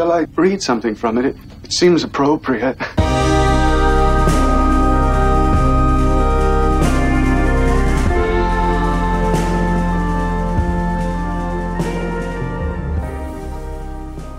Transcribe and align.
shall 0.00 0.12
I 0.12 0.20
read 0.34 0.62
something 0.62 0.94
from 0.94 1.18
it? 1.18 1.26
It, 1.26 1.36
it 1.62 1.72
seems 1.74 2.04
appropriate. 2.04 2.74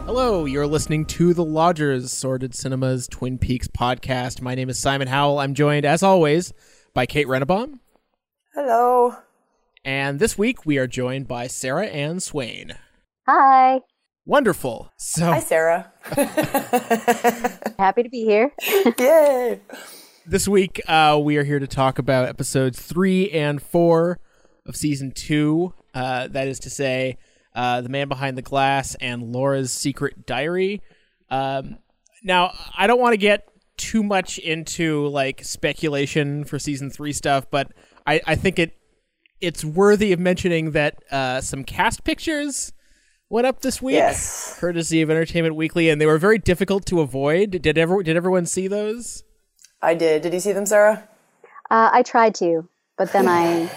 Hello, 0.08 0.46
you're 0.46 0.66
listening 0.66 1.06
to 1.06 1.36
The 1.36 1.46
Lodgers, 1.46 2.12
Sordid 2.12 2.56
Cinema's 2.56 3.08
Twin 3.08 3.38
Peaks 3.38 3.68
podcast. 3.68 4.42
My 4.42 4.56
name 4.56 4.68
is 4.68 4.80
Simon 4.80 5.10
Howell. 5.10 5.38
I'm 5.38 5.54
joined, 5.54 5.86
as 5.86 6.02
always, 6.02 6.54
by 6.96 7.06
Kate 7.06 7.28
Rennebohm. 7.28 7.78
Hello. 8.56 9.16
And 9.86 10.18
this 10.18 10.40
week 10.40 10.66
we 10.66 10.80
are 10.80 10.88
joined 10.88 11.28
by 11.28 11.46
Sara 11.46 11.86
Ann 11.86 12.20
Swain. 12.20 12.74
Hi. 13.28 13.82
Wonderful. 14.26 14.92
So 14.98 15.26
Hi, 15.26 15.40
Sara. 15.40 15.92
Happy 17.80 18.04
to 18.04 18.10
be 18.10 18.24
here. 18.24 18.52
Yay. 19.00 19.60
this 20.28 20.48
week 20.48 20.80
uh, 20.88 21.20
we 21.22 21.38
are 21.38 21.44
here 21.44 21.58
to 21.60 21.68
talk 21.68 21.98
about 21.98 22.30
episodes 22.30 22.80
three 22.80 23.32
and 23.32 23.62
four 23.62 24.20
of 24.68 24.76
season 24.76 25.12
two. 25.12 25.74
Uh, 25.96 26.28
that 26.28 26.48
is 26.48 26.60
to 26.60 26.70
say, 26.70 27.18
uh, 27.56 27.82
The 27.82 27.90
Man 27.90 28.08
Behind 28.08 28.38
the 28.38 28.44
Glass 28.44 28.96
and 29.02 29.34
Laura's 29.34 29.74
Secret 29.74 30.26
Diary. 30.28 30.82
Um, 31.32 31.80
now, 32.24 32.54
I 32.78 32.86
don't 32.86 33.00
want 33.00 33.14
to 33.14 33.18
get 33.18 33.48
too 33.78 34.04
much 34.04 34.38
into 34.38 35.08
like 35.08 35.44
speculation 35.44 36.44
for 36.44 36.60
season 36.60 36.92
three 36.92 37.14
stuff, 37.14 37.46
but 37.50 37.72
I, 38.06 38.22
I 38.28 38.36
think 38.36 38.60
it 38.60 38.74
it's 39.40 39.66
worthy 39.66 40.12
of 40.14 40.20
mentioning 40.20 40.72
that 40.72 41.02
uh, 41.12 41.42
some 41.42 41.64
cast 41.64 42.04
pictures 42.04 42.74
went 43.32 43.48
up 43.48 43.62
this 43.62 43.82
week, 43.82 43.96
Yes. 43.96 44.58
courtesy 44.60 45.02
of 45.02 45.10
Entertainment 45.10 45.56
Weekly, 45.56 45.90
and 45.90 46.00
they 46.00 46.06
were 46.06 46.18
very 46.18 46.38
difficult 46.38 46.86
to 46.88 47.00
avoid. 47.02 47.62
Did 47.62 47.78
ever 47.78 48.04
did 48.04 48.16
everyone 48.16 48.46
see 48.46 48.68
those? 48.68 49.24
I 49.82 49.96
did. 49.96 50.22
Did 50.22 50.34
you 50.34 50.40
see 50.40 50.52
them, 50.52 50.66
Sara? 50.66 51.08
Uh, 51.70 51.90
I 51.92 52.04
tried 52.04 52.36
to, 52.36 52.68
but 52.98 53.12
then 53.14 53.28
I 53.28 53.72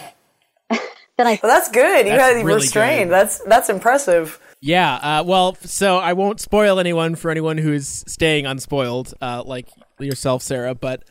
then 1.16 1.26
I 1.26 1.38
Well, 1.42 1.52
that's 1.52 1.70
good. 1.70 2.06
You 2.06 2.12
That's 2.12 2.22
had 2.34 2.38
you 2.40 2.44
really 2.44 2.56
were 2.58 2.60
strained. 2.60 3.08
good. 3.10 3.14
That's 3.14 3.38
that's 3.44 3.68
impressive. 3.70 4.38
Yeah, 4.60 4.94
uh, 4.94 5.22
well, 5.24 5.56
so 5.60 5.98
I 5.98 6.14
won't 6.14 6.40
spoil 6.40 6.78
anyone 6.80 7.16
for 7.16 7.30
anyone 7.30 7.58
who's 7.58 7.86
staying 8.10 8.46
unspoiled, 8.46 9.12
uh, 9.20 9.42
like 9.44 9.68
yourself, 9.98 10.42
Sara. 10.42 10.74
But 10.74 11.04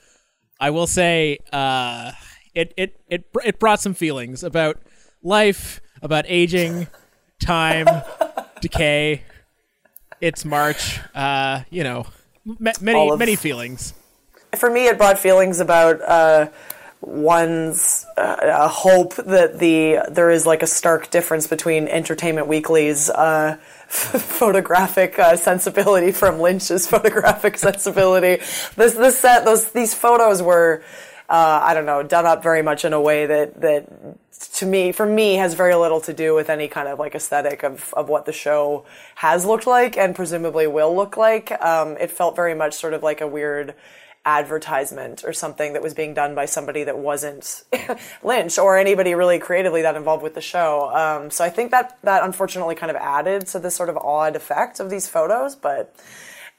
I 0.59 0.71
will 0.71 0.87
say, 0.87 1.37
uh, 1.51 2.13
it 2.55 2.73
it 2.77 2.99
it 3.07 3.25
it 3.45 3.59
brought 3.59 3.79
some 3.79 3.93
feelings 3.93 4.43
about 4.43 4.77
life, 5.21 5.81
about 6.01 6.25
aging, 6.27 6.87
time, 7.43 7.87
decay. 8.61 9.23
It's 10.21 10.45
March. 10.45 10.99
Uh, 11.13 11.61
you 11.69 11.83
know, 11.83 12.05
many 12.79 13.09
of- 13.09 13.19
many 13.19 13.35
feelings. 13.35 13.93
For 14.57 14.69
me, 14.69 14.87
it 14.87 14.97
brought 14.97 15.17
feelings 15.19 15.59
about 15.59 16.01
uh, 16.01 16.47
one's 17.01 18.05
uh, 18.17 18.67
hope 18.67 19.15
that 19.15 19.59
the 19.59 19.99
there 20.09 20.29
is 20.29 20.45
like 20.45 20.61
a 20.63 20.67
stark 20.67 21.09
difference 21.11 21.47
between 21.47 21.87
Entertainment 21.87 22.47
Weekly's 22.47 23.09
uh, 23.09 23.57
photographic 23.87 25.17
uh, 25.19 25.35
sensibility 25.35 26.11
from 26.11 26.39
Lynch's 26.39 26.87
photographic 26.87 27.57
sensibility. 27.67 28.41
This 28.75 28.93
this 28.93 29.19
set 29.19 29.45
those 29.45 29.71
these 29.71 29.93
photos 29.93 30.41
were. 30.41 30.83
Uh, 31.33 31.61
I 31.63 31.73
don't 31.73 31.87
know, 31.87 32.03
done 32.03 32.27
up 32.27 32.43
very 32.43 32.61
much 32.61 32.85
in 32.85 32.93
a 32.93 33.01
way 33.01 33.25
that 33.25 33.59
that 33.61 33.87
to 34.57 34.67
me, 34.67 34.91
for 34.91 35.03
me, 35.03 35.33
has 35.33 35.55
very 35.55 35.73
little 35.73 35.99
to 36.01 36.13
do 36.13 36.35
with 36.35 36.47
any 36.47 36.67
kind 36.67 36.87
of 36.87 36.99
like 36.99 37.15
aesthetic 37.15 37.63
of 37.63 37.91
of 37.95 38.07
what 38.07 38.27
the 38.27 38.31
show 38.31 38.85
has 39.15 39.43
looked 39.43 39.65
like 39.65 39.97
and 39.97 40.15
presumably 40.15 40.67
will 40.67 40.95
look 40.95 41.17
like. 41.17 41.51
Um, 41.59 41.97
it 41.97 42.11
felt 42.11 42.35
very 42.35 42.53
much 42.53 42.75
sort 42.75 42.93
of 42.93 43.01
like 43.01 43.19
a 43.19 43.27
weird 43.27 43.73
advertisement 44.23 45.23
or 45.25 45.33
something 45.33 45.73
that 45.73 45.81
was 45.81 45.95
being 45.95 46.13
done 46.13 46.35
by 46.35 46.45
somebody 46.45 46.83
that 46.83 46.99
wasn't 46.99 47.63
Lynch 48.23 48.59
or 48.59 48.77
anybody 48.77 49.15
really 49.15 49.39
creatively 49.39 49.81
that 49.81 49.95
involved 49.95 50.21
with 50.21 50.35
the 50.35 50.41
show. 50.41 50.91
Um, 50.93 51.31
so 51.31 51.43
I 51.43 51.49
think 51.49 51.71
that 51.71 51.97
that 52.03 52.21
unfortunately 52.23 52.75
kind 52.75 52.91
of 52.91 52.97
added 52.97 53.47
to 53.47 53.59
this 53.59 53.75
sort 53.75 53.89
of 53.89 53.97
odd 53.97 54.35
effect 54.35 54.79
of 54.79 54.91
these 54.91 55.07
photos, 55.07 55.55
but. 55.55 55.95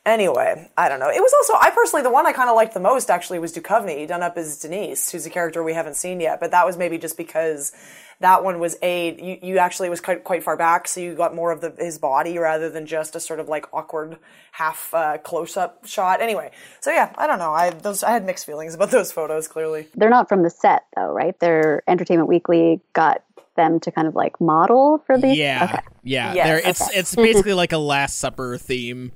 Anyway, 0.06 0.70
I 0.76 0.90
don't 0.90 1.00
know. 1.00 1.08
It 1.08 1.20
was 1.20 1.32
also 1.32 1.54
I 1.58 1.70
personally 1.70 2.02
the 2.02 2.10
one 2.10 2.26
I 2.26 2.32
kind 2.32 2.50
of 2.50 2.56
liked 2.56 2.74
the 2.74 2.80
most 2.80 3.08
actually 3.10 3.38
was 3.38 3.54
Duchovny 3.54 4.06
done 4.06 4.22
up 4.22 4.36
as 4.36 4.58
Denise, 4.58 5.10
who's 5.10 5.24
a 5.24 5.30
character 5.30 5.62
we 5.62 5.72
haven't 5.72 5.96
seen 5.96 6.20
yet. 6.20 6.40
But 6.40 6.50
that 6.50 6.66
was 6.66 6.76
maybe 6.76 6.98
just 6.98 7.16
because 7.16 7.72
that 8.20 8.44
one 8.44 8.60
was 8.60 8.76
a 8.82 9.14
you, 9.18 9.38
you 9.42 9.58
actually 9.58 9.88
was 9.88 10.02
quite 10.02 10.22
quite 10.22 10.42
far 10.44 10.58
back, 10.58 10.88
so 10.88 11.00
you 11.00 11.14
got 11.14 11.34
more 11.34 11.52
of 11.52 11.62
the 11.62 11.74
his 11.78 11.96
body 11.98 12.36
rather 12.36 12.68
than 12.68 12.84
just 12.84 13.16
a 13.16 13.20
sort 13.20 13.40
of 13.40 13.48
like 13.48 13.64
awkward 13.72 14.18
half 14.52 14.92
uh, 14.92 15.16
close 15.18 15.56
up 15.56 15.86
shot. 15.86 16.20
Anyway, 16.20 16.50
so 16.80 16.90
yeah, 16.90 17.10
I 17.16 17.26
don't 17.26 17.38
know. 17.38 17.52
I 17.54 17.70
those 17.70 18.02
I 18.04 18.10
had 18.10 18.26
mixed 18.26 18.44
feelings 18.44 18.74
about 18.74 18.90
those 18.90 19.10
photos. 19.10 19.48
Clearly, 19.48 19.88
they're 19.94 20.10
not 20.10 20.28
from 20.28 20.42
the 20.42 20.50
set 20.50 20.84
though, 20.96 21.12
right? 21.14 21.38
They're 21.40 21.82
Entertainment 21.88 22.28
Weekly 22.28 22.82
got 22.92 23.24
them 23.56 23.80
to 23.80 23.90
kind 23.90 24.06
of 24.06 24.14
like 24.14 24.38
model 24.38 25.02
for 25.06 25.16
these. 25.16 25.38
Yeah, 25.38 25.64
Okay. 25.64 25.82
yeah. 26.02 26.34
Yes, 26.34 26.62
it's 26.66 26.82
okay. 26.82 26.98
it's 26.98 27.16
basically 27.16 27.54
like 27.54 27.72
a 27.72 27.78
Last 27.78 28.18
Supper 28.18 28.58
theme. 28.58 29.12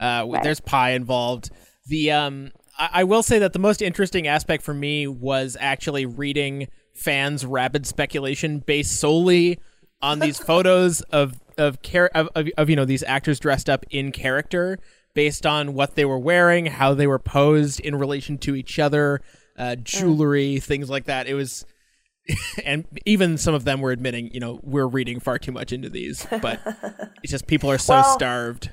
Uh, 0.00 0.26
Right. 0.28 0.42
There's 0.42 0.60
pie 0.60 0.90
involved. 0.90 1.50
The 1.86 2.12
um, 2.12 2.52
I, 2.78 2.90
I 2.92 3.04
will 3.04 3.22
say 3.22 3.38
that 3.40 3.52
the 3.52 3.58
most 3.58 3.82
interesting 3.82 4.26
aspect 4.26 4.62
for 4.62 4.74
me 4.74 5.06
was 5.06 5.56
actually 5.60 6.06
reading 6.06 6.68
fans' 6.94 7.44
rabid 7.46 7.86
speculation 7.86 8.58
based 8.60 8.98
solely 9.00 9.58
on 10.02 10.18
these 10.20 10.38
photos 10.38 11.00
of 11.02 11.34
of, 11.56 11.82
char- 11.82 12.10
of 12.14 12.28
of 12.36 12.48
of 12.56 12.70
you 12.70 12.76
know 12.76 12.84
these 12.84 13.02
actors 13.02 13.40
dressed 13.40 13.68
up 13.68 13.84
in 13.90 14.12
character 14.12 14.78
based 15.14 15.44
on 15.46 15.74
what 15.74 15.96
they 15.96 16.04
were 16.04 16.18
wearing, 16.18 16.66
how 16.66 16.94
they 16.94 17.06
were 17.06 17.18
posed 17.18 17.80
in 17.80 17.96
relation 17.96 18.38
to 18.38 18.54
each 18.54 18.78
other, 18.78 19.20
uh, 19.56 19.74
jewelry, 19.76 20.60
things 20.60 20.88
like 20.88 21.06
that. 21.06 21.26
It 21.26 21.34
was 21.34 21.64
and 22.64 22.84
even 23.06 23.38
some 23.38 23.54
of 23.54 23.64
them 23.64 23.80
were 23.80 23.90
admitting, 23.90 24.30
you 24.32 24.38
know, 24.38 24.60
we're 24.62 24.86
reading 24.86 25.18
far 25.18 25.38
too 25.38 25.50
much 25.50 25.72
into 25.72 25.88
these, 25.88 26.26
but 26.42 26.60
it's 27.22 27.32
just 27.32 27.46
people 27.46 27.70
are 27.70 27.78
so 27.78 27.94
Well- 27.94 28.14
starved. 28.14 28.70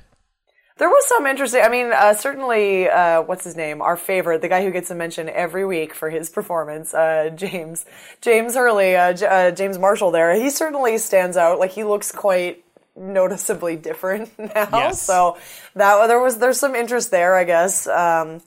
There 0.78 0.90
was 0.90 1.08
some 1.08 1.26
interesting. 1.26 1.62
I 1.64 1.70
mean, 1.70 1.94
uh, 1.94 2.14
certainly, 2.16 2.90
uh, 2.90 3.22
what's 3.22 3.46
his 3.46 3.56
name? 3.56 3.82
Our 3.82 3.96
favorite, 3.96 4.42
the 4.42 4.50
guy 4.50 4.62
who 4.64 4.72
gets 4.72 4.92
a 4.92 4.96
mention 4.96 5.30
every 5.30 5.66
week 5.66 5.94
for 5.94 6.10
his 6.10 6.30
performance, 6.30 6.94
uh, 6.94 7.30
James 7.34 7.86
James 8.20 8.56
Hurley, 8.56 8.96
uh, 8.96 9.14
J- 9.14 9.26
uh, 9.26 9.52
James 9.52 9.80
Marshall. 9.80 10.12
There, 10.12 10.36
he 10.36 10.50
certainly 10.50 10.98
stands 10.98 11.38
out. 11.38 11.60
Like 11.60 11.72
he 11.72 11.86
looks 11.86 12.12
quite 12.12 12.66
noticeably 12.96 13.76
different 13.82 14.38
now. 14.38 14.68
Yes. 14.74 15.02
So 15.02 15.38
that 15.76 16.08
there 16.08 16.20
was 16.20 16.40
there's 16.40 16.60
some 16.60 16.76
interest 16.76 17.10
there, 17.10 17.36
I 17.36 17.46
guess. 17.46 17.88
Um, 17.88 18.42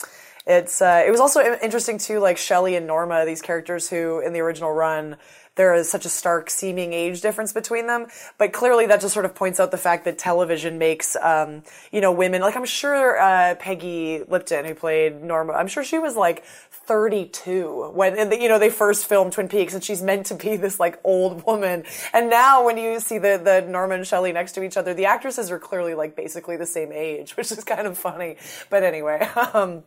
it's 0.46 0.82
uh, 0.82 1.04
it 1.06 1.10
was 1.10 1.20
also 1.20 1.40
interesting 1.62 1.96
too, 1.96 2.20
like 2.20 2.36
Shelley 2.36 2.76
and 2.76 2.86
Norma, 2.86 3.24
these 3.24 3.40
characters 3.40 3.88
who 3.88 4.20
in 4.20 4.34
the 4.34 4.40
original 4.40 4.72
run 4.72 5.16
there 5.58 5.74
is 5.74 5.90
such 5.90 6.06
a 6.06 6.08
stark 6.08 6.48
seeming 6.48 6.94
age 6.94 7.20
difference 7.20 7.52
between 7.52 7.86
them. 7.88 8.06
But 8.38 8.52
clearly, 8.52 8.86
that 8.86 9.02
just 9.02 9.12
sort 9.12 9.26
of 9.26 9.34
points 9.34 9.60
out 9.60 9.70
the 9.70 9.76
fact 9.76 10.06
that 10.06 10.16
television 10.16 10.78
makes, 10.78 11.16
um, 11.16 11.64
you 11.92 12.00
know, 12.00 12.12
women 12.12 12.40
like 12.40 12.56
I'm 12.56 12.64
sure 12.64 13.20
uh, 13.20 13.56
Peggy 13.56 14.22
Lipton, 14.26 14.64
who 14.64 14.74
played 14.74 15.22
Norma, 15.22 15.52
I'm 15.52 15.68
sure 15.68 15.84
she 15.84 15.98
was 15.98 16.16
like 16.16 16.44
32 16.86 17.90
when 17.92 18.32
you 18.40 18.48
know 18.48 18.58
they 18.58 18.70
first 18.70 19.06
filmed 19.06 19.32
Twin 19.32 19.48
Peaks, 19.48 19.74
and 19.74 19.84
she's 19.84 20.00
meant 20.00 20.26
to 20.26 20.34
be 20.34 20.56
this 20.56 20.80
like 20.80 20.98
old 21.04 21.44
woman. 21.44 21.84
And 22.14 22.30
now, 22.30 22.64
when 22.64 22.78
you 22.78 23.00
see 23.00 23.18
the 23.18 23.40
the 23.42 23.60
Norma 23.68 23.96
and 23.96 24.06
Shelley 24.06 24.32
next 24.32 24.52
to 24.52 24.62
each 24.62 24.76
other, 24.76 24.94
the 24.94 25.06
actresses 25.06 25.50
are 25.50 25.58
clearly 25.58 25.94
like 25.94 26.16
basically 26.16 26.56
the 26.56 26.66
same 26.66 26.92
age, 26.92 27.32
which 27.36 27.52
is 27.52 27.64
kind 27.64 27.86
of 27.86 27.98
funny. 27.98 28.36
But 28.70 28.82
anyway. 28.82 29.28
Um, 29.54 29.82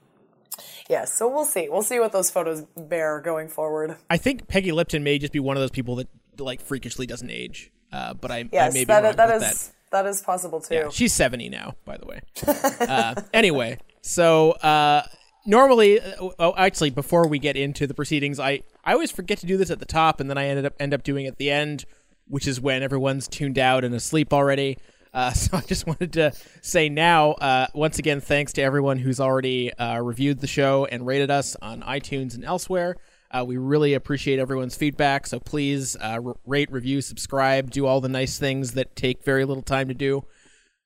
Yes, 0.90 1.14
so 1.14 1.28
we'll 1.28 1.46
see. 1.46 1.70
We'll 1.70 1.84
see 1.84 2.00
what 2.00 2.12
those 2.12 2.30
photos 2.30 2.64
bear 2.76 3.20
going 3.22 3.48
forward. 3.48 3.98
I 4.10 4.18
think 4.18 4.48
Peggy 4.48 4.72
Lipton 4.72 5.04
may 5.04 5.18
just 5.18 5.34
be 5.34 5.40
one 5.40 5.58
of 5.58 5.62
those 5.62 5.72
people 5.72 5.96
that 5.98 6.08
like 6.38 6.62
freakishly 6.62 7.06
doesn't 7.06 7.30
age. 7.30 7.72
Uh, 7.92 8.14
but 8.14 8.32
I, 8.32 8.40
I 8.40 8.50
Yes, 8.52 8.74
may 8.74 8.82
be 8.82 8.86
that 8.86 9.04
wrong 9.04 9.16
that 9.16 9.34
with 9.34 9.44
is 9.44 9.72
that 9.92 10.06
is 10.06 10.22
possible 10.22 10.62
too. 10.62 10.76
Yeah, 10.76 10.90
she's 10.90 11.14
70 11.14 11.50
now, 11.50 11.76
by 11.86 11.98
the 11.98 12.06
way. 12.06 12.22
uh, 12.48 13.16
anyway, 13.34 13.78
so 14.02 14.52
uh, 14.52 15.04
normally, 15.46 16.00
uh, 16.00 16.30
oh, 16.40 16.54
actually, 16.58 16.90
before 16.90 17.28
we 17.28 17.40
get 17.40 17.58
into 17.58 17.86
the 17.88 17.94
proceedings, 17.94 18.40
I, 18.40 18.62
I 18.86 18.94
always 18.94 19.12
forget 19.12 19.38
to 19.40 19.46
do 19.46 19.58
this 19.58 19.70
at 19.70 19.80
the 19.80 19.86
top, 19.86 20.20
and 20.20 20.30
then 20.30 20.38
I 20.38 20.48
ended 20.48 20.66
up 20.66 20.74
end 20.80 20.94
up 20.94 21.04
doing 21.04 21.26
it 21.26 21.30
at 21.30 21.38
the 21.38 21.52
end, 21.52 21.86
which 22.28 22.48
is 22.48 22.62
when 22.62 22.84
everyone's 22.84 23.28
tuned 23.28 23.60
out 23.60 23.84
and 23.84 23.94
asleep 23.94 24.34
already. 24.34 24.78
Uh, 25.14 25.32
so 25.34 25.58
I 25.58 25.62
just 25.62 25.88
wanted 25.88 26.14
to 26.14 26.34
say 26.62 26.90
now, 26.90 27.32
uh, 27.34 27.68
once 27.74 28.00
again, 28.00 28.22
thanks 28.22 28.54
to 28.54 28.62
everyone 28.62 28.98
who's 28.98 29.20
already 29.20 29.74
uh, 29.74 30.00
reviewed 30.00 30.40
the 30.40 30.48
show 30.48 30.86
and 30.86 31.06
rated 31.06 31.32
us 31.32 31.56
on 31.62 31.82
iTunes 31.82 32.36
and 32.36 32.44
elsewhere. 32.44 32.98
Uh, 33.30 33.46
we 33.46 33.58
really 33.58 33.94
appreciate 33.94 34.40
everyone's 34.40 34.76
feedback. 34.76 35.26
So 35.26 35.40
please 35.40 35.96
uh, 35.96 36.20
rate, 36.46 36.72
review, 36.72 37.02
subscribe, 37.02 37.72
do 37.72 37.86
all 37.86 38.02
the 38.02 38.10
nice 38.10 38.38
things 38.38 38.74
that 38.74 38.96
take 38.96 39.24
very 39.24 39.46
little 39.46 39.64
time 39.64 39.88
to 39.88 39.94
do 39.94 40.26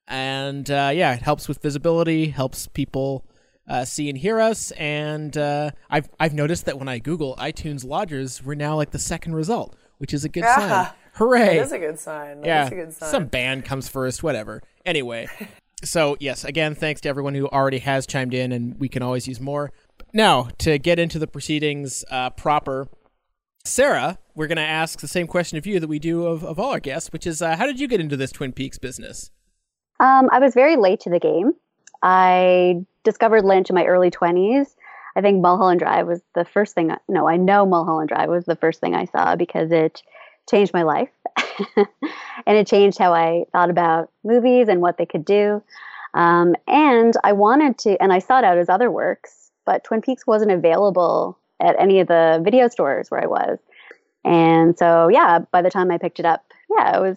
and 0.08 0.70
uh, 0.70 0.92
yeah, 0.94 1.14
it 1.14 1.22
helps 1.22 1.48
with 1.48 1.60
visibility, 1.60 2.28
helps 2.28 2.68
people 2.68 3.24
see 3.82 4.08
and 4.08 4.16
hear 4.16 4.40
us. 4.40 4.70
And 4.70 5.36
I've 5.36 6.08
I've 6.20 6.32
noticed 6.32 6.66
that 6.66 6.78
when 6.78 6.86
I 6.86 7.00
Google 7.00 7.34
iTunes 7.40 7.84
Lodgers, 7.84 8.40
we're 8.40 8.54
now 8.54 8.76
like 8.76 8.92
the 8.92 9.00
second 9.00 9.34
result, 9.34 9.74
which 9.98 10.14
is 10.14 10.24
a 10.24 10.28
good 10.28 10.44
sign. 10.44 10.90
Yeah. 11.16 11.26
Hooray! 11.26 11.56
That 11.56 11.66
is 11.66 11.72
a 11.72 11.78
good 11.78 11.98
sign. 11.98 12.40
That 12.40 12.46
yeah, 12.46 12.66
is 12.66 12.72
a 12.72 12.74
good 12.74 12.92
sign. 12.92 13.10
some 13.10 13.26
band 13.26 13.64
comes 13.64 13.88
first, 13.88 14.22
whatever. 14.22 14.62
Anyway, 14.84 15.28
So, 15.84 16.16
yes, 16.20 16.44
again, 16.44 16.74
thanks 16.74 17.02
to 17.02 17.08
everyone 17.08 17.34
who 17.34 17.48
already 17.48 17.78
has 17.80 18.06
chimed 18.06 18.32
in, 18.32 18.50
and 18.50 18.78
we 18.80 18.88
can 18.88 19.02
always 19.02 19.28
use 19.28 19.40
more. 19.40 19.72
Now, 20.12 20.48
to 20.58 20.78
get 20.78 20.98
into 20.98 21.18
the 21.18 21.26
proceedings 21.26 22.04
uh, 22.10 22.30
proper, 22.30 22.88
Sara, 23.64 24.18
we're 24.34 24.46
going 24.46 24.56
to 24.56 24.62
ask 24.62 25.00
the 25.00 25.08
same 25.08 25.26
question 25.26 25.58
of 25.58 25.66
you 25.66 25.78
that 25.78 25.88
we 25.88 25.98
do 25.98 26.26
of, 26.26 26.44
of 26.44 26.58
all 26.58 26.70
our 26.70 26.80
guests, 26.80 27.12
which 27.12 27.26
is 27.26 27.42
uh, 27.42 27.56
how 27.56 27.66
did 27.66 27.78
you 27.78 27.88
get 27.88 28.00
into 28.00 28.16
this 28.16 28.32
Twin 28.32 28.52
Peaks 28.52 28.78
business? 28.78 29.30
Um, 30.00 30.30
I 30.32 30.38
was 30.38 30.54
very 30.54 30.76
late 30.76 31.00
to 31.00 31.10
the 31.10 31.20
game. 31.20 31.52
I 32.02 32.84
discovered 33.04 33.44
Lynch 33.44 33.68
in 33.68 33.74
my 33.74 33.84
early 33.84 34.10
20s. 34.10 34.76
I 35.14 35.20
think 35.20 35.42
Mulholland 35.42 35.80
Drive 35.80 36.06
was 36.06 36.22
the 36.34 36.44
first 36.44 36.74
thing. 36.74 36.90
I, 36.90 36.98
no, 37.08 37.28
I 37.28 37.36
know 37.36 37.66
Mulholland 37.66 38.08
Drive 38.08 38.28
was 38.28 38.44
the 38.44 38.56
first 38.56 38.80
thing 38.80 38.94
I 38.94 39.06
saw 39.06 39.36
because 39.36 39.72
it 39.72 40.02
changed 40.48 40.72
my 40.72 40.82
life. 40.82 41.10
and 41.76 42.56
it 42.56 42.66
changed 42.66 42.98
how 42.98 43.12
I 43.12 43.44
thought 43.52 43.70
about 43.70 44.10
movies 44.24 44.68
and 44.68 44.80
what 44.80 44.98
they 44.98 45.06
could 45.06 45.24
do. 45.24 45.62
Um, 46.14 46.54
and 46.66 47.14
I 47.24 47.32
wanted 47.32 47.78
to, 47.78 48.00
and 48.02 48.12
I 48.12 48.20
sought 48.20 48.44
out 48.44 48.56
his 48.56 48.68
other 48.68 48.90
works, 48.90 49.50
but 49.64 49.84
Twin 49.84 50.00
Peaks 50.00 50.26
wasn't 50.26 50.50
available 50.50 51.38
at 51.60 51.76
any 51.78 52.00
of 52.00 52.08
the 52.08 52.40
video 52.42 52.68
stores 52.68 53.10
where 53.10 53.22
I 53.22 53.26
was. 53.26 53.58
And 54.24 54.76
so, 54.78 55.08
yeah, 55.08 55.40
by 55.50 55.62
the 55.62 55.70
time 55.70 55.90
I 55.90 55.98
picked 55.98 56.18
it 56.18 56.26
up, 56.26 56.44
yeah, 56.70 56.96
it 56.96 57.00
was, 57.00 57.16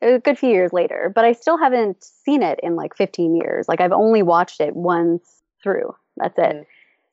it 0.00 0.06
was 0.06 0.14
a 0.16 0.20
good 0.20 0.38
few 0.38 0.50
years 0.50 0.72
later, 0.72 1.10
but 1.14 1.24
I 1.24 1.32
still 1.32 1.56
haven't 1.56 2.02
seen 2.02 2.42
it 2.42 2.60
in 2.62 2.76
like 2.76 2.96
15 2.96 3.36
years. 3.36 3.68
Like 3.68 3.80
I've 3.80 3.92
only 3.92 4.22
watched 4.22 4.60
it 4.60 4.74
once 4.74 5.42
through. 5.62 5.94
That's 6.16 6.38
it. 6.38 6.56
Mm. 6.56 6.66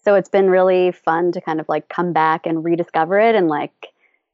So 0.03 0.15
it's 0.15 0.29
been 0.29 0.49
really 0.49 0.91
fun 0.91 1.31
to 1.33 1.41
kind 1.41 1.59
of 1.59 1.67
like 1.69 1.89
come 1.89 2.13
back 2.13 2.45
and 2.45 2.63
rediscover 2.63 3.19
it 3.19 3.35
and 3.35 3.47
like 3.47 3.89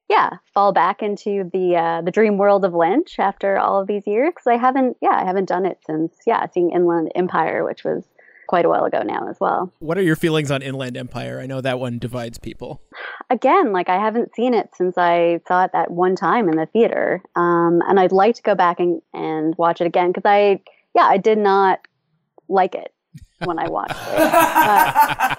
yeah, 0.09 0.31
fall 0.53 0.71
back 0.71 1.01
into 1.01 1.49
the 1.51 1.75
uh, 1.75 2.01
the 2.01 2.11
dream 2.11 2.37
world 2.37 2.63
of 2.63 2.73
Lynch 2.73 3.17
after 3.17 3.57
all 3.57 3.81
of 3.81 3.87
these 3.87 4.05
years 4.05 4.31
because 4.31 4.47
I 4.47 4.57
haven't 4.57 4.97
yeah 5.01 5.19
I 5.19 5.25
haven't 5.25 5.49
done 5.49 5.65
it 5.65 5.79
since 5.85 6.13
yeah 6.27 6.45
seeing 6.53 6.71
Inland 6.71 7.11
Empire, 7.15 7.63
which 7.63 7.83
was 7.83 8.03
quite 8.47 8.65
a 8.65 8.69
while 8.69 8.85
ago 8.85 9.01
now 9.01 9.27
as 9.27 9.39
well. 9.39 9.71
What 9.79 9.97
are 9.97 10.03
your 10.03 10.15
feelings 10.15 10.51
on 10.51 10.61
Inland 10.61 10.95
Empire? 10.97 11.39
I 11.39 11.47
know 11.47 11.61
that 11.61 11.79
one 11.79 11.97
divides 11.97 12.37
people. 12.37 12.81
Again, 13.31 13.73
like 13.73 13.89
I 13.89 13.99
haven't 13.99 14.35
seen 14.35 14.53
it 14.53 14.69
since 14.75 14.95
I 14.97 15.39
saw 15.47 15.65
it 15.65 15.71
that 15.73 15.89
one 15.89 16.15
time 16.15 16.49
in 16.49 16.57
the 16.57 16.67
theater, 16.67 17.23
um, 17.35 17.81
and 17.87 17.99
I'd 17.99 18.11
like 18.11 18.35
to 18.35 18.43
go 18.43 18.53
back 18.53 18.79
and, 18.79 19.01
and 19.13 19.55
watch 19.57 19.81
it 19.81 19.87
again 19.87 20.11
because 20.11 20.25
I 20.25 20.61
yeah 20.93 21.05
I 21.05 21.17
did 21.17 21.39
not 21.39 21.79
like 22.47 22.75
it 22.75 22.93
when 23.43 23.57
I 23.59 23.69
watched 23.69 23.95
it. 23.95 24.15
Uh, 24.65 25.35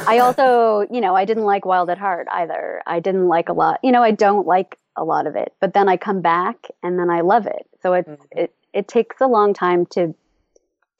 I 0.06 0.18
also, 0.18 0.86
you 0.90 1.00
know, 1.00 1.14
I 1.14 1.24
didn't 1.24 1.44
like 1.44 1.64
Wild 1.64 1.90
at 1.90 1.98
Heart 1.98 2.28
either. 2.32 2.82
I 2.86 3.00
didn't 3.00 3.28
like 3.28 3.48
a 3.48 3.52
lot. 3.52 3.80
You 3.82 3.92
know, 3.92 4.02
I 4.02 4.10
don't 4.10 4.46
like 4.46 4.78
a 4.96 5.04
lot 5.04 5.26
of 5.26 5.36
it, 5.36 5.52
but 5.60 5.74
then 5.74 5.88
I 5.88 5.96
come 5.96 6.22
back 6.22 6.56
and 6.82 6.98
then 6.98 7.10
I 7.10 7.20
love 7.20 7.46
it. 7.46 7.66
So 7.82 7.92
it's 7.92 8.08
mm-hmm. 8.08 8.38
it 8.38 8.54
it 8.72 8.88
takes 8.88 9.20
a 9.20 9.26
long 9.26 9.54
time 9.54 9.86
to 9.92 10.14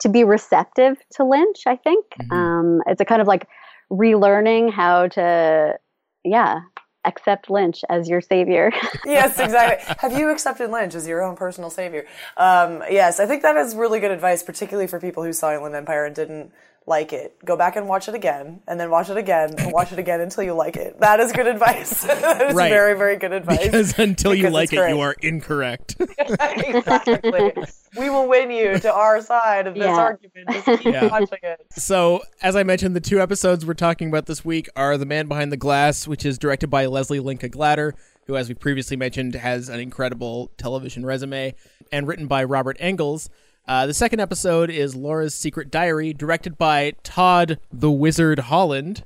to 0.00 0.08
be 0.08 0.24
receptive 0.24 0.96
to 1.12 1.24
Lynch. 1.24 1.62
I 1.66 1.76
think 1.76 2.06
mm-hmm. 2.20 2.32
um, 2.32 2.82
it's 2.86 3.00
a 3.00 3.04
kind 3.04 3.22
of 3.22 3.28
like 3.28 3.48
relearning 3.90 4.72
how 4.72 5.08
to, 5.08 5.78
yeah, 6.24 6.60
accept 7.04 7.50
Lynch 7.50 7.82
as 7.88 8.08
your 8.08 8.20
savior. 8.20 8.72
yes, 9.06 9.38
exactly. 9.38 9.94
Have 10.00 10.18
you 10.18 10.30
accepted 10.30 10.70
Lynch 10.70 10.94
as 10.94 11.06
your 11.06 11.22
own 11.22 11.36
personal 11.36 11.70
savior? 11.70 12.04
Um, 12.36 12.82
yes, 12.90 13.20
I 13.20 13.26
think 13.26 13.42
that 13.42 13.56
is 13.56 13.74
really 13.74 14.00
good 14.00 14.10
advice, 14.10 14.42
particularly 14.42 14.88
for 14.88 15.00
people 15.00 15.22
who 15.22 15.32
saw 15.32 15.54
Inland 15.54 15.76
Empire 15.76 16.04
and 16.04 16.14
didn't 16.14 16.52
like 16.86 17.12
it. 17.12 17.36
Go 17.44 17.56
back 17.56 17.76
and 17.76 17.88
watch 17.88 18.08
it 18.08 18.14
again, 18.14 18.60
and 18.68 18.78
then 18.78 18.90
watch 18.90 19.10
it 19.10 19.16
again, 19.16 19.54
and 19.58 19.72
watch 19.72 19.92
it 19.92 19.98
again 19.98 20.20
until 20.20 20.44
you 20.44 20.54
like 20.54 20.76
it. 20.76 20.98
That 21.00 21.18
is 21.18 21.32
good 21.32 21.46
advice. 21.48 22.04
that 22.04 22.42
is 22.42 22.54
right. 22.54 22.68
very, 22.68 22.96
very 22.96 23.16
good 23.16 23.32
advice. 23.32 23.64
Because 23.64 23.98
until 23.98 24.32
because 24.32 24.44
you 24.44 24.50
like 24.50 24.72
it, 24.72 24.88
you 24.88 25.00
are 25.00 25.16
incorrect. 25.20 25.96
exactly. 26.28 27.52
we 27.98 28.08
will 28.08 28.28
win 28.28 28.50
you 28.50 28.78
to 28.78 28.92
our 28.92 29.20
side 29.20 29.66
of 29.66 29.74
this 29.74 29.84
yeah. 29.84 29.96
argument. 29.96 30.48
Just 30.50 30.82
keep 30.82 30.94
yeah. 30.94 31.06
watching 31.06 31.38
it. 31.42 31.66
So, 31.70 32.22
as 32.40 32.54
I 32.54 32.62
mentioned, 32.62 32.94
the 32.94 33.00
two 33.00 33.20
episodes 33.20 33.66
we're 33.66 33.74
talking 33.74 34.08
about 34.08 34.26
this 34.26 34.44
week 34.44 34.68
are 34.76 34.96
The 34.96 35.06
Man 35.06 35.26
Behind 35.26 35.50
the 35.50 35.56
Glass, 35.56 36.06
which 36.06 36.24
is 36.24 36.38
directed 36.38 36.68
by 36.68 36.86
Leslie 36.86 37.20
Linka 37.20 37.48
Glatter, 37.48 37.94
who, 38.26 38.36
as 38.36 38.48
we 38.48 38.54
previously 38.54 38.96
mentioned, 38.96 39.34
has 39.34 39.68
an 39.68 39.80
incredible 39.80 40.52
television 40.56 41.04
resume, 41.04 41.54
and 41.90 42.06
written 42.06 42.26
by 42.26 42.44
Robert 42.44 42.76
Engels. 42.78 43.28
Uh, 43.68 43.84
the 43.86 43.94
second 43.94 44.20
episode 44.20 44.70
is 44.70 44.94
Laura's 44.94 45.34
Secret 45.34 45.70
Diary, 45.70 46.12
directed 46.12 46.56
by 46.56 46.92
Todd 47.02 47.58
the 47.72 47.90
Wizard 47.90 48.38
Holland. 48.38 49.04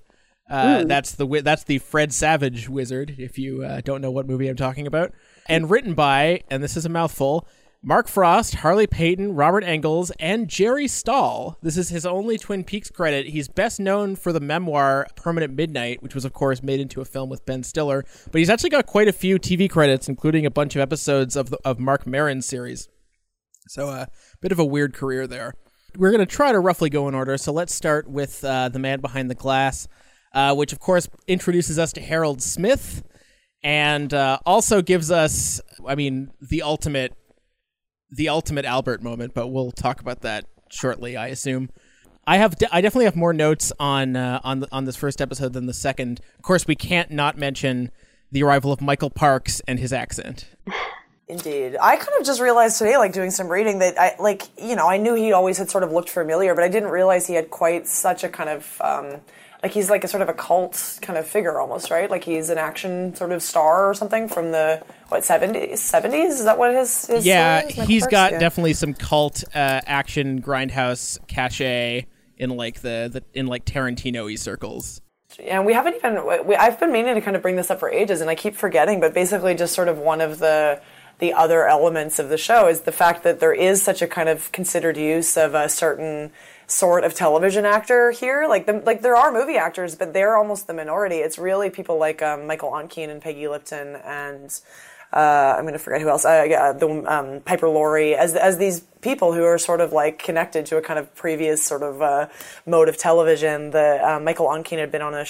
Uh, 0.51 0.85
that's 0.85 1.13
the 1.13 1.27
that's 1.43 1.65
the 1.65 1.79
Fred 1.79 2.13
Savage 2.13 2.69
wizard. 2.69 3.15
If 3.19 3.39
you 3.39 3.63
uh, 3.63 3.81
don't 3.83 4.01
know 4.03 4.11
what 4.11 4.27
movie 4.27 4.49
I'm 4.49 4.57
talking 4.57 4.87
about, 4.87 5.15
and 5.49 5.71
written 5.71 5.95
by, 5.95 6.43
and 6.51 6.63
this 6.63 6.77
is 6.77 6.85
a 6.85 6.91
mouthful, 6.91 7.47
Mark 7.83 8.09
Frost, 8.09 8.57
Harley 8.57 8.87
Peyton, 8.87 9.35
Robert 9.35 9.65
Engels, 9.65 10.11
and 10.21 10.49
Jerry 10.49 10.89
Stahl. 10.89 11.57
This 11.63 11.79
is 11.79 11.89
his 11.89 12.05
only 12.05 12.37
Twin 12.37 12.63
Peaks 12.63 12.91
credit. 12.91 13.29
He's 13.29 13.49
best 13.49 13.81
known 13.81 14.17
for 14.17 14.33
the 14.33 14.41
memoir 14.41 15.07
Permanent 15.17 15.55
Midnight, 15.55 16.03
which 16.03 16.15
was, 16.15 16.27
of 16.27 16.35
course, 16.35 16.63
made 16.63 16.81
into 16.81 17.01
a 17.01 17.07
film 17.07 17.31
with 17.31 17.47
Ben 17.47 17.63
Stiller. 17.63 18.05
But 18.31 18.41
he's 18.41 18.51
actually 18.51 18.71
got 18.71 18.85
quite 18.85 19.09
a 19.09 19.13
few 19.13 19.39
TV 19.39 19.71
credits, 19.71 20.09
including 20.09 20.45
a 20.45 20.51
bunch 20.51 20.77
of 20.77 20.83
episodes 20.83 21.37
of 21.37 21.49
the, 21.49 21.59
of 21.65 21.79
Marc 21.79 22.07
Maron's 22.07 22.45
series. 22.45 22.91
So 23.71 23.89
uh, 23.89 24.07
bit 24.41 24.53
of 24.53 24.59
a 24.59 24.65
weird 24.65 24.95
career 24.95 25.27
there. 25.27 25.55
We're 25.97 26.11
going 26.11 26.27
to 26.27 26.27
try 26.27 26.53
to 26.53 26.61
roughly 26.61 26.89
go 26.89 27.09
in 27.09 27.15
order. 27.15 27.37
So 27.37 27.53
let's 27.53 27.75
start 27.75 28.09
with 28.09 28.45
uh, 28.45 28.69
The 28.69 28.79
Man 28.79 29.01
Behind 29.01 29.31
the 29.31 29.35
Glass, 29.35 29.89
uh, 30.35 30.55
which 30.55 30.73
of 30.73 30.79
course 30.79 31.09
introduces 31.27 31.79
us 31.79 31.93
to 31.95 32.01
Harold 32.01 32.43
Smith 32.43 33.03
and 33.63 34.15
uh, 34.15 34.39
also 34.47 34.83
gives 34.83 35.11
us, 35.11 35.61
I 35.87 35.95
mean, 35.95 36.31
the 36.41 36.63
ultimate, 36.63 37.15
the 38.11 38.29
ultimate 38.29 38.65
Albert 38.65 39.03
moment. 39.03 39.35
But 39.35 39.49
we'll 39.49 39.73
talk 39.73 40.01
about 40.01 40.23
that 40.23 40.47
shortly, 40.71 41.17
I 41.17 41.29
assume. 41.29 41.71
I 42.27 42.37
have, 42.37 42.57
de- 42.57 42.73
I 42.75 42.81
definitely 42.81 43.07
have 43.07 43.17
more 43.17 43.33
notes 43.33 43.73
on 43.81 44.15
uh, 44.15 44.41
on 44.45 44.61
the, 44.61 44.69
on 44.71 44.85
this 44.85 44.95
first 44.95 45.21
episode 45.21 45.53
than 45.53 45.67
the 45.67 45.75
second. 45.75 46.21
Of 46.37 46.43
course, 46.43 46.67
we 46.67 46.77
can't 46.77 47.11
not 47.11 47.37
mention 47.37 47.91
the 48.31 48.43
arrival 48.45 48.73
of 48.73 48.81
Michael 48.81 49.11
Parks 49.11 49.61
and 49.67 49.79
his 49.79 49.93
accent. 49.93 50.47
Indeed. 51.31 51.77
I 51.81 51.95
kind 51.95 52.19
of 52.19 52.27
just 52.27 52.41
realized 52.41 52.79
today, 52.79 52.97
like 52.97 53.13
doing 53.13 53.31
some 53.31 53.49
reading, 53.49 53.79
that 53.79 53.97
I, 53.99 54.17
like, 54.19 54.43
you 54.61 54.75
know, 54.75 54.89
I 54.89 54.97
knew 54.97 55.15
he 55.15 55.33
always 55.33 55.59
had 55.59 55.71
sort 55.71 55.85
of 55.85 55.93
looked 55.93 56.11
familiar, 56.11 56.57
but 56.57 56.65
I 56.65 56.69
didn't 56.69 56.89
realize 56.89 57.29
he 57.29 57.35
had 57.35 57.51
quite 57.51 57.87
such 57.87 58.25
a 58.25 58.29
kind 58.29 58.51
of, 58.51 58.81
um, 58.81 59.21
like 59.63 59.71
he's 59.71 59.91
like 59.91 60.03
a 60.03 60.09
sort 60.09 60.23
of 60.23 60.29
a 60.29 60.33
cult 60.33 60.99
kind 61.03 61.17
of 61.17 61.27
figure 61.29 61.61
almost, 61.61 61.89
right? 61.89 62.11
Like 62.11 62.25
he's 62.25 62.51
an 62.51 62.59
action 62.59 63.15
sort 63.15 63.31
of 63.31 63.45
star 63.45 63.89
or 63.89 63.95
something 63.95 64.27
from 64.27 64.51
the, 64.51 64.83
what, 65.09 65.23
70s? 65.23 65.75
70s? 65.75 66.31
Is 66.31 66.45
that 66.45 66.59
what 66.59 66.75
his, 66.75 67.07
his 67.07 67.25
Yeah, 67.25 67.65
he's 67.69 68.09
got 68.09 68.33
yeah. 68.33 68.39
definitely 68.41 68.73
some 68.73 68.93
cult 68.93 69.45
uh, 69.55 69.83
action 69.87 70.43
grindhouse 70.43 71.17
cachet 71.29 72.07
in 72.39 72.51
like 72.51 72.81
the, 72.81 73.09
the 73.13 73.23
in 73.39 73.47
like 73.47 73.65
Tarantino-y 73.65 74.35
circles 74.35 75.01
and 75.39 75.65
we 75.65 75.73
haven't 75.73 75.95
even 75.95 76.27
we, 76.45 76.57
i've 76.57 76.81
been 76.81 76.91
meaning 76.91 77.15
to 77.15 77.21
kind 77.21 77.37
of 77.37 77.43
bring 77.43 77.55
this 77.55 77.71
up 77.71 77.79
for 77.79 77.89
ages 77.89 78.21
and 78.21 78.29
i 78.29 78.35
keep 78.35 78.53
forgetting 78.55 78.99
but 78.99 79.15
basically 79.15 79.55
just 79.55 79.75
sort 79.75 79.87
of 79.87 79.99
one 79.99 80.21
of 80.21 80.41
the 80.41 80.81
the 81.21 81.33
other 81.33 81.67
elements 81.67 82.19
of 82.19 82.29
the 82.29 82.39
show 82.39 82.69
is 82.69 82.83
the 82.83 82.93
fact 82.93 83.23
that 83.23 83.41
there 83.41 83.53
is 83.53 83.83
such 83.83 84.03
a 84.03 84.07
kind 84.07 84.29
of 84.29 84.51
considered 84.53 84.97
use 84.97 85.37
of 85.37 85.55
a 85.55 85.69
certain 85.69 86.33
sort 86.67 87.05
of 87.05 87.15
television 87.15 87.65
actor 87.65 88.11
here. 88.11 88.47
Like 88.49 88.67
the, 88.67 88.75
like 88.85 89.03
there 89.03 89.17
are 89.17 89.33
movie 89.33 89.57
actors, 89.57 89.95
but 89.95 90.13
they're 90.13 90.37
almost 90.37 90.67
the 90.67 90.75
minority. 90.75 91.17
It's 91.17 91.39
really 91.39 91.71
people 91.71 91.99
like 91.99 92.23
um, 92.23 92.47
Michael 92.47 92.71
Ontkean 92.71 93.11
and 93.11 93.21
Peggy 93.21 93.49
Lipton 93.49 93.97
and 93.97 94.61
uh, 95.13 95.57
I'm 95.57 95.65
going 95.65 95.73
to 95.73 95.79
forget 95.79 96.01
who 96.01 96.09
else. 96.09 96.25
Uh, 96.25 96.47
yeah, 96.49 96.73
the 96.73 96.89
um, 96.89 97.41
Piper 97.41 97.69
Laurie 97.69 98.15
as 98.15 98.37
as 98.37 98.59
these 98.59 98.81
people 99.01 99.33
who 99.33 99.43
are 99.43 99.59
sort 99.59 99.81
of 99.81 99.93
like 99.93 100.21
connected 100.21 100.67
to 100.67 100.77
a 100.77 100.83
kind 100.83 101.01
of 101.01 101.13
previous 101.17 101.65
sort 101.65 101.83
of 101.83 102.01
uh, 102.01 102.29
mode 102.65 102.89
of 102.89 102.97
television. 102.97 103.71
The 103.71 104.01
uh, 104.09 104.21
Michael 104.21 104.47
Ontkean 104.47 104.79
had 104.79 104.93
been 104.93 105.03
on 105.03 105.15
a. 105.15 105.27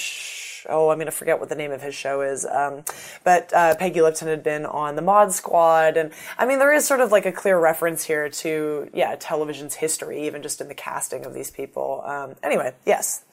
oh, 0.69 0.89
I'm 0.89 0.97
going 0.97 1.05
to 1.05 1.11
forget 1.11 1.39
what 1.39 1.49
the 1.49 1.55
name 1.55 1.71
of 1.71 1.81
his 1.81 1.95
show 1.95 2.21
is. 2.21 2.45
Um, 2.45 2.83
but 3.23 3.51
uh, 3.53 3.75
Peggy 3.75 4.01
Lipton 4.01 4.27
had 4.27 4.43
been 4.43 4.65
on 4.65 4.95
the 4.95 5.01
Mod 5.01 5.31
Squad, 5.31 5.97
and 5.97 6.11
I 6.37 6.45
mean, 6.45 6.59
there 6.59 6.73
is 6.73 6.85
sort 6.85 7.01
of 7.01 7.11
like 7.11 7.25
a 7.25 7.31
clear 7.31 7.59
reference 7.59 8.03
here 8.03 8.29
to 8.29 8.89
yeah, 8.93 9.15
television's 9.19 9.75
history, 9.75 10.25
even 10.25 10.41
just 10.41 10.61
in 10.61 10.67
the 10.67 10.75
casting 10.75 11.25
of 11.25 11.33
these 11.33 11.51
people. 11.51 12.03
Um, 12.05 12.35
anyway, 12.43 12.73
yes. 12.85 13.23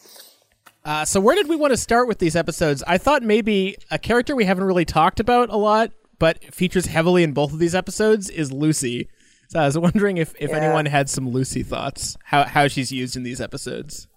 Uh, 0.85 1.04
so 1.04 1.20
where 1.20 1.35
did 1.35 1.49
we 1.49 1.56
want 1.56 1.73
to 1.73 1.76
start 1.76 2.08
with 2.08 2.18
these 2.18 2.37
episodes? 2.37 2.82
I 2.87 2.99
thought 2.99 3.23
maybe 3.23 3.76
a 3.90 3.99
character 3.99 4.35
we 4.35 4.44
haven't 4.44 4.64
really 4.64 4.85
talked 4.85 5.20
about 5.20 5.50
a 5.50 5.56
lot, 5.56 5.90
but 6.18 6.42
features 6.54 6.87
heavily 6.87 7.23
in 7.23 7.32
both 7.32 7.52
of 7.52 7.58
these 7.58 7.75
episodes 7.75 8.30
is 8.30 8.52
Lucy. 8.52 9.08
So 9.49 9.61
I 9.61 9.66
was 9.66 9.78
wondering 9.78 10.18
if, 10.18 10.35
if 10.38 10.50
yeah. 10.50 10.56
anyone 10.56 10.87
had 10.87 11.08
some 11.08 11.28
Lucy 11.28 11.62
thoughts, 11.62 12.16
how 12.25 12.44
how 12.44 12.68
she's 12.68 12.92
used 12.92 13.16
in 13.16 13.23
these 13.23 13.40
episodes. 13.40 14.08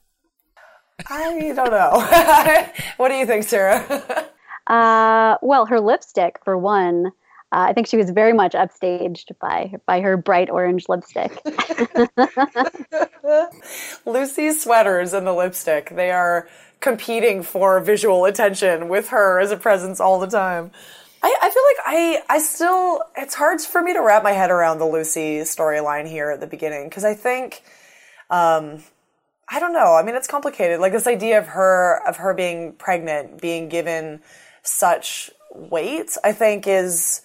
I 1.09 1.53
don't 1.55 1.71
know. 1.71 2.67
what 2.97 3.09
do 3.09 3.15
you 3.15 3.25
think, 3.25 3.43
Sara? 3.43 4.27
uh, 4.67 5.37
well, 5.41 5.65
her 5.65 5.79
lipstick, 5.79 6.39
for 6.43 6.57
one. 6.57 7.11
Uh, 7.53 7.67
I 7.67 7.73
think 7.73 7.87
she 7.87 7.97
was 7.97 8.09
very 8.11 8.31
much 8.31 8.53
upstaged 8.53 9.37
by 9.41 9.73
by 9.85 9.99
her 9.99 10.15
bright 10.15 10.49
orange 10.49 10.87
lipstick. 10.87 11.37
Lucy's 14.05 14.63
sweaters 14.63 15.11
and 15.11 15.27
the 15.27 15.33
lipstick, 15.33 15.89
they 15.89 16.11
are 16.11 16.47
competing 16.79 17.43
for 17.43 17.81
visual 17.81 18.23
attention 18.23 18.87
with 18.87 19.09
her 19.09 19.37
as 19.39 19.51
a 19.51 19.57
presence 19.57 19.99
all 19.99 20.17
the 20.17 20.27
time. 20.27 20.71
I, 21.23 21.35
I 21.41 21.49
feel 21.49 21.63
like 21.63 22.23
I 22.29 22.35
I 22.35 22.39
still 22.39 23.03
it's 23.17 23.35
hard 23.35 23.61
for 23.61 23.81
me 23.81 23.93
to 23.93 23.99
wrap 23.99 24.23
my 24.23 24.31
head 24.31 24.49
around 24.49 24.79
the 24.79 24.85
Lucy 24.85 25.39
storyline 25.39 26.07
here 26.07 26.31
at 26.31 26.39
the 26.39 26.47
beginning 26.47 26.87
because 26.87 27.03
I 27.03 27.13
think 27.13 27.63
um 28.29 28.83
I 29.53 29.59
don't 29.59 29.73
know. 29.73 29.95
I 29.95 30.03
mean, 30.03 30.15
it's 30.15 30.27
complicated. 30.27 30.79
Like 30.79 30.93
this 30.93 31.07
idea 31.07 31.37
of 31.37 31.47
her 31.47 32.01
of 32.07 32.17
her 32.17 32.33
being 32.33 32.73
pregnant, 32.73 33.41
being 33.41 33.67
given 33.67 34.21
such 34.63 35.29
weight, 35.53 36.15
I 36.23 36.31
think 36.31 36.65
is 36.67 37.21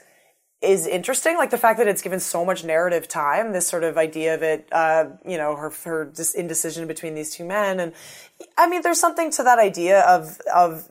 is 0.60 0.88
interesting. 0.88 1.36
Like 1.36 1.50
the 1.50 1.58
fact 1.58 1.78
that 1.78 1.86
it's 1.86 2.02
given 2.02 2.18
so 2.18 2.44
much 2.44 2.64
narrative 2.64 3.06
time, 3.06 3.52
this 3.52 3.68
sort 3.68 3.84
of 3.84 3.96
idea 3.96 4.34
of 4.34 4.42
it, 4.42 4.68
uh, 4.72 5.04
you 5.24 5.38
know, 5.38 5.54
her, 5.54 5.70
her 5.84 6.12
indecision 6.34 6.88
between 6.88 7.14
these 7.14 7.34
two 7.34 7.44
men. 7.44 7.78
And 7.78 7.92
I 8.58 8.68
mean, 8.68 8.82
there's 8.82 8.98
something 8.98 9.30
to 9.32 9.42
that 9.44 9.58
idea 9.58 10.00
of, 10.00 10.40
of 10.52 10.88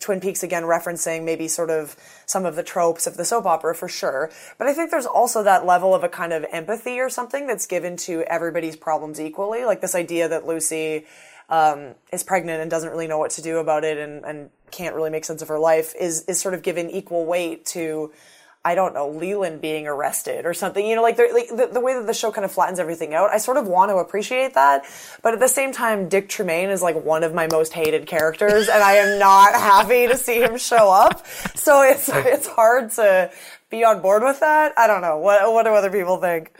Twin 0.00 0.20
Peaks 0.20 0.42
again 0.42 0.64
referencing 0.64 1.24
maybe 1.24 1.48
sort 1.48 1.70
of 1.70 1.96
some 2.26 2.46
of 2.46 2.56
the 2.56 2.62
tropes 2.62 3.06
of 3.06 3.16
the 3.16 3.24
soap 3.24 3.46
opera 3.46 3.74
for 3.74 3.88
sure. 3.88 4.30
But 4.58 4.66
I 4.66 4.72
think 4.72 4.90
there's 4.90 5.06
also 5.06 5.42
that 5.42 5.66
level 5.66 5.94
of 5.94 6.04
a 6.04 6.08
kind 6.08 6.32
of 6.32 6.44
empathy 6.52 7.00
or 7.00 7.08
something 7.08 7.46
that's 7.46 7.66
given 7.66 7.96
to 7.98 8.22
everybody's 8.22 8.76
problems 8.76 9.20
equally. 9.20 9.64
Like 9.64 9.80
this 9.80 9.94
idea 9.94 10.28
that 10.28 10.46
Lucy, 10.46 11.06
um, 11.48 11.94
is 12.12 12.24
pregnant 12.24 12.60
and 12.60 12.70
doesn't 12.70 12.90
really 12.90 13.06
know 13.06 13.18
what 13.18 13.30
to 13.32 13.42
do 13.42 13.58
about 13.58 13.84
it 13.84 13.98
and, 13.98 14.24
and 14.24 14.50
can't 14.70 14.94
really 14.94 15.10
make 15.10 15.24
sense 15.24 15.42
of 15.42 15.48
her 15.48 15.58
life 15.58 15.94
is, 15.98 16.24
is 16.24 16.40
sort 16.40 16.54
of 16.54 16.62
given 16.62 16.90
equal 16.90 17.24
weight 17.24 17.64
to, 17.66 18.12
I 18.66 18.74
don't 18.74 18.94
know, 18.94 19.08
Leland 19.08 19.60
being 19.60 19.86
arrested 19.86 20.44
or 20.44 20.52
something. 20.52 20.84
You 20.84 20.96
know, 20.96 21.02
like, 21.02 21.16
like 21.18 21.46
the, 21.50 21.70
the, 21.72 21.78
way 21.78 21.94
that 21.94 22.04
the 22.04 22.12
show 22.12 22.32
kind 22.32 22.44
of 22.44 22.50
flattens 22.50 22.80
everything 22.80 23.14
out, 23.14 23.30
I 23.30 23.38
sort 23.38 23.58
of 23.58 23.68
want 23.68 23.92
to 23.92 23.98
appreciate 23.98 24.54
that. 24.54 24.84
But 25.22 25.34
at 25.34 25.38
the 25.38 25.46
same 25.46 25.70
time, 25.70 26.08
Dick 26.08 26.28
Tremayne 26.28 26.70
is 26.70 26.82
like 26.82 26.96
one 26.96 27.22
of 27.22 27.32
my 27.32 27.46
most 27.46 27.72
hated 27.72 28.08
characters, 28.08 28.68
and 28.68 28.82
I 28.82 28.94
am 28.94 29.20
not 29.20 29.54
happy 29.70 30.08
to 30.08 30.16
see 30.16 30.40
him 30.40 30.58
show 30.58 30.90
up. 30.90 31.24
So 31.54 31.82
it's 31.82 32.08
it's 32.12 32.48
hard 32.48 32.90
to 32.92 33.30
be 33.70 33.84
on 33.84 34.02
board 34.02 34.24
with 34.24 34.40
that. 34.40 34.76
I 34.76 34.88
don't 34.88 35.00
know. 35.00 35.18
What 35.18 35.52
what 35.52 35.62
do 35.62 35.70
other 35.70 35.92
people 35.92 36.16
think? 36.16 36.50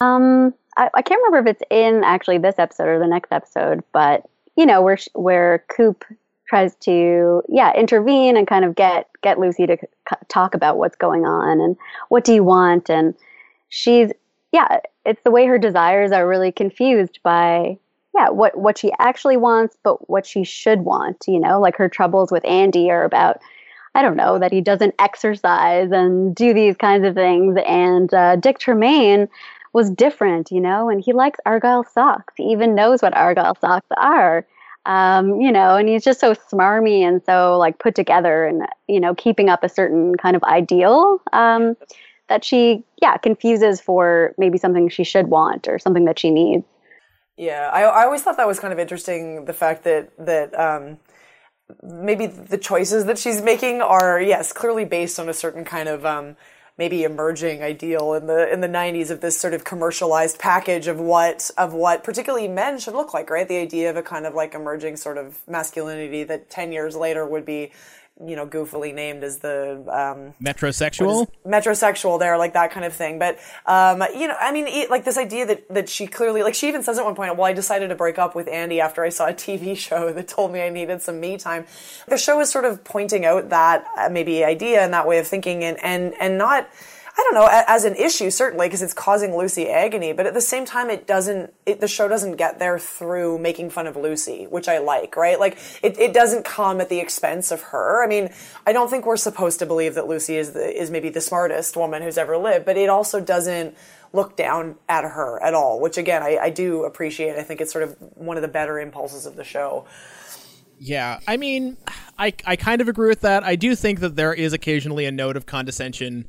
Um, 0.00 0.52
I, 0.76 0.90
I 0.92 1.00
can't 1.00 1.18
remember 1.24 1.48
if 1.48 1.56
it's 1.56 1.62
in 1.70 2.04
actually 2.04 2.36
this 2.36 2.58
episode 2.58 2.88
or 2.88 2.98
the 2.98 3.06
next 3.06 3.32
episode, 3.32 3.82
but 3.90 4.28
you 4.54 4.66
know, 4.66 4.82
where 4.82 4.98
where 5.14 5.64
Coop 5.74 6.04
tries 6.46 6.74
to 6.76 7.42
yeah 7.48 7.72
intervene 7.74 8.36
and 8.36 8.46
kind 8.46 8.64
of 8.64 8.74
get 8.74 9.08
get 9.22 9.38
Lucy 9.38 9.66
to 9.66 9.76
c- 9.80 10.16
talk 10.28 10.54
about 10.54 10.76
what's 10.76 10.96
going 10.96 11.24
on 11.24 11.60
and 11.60 11.76
what 12.08 12.24
do 12.24 12.34
you 12.34 12.44
want. 12.44 12.90
And 12.90 13.14
she's 13.68 14.10
yeah 14.52 14.80
it's 15.04 15.22
the 15.22 15.30
way 15.30 15.46
her 15.46 15.58
desires 15.58 16.12
are 16.12 16.28
really 16.28 16.52
confused 16.52 17.18
by 17.22 17.78
yeah 18.14 18.28
what 18.28 18.56
what 18.56 18.78
she 18.78 18.92
actually 18.98 19.36
wants 19.36 19.76
but 19.82 20.08
what 20.08 20.26
she 20.26 20.44
should 20.44 20.80
want 20.80 21.24
you 21.26 21.40
know? 21.40 21.60
Like 21.60 21.76
her 21.76 21.88
troubles 21.88 22.30
with 22.30 22.44
Andy 22.44 22.90
are 22.90 23.04
about 23.04 23.40
I 23.94 24.02
don't 24.02 24.16
know 24.16 24.38
that 24.38 24.52
he 24.52 24.60
doesn't 24.60 24.94
exercise 24.98 25.92
and 25.92 26.34
do 26.34 26.52
these 26.52 26.76
kinds 26.76 27.06
of 27.06 27.14
things. 27.14 27.56
And 27.66 28.12
uh, 28.12 28.36
Dick 28.36 28.58
Tremayne 28.58 29.28
was 29.72 29.90
different 29.90 30.50
you 30.50 30.60
know? 30.60 30.90
And 30.90 31.00
he 31.00 31.12
likes 31.12 31.40
argyle 31.46 31.84
socks. 31.84 32.34
He 32.36 32.44
even 32.44 32.74
knows 32.74 33.02
what 33.02 33.16
argyle 33.16 33.56
socks 33.60 33.86
are 33.96 34.46
um, 34.86 35.40
you 35.40 35.50
know, 35.50 35.76
and 35.76 35.88
he's 35.88 36.04
just 36.04 36.20
so 36.20 36.34
smarmy 36.34 37.00
and 37.00 37.22
so 37.24 37.56
like 37.58 37.78
put 37.78 37.94
together 37.94 38.44
and, 38.44 38.66
you 38.88 39.00
know, 39.00 39.14
keeping 39.14 39.48
up 39.48 39.64
a 39.64 39.68
certain 39.68 40.16
kind 40.16 40.36
of 40.36 40.42
ideal 40.44 41.20
um, 41.32 41.76
that 42.28 42.44
she, 42.44 42.84
yeah, 43.00 43.16
confuses 43.16 43.80
for 43.80 44.34
maybe 44.36 44.58
something 44.58 44.88
she 44.88 45.04
should 45.04 45.28
want 45.28 45.68
or 45.68 45.78
something 45.78 46.04
that 46.04 46.18
she 46.18 46.30
needs. 46.30 46.64
Yeah, 47.36 47.70
I, 47.72 47.82
I 47.82 48.04
always 48.04 48.22
thought 48.22 48.36
that 48.36 48.46
was 48.46 48.60
kind 48.60 48.72
of 48.72 48.78
interesting. 48.78 49.44
The 49.46 49.52
fact 49.52 49.84
that 49.84 50.12
that 50.18 50.58
um, 50.58 50.98
maybe 51.82 52.26
the 52.26 52.58
choices 52.58 53.06
that 53.06 53.18
she's 53.18 53.42
making 53.42 53.80
are 53.80 54.20
yes 54.20 54.52
clearly 54.52 54.84
based 54.84 55.18
on 55.18 55.28
a 55.28 55.34
certain 55.34 55.64
kind 55.64 55.88
of 55.88 56.06
um, 56.06 56.36
maybe 56.76 57.04
emerging 57.04 57.62
ideal 57.62 58.14
in 58.14 58.26
the 58.26 58.52
in 58.52 58.60
the 58.60 58.68
90s 58.68 59.10
of 59.10 59.20
this 59.20 59.38
sort 59.38 59.54
of 59.54 59.64
commercialized 59.64 60.38
package 60.38 60.86
of 60.86 60.98
what 60.98 61.50
of 61.56 61.72
what 61.72 62.02
particularly 62.02 62.48
men 62.48 62.78
should 62.78 62.94
look 62.94 63.14
like 63.14 63.30
right? 63.30 63.48
The 63.48 63.58
idea 63.58 63.90
of 63.90 63.96
a 63.96 64.02
kind 64.02 64.26
of 64.26 64.34
like 64.34 64.54
emerging 64.54 64.96
sort 64.96 65.18
of 65.18 65.38
masculinity 65.46 66.24
that 66.24 66.50
10 66.50 66.72
years 66.72 66.96
later 66.96 67.26
would 67.26 67.44
be 67.44 67.72
you 68.20 68.36
know, 68.36 68.46
goofily 68.46 68.94
named 68.94 69.24
as 69.24 69.38
the 69.38 69.72
um, 69.88 70.34
metrosexual. 70.42 71.26
Metrosexual, 71.44 72.18
there, 72.20 72.38
like 72.38 72.52
that 72.52 72.70
kind 72.70 72.86
of 72.86 72.92
thing. 72.92 73.18
But 73.18 73.38
um, 73.66 74.04
you 74.14 74.28
know, 74.28 74.36
I 74.38 74.52
mean, 74.52 74.88
like 74.88 75.04
this 75.04 75.18
idea 75.18 75.46
that 75.46 75.68
that 75.74 75.88
she 75.88 76.06
clearly, 76.06 76.42
like 76.42 76.54
she 76.54 76.68
even 76.68 76.82
says 76.84 76.96
at 76.98 77.04
one 77.04 77.16
point, 77.16 77.36
"Well, 77.36 77.46
I 77.46 77.52
decided 77.52 77.88
to 77.88 77.96
break 77.96 78.18
up 78.18 78.36
with 78.36 78.46
Andy 78.46 78.80
after 78.80 79.02
I 79.04 79.08
saw 79.08 79.26
a 79.26 79.34
TV 79.34 79.76
show 79.76 80.12
that 80.12 80.28
told 80.28 80.52
me 80.52 80.62
I 80.62 80.68
needed 80.68 81.02
some 81.02 81.18
me 81.18 81.36
time." 81.36 81.66
The 82.06 82.16
show 82.16 82.40
is 82.40 82.50
sort 82.50 82.64
of 82.64 82.84
pointing 82.84 83.24
out 83.24 83.48
that 83.48 83.84
uh, 83.98 84.08
maybe 84.08 84.44
idea 84.44 84.82
and 84.82 84.92
that 84.94 85.08
way 85.08 85.18
of 85.18 85.26
thinking, 85.26 85.64
and 85.64 85.82
and 85.82 86.14
and 86.20 86.38
not 86.38 86.68
I 87.16 87.22
don't 87.22 87.34
know, 87.34 87.48
as 87.68 87.84
an 87.84 87.94
issue, 87.94 88.28
certainly, 88.28 88.66
because 88.66 88.82
it's 88.82 88.92
causing 88.92 89.36
Lucy 89.36 89.68
agony, 89.68 90.12
but 90.12 90.26
at 90.26 90.34
the 90.34 90.40
same 90.40 90.64
time, 90.64 90.90
it 90.90 91.06
doesn't, 91.06 91.54
it, 91.64 91.80
the 91.80 91.86
show 91.86 92.08
doesn't 92.08 92.34
get 92.34 92.58
there 92.58 92.76
through 92.76 93.38
making 93.38 93.70
fun 93.70 93.86
of 93.86 93.94
Lucy, 93.94 94.48
which 94.48 94.66
I 94.66 94.78
like, 94.78 95.16
right? 95.16 95.38
Like, 95.38 95.56
it, 95.80 95.96
it 95.96 96.12
doesn't 96.12 96.44
come 96.44 96.80
at 96.80 96.88
the 96.88 96.98
expense 96.98 97.52
of 97.52 97.62
her. 97.62 98.02
I 98.02 98.08
mean, 98.08 98.30
I 98.66 98.72
don't 98.72 98.90
think 98.90 99.06
we're 99.06 99.16
supposed 99.16 99.60
to 99.60 99.66
believe 99.66 99.94
that 99.94 100.08
Lucy 100.08 100.36
is 100.36 100.54
the, 100.54 100.66
is 100.68 100.90
maybe 100.90 101.08
the 101.08 101.20
smartest 101.20 101.76
woman 101.76 102.02
who's 102.02 102.18
ever 102.18 102.36
lived, 102.36 102.66
but 102.66 102.76
it 102.76 102.88
also 102.88 103.20
doesn't 103.20 103.76
look 104.12 104.36
down 104.36 104.74
at 104.88 105.04
her 105.04 105.40
at 105.40 105.54
all, 105.54 105.80
which 105.80 105.96
again, 105.96 106.20
I, 106.20 106.38
I 106.38 106.50
do 106.50 106.82
appreciate. 106.82 107.36
I 107.36 107.42
think 107.42 107.60
it's 107.60 107.70
sort 107.70 107.84
of 107.84 107.96
one 108.16 108.36
of 108.36 108.42
the 108.42 108.48
better 108.48 108.80
impulses 108.80 109.24
of 109.24 109.36
the 109.36 109.44
show. 109.44 109.86
Yeah, 110.80 111.20
I 111.28 111.36
mean, 111.36 111.76
I 112.18 112.34
I 112.44 112.56
kind 112.56 112.80
of 112.80 112.88
agree 112.88 113.08
with 113.08 113.20
that. 113.20 113.44
I 113.44 113.54
do 113.54 113.76
think 113.76 114.00
that 114.00 114.16
there 114.16 114.34
is 114.34 114.52
occasionally 114.52 115.06
a 115.06 115.12
note 115.12 115.36
of 115.36 115.46
condescension 115.46 116.26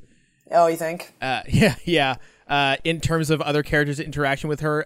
Oh, 0.52 0.68
you 0.68 0.78
think? 0.78 1.14
Uh, 1.22 1.42
yeah, 1.48 1.76
yeah. 1.86 2.16
Uh, 2.48 2.78
in 2.84 3.02
terms 3.02 3.30
of 3.30 3.42
other 3.42 3.64
characters' 3.64 4.00
interaction 4.00 4.50
with 4.50 4.60
her, 4.60 4.86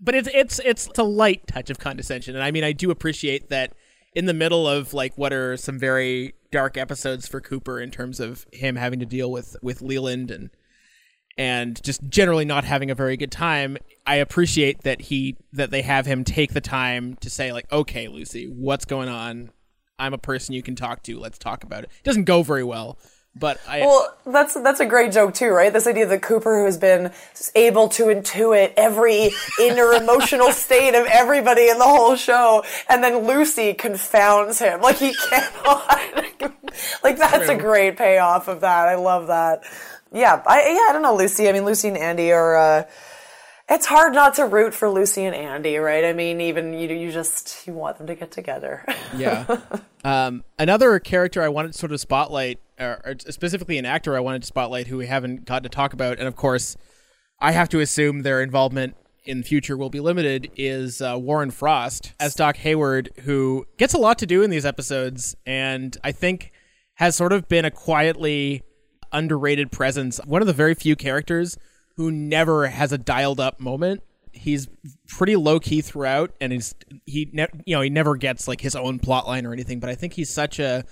but 0.00 0.14
it's 0.14 0.28
it's 0.32 0.60
it's 0.60 0.88
a 0.96 1.02
light 1.02 1.46
touch 1.46 1.70
of 1.70 1.78
condescension, 1.78 2.36
and 2.36 2.44
I 2.44 2.50
mean, 2.50 2.62
I 2.64 2.72
do 2.72 2.90
appreciate 2.90 3.48
that 3.50 3.74
in 4.14 4.26
the 4.26 4.34
middle 4.34 4.66
of 4.68 4.94
like 4.94 5.16
what 5.18 5.32
are 5.32 5.56
some 5.56 5.78
very 5.78 6.34
dark 6.50 6.76
episodes 6.76 7.26
for 7.26 7.40
Cooper 7.40 7.80
in 7.80 7.90
terms 7.90 8.20
of 8.20 8.46
him 8.52 8.76
having 8.76 9.00
to 9.00 9.06
deal 9.06 9.30
with 9.30 9.56
with 9.62 9.82
Leland 9.82 10.30
and 10.30 10.50
and 11.36 11.82
just 11.82 12.02
generally 12.08 12.44
not 12.44 12.64
having 12.64 12.90
a 12.90 12.94
very 12.94 13.16
good 13.16 13.30
time. 13.30 13.78
I 14.06 14.16
appreciate 14.16 14.82
that 14.82 15.02
he 15.02 15.36
that 15.52 15.70
they 15.70 15.82
have 15.82 16.06
him 16.06 16.24
take 16.24 16.52
the 16.52 16.60
time 16.60 17.16
to 17.20 17.30
say 17.30 17.52
like, 17.52 17.70
okay, 17.72 18.08
Lucy, 18.08 18.46
what's 18.46 18.84
going 18.84 19.08
on? 19.08 19.50
I'm 19.98 20.14
a 20.14 20.18
person 20.18 20.54
you 20.54 20.62
can 20.62 20.76
talk 20.76 21.02
to. 21.04 21.18
Let's 21.18 21.38
talk 21.38 21.64
about 21.64 21.84
it. 21.84 21.90
It 21.98 22.04
doesn't 22.04 22.24
go 22.24 22.42
very 22.42 22.64
well, 22.64 22.98
but 23.38 23.60
I 23.66 23.80
well, 23.80 24.16
that's 24.26 24.54
that's 24.54 24.80
a 24.80 24.86
great 24.86 25.12
joke 25.12 25.34
too, 25.34 25.50
right? 25.50 25.72
This 25.72 25.86
idea 25.86 26.06
that 26.06 26.22
Cooper, 26.22 26.58
who 26.58 26.64
has 26.64 26.78
been 26.78 27.12
able 27.54 27.88
to 27.90 28.04
intuit 28.04 28.72
every 28.76 29.30
inner 29.60 29.92
emotional 29.92 30.52
state 30.52 30.94
of 30.94 31.06
everybody 31.06 31.68
in 31.68 31.78
the 31.78 31.84
whole 31.84 32.16
show, 32.16 32.64
and 32.88 33.02
then 33.02 33.26
Lucy 33.26 33.74
confounds 33.74 34.58
him, 34.58 34.80
like 34.80 34.96
he 34.96 35.14
cannot. 35.14 36.24
like 37.02 37.18
that's 37.18 37.48
a 37.48 37.56
great 37.56 37.96
payoff 37.96 38.48
of 38.48 38.60
that. 38.62 38.88
I 38.88 38.96
love 38.96 39.28
that. 39.28 39.62
Yeah, 40.12 40.42
I 40.46 40.60
yeah, 40.60 40.86
I 40.88 40.90
don't 40.92 41.02
know, 41.02 41.16
Lucy. 41.16 41.48
I 41.48 41.52
mean, 41.52 41.64
Lucy 41.64 41.88
and 41.88 41.98
Andy 41.98 42.32
are. 42.32 42.56
Uh, 42.56 42.84
it's 43.70 43.84
hard 43.84 44.14
not 44.14 44.34
to 44.34 44.46
root 44.46 44.72
for 44.72 44.88
Lucy 44.88 45.24
and 45.24 45.34
Andy, 45.34 45.76
right? 45.76 46.04
I 46.04 46.14
mean, 46.14 46.40
even 46.40 46.72
you 46.72 46.88
you 46.88 47.12
just 47.12 47.66
you 47.66 47.74
want 47.74 47.98
them 47.98 48.06
to 48.06 48.14
get 48.14 48.30
together. 48.30 48.84
yeah. 49.16 49.58
Um, 50.04 50.44
another 50.60 51.00
character 51.00 51.42
I 51.42 51.48
wanted 51.48 51.72
to 51.72 51.78
sort 51.78 51.90
of 51.90 52.00
spotlight, 52.00 52.60
or, 52.78 53.16
specifically 53.18 53.78
an 53.78 53.86
actor 53.86 54.16
I 54.16 54.20
wanted 54.20 54.42
to 54.42 54.46
spotlight 54.46 54.86
who 54.86 54.96
we 54.96 55.06
haven't 55.06 55.44
got 55.44 55.62
to 55.62 55.68
talk 55.68 55.92
about, 55.92 56.18
and 56.18 56.28
of 56.28 56.36
course, 56.36 56.76
I 57.40 57.52
have 57.52 57.68
to 57.70 57.80
assume 57.80 58.22
their 58.22 58.42
involvement 58.42 58.96
in 59.24 59.42
future 59.42 59.76
will 59.76 59.90
be 59.90 60.00
limited, 60.00 60.50
is 60.56 61.02
uh, 61.02 61.16
Warren 61.18 61.50
Frost 61.50 62.14
as 62.18 62.34
Doc 62.34 62.56
Hayward, 62.58 63.10
who 63.24 63.66
gets 63.76 63.94
a 63.94 63.98
lot 63.98 64.18
to 64.18 64.26
do 64.26 64.42
in 64.42 64.50
these 64.50 64.64
episodes, 64.64 65.36
and 65.44 65.96
I 66.02 66.12
think 66.12 66.52
has 66.94 67.14
sort 67.14 67.32
of 67.32 67.46
been 67.48 67.64
a 67.64 67.70
quietly 67.70 68.62
underrated 69.12 69.70
presence. 69.70 70.18
One 70.24 70.40
of 70.40 70.46
the 70.46 70.52
very 70.52 70.74
few 70.74 70.96
characters 70.96 71.58
who 71.96 72.10
never 72.10 72.68
has 72.68 72.92
a 72.92 72.98
dialed 72.98 73.40
up 73.40 73.60
moment. 73.60 74.02
He's 74.32 74.68
pretty 75.08 75.36
low 75.36 75.58
key 75.58 75.80
throughout, 75.80 76.32
and 76.40 76.52
he's 76.52 76.74
he 77.06 77.28
ne- 77.32 77.48
you 77.66 77.74
know 77.74 77.80
he 77.80 77.90
never 77.90 78.16
gets 78.16 78.46
like 78.46 78.60
his 78.60 78.76
own 78.76 78.98
plot 78.98 79.26
line 79.26 79.44
or 79.46 79.52
anything. 79.52 79.80
But 79.80 79.90
I 79.90 79.94
think 79.94 80.12
he's 80.12 80.30
such 80.30 80.58
a 80.58 80.84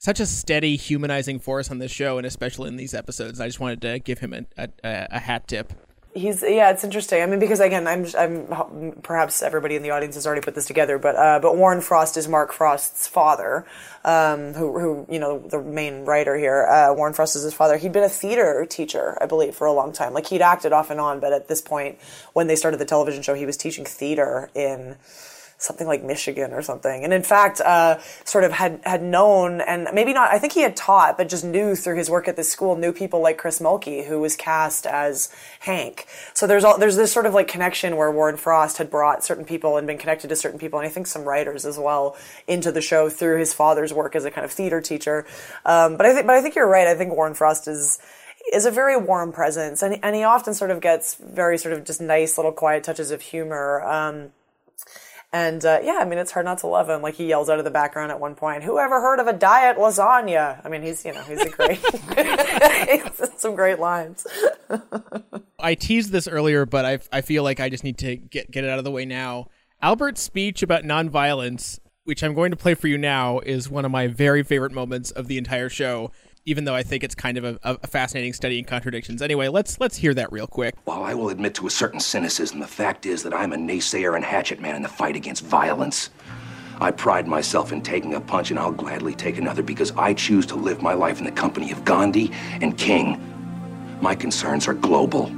such 0.00 0.18
a 0.18 0.26
steady 0.26 0.76
humanizing 0.76 1.38
force 1.38 1.70
on 1.70 1.78
this 1.78 1.92
show, 1.92 2.16
and 2.16 2.26
especially 2.26 2.68
in 2.68 2.76
these 2.76 2.94
episodes. 2.94 3.38
I 3.38 3.46
just 3.46 3.60
wanted 3.60 3.82
to 3.82 3.98
give 3.98 4.18
him 4.18 4.32
a, 4.32 4.44
a, 4.58 4.68
a 5.10 5.18
hat 5.20 5.46
tip. 5.46 5.72
He's 6.12 6.42
yeah 6.42 6.70
it's 6.70 6.82
interesting. 6.82 7.22
I 7.22 7.26
mean 7.26 7.38
because 7.38 7.60
again 7.60 7.86
i'm 7.86 8.04
i'm 8.18 8.98
perhaps 9.00 9.42
everybody 9.42 9.76
in 9.76 9.82
the 9.84 9.90
audience 9.90 10.16
has 10.16 10.26
already 10.26 10.40
put 10.40 10.56
this 10.56 10.66
together 10.66 10.98
but 10.98 11.14
uh, 11.14 11.38
but 11.40 11.56
warren 11.56 11.80
frost 11.80 12.16
is 12.16 12.26
mark 12.26 12.52
frost's 12.52 13.06
father 13.06 13.64
um, 14.04 14.54
who 14.54 14.76
who 14.80 15.06
you 15.08 15.20
know 15.20 15.38
the 15.38 15.62
main 15.62 16.04
writer 16.04 16.36
here. 16.36 16.66
Uh, 16.66 16.92
warren 16.92 17.14
frost 17.14 17.36
is 17.36 17.44
his 17.44 17.54
father. 17.54 17.76
He'd 17.76 17.92
been 17.92 18.02
a 18.02 18.08
theater 18.08 18.66
teacher 18.68 19.16
i 19.20 19.26
believe 19.26 19.54
for 19.54 19.68
a 19.68 19.72
long 19.72 19.92
time. 19.92 20.12
Like 20.12 20.26
he'd 20.26 20.42
acted 20.42 20.72
off 20.72 20.90
and 20.90 20.98
on 20.98 21.20
but 21.20 21.32
at 21.32 21.46
this 21.46 21.62
point 21.62 21.96
when 22.32 22.48
they 22.48 22.56
started 22.56 22.80
the 22.80 22.86
television 22.86 23.22
show 23.22 23.34
he 23.34 23.46
was 23.46 23.56
teaching 23.56 23.84
theater 23.84 24.50
in 24.52 24.96
something 25.60 25.86
like 25.86 26.02
Michigan 26.02 26.52
or 26.52 26.62
something. 26.62 27.04
And 27.04 27.12
in 27.12 27.22
fact, 27.22 27.60
uh, 27.60 27.98
sort 28.24 28.44
of 28.44 28.52
had, 28.52 28.80
had 28.82 29.02
known 29.02 29.60
and 29.60 29.88
maybe 29.92 30.14
not, 30.14 30.30
I 30.32 30.38
think 30.38 30.54
he 30.54 30.62
had 30.62 30.74
taught, 30.74 31.18
but 31.18 31.28
just 31.28 31.44
knew 31.44 31.76
through 31.76 31.96
his 31.96 32.08
work 32.08 32.28
at 32.28 32.36
this 32.36 32.50
school, 32.50 32.76
knew 32.76 32.92
people 32.92 33.20
like 33.20 33.36
Chris 33.36 33.60
Mulkey, 33.60 34.06
who 34.06 34.20
was 34.20 34.36
cast 34.36 34.86
as 34.86 35.28
Hank. 35.60 36.06
So 36.32 36.46
there's 36.46 36.64
all, 36.64 36.78
there's 36.78 36.96
this 36.96 37.12
sort 37.12 37.26
of 37.26 37.34
like 37.34 37.46
connection 37.46 37.96
where 37.96 38.10
Warren 38.10 38.38
Frost 38.38 38.78
had 38.78 38.90
brought 38.90 39.22
certain 39.22 39.44
people 39.44 39.76
and 39.76 39.86
been 39.86 39.98
connected 39.98 40.28
to 40.28 40.36
certain 40.36 40.58
people. 40.58 40.78
And 40.78 40.88
I 40.88 40.90
think 40.90 41.06
some 41.06 41.24
writers 41.24 41.66
as 41.66 41.78
well 41.78 42.16
into 42.48 42.72
the 42.72 42.80
show 42.80 43.10
through 43.10 43.38
his 43.38 43.52
father's 43.52 43.92
work 43.92 44.16
as 44.16 44.24
a 44.24 44.30
kind 44.30 44.46
of 44.46 44.50
theater 44.50 44.80
teacher. 44.80 45.26
Um, 45.66 45.98
but 45.98 46.06
I 46.06 46.14
think, 46.14 46.26
but 46.26 46.36
I 46.36 46.40
think 46.40 46.54
you're 46.54 46.66
right. 46.66 46.86
I 46.86 46.94
think 46.94 47.12
Warren 47.12 47.34
Frost 47.34 47.68
is, 47.68 47.98
is 48.54 48.64
a 48.64 48.70
very 48.70 48.96
warm 48.96 49.32
presence, 49.32 49.82
and 49.82 49.98
and 50.02 50.16
he 50.16 50.24
often 50.24 50.54
sort 50.54 50.70
of 50.70 50.80
gets 50.80 51.14
very 51.16 51.58
sort 51.58 51.74
of 51.74 51.84
just 51.84 52.00
nice 52.00 52.38
little 52.38 52.52
quiet 52.52 52.82
touches 52.82 53.10
of 53.10 53.20
humor. 53.20 53.82
Um, 53.82 54.30
and 55.32 55.64
uh, 55.64 55.78
yeah, 55.82 55.98
I 56.00 56.04
mean, 56.04 56.18
it's 56.18 56.32
hard 56.32 56.44
not 56.44 56.58
to 56.58 56.66
love 56.66 56.88
him. 56.88 57.02
Like 57.02 57.14
he 57.14 57.26
yells 57.26 57.48
out 57.48 57.58
of 57.58 57.64
the 57.64 57.70
background 57.70 58.10
at 58.10 58.18
one 58.18 58.34
point, 58.34 58.64
"Who 58.64 58.78
ever 58.78 59.00
heard 59.00 59.20
of 59.20 59.28
a 59.28 59.32
diet 59.32 59.76
lasagna?" 59.76 60.64
I 60.64 60.68
mean, 60.68 60.82
he's 60.82 61.04
you 61.04 61.12
know 61.12 61.22
he's 61.22 61.40
a 61.40 61.50
great, 61.50 61.80
some 63.38 63.54
great 63.54 63.78
lines. 63.78 64.26
I 65.60 65.74
teased 65.76 66.10
this 66.10 66.26
earlier, 66.26 66.66
but 66.66 66.84
I 66.84 66.98
I 67.12 67.20
feel 67.20 67.44
like 67.44 67.60
I 67.60 67.68
just 67.68 67.84
need 67.84 67.98
to 67.98 68.16
get 68.16 68.50
get 68.50 68.64
it 68.64 68.70
out 68.70 68.78
of 68.78 68.84
the 68.84 68.90
way 68.90 69.04
now. 69.04 69.46
Albert's 69.80 70.20
speech 70.20 70.62
about 70.64 70.82
nonviolence, 70.82 71.78
which 72.04 72.24
I'm 72.24 72.34
going 72.34 72.50
to 72.50 72.56
play 72.56 72.74
for 72.74 72.88
you 72.88 72.98
now, 72.98 73.38
is 73.38 73.70
one 73.70 73.84
of 73.84 73.92
my 73.92 74.08
very 74.08 74.42
favorite 74.42 74.72
moments 74.72 75.12
of 75.12 75.28
the 75.28 75.38
entire 75.38 75.68
show 75.68 76.10
even 76.46 76.64
though 76.64 76.74
I 76.74 76.82
think 76.82 77.04
it's 77.04 77.14
kind 77.14 77.36
of 77.36 77.44
a, 77.44 77.58
a, 77.62 77.86
fascinating 77.86 78.32
study 78.32 78.58
in 78.58 78.64
contradictions. 78.64 79.20
Anyway, 79.20 79.48
let's 79.48 79.78
let's 79.78 79.96
hear 79.96 80.14
that 80.14 80.32
real 80.32 80.46
quick. 80.46 80.74
While 80.84 81.02
I 81.02 81.14
will 81.14 81.28
admit 81.28 81.54
to 81.56 81.66
a 81.66 81.70
certain 81.70 82.00
cynicism, 82.00 82.60
the 82.60 82.66
fact 82.66 83.06
is 83.06 83.22
that 83.22 83.34
I'm 83.34 83.52
a 83.52 83.56
naysayer 83.56 84.16
and 84.16 84.24
hatchet 84.24 84.60
man 84.60 84.76
in 84.76 84.82
the 84.82 84.88
fight 84.88 85.16
against 85.16 85.44
violence. 85.44 86.10
I 86.80 86.90
pride 86.90 87.28
myself 87.28 87.72
in 87.72 87.82
taking 87.82 88.14
a 88.14 88.20
punch, 88.20 88.50
and 88.50 88.58
I'll 88.58 88.72
gladly 88.72 89.14
take 89.14 89.36
another 89.36 89.62
because 89.62 89.92
I 89.92 90.14
choose 90.14 90.46
to 90.46 90.56
live 90.56 90.80
my 90.80 90.94
life 90.94 91.18
in 91.18 91.24
the 91.24 91.32
company 91.32 91.72
of 91.72 91.84
Gandhi 91.84 92.32
and 92.62 92.76
King. 92.78 93.20
My 94.00 94.14
concerns 94.14 94.66
are 94.66 94.72
global. 94.72 95.30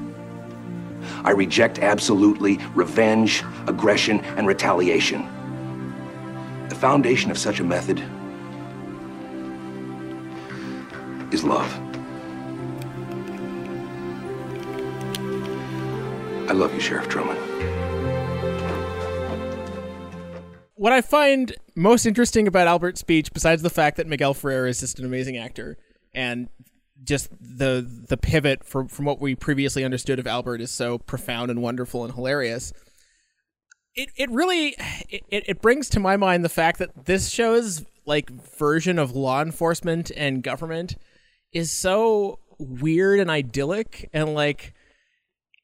I 1.25 1.33
reject 1.33 1.81
absolutely 1.81 2.61
revenge, 2.75 3.43
aggression, 3.67 4.21
and 4.37 4.47
retaliation. 4.47 5.27
The 6.69 6.77
foundation 6.77 7.33
of 7.33 7.39
such 7.39 7.59
a 7.59 7.65
method 7.65 8.01
is 11.33 11.45
love. 11.45 11.73
I 16.49 16.53
love 16.53 16.75
you, 16.75 16.81
Sheriff 16.81 17.09
Truman. 17.09 17.37
What 20.75 20.93
I 20.93 21.01
find 21.01 21.55
most 21.77 22.07
interesting 22.07 22.47
about 22.47 22.67
Albert's 22.67 23.01
speech, 23.01 23.33
besides 23.33 23.63
the 23.63 23.71
fact 23.71 23.97
that 23.97 24.07
Miguel 24.07 24.35
Ferrer 24.35 24.67
is 24.67 24.81
just 24.81 24.99
an 24.99 25.05
amazing 25.05 25.37
actor, 25.37 25.79
and 26.13 26.49
just 27.05 27.31
the 27.41 27.87
the 28.09 28.17
pivot 28.17 28.65
from 28.65 28.89
from 28.89 29.05
what 29.05 29.21
we 29.21 29.35
previously 29.35 29.85
understood 29.85 30.19
of 30.19 30.27
Albert 30.27 30.61
is 30.61 30.71
so 30.71 30.99
profound 30.99 31.51
and 31.51 31.63
wonderful 31.63 32.05
and 32.05 32.15
hilarious. 32.15 32.73
It 33.95 34.11
it 34.17 34.31
really 34.31 34.75
it, 35.09 35.25
it 35.31 35.63
brings 35.63 35.89
to 35.91 36.01
my 36.01 36.17
mind 36.17 36.45
the 36.45 36.49
fact 36.49 36.79
that 36.79 37.07
this 37.07 37.29
show's 37.29 37.85
like 38.05 38.31
version 38.31 38.99
of 38.99 39.13
law 39.13 39.41
enforcement 39.41 40.11
and 40.17 40.43
government 40.43 40.97
is 41.53 41.71
so 41.71 42.39
weird 42.59 43.21
and 43.21 43.31
idyllic 43.31 44.09
and 44.13 44.35
like 44.35 44.75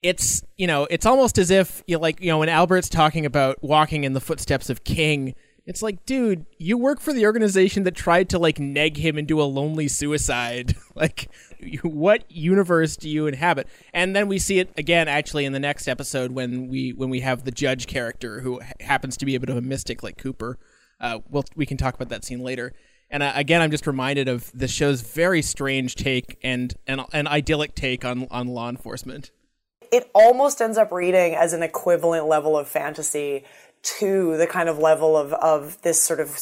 it's 0.03 0.43
you 0.57 0.67
know 0.67 0.87
it's 0.91 1.07
almost 1.07 1.39
as 1.39 1.51
if 1.51 1.83
you 1.87 1.99
like 1.99 2.21
you 2.21 2.29
know 2.29 2.39
when 2.39 2.49
Albert's 2.49 2.89
talking 2.89 3.27
about 3.27 3.63
walking 3.63 4.05
in 4.05 4.13
the 4.13 4.21
footsteps 4.21 4.71
of 4.71 4.85
King 4.85 5.35
it's 5.67 5.83
like 5.83 6.05
dude 6.07 6.47
you 6.57 6.79
work 6.79 7.01
for 7.01 7.13
the 7.13 7.27
organization 7.27 7.83
that 7.83 7.95
tried 7.95 8.29
to 8.31 8.39
like 8.39 8.59
neg 8.59 8.97
him 8.97 9.19
into 9.19 9.41
a 9.41 9.45
lonely 9.45 9.89
suicide. 9.89 10.75
Like 10.99 11.31
what 11.85 12.25
universe 12.29 12.97
do 12.97 13.09
you 13.09 13.29
inhabit? 13.29 13.69
And 13.95 14.17
then 14.17 14.27
we 14.27 14.41
see 14.41 14.59
it 14.59 14.73
again 14.77 15.07
actually 15.07 15.45
in 15.45 15.53
the 15.53 15.61
next 15.61 15.87
episode 15.87 16.33
when 16.33 16.67
we 16.67 16.91
when 16.91 17.09
we 17.09 17.21
have 17.21 17.45
the 17.45 17.53
judge 17.53 17.87
character 17.87 18.41
who 18.41 18.61
happens 18.81 19.17
to 19.19 19.25
be 19.25 19.37
a 19.37 19.41
bit 19.41 19.49
of 19.49 19.57
a 19.57 19.61
mystic 19.61 20.03
like 20.03 20.19
Cooper. 20.19 20.59
Uh, 21.01 21.21
we'll, 21.31 21.45
we 21.55 21.67
can 21.67 21.77
talk 21.77 21.95
about 21.95 22.09
that 22.09 22.25
scene 22.25 22.41
later 22.41 22.73
and 23.11 23.23
uh, 23.23 23.33
again, 23.35 23.63
I'm 23.63 23.71
just 23.71 23.87
reminded 23.87 24.29
of 24.29 24.51
the 24.53 24.69
show's 24.69 25.01
very 25.01 25.43
strange 25.43 25.95
take 25.95 26.39
and 26.43 26.75
an, 26.87 27.01
an 27.13 27.27
idyllic 27.27 27.75
take 27.75 28.05
on 28.05 28.27
on 28.31 28.49
law 28.49 28.69
enforcement. 28.69 29.31
It 29.91 30.11
almost 30.15 30.61
ends 30.61 30.77
up 30.77 30.93
reading 30.93 31.35
as 31.35 31.55
an 31.55 31.63
equivalent 31.63 32.27
level 32.27 32.59
of 32.59 32.69
fantasy 32.69 33.45
to 33.81 34.37
the 34.37 34.47
kind 34.47 34.69
of 34.69 34.79
level 34.79 35.17
of, 35.17 35.33
of 35.35 35.81
this 35.83 36.03
sort 36.03 36.21
of 36.21 36.39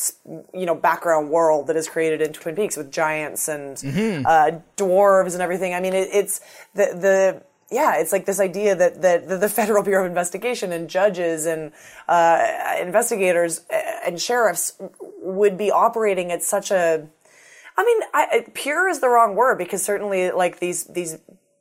you 0.53 0.67
know 0.67 0.75
background 0.75 1.31
world 1.31 1.69
that 1.69 1.77
is 1.77 1.89
created 1.89 2.21
in 2.21 2.33
Twin 2.33 2.57
Peaks 2.57 2.77
with 2.77 2.91
giants 2.91 3.47
and 3.47 3.77
mm-hmm. 3.77 4.27
uh, 4.27 4.59
dwarves 4.77 5.35
and 5.35 5.43
everything. 5.43 5.75
I 5.75 5.81
mean, 5.81 5.93
it, 5.93 6.09
it's 6.13 6.41
the 6.75 6.87
the 6.87 7.43
yeah, 7.71 7.97
it's 7.97 8.13
like 8.13 8.27
this 8.27 8.39
idea 8.39 8.77
that, 8.77 9.03
that, 9.03 9.29
the 9.29 9.49
Federal 9.49 9.83
Bureau 9.83 10.05
of 10.05 10.09
Investigation 10.09 10.73
and 10.73 10.89
judges 10.89 11.47
and 11.47 11.73
uh, 12.09 12.77
investigators 12.81 13.63
and 14.05 14.21
sheriffs 14.21 14.75
would 15.27 15.59
be 15.59 15.71
operating 15.71 16.31
at 16.33 16.43
such 16.43 16.71
a, 16.71 17.07
I 17.77 17.85
mean, 17.85 18.01
I, 18.15 18.47
pure 18.55 18.89
is 18.89 19.01
the 19.01 19.09
wrong 19.09 19.35
word 19.35 19.59
because 19.59 19.83
certainly 19.83 20.31
like 20.31 20.61
these 20.61 20.85
these 20.85 21.19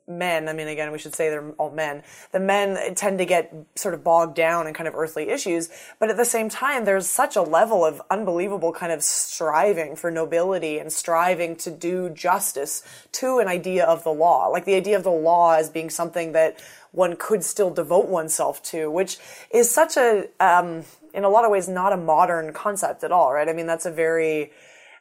men, 0.08 0.48
I 0.48 0.52
mean, 0.52 0.68
again, 0.68 0.92
we 0.92 0.98
should 0.98 1.14
say 1.14 1.30
they're 1.30 1.50
all 1.58 1.70
men, 1.70 2.02
the 2.32 2.38
men 2.38 2.94
tend 2.94 3.18
to 3.18 3.24
get 3.24 3.52
sort 3.74 3.94
of 3.94 4.04
bogged 4.04 4.36
down 4.36 4.66
in 4.66 4.74
kind 4.74 4.86
of 4.86 4.94
earthly 4.94 5.28
issues. 5.28 5.68
But 5.98 6.10
at 6.10 6.16
the 6.16 6.24
same 6.24 6.48
time, 6.48 6.84
there's 6.84 7.08
such 7.08 7.36
a 7.36 7.42
level 7.42 7.84
of 7.84 8.00
unbelievable 8.10 8.72
kind 8.72 8.92
of 8.92 9.02
striving 9.02 9.96
for 9.96 10.10
nobility 10.10 10.78
and 10.78 10.92
striving 10.92 11.56
to 11.56 11.70
do 11.70 12.10
justice 12.10 12.82
to 13.12 13.38
an 13.38 13.48
idea 13.48 13.84
of 13.84 14.04
the 14.04 14.12
law. 14.12 14.46
Like 14.48 14.64
the 14.64 14.74
idea 14.74 14.96
of 14.96 15.02
the 15.02 15.10
law 15.10 15.54
as 15.54 15.70
being 15.70 15.90
something 15.90 16.32
that 16.32 16.56
one 16.92 17.16
could 17.18 17.42
still 17.42 17.70
devote 17.70 18.08
oneself 18.08 18.62
to, 18.62 18.90
which 18.90 19.18
is 19.50 19.70
such 19.70 19.96
a, 19.96 20.28
um, 20.40 20.84
in 21.16 21.24
a 21.24 21.30
lot 21.30 21.44
of 21.44 21.50
ways, 21.50 21.66
not 21.66 21.92
a 21.92 21.96
modern 21.96 22.52
concept 22.52 23.02
at 23.02 23.10
all, 23.10 23.32
right? 23.32 23.48
I 23.48 23.54
mean, 23.54 23.66
that's 23.66 23.86
a 23.86 23.90
very, 23.90 24.52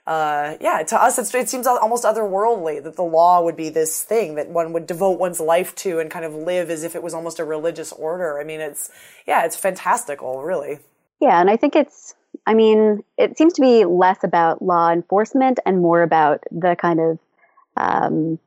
uh, 0.07 0.55
yeah, 0.61 0.81
to 0.81 1.03
us, 1.03 1.19
it 1.19 1.49
seems 1.49 1.67
almost 1.67 2.05
otherworldly 2.05 2.81
that 2.81 2.95
the 2.95 3.03
law 3.03 3.43
would 3.43 3.57
be 3.57 3.69
this 3.69 4.01
thing 4.01 4.35
that 4.35 4.49
one 4.49 4.71
would 4.71 4.87
devote 4.87 5.19
one's 5.19 5.41
life 5.41 5.75
to 5.75 5.99
and 5.99 6.09
kind 6.09 6.23
of 6.23 6.33
live 6.33 6.69
as 6.69 6.83
if 6.83 6.95
it 6.95 7.03
was 7.03 7.13
almost 7.13 7.37
a 7.37 7.43
religious 7.43 7.91
order. 7.91 8.39
I 8.39 8.45
mean, 8.45 8.61
it's, 8.61 8.89
yeah, 9.27 9.43
it's 9.43 9.57
fantastical, 9.57 10.41
really. 10.41 10.79
Yeah, 11.19 11.39
and 11.41 11.49
I 11.49 11.57
think 11.57 11.75
it's, 11.75 12.15
I 12.47 12.53
mean, 12.53 13.03
it 13.17 13.37
seems 13.37 13.53
to 13.53 13.61
be 13.61 13.83
less 13.83 14.23
about 14.23 14.61
law 14.61 14.91
enforcement 14.91 15.59
and 15.65 15.81
more 15.81 16.01
about 16.01 16.43
the 16.49 16.75
kind 16.79 16.99
of, 16.99 17.19
um, 17.75 18.39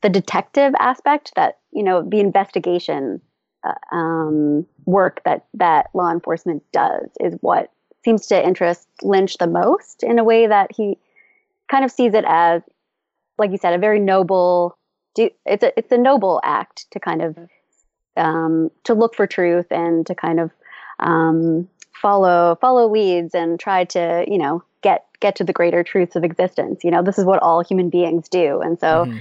the 0.00 0.08
detective 0.08 0.74
aspect 0.80 1.32
that, 1.36 1.58
you 1.72 1.84
know, 1.84 2.02
the 2.02 2.18
investigation 2.18 3.20
um, 3.90 4.66
work 4.86 5.22
that, 5.24 5.46
that 5.54 5.86
law 5.94 6.10
enforcement 6.10 6.62
does 6.72 7.08
is 7.20 7.34
what 7.40 7.70
seems 8.04 8.26
to 8.28 8.46
interest 8.46 8.88
Lynch 9.02 9.38
the 9.38 9.46
most 9.46 10.02
in 10.02 10.18
a 10.18 10.24
way 10.24 10.46
that 10.46 10.72
he 10.74 10.98
kind 11.70 11.84
of 11.84 11.90
sees 11.90 12.14
it 12.14 12.24
as, 12.26 12.62
like 13.38 13.50
you 13.50 13.58
said, 13.58 13.74
a 13.74 13.78
very 13.78 14.00
noble. 14.00 14.76
Do, 15.14 15.28
it's 15.44 15.62
a 15.62 15.78
it's 15.78 15.92
a 15.92 15.98
noble 15.98 16.40
act 16.42 16.90
to 16.92 17.00
kind 17.00 17.22
of 17.22 17.36
um, 18.16 18.70
to 18.84 18.94
look 18.94 19.14
for 19.14 19.26
truth 19.26 19.66
and 19.70 20.06
to 20.06 20.14
kind 20.14 20.40
of 20.40 20.50
um, 21.00 21.68
follow 22.00 22.56
follow 22.60 22.88
leads 22.88 23.34
and 23.34 23.60
try 23.60 23.84
to 23.84 24.24
you 24.26 24.38
know 24.38 24.62
get 24.82 25.06
get 25.20 25.36
to 25.36 25.44
the 25.44 25.52
greater 25.52 25.82
truths 25.82 26.16
of 26.16 26.24
existence. 26.24 26.82
You 26.82 26.90
know, 26.90 27.02
this 27.02 27.18
is 27.18 27.24
what 27.24 27.42
all 27.42 27.62
human 27.62 27.90
beings 27.90 28.28
do, 28.28 28.60
and 28.60 28.78
so. 28.78 29.06
Mm-hmm. 29.06 29.18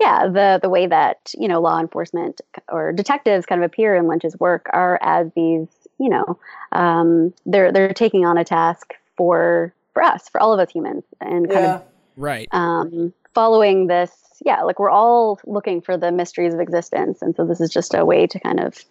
Yeah, 0.00 0.26
the 0.26 0.58
the 0.60 0.68
way 0.68 0.86
that 0.86 1.32
you 1.38 1.48
know 1.48 1.60
law 1.60 1.78
enforcement 1.78 2.40
or 2.68 2.92
detectives 2.92 3.46
kind 3.46 3.62
of 3.62 3.66
appear 3.66 3.94
in 3.94 4.08
Lynch's 4.08 4.38
work 4.38 4.66
are 4.72 4.98
as 5.02 5.30
these 5.36 5.68
you 5.98 6.08
know, 6.08 6.38
um, 6.72 7.32
they're 7.46 7.72
they're 7.72 7.92
taking 7.92 8.24
on 8.24 8.38
a 8.38 8.44
task 8.44 8.94
for 9.16 9.74
for 9.92 10.02
us, 10.02 10.28
for 10.28 10.40
all 10.40 10.52
of 10.52 10.60
us 10.60 10.70
humans, 10.70 11.04
and 11.20 11.48
kind 11.48 11.64
yeah. 11.64 11.74
of 11.76 11.82
right 12.16 12.48
um, 12.52 13.12
following 13.34 13.86
this. 13.86 14.10
Yeah, 14.44 14.62
like 14.62 14.78
we're 14.78 14.90
all 14.90 15.40
looking 15.46 15.80
for 15.80 15.96
the 15.96 16.12
mysteries 16.12 16.54
of 16.54 16.60
existence, 16.60 17.22
and 17.22 17.34
so 17.36 17.46
this 17.46 17.60
is 17.60 17.70
just 17.70 17.94
a 17.94 18.04
way 18.04 18.26
to 18.26 18.40
kind 18.40 18.60
of, 18.60 18.84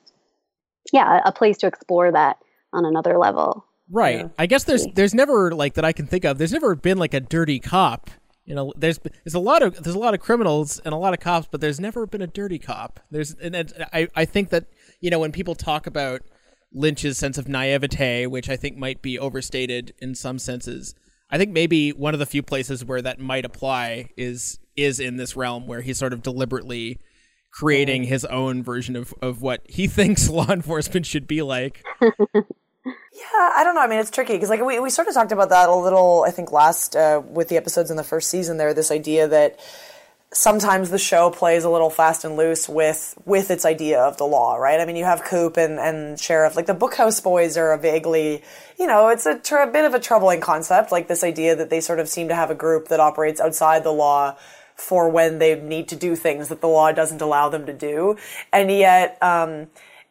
yeah, 0.92 1.22
a 1.26 1.32
place 1.32 1.58
to 1.60 1.68
explore 1.68 2.12
that 2.12 2.38
on 2.72 2.86
another 2.86 3.18
level. 3.18 3.66
Right. 3.89 4.20
Yeah. 4.20 4.28
I 4.39 4.46
guess 4.46 4.63
there's 4.63 4.88
there's 4.96 5.13
never 5.13 5.52
like 5.52 5.74
that 5.74 5.86
I 5.86 5.92
can 5.92 6.08
think 6.08 6.24
of. 6.24 6.38
There's 6.38 6.54
never 6.54 6.76
been 6.76 6.98
like 6.98 7.13
a 7.13 7.20
dirty 7.20 7.60
cop. 7.60 8.10
You 8.45 8.56
know, 8.56 8.73
there's 8.75 8.99
there's 8.99 9.34
a 9.34 9.39
lot 9.39 9.63
of 9.63 9.82
there's 9.84 9.95
a 9.95 9.99
lot 9.99 10.13
of 10.13 10.19
criminals 10.19 10.79
and 10.79 10.93
a 10.93 10.97
lot 10.97 11.13
of 11.13 11.19
cops, 11.19 11.47
but 11.49 11.62
there's 11.62 11.79
never 11.79 12.06
been 12.06 12.21
a 12.21 12.27
dirty 12.27 12.60
cop. 12.60 12.99
There's 13.10 13.34
and 13.36 13.73
I 13.93 14.08
I 14.15 14.25
think 14.25 14.49
that 14.49 14.65
you 14.99 15.10
know 15.10 15.19
when 15.19 15.32
people 15.32 15.56
talk 15.56 15.88
about 15.88 16.21
Lynch's 16.73 17.17
sense 17.17 17.38
of 17.38 17.47
naivete, 17.47 18.27
which 18.27 18.49
I 18.49 18.58
think 18.58 18.77
might 18.77 19.01
be 19.01 19.17
overstated 19.17 19.93
in 19.99 20.15
some 20.15 20.39
senses. 20.39 20.95
I 21.29 21.38
think 21.38 21.51
maybe 21.51 21.91
one 21.91 22.13
of 22.13 22.19
the 22.19 22.25
few 22.25 22.43
places 22.43 22.84
where 22.84 23.01
that 23.01 23.19
might 23.19 23.45
apply 23.45 24.10
is 24.17 24.60
is 24.75 24.99
in 24.99 25.17
this 25.17 25.36
realm 25.36 25.67
where 25.67 25.82
he's 25.82 25.97
sort 25.97 26.13
of 26.13 26.21
deliberately 26.21 26.99
creating 27.51 28.06
his 28.06 28.25
own 28.25 28.63
version 28.63 28.95
of, 28.95 29.13
of 29.21 29.41
what 29.41 29.62
he 29.69 29.88
thinks 29.99 30.29
law 30.29 30.49
enforcement 30.49 31.06
should 31.06 31.27
be 31.27 31.41
like. 31.41 31.84
Yeah, 32.86 33.50
I 33.56 33.62
don't 33.63 33.76
know. 33.76 33.82
I 33.82 33.88
mean, 33.88 34.00
it's 34.00 34.12
tricky 34.12 34.34
because 34.34 34.50
like 34.50 34.62
we, 34.62 34.80
we 34.80 34.89
sort 34.89 35.08
of 35.08 35.13
talked 35.13 35.32
about 35.32 35.50
that 35.50 35.69
a 35.69 35.76
little. 35.76 36.26
I 36.28 36.32
think 36.32 36.52
last 36.52 36.96
uh, 36.96 37.22
with 37.26 37.48
the 37.48 37.58
episodes 37.58 37.89
in 37.89 37.98
the 37.98 38.04
first 38.04 38.30
season, 38.30 38.58
there 38.58 38.74
this 38.74 38.91
idea 38.91 39.28
that 39.28 39.58
sometimes 40.34 40.89
the 40.89 40.98
show 40.98 41.30
plays 41.30 41.63
a 41.63 41.69
little 41.69 41.89
fast 41.89 42.26
and 42.26 42.36
loose 42.36 42.67
with 42.67 43.17
with 43.26 43.52
its 43.52 43.63
idea 43.65 44.02
of 44.02 44.17
the 44.17 44.26
law, 44.26 44.56
right? 44.56 44.82
I 44.82 44.86
mean, 44.86 44.98
you 44.98 45.06
have 45.06 45.24
Coop 45.24 45.56
and, 45.56 45.80
and 45.80 46.19
Sheriff. 46.19 46.58
Like 46.58 46.65
the 46.65 46.76
Bookhouse 46.76 47.24
Boys 47.24 47.56
are 47.56 47.72
a 47.72 47.78
vaguely, 47.78 48.43
you 48.78 48.88
know, 48.88 49.08
it's 49.08 49.26
a, 49.26 49.39
tr- 49.39 49.58
a 49.58 49.72
bit 49.72 49.86
of 49.86 49.93
a 49.93 50.00
troubling 50.00 50.41
concept. 50.41 50.91
Like 50.91 51.08
this 51.08 51.24
idea 51.24 51.56
that 51.56 51.69
they 51.69 51.80
sort 51.80 52.00
of 52.00 52.10
seem 52.10 52.28
to 52.28 52.36
have 52.36 52.52
a 52.52 52.56
group 52.56 52.89
that 52.89 53.00
operates 53.00 53.39
outside 53.39 53.86
the 53.86 53.91
law 53.93 54.36
for 54.76 55.08
when 55.08 55.39
they 55.39 55.56
need 55.62 55.88
to 55.88 55.96
do 55.96 56.15
things 56.17 56.50
that 56.50 56.60
the 56.60 56.67
law 56.67 56.91
doesn't 56.91 57.22
allow 57.22 57.48
them 57.48 57.65
to 57.65 57.74
do, 57.74 58.17
and 58.52 58.69
yet. 58.69 59.17
Um, 59.22 59.67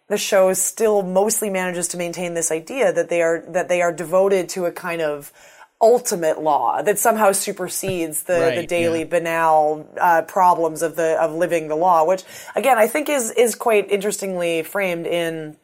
the 0.09 0.19
show 0.19 0.53
still 0.53 1.03
mostly 1.03 1.51
manages 1.51 1.89
to 1.89 1.97
maintain 1.97 2.35
this 2.35 2.51
idea 2.51 2.93
that 2.93 3.09
they 3.09 3.23
are 3.23 3.45
that 3.49 3.69
they 3.69 3.83
are 3.83 3.93
devoted 3.93 4.49
to 4.51 4.67
a 4.67 4.73
kind 4.73 5.01
of 5.01 5.33
ultimate 5.81 6.41
law 6.41 6.81
that 6.81 6.97
somehow 6.97 7.33
supersedes 7.33 8.23
the, 8.23 8.39
Right, 8.39 8.61
the 8.61 8.67
daily 8.67 9.01
yeah. 9.01 9.07
banal 9.07 9.89
uh, 10.01 10.23
problems 10.23 10.81
of 10.81 10.95
the 10.95 11.21
of 11.21 11.35
living 11.35 11.69
the 11.69 11.75
law, 11.75 12.07
which 12.07 12.23
again 12.55 12.79
I 12.79 12.87
think 12.87 13.09
is 13.09 13.31
is 13.33 13.55
quite 13.55 13.91
interestingly 13.91 14.63
framed 14.63 15.07
in 15.07 15.57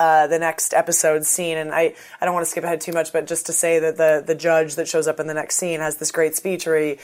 uh, 0.00 0.26
the 0.26 0.38
next 0.38 0.74
episode 0.74 1.24
scene. 1.26 1.58
And 1.58 1.72
I, 1.72 1.94
I 2.20 2.24
don't 2.24 2.34
want 2.34 2.46
to 2.46 2.50
skip 2.50 2.64
ahead 2.64 2.80
too 2.80 2.92
much, 2.92 3.12
but 3.12 3.26
just 3.26 3.46
to 3.46 3.52
say 3.52 3.78
that 3.78 3.96
the 3.96 4.22
the 4.24 4.34
judge 4.34 4.76
that 4.76 4.88
shows 4.88 5.08
up 5.08 5.18
in 5.20 5.26
the 5.26 5.34
next 5.34 5.56
scene 5.56 5.80
has 5.80 5.96
this 5.96 6.12
great 6.12 6.36
speech 6.36 6.66
where 6.66 6.80
he 6.80 6.98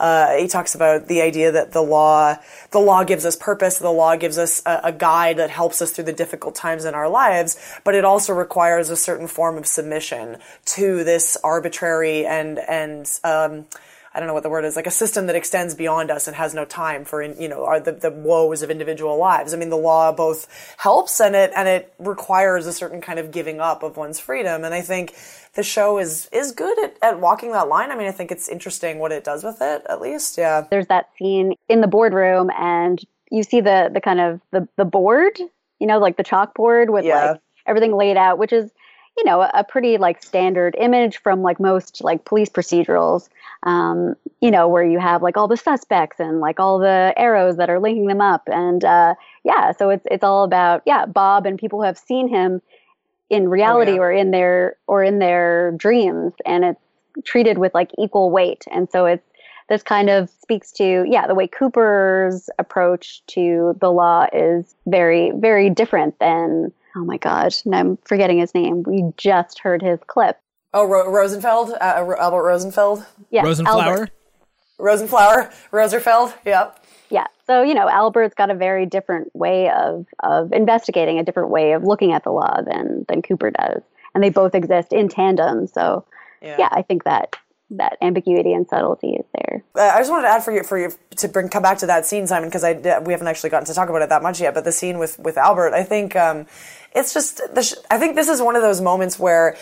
uh, 0.00 0.36
he 0.36 0.48
talks 0.48 0.74
about 0.74 1.08
the 1.08 1.20
idea 1.20 1.52
that 1.52 1.72
the 1.72 1.82
law 1.82 2.36
the 2.70 2.78
law 2.78 3.04
gives 3.04 3.24
us 3.24 3.36
purpose, 3.36 3.78
the 3.78 3.90
law 3.90 4.16
gives 4.16 4.38
us 4.38 4.62
a, 4.66 4.80
a 4.84 4.92
guide 4.92 5.36
that 5.36 5.50
helps 5.50 5.80
us 5.80 5.92
through 5.92 6.04
the 6.04 6.12
difficult 6.12 6.54
times 6.54 6.84
in 6.84 6.94
our 6.94 7.08
lives, 7.08 7.78
but 7.84 7.94
it 7.94 8.04
also 8.04 8.32
requires 8.32 8.90
a 8.90 8.96
certain 8.96 9.26
form 9.26 9.56
of 9.56 9.66
submission 9.66 10.38
to 10.64 11.04
this 11.04 11.36
arbitrary 11.44 12.26
and 12.26 12.58
and 12.58 13.20
um, 13.24 13.66
I 14.12 14.18
don't 14.18 14.26
know 14.26 14.34
what 14.34 14.42
the 14.42 14.50
word 14.50 14.64
is, 14.64 14.74
like 14.74 14.88
a 14.88 14.90
system 14.90 15.26
that 15.26 15.36
extends 15.36 15.74
beyond 15.74 16.10
us 16.10 16.26
and 16.26 16.34
has 16.36 16.52
no 16.52 16.64
time 16.64 17.04
for, 17.04 17.22
you 17.22 17.48
know, 17.48 17.64
are 17.64 17.78
the, 17.78 17.92
the 17.92 18.10
woes 18.10 18.62
of 18.62 18.70
individual 18.70 19.16
lives. 19.16 19.54
I 19.54 19.56
mean, 19.56 19.70
the 19.70 19.76
law 19.76 20.10
both 20.10 20.74
helps 20.78 21.20
and 21.20 21.36
it, 21.36 21.52
and 21.54 21.68
it 21.68 21.94
requires 21.98 22.66
a 22.66 22.72
certain 22.72 23.00
kind 23.00 23.20
of 23.20 23.30
giving 23.30 23.60
up 23.60 23.84
of 23.84 23.96
one's 23.96 24.18
freedom. 24.18 24.64
And 24.64 24.74
I 24.74 24.80
think 24.80 25.14
the 25.54 25.62
show 25.62 25.98
is, 25.98 26.28
is 26.32 26.50
good 26.50 26.76
at, 26.84 26.96
at 27.02 27.20
walking 27.20 27.52
that 27.52 27.68
line. 27.68 27.92
I 27.92 27.96
mean, 27.96 28.08
I 28.08 28.12
think 28.12 28.32
it's 28.32 28.48
interesting 28.48 28.98
what 28.98 29.12
it 29.12 29.22
does 29.22 29.44
with 29.44 29.58
it, 29.60 29.82
at 29.88 30.00
least. 30.00 30.36
Yeah. 30.36 30.66
There's 30.68 30.88
that 30.88 31.08
scene 31.16 31.54
in 31.68 31.80
the 31.80 31.86
boardroom, 31.86 32.50
and 32.58 33.00
you 33.30 33.44
see 33.44 33.60
the 33.60 33.90
the 33.94 34.00
kind 34.00 34.20
of 34.20 34.40
the 34.50 34.66
the 34.76 34.84
board, 34.84 35.38
you 35.78 35.86
know, 35.86 35.98
like 36.00 36.16
the 36.16 36.24
chalkboard 36.24 36.90
with 36.90 37.04
Yeah. 37.04 37.32
like 37.32 37.40
everything 37.64 37.94
laid 37.94 38.16
out, 38.16 38.38
which 38.38 38.52
is 38.52 38.72
you 39.16 39.24
know 39.24 39.42
a, 39.42 39.50
a 39.54 39.64
pretty 39.64 39.98
like 39.98 40.22
standard 40.22 40.74
image 40.78 41.18
from 41.18 41.42
like 41.42 41.60
most 41.60 42.02
like 42.02 42.24
police 42.24 42.48
procedurals. 42.48 43.28
Um, 43.62 44.14
you 44.40 44.50
know, 44.50 44.68
where 44.68 44.84
you 44.84 44.98
have 44.98 45.22
like 45.22 45.36
all 45.36 45.48
the 45.48 45.56
suspects 45.56 46.18
and 46.18 46.40
like 46.40 46.58
all 46.58 46.78
the 46.78 47.12
arrows 47.16 47.56
that 47.58 47.68
are 47.68 47.78
linking 47.78 48.06
them 48.06 48.20
up, 48.20 48.42
and 48.46 48.84
uh, 48.84 49.14
yeah, 49.44 49.72
so 49.72 49.90
it's 49.90 50.06
it's 50.10 50.24
all 50.24 50.44
about 50.44 50.82
yeah 50.86 51.06
Bob 51.06 51.46
and 51.46 51.58
people 51.58 51.80
who 51.80 51.84
have 51.84 51.98
seen 51.98 52.28
him 52.28 52.62
in 53.28 53.48
reality 53.48 53.92
yeah. 53.92 53.98
or 53.98 54.12
in 54.12 54.30
their 54.30 54.76
or 54.86 55.04
in 55.04 55.18
their 55.18 55.72
dreams, 55.72 56.32
and 56.46 56.64
it's 56.64 56.80
treated 57.24 57.58
with 57.58 57.74
like 57.74 57.90
equal 57.98 58.30
weight, 58.30 58.64
and 58.70 58.88
so 58.90 59.04
it's 59.04 59.26
this 59.68 59.82
kind 59.82 60.10
of 60.10 60.28
speaks 60.28 60.72
to 60.72 61.04
yeah 61.06 61.26
the 61.26 61.34
way 61.34 61.46
cooper's 61.46 62.48
approach 62.58 63.22
to 63.26 63.76
the 63.80 63.90
law 63.90 64.26
is 64.32 64.74
very 64.86 65.32
very 65.36 65.70
different 65.70 66.18
than 66.18 66.72
oh 66.96 67.04
my 67.04 67.16
god. 67.16 67.54
And 67.64 67.74
i'm 67.74 67.96
forgetting 68.04 68.38
his 68.38 68.54
name. 68.54 68.82
We 68.82 69.04
just 69.16 69.60
heard 69.60 69.82
his 69.82 69.98
clip. 70.06 70.38
Oh, 70.72 70.84
Ro- 70.84 71.10
Rosenfeld, 71.10 71.72
uh, 71.80 72.04
Ro- 72.06 72.16
Albert 72.18 72.44
Rosenfeld, 72.44 73.04
yeah 73.30 73.42
Rosenflower. 73.42 73.82
Albert. 73.82 74.10
Rosenflower, 74.78 75.52
Roserfeld. 75.72 76.32
Yeah. 76.44 76.70
yeah. 77.10 77.26
So 77.46 77.62
you 77.62 77.74
know 77.74 77.88
albert's 77.88 78.34
got 78.34 78.50
a 78.50 78.54
very 78.54 78.86
different 78.86 79.34
way 79.34 79.68
of 79.70 80.06
of 80.22 80.52
investigating 80.52 81.18
a 81.18 81.24
different 81.24 81.50
way 81.50 81.72
of 81.72 81.84
looking 81.84 82.12
at 82.12 82.24
the 82.24 82.30
law 82.30 82.62
than 82.62 83.04
than 83.08 83.22
cooper 83.22 83.50
does. 83.50 83.82
And 84.14 84.24
they 84.24 84.30
both 84.30 84.54
exist 84.54 84.92
in 84.92 85.08
tandem. 85.08 85.66
So 85.66 86.04
yeah, 86.42 86.68
i 86.72 86.80
think 86.82 87.04
that 87.04 87.36
that 87.70 87.96
ambiguity 88.02 88.52
and 88.52 88.68
subtlety 88.68 89.10
is 89.10 89.24
there 89.34 89.62
Uh, 89.76 89.92
I 89.94 89.98
just 89.98 90.10
wanted 90.10 90.22
to 90.22 90.28
add 90.28 90.44
for 90.44 90.52
you 90.52 90.62
for 90.64 90.78
you 90.78 90.92
to 91.16 91.28
bring 91.28 91.48
come 91.48 91.62
back 91.62 91.78
to 91.78 91.86
that 91.86 92.06
scene, 92.06 92.26
Simon, 92.26 92.48
because 92.48 92.64
I 92.64 92.72
we 93.00 93.12
haven't 93.12 93.28
actually 93.28 93.50
gotten 93.50 93.66
to 93.66 93.74
talk 93.74 93.88
about 93.88 94.02
it 94.02 94.08
that 94.08 94.22
much 94.22 94.40
yet. 94.40 94.54
But 94.54 94.64
the 94.64 94.72
scene 94.72 94.98
with 94.98 95.18
with 95.18 95.36
Albert, 95.38 95.74
I 95.74 95.84
think 95.84 96.16
um, 96.16 96.46
it's 96.94 97.14
just 97.14 97.40
the 97.54 97.62
sh- 97.62 97.74
I 97.90 97.98
think 97.98 98.16
this 98.16 98.28
is 98.28 98.42
one 98.42 98.56
of 98.56 98.62
those 98.62 98.80
moments 98.80 99.18
where 99.18 99.56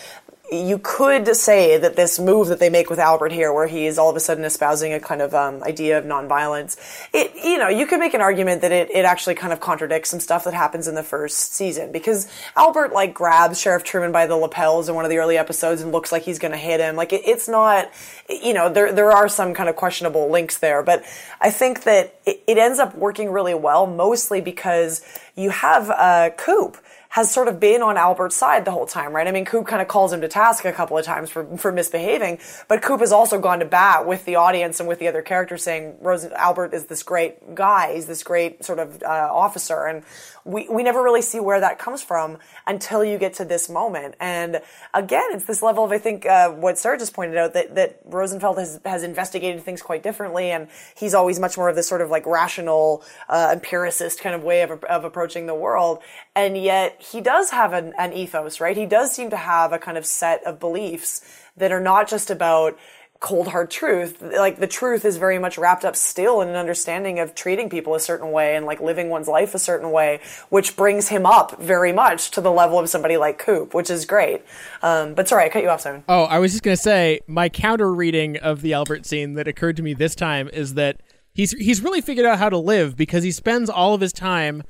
you 0.51 0.79
could 0.79 1.35
say 1.35 1.77
that 1.77 1.95
this 1.95 2.19
move 2.19 2.47
that 2.47 2.59
they 2.59 2.69
make 2.69 2.89
with 2.89 2.99
Albert 2.99 3.31
here, 3.31 3.53
where 3.53 3.67
he 3.67 3.85
is 3.85 3.97
all 3.97 4.09
of 4.09 4.15
a 4.15 4.19
sudden 4.19 4.43
espousing 4.43 4.93
a 4.93 4.99
kind 4.99 5.21
of 5.21 5.33
um, 5.33 5.61
idea 5.63 5.97
of 5.97 6.05
nonviolence, 6.05 6.77
it 7.13 7.31
you 7.35 7.57
know 7.57 7.69
you 7.69 7.85
could 7.85 7.99
make 7.99 8.13
an 8.13 8.21
argument 8.21 8.61
that 8.61 8.71
it, 8.71 8.89
it 8.91 9.05
actually 9.05 9.35
kind 9.35 9.53
of 9.53 9.59
contradicts 9.59 10.09
some 10.09 10.19
stuff 10.19 10.43
that 10.43 10.53
happens 10.53 10.87
in 10.87 10.95
the 10.95 11.03
first 11.03 11.53
season 11.53 11.91
because 11.91 12.27
Albert 12.55 12.93
like 12.93 13.13
grabs 13.13 13.59
Sheriff 13.59 13.83
Truman 13.83 14.11
by 14.11 14.25
the 14.25 14.35
lapels 14.35 14.89
in 14.89 14.95
one 14.95 15.05
of 15.05 15.11
the 15.11 15.17
early 15.17 15.37
episodes 15.37 15.81
and 15.81 15.91
looks 15.91 16.11
like 16.11 16.23
he's 16.23 16.39
going 16.39 16.51
to 16.51 16.57
hit 16.57 16.79
him. 16.79 16.95
Like 16.95 17.13
it, 17.13 17.21
it's 17.25 17.47
not, 17.47 17.89
you 18.29 18.53
know, 18.53 18.69
there 18.69 18.91
there 18.91 19.11
are 19.11 19.29
some 19.29 19.53
kind 19.53 19.69
of 19.69 19.75
questionable 19.75 20.29
links 20.29 20.57
there, 20.57 20.81
but 20.81 21.03
I 21.39 21.51
think 21.51 21.83
that 21.83 22.19
it, 22.25 22.41
it 22.47 22.57
ends 22.57 22.79
up 22.79 22.95
working 22.95 23.31
really 23.31 23.53
well, 23.53 23.85
mostly 23.85 24.41
because 24.41 25.05
you 25.35 25.51
have 25.51 25.89
uh, 25.89 26.31
Coop 26.37 26.77
has 27.09 27.31
sort 27.31 27.47
of 27.47 27.59
been 27.59 27.81
on 27.81 27.97
Albert's 27.97 28.35
side 28.35 28.65
the 28.65 28.71
whole 28.71 28.85
time, 28.85 29.13
right? 29.13 29.27
I 29.27 29.31
mean, 29.31 29.43
Coop 29.43 29.65
kind 29.65 29.81
of 29.81 29.87
calls 29.87 30.13
him 30.13 30.21
to 30.21 30.27
task 30.27 30.63
a 30.63 30.71
couple 30.71 30.95
of 30.95 31.03
times 31.03 31.31
for, 31.31 31.57
for 31.57 31.71
misbehaving, 31.71 32.37
but 32.67 32.83
Coop 32.83 32.99
has 32.99 33.11
also 33.11 33.39
gone 33.39 33.59
to 33.59 33.65
bat 33.65 34.05
with 34.05 34.25
the 34.25 34.35
audience 34.35 34.79
and 34.79 34.87
with 34.87 34.99
the 34.99 35.07
other 35.07 35.23
characters 35.23 35.63
saying, 35.63 35.97
Rose, 36.01 36.25
Albert 36.25 36.73
is 36.73 36.85
this 36.85 37.01
great 37.01 37.55
guy, 37.55 37.95
he's 37.95 38.05
this 38.05 38.21
great 38.21 38.63
sort 38.63 38.77
of 38.77 39.01
uh, 39.01 39.07
officer, 39.07 39.87
and 39.87 40.03
we, 40.49 40.67
we 40.67 40.81
never 40.81 41.03
really 41.03 41.21
see 41.21 41.39
where 41.39 41.59
that 41.59 41.77
comes 41.77 42.01
from 42.01 42.39
until 42.65 43.03
you 43.03 43.17
get 43.19 43.35
to 43.35 43.45
this 43.45 43.69
moment. 43.69 44.15
And 44.19 44.61
again, 44.93 45.25
it's 45.31 45.45
this 45.45 45.61
level 45.61 45.83
of, 45.83 45.91
I 45.91 45.99
think, 45.99 46.25
uh, 46.25 46.49
what 46.49 46.79
Sara 46.79 46.97
just 46.97 47.13
pointed 47.13 47.37
out, 47.37 47.53
that, 47.53 47.75
that 47.75 47.99
Rosenfeld 48.05 48.57
has, 48.57 48.79
has 48.83 49.03
investigated 49.03 49.61
things 49.63 49.81
quite 49.81 50.01
differently, 50.01 50.49
and 50.49 50.67
he's 50.97 51.13
always 51.13 51.39
much 51.39 51.55
more 51.55 51.69
of 51.69 51.75
this 51.75 51.87
sort 51.87 52.01
of 52.01 52.09
like 52.09 52.25
rational, 52.25 53.03
uh, 53.29 53.49
empiricist 53.51 54.19
kind 54.21 54.35
of 54.35 54.43
way 54.43 54.61
of, 54.61 54.83
of 54.83 55.03
approaching 55.03 55.45
the 55.45 55.55
world. 55.55 55.99
And 56.35 56.57
yet 56.57 56.99
he 56.99 57.21
does 57.21 57.51
have 57.51 57.73
an, 57.73 57.93
an 57.99 58.13
ethos, 58.13 58.59
right? 58.59 58.75
He 58.75 58.87
does 58.87 59.11
seem 59.11 59.29
to 59.29 59.37
have 59.37 59.71
a 59.71 59.77
kind 59.77 59.97
of 59.97 60.05
set 60.05 60.43
of 60.45 60.59
beliefs 60.59 61.21
that 61.57 61.71
are 61.71 61.81
not 61.81 62.09
just 62.09 62.31
about 62.31 62.77
cold 63.19 63.49
hard 63.49 63.69
truth. 63.69 64.21
Like 64.21 64.59
the 64.59 64.67
truth 64.67 65.03
is 65.03 65.17
very 65.17 65.39
much 65.39 65.57
wrapped 65.57 65.83
up 65.83 65.95
still 65.95 66.41
in 66.41 66.47
an 66.47 66.55
understanding 66.55 67.19
of 67.19 67.35
treating 67.35 67.69
people 67.69 67.93
a 67.93 67.99
certain 67.99 68.31
way 68.31 68.55
and 68.55 68.65
like 68.65 68.79
living 68.79 69.09
one's 69.09 69.27
life 69.27 69.53
a 69.53 69.59
certain 69.59 69.91
way, 69.91 70.21
which 70.49 70.77
brings 70.77 71.09
him 71.09 71.25
up 71.25 71.59
very 71.59 71.91
much 71.91 72.31
to 72.31 72.41
the 72.41 72.51
level 72.51 72.79
of 72.79 72.89
somebody 72.89 73.17
like 73.17 73.37
Coop, 73.37 73.73
which 73.73 73.89
is 73.89 74.05
great. 74.05 74.41
Um, 74.81 75.15
but 75.15 75.27
sorry, 75.27 75.45
I 75.45 75.49
cut 75.49 75.63
you 75.63 75.69
off, 75.69 75.81
Simon. 75.81 76.03
Oh, 76.07 76.23
I 76.23 76.39
was 76.39 76.51
just 76.51 76.63
gonna 76.63 76.77
say 76.77 77.19
my 77.27 77.49
counter 77.49 77.93
reading 77.93 78.37
of 78.37 78.61
the 78.61 78.73
Albert 78.73 79.05
scene 79.05 79.33
that 79.33 79.47
occurred 79.47 79.75
to 79.77 79.83
me 79.83 79.93
this 79.93 80.15
time 80.15 80.49
is 80.53 80.75
that 80.75 81.01
he's 81.33 81.51
he's 81.51 81.81
really 81.81 82.01
figured 82.01 82.25
out 82.25 82.39
how 82.39 82.49
to 82.49 82.57
live 82.57 82.95
because 82.95 83.23
he 83.23 83.31
spends 83.31 83.69
all 83.69 83.93
of 83.93 84.01
his 84.01 84.13
time 84.13 84.63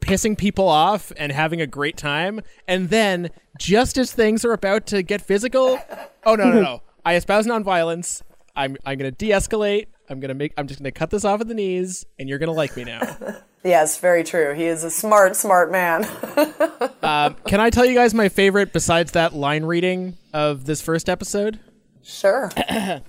pissing 0.00 0.36
people 0.36 0.68
off 0.68 1.12
and 1.16 1.32
having 1.32 1.60
a 1.60 1.66
great 1.66 1.96
time, 1.96 2.40
and 2.66 2.88
then 2.90 3.30
just 3.58 3.98
as 3.98 4.12
things 4.12 4.44
are 4.44 4.52
about 4.52 4.86
to 4.86 5.02
get 5.02 5.20
physical, 5.20 5.78
oh 6.24 6.34
no 6.34 6.50
no 6.50 6.62
no, 6.62 6.82
I 7.08 7.14
espouse 7.14 7.46
nonviolence. 7.46 8.20
I'm 8.54 8.76
I'm 8.84 8.98
gonna 8.98 9.10
de-escalate. 9.10 9.86
I'm 10.10 10.20
gonna 10.20 10.34
make. 10.34 10.52
I'm 10.58 10.66
just 10.66 10.80
gonna 10.80 10.92
cut 10.92 11.08
this 11.08 11.24
off 11.24 11.40
at 11.40 11.48
the 11.48 11.54
knees, 11.54 12.04
and 12.18 12.28
you're 12.28 12.38
gonna 12.38 12.52
like 12.52 12.76
me 12.76 12.84
now. 12.84 13.00
Yes, 13.64 13.98
very 13.98 14.22
true. 14.22 14.54
He 14.54 14.66
is 14.66 14.84
a 14.84 14.90
smart, 14.90 15.34
smart 15.34 15.72
man. 15.72 16.06
Um, 17.02 17.34
can 17.46 17.58
I 17.58 17.70
tell 17.70 17.84
you 17.86 17.94
guys 17.94 18.12
my 18.14 18.28
favorite 18.28 18.72
besides 18.72 19.12
that 19.12 19.34
line 19.34 19.64
reading 19.64 20.16
of 20.32 20.64
this 20.66 20.80
first 20.80 21.08
episode? 21.08 21.58
sure. 22.02 22.52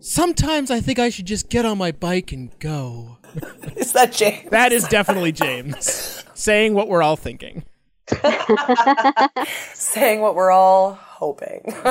Sometimes 0.00 0.70
I 0.70 0.80
think 0.80 0.98
I 0.98 1.10
should 1.10 1.26
just 1.26 1.50
get 1.50 1.64
on 1.64 1.76
my 1.78 1.92
bike 1.92 2.32
and 2.32 2.50
go. 2.58 3.18
Is 3.76 3.92
that 3.92 4.12
James? 4.12 4.50
That 4.50 4.72
is 4.72 4.88
definitely 4.88 5.32
James 5.32 6.24
saying 6.34 6.74
what 6.74 6.88
we're 6.88 7.02
all 7.02 7.16
thinking. 7.16 7.64
saying 9.74 10.20
what 10.20 10.34
we're 10.34 10.50
all 10.50 10.98
hoping. 11.22 11.62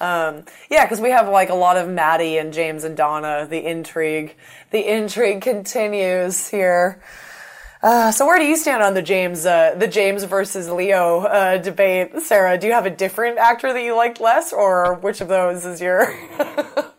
um, 0.00 0.44
yeah, 0.68 0.84
because 0.84 1.00
we 1.00 1.10
have 1.10 1.28
like 1.28 1.50
a 1.50 1.54
lot 1.54 1.76
of 1.76 1.88
Maddy 1.88 2.36
and 2.36 2.52
James 2.52 2.82
and 2.82 2.96
Donna. 2.96 3.46
The 3.48 3.64
intrigue, 3.64 4.34
the 4.72 4.92
intrigue 4.92 5.40
continues 5.40 6.48
here. 6.48 7.00
Uh, 7.80 8.10
so 8.10 8.26
where 8.26 8.40
do 8.40 8.44
you 8.44 8.56
stand 8.56 8.82
on 8.82 8.94
the 8.94 9.02
James, 9.02 9.46
uh, 9.46 9.76
the 9.76 9.86
James 9.86 10.24
versus 10.24 10.68
Leo 10.68 11.20
uh, 11.20 11.58
debate, 11.58 12.20
Sara? 12.22 12.58
Do 12.58 12.66
you 12.66 12.72
have 12.72 12.86
a 12.86 12.90
different 12.90 13.38
actor 13.38 13.72
that 13.72 13.84
you 13.84 13.94
liked 13.94 14.20
less, 14.20 14.52
or 14.52 14.94
which 14.94 15.20
of 15.20 15.28
those 15.28 15.64
is 15.64 15.80
your? 15.80 16.12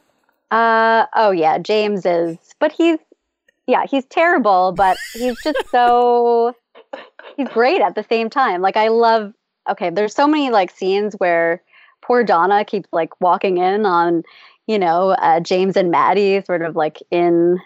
Uh 0.51 1.05
oh 1.13 1.29
yeah, 1.29 1.59
James 1.59 2.07
is, 2.07 2.37
but 2.59 2.71
he's 2.71 2.97
yeah, 3.67 3.85
he's 3.87 4.05
terrible, 4.05 4.73
but 4.75 4.97
he's 5.13 5.37
just 5.43 5.59
so 5.69 6.55
he's 7.37 7.47
great 7.49 7.81
at 7.81 7.93
the 7.93 8.03
same 8.09 8.31
time. 8.31 8.59
Like 8.59 8.75
I 8.75 8.87
love 8.87 9.33
okay, 9.69 9.89
there's 9.89 10.15
so 10.15 10.27
many 10.27 10.49
like 10.49 10.71
scenes 10.71 11.15
where 11.15 11.61
poor 12.01 12.23
Donna 12.23 12.65
keeps 12.65 12.89
like 12.91 13.19
walking 13.21 13.57
in 13.57 13.85
on, 13.85 14.23
you 14.67 14.79
know, 14.79 15.11
uh, 15.11 15.39
James 15.39 15.75
and 15.77 15.91
Maddy 15.91 16.41
sort 16.45 16.61
of 16.61 16.75
like 16.75 17.01
in, 17.11 17.59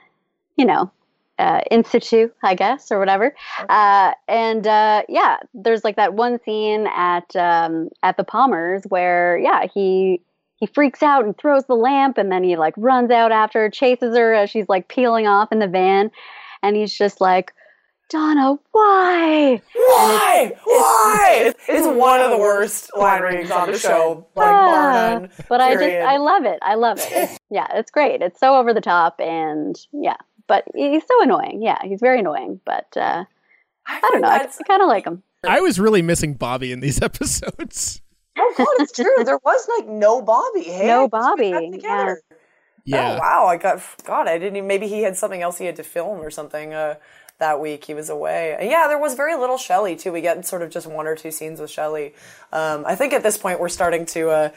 you 0.57 0.65
know, 0.65 0.91
uh, 1.39 1.61
in 1.71 1.83
situ, 1.83 2.29
I 2.43 2.55
guess, 2.55 2.91
or 2.91 2.99
whatever. 2.99 3.35
Uh, 3.69 4.13
and 4.27 4.67
uh, 4.67 5.03
yeah, 5.09 5.37
there's 5.53 5.83
like 5.83 5.95
that 5.95 6.13
one 6.13 6.39
scene 6.43 6.87
at 6.87 7.35
um, 7.35 7.89
at 8.03 8.17
the 8.17 8.23
Palmers 8.23 8.83
where 8.89 9.37
yeah 9.37 9.65
he 9.73 10.21
he 10.57 10.67
freaks 10.67 11.03
out 11.03 11.25
and 11.25 11.37
throws 11.37 11.65
the 11.65 11.75
lamp, 11.75 12.17
and 12.17 12.31
then 12.31 12.43
he 12.43 12.55
like 12.55 12.73
runs 12.77 13.11
out 13.11 13.31
after 13.31 13.61
her, 13.61 13.69
chases 13.69 14.15
her 14.15 14.33
as 14.33 14.49
she's 14.49 14.69
like 14.69 14.87
peeling 14.87 15.27
off 15.27 15.51
in 15.51 15.59
the 15.59 15.67
van, 15.67 16.11
and 16.61 16.75
he's 16.75 16.93
just 16.93 17.21
like. 17.21 17.53
Donna, 18.13 18.59
why? 18.71 19.59
Why? 19.73 20.51
Why? 20.63 21.37
It's, 21.47 21.59
it's 21.67 21.87
one 21.87 22.19
of 22.19 22.29
the 22.29 22.37
worst 22.37 22.91
line 22.95 23.23
readings 23.23 23.49
on 23.49 23.71
the 23.71 23.77
show, 23.79 24.27
like 24.35 24.45
bar 24.51 24.93
none. 24.93 25.29
but 25.49 25.59
I 25.59 25.73
just, 25.73 25.83
I 25.83 26.17
love 26.17 26.45
it. 26.45 26.59
I 26.61 26.75
love 26.75 26.99
it. 26.99 27.11
It's- 27.11 27.37
yeah, 27.49 27.65
it's 27.73 27.89
great. 27.89 28.21
It's 28.21 28.39
so 28.39 28.55
over 28.55 28.71
the 28.71 28.81
top 28.81 29.19
and 29.19 29.75
yeah, 29.91 30.17
but 30.47 30.63
he's 30.75 31.01
so 31.07 31.23
annoying. 31.23 31.63
Yeah, 31.63 31.79
he's 31.83 32.01
very 32.01 32.19
annoying. 32.19 32.59
But 32.65 32.85
uh, 32.95 33.23
I 33.87 33.99
don't 34.01 34.21
know. 34.21 34.27
I, 34.27 34.37
That's- 34.37 34.61
kind 34.67 34.83
of 34.83 34.87
like 34.87 35.05
him. 35.05 35.23
I 35.43 35.59
was 35.61 35.79
really 35.79 36.03
missing 36.03 36.35
Bobby 36.35 36.71
in 36.71 36.81
these 36.81 37.01
episodes. 37.01 37.99
Oh 38.37 38.53
God, 38.55 38.67
it's 38.79 38.91
true. 38.95 39.23
There 39.25 39.39
was 39.43 39.67
like 39.79 39.87
no 39.89 40.21
Bobby. 40.21 40.65
Hey, 40.65 40.85
No 40.85 41.05
I 41.05 41.07
just 41.07 41.11
put 41.11 41.37
that 41.39 41.51
Bobby, 41.53 41.71
together. 41.71 42.21
Yeah. 42.85 43.15
Oh 43.15 43.19
wow! 43.19 43.45
I 43.47 43.57
got 43.57 43.81
God. 44.03 44.27
I 44.27 44.37
didn't. 44.37 44.57
Even, 44.57 44.67
maybe 44.67 44.87
he 44.87 45.01
had 45.01 45.15
something 45.17 45.41
else 45.41 45.57
he 45.57 45.65
had 45.65 45.77
to 45.77 45.83
film 45.83 46.19
or 46.19 46.29
something. 46.29 46.73
Uh, 46.73 46.95
that 47.39 47.59
week 47.59 47.85
he 47.85 47.93
was 47.93 48.09
away. 48.09 48.55
And 48.59 48.69
yeah, 48.69 48.87
there 48.87 48.97
was 48.97 49.15
very 49.15 49.35
little 49.35 49.57
Shelley 49.57 49.95
too. 49.95 50.11
We 50.11 50.21
get 50.21 50.45
sort 50.45 50.61
of 50.61 50.69
just 50.69 50.87
one 50.87 51.07
or 51.07 51.15
two 51.15 51.31
scenes 51.31 51.59
with 51.59 51.69
Shelley. 51.69 52.13
Um, 52.51 52.83
I 52.85 52.95
think 52.95 53.13
at 53.13 53.23
this 53.23 53.37
point 53.37 53.59
we're 53.59 53.69
starting 53.69 54.05
to 54.07 54.29
uh, 54.29 54.49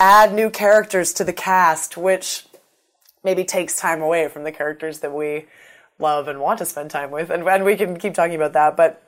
add 0.00 0.34
new 0.34 0.50
characters 0.50 1.12
to 1.14 1.24
the 1.24 1.32
cast, 1.32 1.96
which 1.96 2.46
maybe 3.22 3.44
takes 3.44 3.78
time 3.78 4.02
away 4.02 4.28
from 4.28 4.44
the 4.44 4.52
characters 4.52 5.00
that 5.00 5.12
we 5.12 5.46
love 5.98 6.28
and 6.28 6.40
want 6.40 6.58
to 6.58 6.64
spend 6.66 6.90
time 6.90 7.10
with. 7.10 7.30
And, 7.30 7.48
and 7.48 7.64
we 7.64 7.76
can 7.76 7.96
keep 7.98 8.14
talking 8.14 8.36
about 8.36 8.52
that, 8.52 8.76
but. 8.76 9.00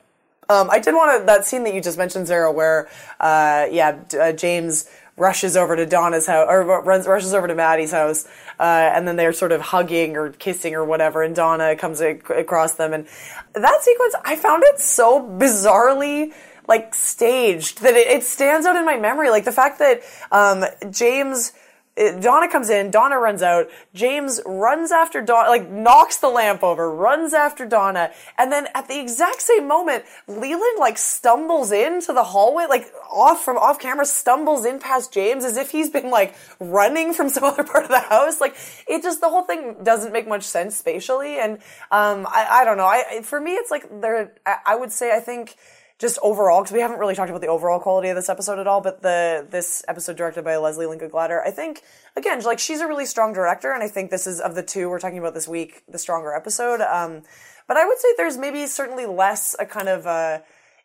Um, 0.49 0.69
I 0.69 0.79
did 0.79 0.93
want 0.93 1.19
to 1.19 1.25
that 1.25 1.43
scene 1.43 1.65
that 1.65 1.73
you 1.73 1.81
just 1.81 1.97
mentioned, 1.97 2.29
Sara, 2.29 2.49
where 2.49 2.87
uh, 3.19 3.67
yeah, 3.69 3.99
uh, 4.17 4.31
James 4.31 4.89
rushes 5.17 5.57
over 5.57 5.75
to 5.75 5.85
Donna's 5.85 6.27
house 6.27 6.45
or 6.47 6.63
runs 6.63 7.07
rushes 7.07 7.33
over 7.33 7.47
to 7.47 7.55
Maddy's 7.55 7.91
house, 7.91 8.25
uh, 8.59 8.63
and 8.93 9.07
then 9.07 9.15
they're 9.15 9.33
sort 9.33 9.51
of 9.51 9.59
hugging 9.59 10.15
or 10.15 10.31
kissing 10.31 10.75
or 10.75 10.85
whatever, 10.85 11.23
and 11.23 11.35
Donna 11.35 11.75
comes 11.75 12.01
ac- 12.01 12.21
across 12.33 12.75
them, 12.75 12.93
and 12.93 13.07
that 13.53 13.81
sequence 13.81 14.15
I 14.23 14.35
found 14.35 14.63
it 14.65 14.79
so 14.79 15.19
bizarrely 15.19 16.33
like 16.67 16.93
staged 16.93 17.81
that 17.81 17.95
it, 17.95 18.07
it 18.07 18.23
stands 18.23 18.65
out 18.67 18.75
in 18.75 18.85
my 18.85 18.97
memory, 18.97 19.29
like 19.29 19.45
the 19.45 19.51
fact 19.51 19.79
that 19.79 20.01
um, 20.31 20.63
James. 20.91 21.51
It- 21.97 22.21
Donna 22.21 22.47
comes 22.47 22.69
in, 22.69 22.91
Donna 22.91 23.19
runs 23.19 23.41
out, 23.41 23.69
James 23.93 24.39
runs 24.45 24.91
after 24.91 25.21
Donna, 25.21 25.49
like 25.49 25.67
knocks 25.69 26.17
the 26.17 26.29
lamp 26.29 26.63
over, 26.63 26.89
runs 26.89 27.33
after 27.33 27.65
Donna, 27.65 28.11
and 28.37 28.51
then 28.51 28.67
at 28.75 28.87
the 28.87 28.99
exact 28.99 29.41
same 29.41 29.67
moment, 29.67 30.05
Leland 30.27 30.79
like 30.79 30.97
stumbles 30.97 31.71
into 31.71 32.13
the 32.13 32.23
hallway, 32.23 32.65
like 32.69 32.91
off 33.11 33.43
from 33.43 33.57
off 33.57 33.79
camera, 33.79 34.05
stumbles 34.05 34.65
in 34.65 34.79
past 34.79 35.11
James 35.11 35.43
as 35.43 35.57
if 35.57 35.71
he's 35.71 35.89
been 35.89 36.09
like 36.11 36.35
running 36.59 37.13
from 37.13 37.29
some 37.35 37.43
other 37.43 37.63
part 37.63 37.83
of 37.83 37.89
the 37.89 37.99
house. 37.99 38.39
Like 38.39 38.55
it 38.87 39.01
just, 39.03 39.19
the 39.21 39.29
whole 39.29 39.43
thing 39.43 39.77
doesn't 39.83 40.13
make 40.13 40.27
much 40.27 40.43
sense 40.43 40.77
spatially. 40.77 41.39
And, 41.39 41.53
um, 41.91 42.27
I, 42.27 42.47
I 42.61 42.65
don't 42.65 42.77
know. 42.77 42.85
I, 42.85 43.21
for 43.23 43.41
me, 43.41 43.53
it's 43.53 43.71
like 43.71 43.85
there, 44.01 44.33
I, 44.45 44.57
I 44.67 44.75
would 44.75 44.91
say, 44.91 45.15
I 45.15 45.19
think, 45.19 45.55
just 45.99 46.19
overall, 46.21 46.61
because 46.61 46.73
we 46.73 46.81
haven't 46.81 46.99
really 46.99 47.15
talked 47.15 47.29
about 47.29 47.41
the 47.41 47.47
overall 47.47 47.79
quality 47.79 48.09
of 48.09 48.15
this 48.15 48.29
episode 48.29 48.59
at 48.59 48.67
all, 48.67 48.81
but 48.81 49.01
the 49.01 49.47
this 49.49 49.83
episode 49.87 50.15
directed 50.15 50.43
by 50.43 50.57
Leslie 50.57 50.85
Linka 50.85 51.07
Glatter, 51.07 51.41
I 51.43 51.51
think 51.51 51.81
again, 52.15 52.41
like 52.43 52.59
she's 52.59 52.81
a 52.81 52.87
really 52.87 53.05
strong 53.05 53.33
director, 53.33 53.71
and 53.71 53.83
I 53.83 53.87
think 53.87 54.11
this 54.11 54.27
is 54.27 54.39
of 54.39 54.55
the 54.55 54.63
two 54.63 54.89
we're 54.89 54.99
talking 54.99 55.17
about 55.17 55.33
this 55.33 55.47
week, 55.47 55.83
the 55.87 55.97
stronger 55.97 56.33
episode. 56.33 56.81
Um, 56.81 57.23
but 57.67 57.77
I 57.77 57.85
would 57.85 57.97
say 57.97 58.09
there's 58.15 58.37
maybe 58.37 58.65
certainly 58.67 59.05
less 59.05 59.55
a 59.59 59.65
kind 59.65 59.89
of 59.89 60.05
uh, 60.05 60.39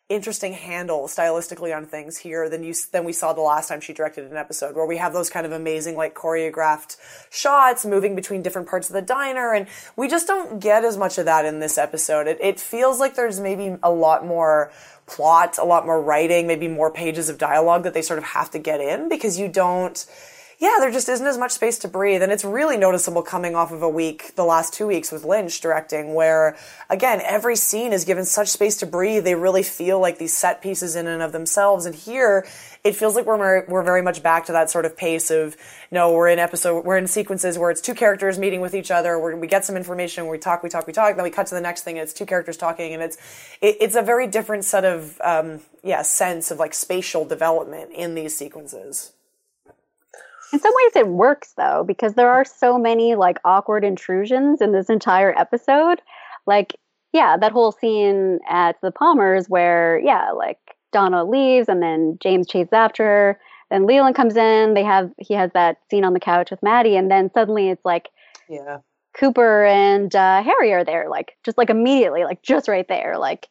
interesting 0.09 0.53
handle 0.53 1.07
stylistically 1.07 1.75
on 1.75 1.85
things 1.85 2.17
here 2.17 2.49
than 2.49 2.63
you 2.63 2.73
than 2.91 3.03
we 3.05 3.13
saw 3.13 3.33
the 3.33 3.41
last 3.41 3.69
time 3.69 3.81
she 3.81 3.93
directed 3.93 4.29
an 4.29 4.37
episode, 4.37 4.75
where 4.75 4.85
we 4.85 4.97
have 4.97 5.13
those 5.13 5.29
kind 5.29 5.45
of 5.45 5.51
amazing 5.51 5.95
like 5.95 6.13
choreographed 6.13 6.97
shots 7.29 7.85
moving 7.85 8.15
between 8.15 8.41
different 8.41 8.67
parts 8.67 8.89
of 8.89 8.93
the 8.93 9.01
diner, 9.01 9.53
and 9.53 9.67
we 9.95 10.07
just 10.07 10.27
don't 10.27 10.59
get 10.59 10.83
as 10.83 10.97
much 10.97 11.17
of 11.17 11.25
that 11.25 11.45
in 11.45 11.59
this 11.59 11.77
episode. 11.77 12.27
It, 12.27 12.37
it 12.41 12.59
feels 12.59 12.99
like 12.99 13.15
there's 13.15 13.39
maybe 13.39 13.77
a 13.81 13.91
lot 13.91 14.25
more 14.25 14.71
plot, 15.05 15.57
a 15.57 15.63
lot 15.65 15.85
more 15.85 16.01
writing, 16.01 16.47
maybe 16.47 16.67
more 16.67 16.91
pages 16.91 17.29
of 17.29 17.37
dialogue 17.37 17.83
that 17.83 17.93
they 17.93 18.01
sort 18.01 18.19
of 18.19 18.25
have 18.25 18.51
to 18.51 18.59
get 18.59 18.79
in 18.79 19.09
because 19.09 19.39
you 19.39 19.47
don't 19.47 20.05
yeah, 20.63 20.77
there 20.79 20.91
just 20.91 21.09
isn't 21.09 21.27
as 21.27 21.37
much 21.37 21.51
space 21.51 21.77
to 21.79 21.89
breathe. 21.89 22.23
And 22.23 22.31
it's 22.31 22.45
really 22.45 22.77
noticeable 22.77 23.21
coming 23.21 23.53
off 23.53 23.73
of 23.73 23.81
a 23.83 23.89
week, 23.89 24.33
the 24.35 24.45
last 24.45 24.73
two 24.73 24.87
weeks 24.87 25.11
with 25.11 25.25
Lynch 25.25 25.59
directing, 25.59 26.13
where 26.13 26.55
again, 26.89 27.19
every 27.21 27.57
scene 27.57 27.91
is 27.91 28.05
given 28.05 28.23
such 28.23 28.47
space 28.47 28.77
to 28.77 28.85
breathe. 28.85 29.25
They 29.25 29.35
really 29.35 29.61
feel 29.61 29.99
like 29.99 30.19
these 30.19 30.33
set 30.33 30.61
pieces 30.61 30.95
in 30.95 31.05
and 31.05 31.21
of 31.21 31.33
themselves. 31.33 31.85
And 31.85 31.93
here, 31.93 32.47
it 32.85 32.95
feels 32.95 33.13
like 33.13 33.25
we're, 33.25 33.65
we're 33.65 33.83
very 33.83 34.01
much 34.01 34.23
back 34.23 34.45
to 34.45 34.53
that 34.53 34.69
sort 34.69 34.85
of 34.85 34.95
pace 34.95 35.29
of, 35.29 35.57
no, 35.91 36.13
we're 36.13 36.29
in 36.29 36.39
episode, 36.39 36.85
we're 36.85 36.95
in 36.97 37.07
sequences 37.07 37.57
where 37.57 37.69
it's 37.69 37.81
two 37.81 37.93
characters 37.93 38.39
meeting 38.39 38.61
with 38.61 38.73
each 38.73 38.89
other, 38.89 39.19
where 39.19 39.35
we 39.35 39.47
get 39.47 39.65
some 39.65 39.75
information, 39.75 40.27
we 40.27 40.37
talk, 40.37 40.63
we 40.63 40.69
talk, 40.69 40.87
we 40.87 40.93
talk, 40.93 41.17
then 41.17 41.23
we 41.25 41.29
cut 41.29 41.47
to 41.47 41.55
the 41.55 41.61
next 41.61 41.81
thing, 41.81 41.97
and 41.97 42.03
it's 42.03 42.13
two 42.13 42.25
characters 42.25 42.55
talking, 42.55 42.93
and 42.93 43.03
it's, 43.03 43.17
it, 43.59 43.75
it's 43.81 43.95
a 43.95 44.01
very 44.01 44.27
different 44.27 44.63
set 44.63 44.85
of, 44.85 45.19
um, 45.25 45.59
yeah, 45.83 46.01
sense 46.03 46.51
of 46.51 46.57
like 46.57 46.73
spatial 46.73 47.25
development 47.25 47.91
in 47.91 48.15
these 48.15 48.33
sequences. 48.37 49.11
In 50.53 50.59
some 50.59 50.71
ways, 50.75 50.95
it 50.95 51.07
works 51.07 51.53
though 51.57 51.83
because 51.85 52.13
there 52.13 52.29
are 52.29 52.45
so 52.45 52.77
many 52.77 53.15
like 53.15 53.39
awkward 53.43 53.83
intrusions 53.83 54.61
in 54.61 54.71
this 54.71 54.87
entire 54.87 55.37
episode. 55.37 55.99
Like, 56.45 56.75
yeah, 57.11 57.37
that 57.37 57.51
whole 57.51 57.71
scene 57.71 58.39
at 58.47 58.79
the 58.81 58.91
Palmers 58.91 59.49
where, 59.49 59.99
yeah, 59.99 60.31
like 60.31 60.59
Donna 60.91 61.25
leaves 61.25 61.67
and 61.67 61.81
then 61.81 62.17
James 62.21 62.47
chases 62.47 62.71
after 62.71 63.03
her. 63.03 63.39
Then 63.71 63.87
Leland 63.87 64.15
comes 64.15 64.37
in. 64.37 64.75
They 64.75 64.83
have 64.83 65.11
he 65.17 65.33
has 65.33 65.51
that 65.53 65.77
scene 65.89 66.05
on 66.05 66.13
the 66.13 66.19
couch 66.19 66.51
with 66.51 66.61
Maddy, 66.61 66.95
and 66.95 67.09
then 67.09 67.31
suddenly 67.33 67.69
it's 67.69 67.83
like 67.83 68.09
Yeah. 68.47 68.79
Cooper 69.15 69.65
and 69.65 70.15
uh, 70.15 70.43
Harry 70.43 70.71
are 70.73 70.83
there, 70.83 71.09
like 71.09 71.35
just 71.43 71.57
like 71.57 71.71
immediately, 71.71 72.23
like 72.23 72.43
just 72.43 72.67
right 72.67 72.87
there, 72.87 73.17
like 73.17 73.47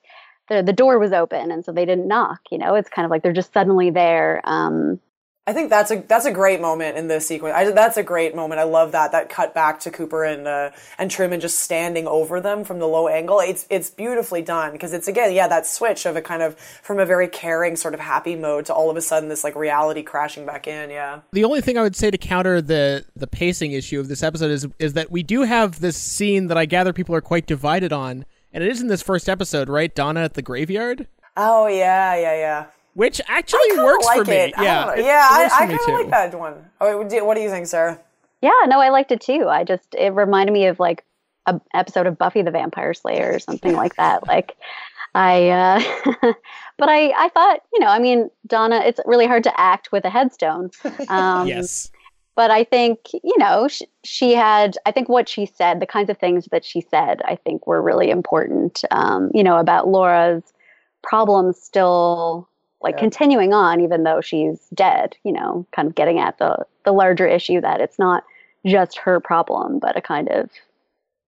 the 0.48 0.62
the 0.62 0.72
door 0.72 1.00
was 1.00 1.12
open, 1.12 1.50
and 1.50 1.64
so 1.64 1.72
they 1.72 1.84
didn't 1.84 2.06
knock. 2.06 2.40
You 2.52 2.58
know, 2.58 2.76
it's 2.76 2.88
kind 2.88 3.04
of 3.04 3.10
like 3.10 3.22
they're 3.24 3.32
just 3.32 3.52
suddenly 3.52 3.90
there. 3.90 4.40
Um, 4.44 5.00
I 5.44 5.52
think 5.52 5.70
that's 5.70 5.90
a 5.90 5.96
that's 5.96 6.24
a 6.24 6.30
great 6.30 6.60
moment 6.60 6.96
in 6.96 7.08
this 7.08 7.26
sequence. 7.26 7.54
I, 7.56 7.68
that's 7.72 7.96
a 7.96 8.04
great 8.04 8.36
moment. 8.36 8.60
I 8.60 8.62
love 8.62 8.92
that 8.92 9.10
that 9.10 9.28
cut 9.28 9.54
back 9.54 9.80
to 9.80 9.90
Cooper 9.90 10.22
and 10.22 10.46
uh, 10.46 10.70
and 10.98 11.10
Truman 11.10 11.40
just 11.40 11.58
standing 11.58 12.06
over 12.06 12.40
them 12.40 12.62
from 12.62 12.78
the 12.78 12.86
low 12.86 13.08
angle. 13.08 13.40
It's 13.40 13.66
it's 13.68 13.90
beautifully 13.90 14.42
done 14.42 14.70
because 14.70 14.92
it's 14.92 15.08
again 15.08 15.32
yeah 15.32 15.48
that 15.48 15.66
switch 15.66 16.06
of 16.06 16.14
a 16.14 16.22
kind 16.22 16.42
of 16.42 16.56
from 16.56 17.00
a 17.00 17.06
very 17.06 17.26
caring 17.26 17.74
sort 17.74 17.92
of 17.92 17.98
happy 17.98 18.36
mode 18.36 18.66
to 18.66 18.74
all 18.74 18.88
of 18.88 18.96
a 18.96 19.00
sudden 19.00 19.28
this 19.28 19.42
like 19.42 19.56
reality 19.56 20.04
crashing 20.04 20.46
back 20.46 20.68
in. 20.68 20.90
Yeah. 20.90 21.22
The 21.32 21.42
only 21.42 21.60
thing 21.60 21.76
I 21.76 21.82
would 21.82 21.96
say 21.96 22.12
to 22.12 22.18
counter 22.18 22.62
the 22.62 23.04
the 23.16 23.26
pacing 23.26 23.72
issue 23.72 23.98
of 23.98 24.06
this 24.06 24.22
episode 24.22 24.52
is 24.52 24.68
is 24.78 24.92
that 24.92 25.10
we 25.10 25.24
do 25.24 25.42
have 25.42 25.80
this 25.80 25.96
scene 25.96 26.46
that 26.48 26.56
I 26.56 26.66
gather 26.66 26.92
people 26.92 27.16
are 27.16 27.20
quite 27.20 27.46
divided 27.48 27.92
on, 27.92 28.26
and 28.52 28.62
it 28.62 28.70
is 28.70 28.80
in 28.80 28.86
this 28.86 29.02
first 29.02 29.28
episode, 29.28 29.68
right? 29.68 29.92
Donna 29.92 30.20
at 30.20 30.34
the 30.34 30.42
graveyard, 30.42 31.08
Oh 31.36 31.66
yeah 31.66 32.14
yeah 32.14 32.36
yeah. 32.36 32.66
Which 32.94 33.20
actually 33.26 33.78
works 33.78 34.04
like 34.06 34.18
for 34.18 34.24
me. 34.30 34.36
it. 34.36 34.54
Yeah, 34.58 34.84
don't 34.84 34.96
know. 34.96 35.02
it- 35.02 35.06
yeah. 35.06 35.28
I, 35.30 35.44
I 35.44 35.66
kind 35.66 35.72
of 35.72 35.88
like 35.88 36.10
that 36.10 36.38
one. 36.38 36.66
Oh, 36.80 36.98
what 36.98 37.08
do 37.08 37.24
what 37.24 37.36
do 37.36 37.42
you 37.42 37.50
think, 37.50 37.66
Sara? 37.66 37.98
yeah, 38.42 38.50
no, 38.66 38.80
I 38.80 38.88
liked 38.90 39.12
it 39.12 39.20
too. 39.20 39.48
I 39.48 39.64
just 39.64 39.94
it 39.94 40.12
reminded 40.12 40.52
me 40.52 40.66
of 40.66 40.78
like 40.80 41.04
a 41.46 41.60
episode 41.74 42.06
of 42.06 42.18
Buffy 42.18 42.42
the 42.42 42.50
Vampire 42.50 42.92
Slayer 42.94 43.32
or 43.34 43.38
something 43.38 43.74
like 43.74 43.96
that. 43.96 44.26
Like 44.26 44.56
I, 45.14 45.48
uh, 45.50 45.82
but 46.78 46.88
I 46.88 47.12
I 47.16 47.28
thought 47.34 47.60
you 47.72 47.80
know 47.80 47.86
I 47.88 47.98
mean 47.98 48.30
Donna, 48.46 48.82
it's 48.84 49.00
really 49.06 49.26
hard 49.26 49.44
to 49.44 49.60
act 49.60 49.92
with 49.92 50.04
a 50.04 50.10
headstone. 50.10 50.70
Um, 51.08 51.46
Yes. 51.54 51.90
but 52.34 52.50
I 52.50 52.64
think 52.64 52.98
you 53.12 53.36
know 53.38 53.68
she, 53.68 53.86
she 54.04 54.34
had. 54.34 54.76
I 54.86 54.90
think 54.92 55.08
what 55.08 55.28
she 55.28 55.46
said, 55.46 55.80
the 55.80 55.86
kinds 55.86 56.08
of 56.10 56.18
things 56.18 56.46
that 56.50 56.64
she 56.64 56.80
said, 56.80 57.20
I 57.24 57.36
think 57.36 57.66
were 57.66 57.80
really 57.82 58.10
important. 58.10 58.84
Um, 58.90 59.30
you 59.34 59.42
know 59.44 59.56
about 59.58 59.86
Laura's 59.88 60.42
problems 61.02 61.60
still 61.60 62.48
like 62.82 62.98
continuing 62.98 63.52
on, 63.52 63.80
even 63.80 64.02
though 64.04 64.20
she's 64.20 64.58
dead. 64.74 65.16
You 65.24 65.32
know, 65.32 65.66
kind 65.74 65.88
of 65.88 65.94
getting 65.94 66.18
at 66.18 66.38
the 66.38 66.64
the 66.84 66.92
larger 66.92 67.26
issue 67.26 67.60
that 67.60 67.80
it's 67.80 67.98
not 67.98 68.24
just 68.66 68.98
her 68.98 69.20
problem, 69.20 69.78
but 69.78 69.96
a 69.96 70.00
kind 70.00 70.28
of 70.28 70.50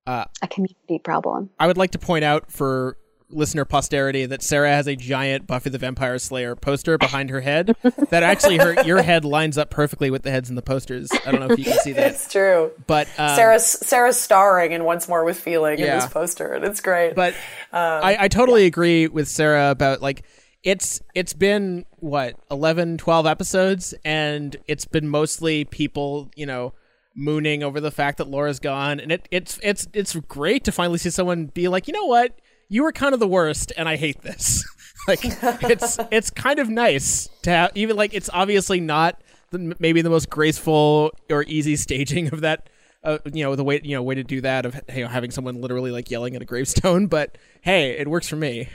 Uh, 0.06 0.24
a 0.42 0.48
community 0.48 0.98
problem. 1.02 1.50
I 1.58 1.66
would 1.66 1.76
like 1.78 1.90
to 1.92 1.98
point 1.98 2.24
out 2.24 2.50
for 2.52 2.96
listener 3.30 3.64
posterity 3.64 4.26
that 4.26 4.42
Sara 4.42 4.68
has 4.68 4.86
a 4.86 4.94
giant 4.94 5.46
Buffy 5.46 5.68
the 5.70 5.78
Vampire 5.78 6.18
Slayer 6.18 6.54
poster 6.54 6.96
behind 6.98 7.30
her 7.30 7.40
head. 7.40 7.74
that 8.10 8.22
actually 8.22 8.58
her 8.58 8.82
your 8.84 9.02
head 9.02 9.24
lines 9.24 9.58
up 9.58 9.70
perfectly 9.70 10.10
with 10.10 10.22
the 10.22 10.30
heads 10.30 10.50
in 10.50 10.56
the 10.56 10.62
posters. 10.62 11.10
I 11.26 11.32
don't 11.32 11.40
know 11.40 11.52
if 11.52 11.58
you 11.58 11.64
can 11.64 11.78
see 11.78 11.92
that, 11.94 12.12
It's 12.12 12.30
true. 12.30 12.70
but 12.86 13.08
um, 13.18 13.34
Sara's 13.34 13.64
Sara's 13.66 14.20
starring 14.20 14.72
and 14.74 14.84
Once 14.84 15.08
More 15.08 15.24
with 15.24 15.40
Feeling 15.40 15.78
in 15.78 15.86
this 15.86 16.06
poster, 16.06 16.52
and 16.52 16.64
it's 16.64 16.80
great. 16.80 17.14
But 17.16 17.34
Um, 17.72 18.04
I, 18.04 18.16
I 18.20 18.28
totally 18.28 18.66
agree 18.66 19.08
with 19.08 19.26
Sara 19.26 19.70
about 19.70 20.00
like 20.02 20.22
it's 20.64 21.00
it's 21.14 21.34
been 21.34 21.84
what 21.98 22.36
11 22.50 22.98
12 22.98 23.26
episodes 23.26 23.94
and 24.04 24.56
it's 24.66 24.86
been 24.86 25.08
mostly 25.08 25.64
people 25.64 26.30
you 26.34 26.46
know 26.46 26.72
mooning 27.14 27.62
over 27.62 27.80
the 27.80 27.90
fact 27.90 28.18
that 28.18 28.28
laura's 28.28 28.58
gone 28.58 28.98
and 28.98 29.12
it 29.12 29.28
it's 29.30 29.60
it's 29.62 29.86
it's 29.92 30.16
great 30.16 30.64
to 30.64 30.72
finally 30.72 30.98
see 30.98 31.10
someone 31.10 31.46
be 31.46 31.68
like 31.68 31.86
you 31.86 31.94
know 31.94 32.06
what? 32.06 32.38
You 32.70 32.82
were 32.82 32.92
kind 32.92 33.12
of 33.12 33.20
the 33.20 33.28
worst 33.28 33.72
and 33.76 33.88
i 33.88 33.96
hate 33.96 34.22
this. 34.22 34.64
Like 35.06 35.20
it's 35.22 35.98
it's 36.10 36.30
kind 36.30 36.58
of 36.58 36.70
nice 36.70 37.28
to 37.42 37.50
have 37.50 37.72
even 37.74 37.94
like 37.94 38.14
it's 38.14 38.30
obviously 38.32 38.80
not 38.80 39.20
the, 39.50 39.76
maybe 39.78 40.00
the 40.00 40.08
most 40.08 40.30
graceful 40.30 41.10
or 41.28 41.44
easy 41.46 41.76
staging 41.86 42.28
of 42.32 42.40
that 42.40 42.70
uh, 43.02 43.18
you 43.30 43.44
know 43.44 43.54
the 43.54 43.64
way 43.64 43.82
you 43.84 43.94
know 43.94 44.02
way 44.02 44.14
to 44.14 44.24
do 44.24 44.40
that 44.40 44.64
of 44.64 44.80
you 44.94 45.02
know, 45.02 45.08
having 45.08 45.30
someone 45.30 45.60
literally 45.60 45.90
like 45.90 46.10
yelling 46.10 46.34
at 46.36 46.40
a 46.40 46.46
gravestone 46.46 47.06
but 47.06 47.36
hey 47.60 47.90
it 47.90 48.08
works 48.08 48.26
for 48.26 48.36
me 48.36 48.70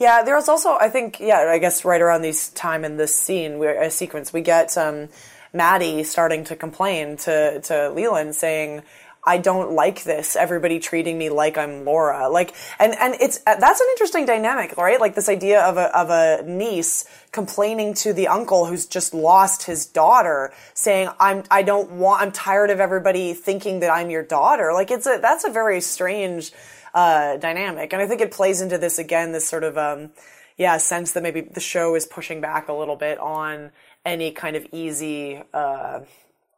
Yeah, 0.00 0.22
there 0.22 0.34
was 0.34 0.48
also, 0.48 0.78
I 0.80 0.88
think, 0.88 1.20
yeah, 1.20 1.40
I 1.50 1.58
guess 1.58 1.84
right 1.84 2.00
around 2.00 2.22
this 2.22 2.48
time 2.48 2.86
in 2.86 2.96
this 2.96 3.14
scene, 3.14 3.58
we 3.58 3.66
a 3.68 3.90
sequence, 3.90 4.32
we 4.32 4.40
get 4.40 4.78
um, 4.78 5.10
Maddy 5.52 6.04
starting 6.04 6.42
to 6.44 6.56
complain 6.56 7.18
to 7.18 7.60
to 7.60 7.90
Leland, 7.90 8.34
saying, 8.34 8.82
"I 9.26 9.36
don't 9.36 9.72
like 9.72 10.04
this. 10.04 10.36
Everybody 10.36 10.78
treating 10.78 11.18
me 11.18 11.28
like 11.28 11.58
I'm 11.58 11.84
Laura." 11.84 12.30
Like, 12.30 12.54
and 12.78 12.94
and 12.94 13.14
it's 13.20 13.40
that's 13.40 13.80
an 13.80 13.88
interesting 13.90 14.24
dynamic, 14.24 14.74
right? 14.78 14.98
Like 14.98 15.16
this 15.16 15.28
idea 15.28 15.60
of 15.60 15.76
a 15.76 15.94
of 15.94 16.08
a 16.08 16.44
niece 16.48 17.04
complaining 17.30 17.92
to 17.94 18.14
the 18.14 18.28
uncle 18.28 18.64
who's 18.64 18.86
just 18.86 19.12
lost 19.12 19.64
his 19.64 19.84
daughter, 19.84 20.50
saying, 20.72 21.10
"I'm 21.20 21.42
I 21.50 21.62
don't 21.62 21.90
want. 21.90 22.22
I'm 22.22 22.32
tired 22.32 22.70
of 22.70 22.80
everybody 22.80 23.34
thinking 23.34 23.80
that 23.80 23.90
I'm 23.90 24.08
your 24.08 24.22
daughter." 24.22 24.72
Like, 24.72 24.90
it's 24.90 25.06
a 25.06 25.18
that's 25.20 25.44
a 25.44 25.50
very 25.50 25.82
strange 25.82 26.52
uh, 26.94 27.36
dynamic. 27.36 27.92
And 27.92 28.02
I 28.02 28.06
think 28.06 28.20
it 28.20 28.30
plays 28.30 28.60
into 28.60 28.78
this 28.78 28.98
again, 28.98 29.32
this 29.32 29.48
sort 29.48 29.64
of, 29.64 29.78
um, 29.78 30.10
yeah, 30.56 30.76
sense 30.76 31.12
that 31.12 31.22
maybe 31.22 31.40
the 31.40 31.60
show 31.60 31.94
is 31.94 32.06
pushing 32.06 32.40
back 32.40 32.68
a 32.68 32.72
little 32.72 32.96
bit 32.96 33.18
on 33.18 33.70
any 34.04 34.30
kind 34.30 34.56
of 34.56 34.66
easy, 34.72 35.42
uh, 35.54 36.00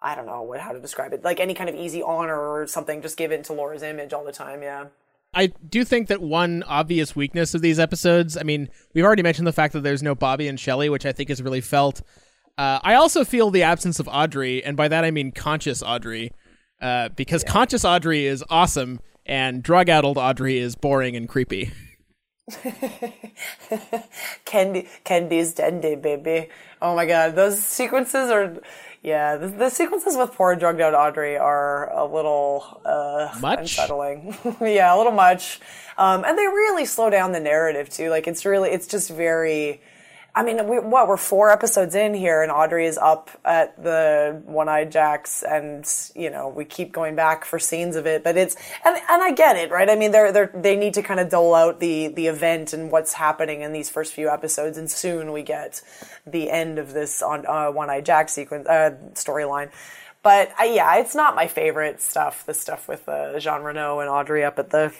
I 0.01 0.15
don't 0.15 0.27
know 0.27 0.43
what, 0.43 0.61
how 0.61 0.73
to 0.73 0.81
describe 0.81 1.13
it, 1.13 1.25
like 1.25 1.41
any 1.41 1.55
kind 1.55 1.71
of 1.71 1.77
easy 1.77 2.03
honor 2.03 2.39
or 2.39 2.67
something 2.67 3.03
just 3.03 3.17
given 3.17 3.43
to 3.45 3.53
Laura's 3.53 3.83
image 3.83 4.13
all 4.13 4.25
the 4.25 4.33
time. 4.33 4.63
Yeah. 4.63 4.87
I 5.35 5.53
do 5.67 5.85
think 5.85 6.09
that 6.09 6.21
one 6.21 6.63
obvious 6.65 7.17
weakness 7.17 7.55
of 7.55 7.63
these 7.63 7.79
episodes, 7.79 8.37
I 8.37 8.43
mean, 8.43 8.69
we've 8.93 9.05
already 9.05 9.23
mentioned 9.23 9.47
the 9.47 9.53
fact 9.53 9.73
that 9.73 9.83
there's 9.83 10.03
no 10.03 10.15
Bobby 10.15 10.47
and 10.47 10.61
Shelley, 10.61 10.91
which 10.91 11.07
I 11.07 11.13
think 11.13 11.31
is 11.31 11.41
really 11.41 11.63
felt. 11.63 12.03
Uh, 12.59 12.81
I 12.83 12.95
also 12.95 13.25
feel 13.25 13.51
the 13.51 13.63
absence 13.63 13.99
of 13.99 14.09
Audrey, 14.09 14.63
and 14.63 14.77
by 14.77 14.89
that 14.89 15.05
I 15.05 15.11
mean 15.11 15.33
conscious 15.33 15.83
Audrey, 15.83 16.33
uh, 16.83 17.09
because 17.11 17.45
conscious 17.45 17.83
Audrey 17.83 18.27
is 18.27 18.45
awesome, 18.51 19.01
and 19.27 19.63
drug-addled 19.63 20.19
Audrey 20.19 20.59
is 20.59 20.75
boring 20.75 21.17
and 21.17 21.29
creepy. 21.29 21.73
Candy, 24.45 24.89
Candy's 25.05 25.55
dandy, 25.55 25.95
baby. 25.95 26.49
Oh 26.81 26.97
my 26.97 27.07
god, 27.07 27.37
those 27.37 27.63
sequences 27.63 28.31
are, 28.31 28.61
yeah, 29.03 29.37
the, 29.37 29.49
the 29.49 29.71
sequences 29.71 30.17
with 30.17 30.33
poor 30.33 30.57
drugged 30.57 30.81
out 30.81 30.95
Audrey 30.95 31.39
are 31.39 31.91
a 31.93 32.05
little 32.05 32.81
uh, 32.85 33.33
Much? 33.41 33.61
unsettling. 33.61 34.37
yeah, 34.61 34.95
a 34.95 34.97
little 34.97 35.13
much. 35.13 35.61
Um, 35.97 36.25
and 36.25 36.37
they 36.37 36.47
really 36.47 36.85
slow 36.85 37.11
down 37.11 37.33
the 37.33 37.41
narrative 37.41 37.89
too. 37.89 38.11
Like 38.11 38.27
it's 38.27 38.45
really, 38.45 38.71
it's 38.71 38.87
just 38.87 39.11
very. 39.11 39.81
I 40.35 40.43
mean, 40.43 40.67
we, 40.67 40.79
what 40.79 41.09
we're 41.09 41.19
four 41.19 41.51
episodes 41.51 41.95
in 41.95 42.15
here, 42.15 42.43
and 42.43 42.51
Audrey 42.51 42.87
is 42.87 42.97
up 42.97 43.31
at 43.45 43.83
the 43.83 44.41
One-Eyed 44.47 44.91
Jacks, 44.91 45.43
and 45.43 45.87
you 46.15 46.31
know 46.31 46.49
we 46.49 46.65
keep 46.65 46.91
going 46.91 47.15
back 47.15 47.45
for 47.45 47.59
scenes 47.59 47.97
of 47.97 48.07
it. 48.07 48.25
But 48.25 48.39
it's 48.39 48.57
and 48.85 48.97
and 48.97 49.23
I 49.23 49.33
get 49.33 49.57
it, 49.57 49.71
right? 49.71 49.91
I 49.91 49.95
mean, 49.95 50.11
they're 50.11 50.33
they 50.33 50.49
they 50.55 50.77
need 50.77 50.95
to 50.95 51.03
kind 51.03 51.21
of 51.21 51.29
dole 51.29 51.55
out 51.55 51.81
the 51.81 52.09
the 52.09 52.29
event 52.29 52.73
and 52.73 52.91
what's 52.91 53.13
happening 53.13 53.61
in 53.61 53.73
these 53.73 53.91
first 53.91 54.15
few 54.15 54.31
episodes, 54.31 54.79
and 54.79 54.91
soon 54.91 55.33
we 55.33 55.43
get 55.43 55.83
the 56.27 56.51
end 56.51 56.79
of 56.79 56.95
this 56.95 57.21
on 57.21 57.45
uh, 57.47 57.71
One-Eyed 57.71 58.07
Jack 58.07 58.31
sequence 58.31 58.67
uh, 58.67 58.93
storyline. 59.13 59.71
But 60.23 60.53
uh, 60.59 60.65
yeah, 60.65 60.97
it's 60.97 61.15
not 61.15 61.35
my 61.35 61.47
favorite 61.47 62.01
stuff. 62.01 62.47
The 62.47 62.55
stuff 62.55 62.89
with 62.89 63.07
uh, 63.07 63.39
Jean 63.39 63.63
Renault 63.63 64.01
and 64.01 64.09
Audrey 64.09 64.45
up 64.45 64.59
at 64.59 64.71
the 64.71 64.95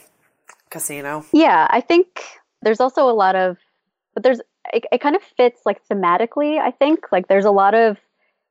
casino. 0.69 1.25
Yeah, 1.33 1.67
I 1.71 1.81
think 1.81 2.23
there's 2.61 2.81
also 2.81 3.09
a 3.09 3.15
lot 3.15 3.35
of, 3.35 3.57
but 4.15 4.23
there's 4.23 4.41
it, 4.73 4.85
it 4.93 5.01
kind 5.01 5.17
of 5.17 5.23
fits 5.23 5.63
like 5.65 5.81
thematically. 5.89 6.59
I 6.59 6.71
think 6.71 7.07
like 7.13 7.29
there's 7.29 7.45
a 7.45 7.51
lot 7.51 7.75
of 7.75 7.99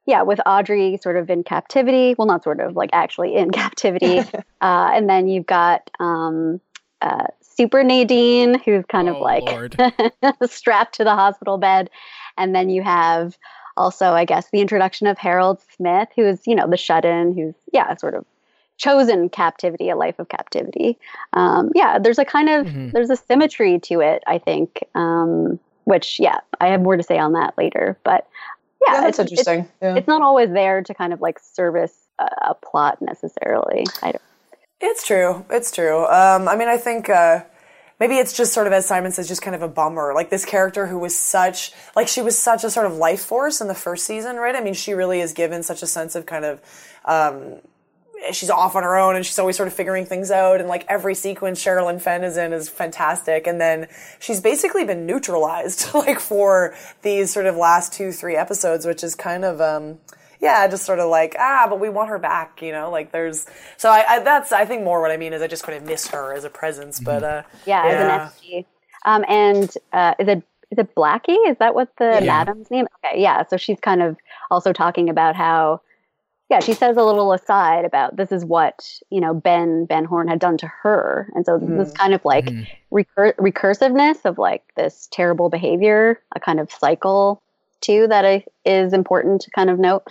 yeah 0.06 0.22
with 0.24 0.40
Audrey 0.46 0.98
sort 1.02 1.18
of 1.18 1.30
in 1.30 1.44
captivity. 1.44 2.16
Well, 2.18 2.28
not 2.28 2.44
sort 2.44 2.60
of 2.60 2.76
like 2.76 2.90
actually 2.94 3.36
in 3.36 3.52
captivity, 3.62 4.20
uh, 4.62 4.92
and 4.94 5.10
then 5.10 5.28
you've 5.28 5.46
got 5.46 5.90
um, 6.00 6.60
uh, 7.02 7.28
Super 7.42 7.84
Nadine, 7.84 8.60
who's 8.60 8.86
kind 8.86 9.10
of 9.10 9.18
Oh, 9.18 9.24
like 9.24 9.44
strapped 10.50 10.96
to 10.96 11.04
the 11.04 11.16
hospital 11.16 11.58
bed, 11.58 11.90
and 12.38 12.56
then 12.56 12.70
you 12.70 12.82
have 12.84 13.38
also, 13.78 14.08
I 14.12 14.26
guess, 14.26 14.50
the 14.52 14.60
introduction 14.60 15.08
of 15.08 15.18
Harold 15.18 15.62
Smith, 15.76 16.10
who 16.16 16.26
is 16.26 16.42
you 16.46 16.56
know 16.56 16.68
the 16.68 16.78
shut-in, 16.78 17.34
who's 17.34 17.56
yeah 17.72 17.96
sort 17.96 18.16
of 18.16 18.26
chosen 18.78 19.30
captivity, 19.30 19.90
a 19.90 19.96
life 19.96 20.18
of 20.20 20.28
captivity. 20.30 20.98
Um, 21.34 21.72
yeah, 21.76 22.00
there's 22.00 22.20
a 22.20 22.26
kind 22.26 22.50
of 22.50 22.68
Mm-hmm. 22.68 22.90
there's 22.92 23.10
a 23.10 23.16
symmetry 23.16 23.80
to 23.80 24.02
it, 24.02 24.24
I 24.28 24.40
think. 24.40 24.84
Um, 24.96 25.60
which 25.86 26.20
yeah, 26.20 26.40
I 26.60 26.68
have 26.68 26.82
more 26.82 26.98
to 26.98 27.04
say 27.04 27.18
on 27.18 27.34
that 27.34 27.58
later, 27.58 27.98
but 28.04 28.28
yeah, 28.86 28.94
Yeah, 28.96 29.02
that's 29.02 29.20
it's, 29.20 29.32
it's- 29.32 29.48
interesting. 29.48 29.72
Yeah. 29.82 29.96
It's, 29.96 30.08
not 30.08 30.22
always 30.22 30.50
there 30.52 30.82
to 30.84 30.94
kind 30.94 31.14
of 31.14 31.22
like 31.22 31.40
service 31.40 31.94
a, 32.20 32.24
a 32.50 32.56
plot 32.56 33.02
necessarily. 33.02 33.86
I 34.02 34.12
don't. 34.12 34.22
It's 34.80 35.06
true. 35.06 35.46
It's 35.52 35.72
true. 35.72 36.06
Um, 36.08 36.48
I 36.48 36.56
mean, 36.56 36.68
I 36.68 36.78
think 36.78 37.08
uh, 37.08 37.44
maybe 38.00 38.16
it's 38.18 38.34
just 38.34 38.52
sort 38.54 38.66
of 38.66 38.74
as 38.74 38.88
Simon 38.88 39.12
says, 39.12 39.28
just 39.28 39.44
kind 39.44 39.56
of 39.56 39.62
a 39.62 39.68
bummer. 39.68 40.14
Like 40.16 40.32
this 40.32 40.44
character 40.46 40.88
who 40.88 40.98
was 40.98 41.18
such, 41.18 41.72
like 41.96 42.08
she 42.08 42.22
was 42.24 42.38
such 42.38 42.64
a 42.64 42.70
sort 42.72 42.88
of 42.88 42.96
life 42.96 43.22
force 43.22 43.62
in 43.62 43.68
the 43.68 43.76
first 43.76 44.06
season, 44.08 44.38
right? 44.38 44.56
I 44.56 44.62
mean, 44.62 44.74
she 44.74 44.94
really 44.94 45.22
is 45.22 45.34
given 45.34 45.62
such 45.62 45.84
a 45.84 45.88
sense 45.88 46.16
of 46.16 46.26
kind 46.26 46.46
of. 46.46 46.62
Um, 47.06 47.56
She's 48.32 48.50
off 48.50 48.76
on 48.76 48.84
her 48.84 48.98
own 48.98 49.16
and 49.16 49.26
she's 49.26 49.40
always 49.40 49.58
sort 49.58 49.68
of 49.68 49.74
figuring 49.74 50.06
things 50.06 50.30
out. 50.32 50.60
And 50.60 50.70
like 50.70 50.86
every 50.88 51.16
sequence 51.16 51.64
Sherilyn 51.64 52.00
Fenn 52.00 52.24
is 52.24 52.38
in 52.38 52.54
is 52.54 52.70
fantastic. 52.70 53.48
And 53.48 53.60
then 53.60 53.88
she's 54.20 54.40
basically 54.40 54.86
been 54.86 55.06
neutralized 55.06 55.92
like 55.96 56.20
for 56.20 56.76
these 57.02 57.34
sort 57.34 57.46
of 57.48 57.56
last 57.56 57.94
two, 57.94 58.12
three 58.12 58.36
episodes, 58.36 58.86
which 58.86 59.04
is 59.04 59.16
kind 59.16 59.44
of, 59.44 59.60
um, 59.60 59.98
yeah, 60.40 60.68
just 60.68 60.86
sort 60.86 61.00
of 61.00 61.10
like 61.10 61.36
ah, 61.40 61.68
but 61.70 61.80
we 61.80 61.90
want 61.90 62.10
her 62.10 62.18
back, 62.20 62.62
you 62.62 62.72
know. 62.72 62.90
Like 62.92 63.12
there's 63.12 63.46
so 63.78 63.90
I, 63.90 64.04
I 64.08 64.20
that's 64.24 64.52
I 64.52 64.66
think 64.66 64.84
more 64.84 65.00
what 65.02 65.12
I 65.12 65.18
mean 65.18 65.34
is 65.34 65.42
I 65.42 65.48
just 65.48 65.64
kind 65.64 65.78
of 65.78 65.84
miss 65.84 66.08
her 66.08 66.34
as 66.34 66.44
a 66.44 66.50
presence, 66.50 67.00
but 67.00 67.24
uh, 67.24 67.44
Yeah, 67.66 67.84
as 67.86 68.00
an 68.02 68.52
SG. 68.52 68.66
Um, 69.06 69.26
and 69.28 69.72
uh, 69.94 70.14
is 70.20 70.28
it 70.28 70.44
is 70.72 70.78
it 70.80 70.96
Blackie? 70.96 71.38
Is 71.50 71.58
that 71.60 71.76
what 71.76 71.90
the 71.98 72.20
Yeah. 72.24 72.28
madam's 72.28 72.72
name? 72.72 72.88
Okay, 73.06 73.22
yeah. 73.22 73.44
So 73.48 73.58
she's 73.58 73.80
kind 73.82 74.02
of 74.02 74.16
also 74.50 74.74
talking 74.74 75.10
about 75.10 75.36
how, 75.36 75.82
yeah, 76.52 76.60
she 76.60 76.74
says 76.74 76.98
a 76.98 77.04
little 77.04 77.32
aside 77.32 77.86
about 77.86 78.18
this 78.18 78.30
is 78.30 78.44
what 78.44 79.00
you 79.10 79.22
know 79.22 79.34
Ben 79.34 79.86
Ben 79.86 80.04
Horne 80.04 80.28
had 80.28 80.40
done 80.40 80.58
to 80.58 80.68
her, 80.68 81.32
and 81.34 81.46
so 81.46 81.58
this 81.58 81.94
kind 81.94 82.14
of 82.14 82.24
like 82.26 82.50
recur- 82.92 83.36
recursiveness 83.40 84.26
of 84.26 84.38
like 84.38 84.62
this 84.76 85.08
terrible 85.14 85.48
behavior, 85.48 86.20
a 86.36 86.42
kind 86.42 86.60
of 86.60 86.70
cycle 86.70 87.42
too 87.80 88.06
that 88.10 88.26
I, 88.26 88.44
is 88.66 88.92
important 88.92 89.40
to 89.44 89.52
kind 89.52 89.70
of 89.70 89.80
note. 89.80 90.04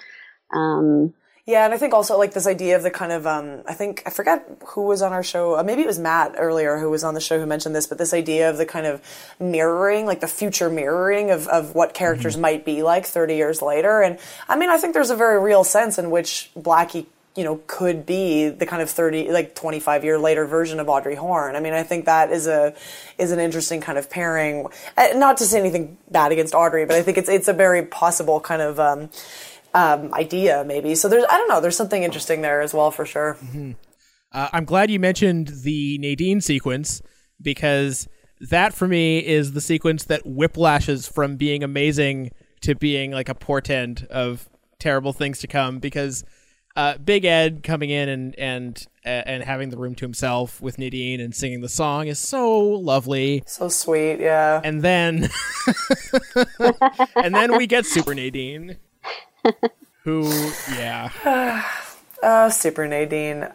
Um, 0.55 1.12
Yeah, 1.50 1.64
and 1.64 1.74
I 1.74 1.78
think 1.78 1.94
also 1.94 2.16
like 2.16 2.32
this 2.32 2.46
idea 2.46 2.76
of 2.76 2.84
the 2.84 2.92
kind 2.92 3.10
of 3.10 3.26
um, 3.26 3.62
I 3.66 3.74
think 3.74 4.04
I 4.06 4.10
forget 4.10 4.46
who 4.68 4.82
was 4.82 5.02
on 5.02 5.12
our 5.12 5.24
show. 5.24 5.58
Uh, 5.58 5.64
maybe 5.64 5.82
it 5.82 5.86
was 5.88 5.98
Matt 5.98 6.36
earlier 6.38 6.78
who 6.78 6.88
was 6.88 7.02
on 7.02 7.14
the 7.14 7.20
show 7.20 7.40
who 7.40 7.46
mentioned 7.46 7.74
this, 7.74 7.88
but 7.88 7.98
this 7.98 8.14
idea 8.14 8.48
of 8.48 8.56
the 8.56 8.64
kind 8.64 8.86
of 8.86 9.02
mirroring, 9.40 10.06
like 10.06 10.20
the 10.20 10.28
future 10.28 10.70
mirroring 10.70 11.32
of 11.32 11.48
of 11.48 11.74
what 11.74 11.92
characters 11.92 12.36
might 12.36 12.64
be 12.64 12.84
like 12.84 13.04
30 13.04 13.34
years 13.34 13.62
later. 13.62 14.00
And 14.00 14.20
I 14.48 14.56
mean, 14.56 14.70
I 14.70 14.78
think 14.78 14.94
there's 14.94 15.10
a 15.10 15.16
very 15.16 15.40
real 15.40 15.64
sense 15.64 15.98
in 15.98 16.12
which 16.12 16.52
Blackie 16.56 17.06
you 17.37 17.44
know 17.44 17.60
could 17.66 18.06
be 18.06 18.48
the 18.48 18.66
kind 18.66 18.83
of 18.83 18.90
30 18.90 19.33
like 19.33 19.54
25 19.56 20.04
year 20.04 20.18
later 20.18 20.46
version 20.46 20.79
of 20.79 20.88
Audrey 20.88 21.16
Horne. 21.16 21.56
I 21.56 21.60
mean, 21.60 21.72
I 21.72 21.83
think 21.83 22.04
that 22.04 22.31
is 22.31 22.46
a 22.46 22.75
is 23.18 23.33
an 23.33 23.40
interesting 23.40 23.81
kind 23.81 23.98
of 23.98 24.08
pairing. 24.08 24.66
Uh, 24.96 25.08
not 25.14 25.37
to 25.38 25.44
say 25.44 25.58
anything 25.58 25.98
bad 26.10 26.31
against 26.31 26.54
Audrey, 26.54 26.87
but 26.87 26.94
I 26.94 27.02
think 27.02 27.18
it's 27.18 27.29
it's 27.29 27.48
a 27.48 27.52
very 27.52 27.83
possible 27.83 28.38
kind 28.38 28.62
of 28.62 28.79
um, 28.79 29.10
um, 29.75 30.12
idea 30.14 30.64
maybe. 30.66 30.94
So 30.94 31.08
there's 31.08 31.25
I 31.29 31.37
don't 31.37 31.48
know. 31.48 31.60
There's 31.60 31.77
something 31.77 32.02
interesting 32.02 32.42
there 32.42 32.60
as 32.60 32.75
well 32.75 32.90
for 32.90 33.04
sure. 33.04 33.37
Uh, 34.33 34.48
I'm 34.52 34.64
glad 34.64 34.90
you 34.90 35.00
mentioned 35.00 35.48
the 35.64 35.98
Nadine 35.98 36.40
sequence 36.40 37.02
because 37.42 38.08
that 38.40 38.73
for 38.73 38.87
me 38.87 39.18
is 39.18 39.52
the 39.52 39.60
sequence 39.60 40.04
that 40.04 40.25
whiplashes 40.25 41.12
from 41.12 41.37
being 41.37 41.62
amazing 41.62 42.31
to 42.62 42.75
being 42.75 43.10
like 43.10 43.29
a 43.29 43.35
portend 43.35 44.06
of 44.10 44.48
terrible 44.79 45.12
things 45.12 45.40
to 45.40 45.46
come 45.46 45.79
because 45.79 46.25
uh, 46.77 46.96
Big 46.98 47.25
Ed 47.25 47.62
coming 47.62 47.90
in 47.90 48.08
and 48.08 48.38
and 48.38 48.87
uh, 49.04 49.08
and 49.08 49.42
having 49.42 49.71
the 49.71 49.77
room 49.77 49.94
to 49.96 50.04
himself 50.04 50.60
with 50.60 50.79
Nadine 50.79 51.21
and 51.21 51.35
singing 51.35 51.60
the 51.60 51.68
song 51.68 52.06
is 52.06 52.18
so 52.18 52.60
lovely. 52.60 53.42
So 53.46 53.68
sweet, 53.68 54.21
yeah. 54.21 54.60
And 54.62 54.83
then 54.83 55.29
and 57.16 57.35
then 57.35 57.56
we 57.56 57.66
get 57.66 57.87
Super 57.87 58.14
Nadine 58.14 58.77
who 60.04 60.28
yeah 60.74 61.62
Uh, 62.22 62.50
Super 62.50 62.86
Nadine. 62.86 63.48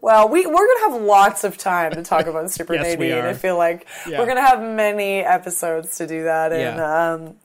Well, 0.00 0.28
we 0.28 0.46
we're 0.46 0.66
gonna 0.66 0.92
have 0.92 1.02
lots 1.02 1.44
of 1.44 1.56
time 1.58 1.92
to 1.92 2.02
talk 2.02 2.26
about 2.26 2.50
Super 2.50 2.74
Yes, 2.76 2.98
Nadine. 2.98 3.24
I 3.24 3.32
feel 3.32 3.56
like 3.56 3.86
Yeah. 4.06 4.18
we're 4.20 4.26
gonna 4.26 4.46
have 4.46 4.60
many 4.60 5.20
episodes 5.20 5.96
to 5.98 6.06
do 6.06 6.24
that, 6.24 6.52
and 6.52 6.76
Yeah. 6.78 7.12
um, 7.12 7.36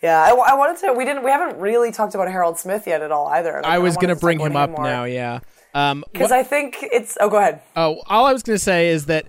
yeah, 0.00 0.22
I, 0.22 0.30
I 0.30 0.54
wanted 0.54 0.76
to. 0.86 0.92
We 0.92 1.04
didn't. 1.04 1.24
We 1.24 1.30
haven't 1.32 1.58
really 1.60 1.90
talked 1.90 2.14
about 2.14 2.30
Harold 2.30 2.56
Smith 2.58 2.86
yet 2.86 3.02
at 3.02 3.10
all 3.10 3.26
either. 3.26 3.60
I 3.66 3.78
was 3.78 3.96
going 3.96 4.10
to 4.14 4.16
bring 4.16 4.38
him 4.38 4.54
up 4.54 4.70
now, 4.78 5.02
yeah. 5.04 5.40
Um, 5.74 6.04
because 6.12 6.30
I 6.30 6.44
think 6.44 6.76
it's. 6.82 7.18
Oh, 7.20 7.28
go 7.28 7.38
ahead. 7.38 7.62
Oh, 7.74 8.00
all 8.06 8.24
I 8.24 8.32
was 8.32 8.44
going 8.44 8.54
to 8.56 8.62
say 8.62 8.90
is 8.90 9.06
that 9.06 9.26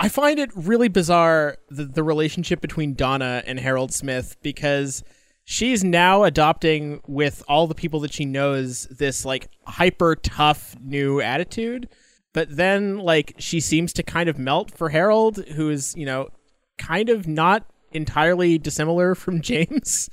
I 0.00 0.08
find 0.08 0.40
it 0.40 0.50
really 0.56 0.88
bizarre 0.88 1.58
the, 1.68 1.84
the 1.84 2.02
relationship 2.02 2.60
between 2.60 2.94
Donna 2.94 3.44
and 3.46 3.60
Harold 3.60 3.92
Smith 3.94 4.34
because 4.42 5.04
she's 5.50 5.82
now 5.82 6.22
adopting 6.22 7.00
with 7.08 7.42
all 7.48 7.66
the 7.66 7.74
people 7.74 7.98
that 7.98 8.12
she 8.12 8.24
knows 8.24 8.84
this 8.84 9.24
like 9.24 9.48
hyper 9.66 10.14
tough 10.14 10.76
new 10.80 11.20
attitude, 11.20 11.88
but 12.32 12.56
then 12.56 12.98
like 12.98 13.34
she 13.38 13.58
seems 13.58 13.92
to 13.94 14.04
kind 14.04 14.28
of 14.28 14.38
melt 14.38 14.70
for 14.70 14.90
Harold, 14.90 15.44
who 15.56 15.68
is 15.68 15.92
you 15.96 16.06
know 16.06 16.28
kind 16.78 17.10
of 17.10 17.26
not 17.26 17.66
entirely 17.90 18.58
dissimilar 18.58 19.14
from 19.16 19.42
James. 19.42 20.08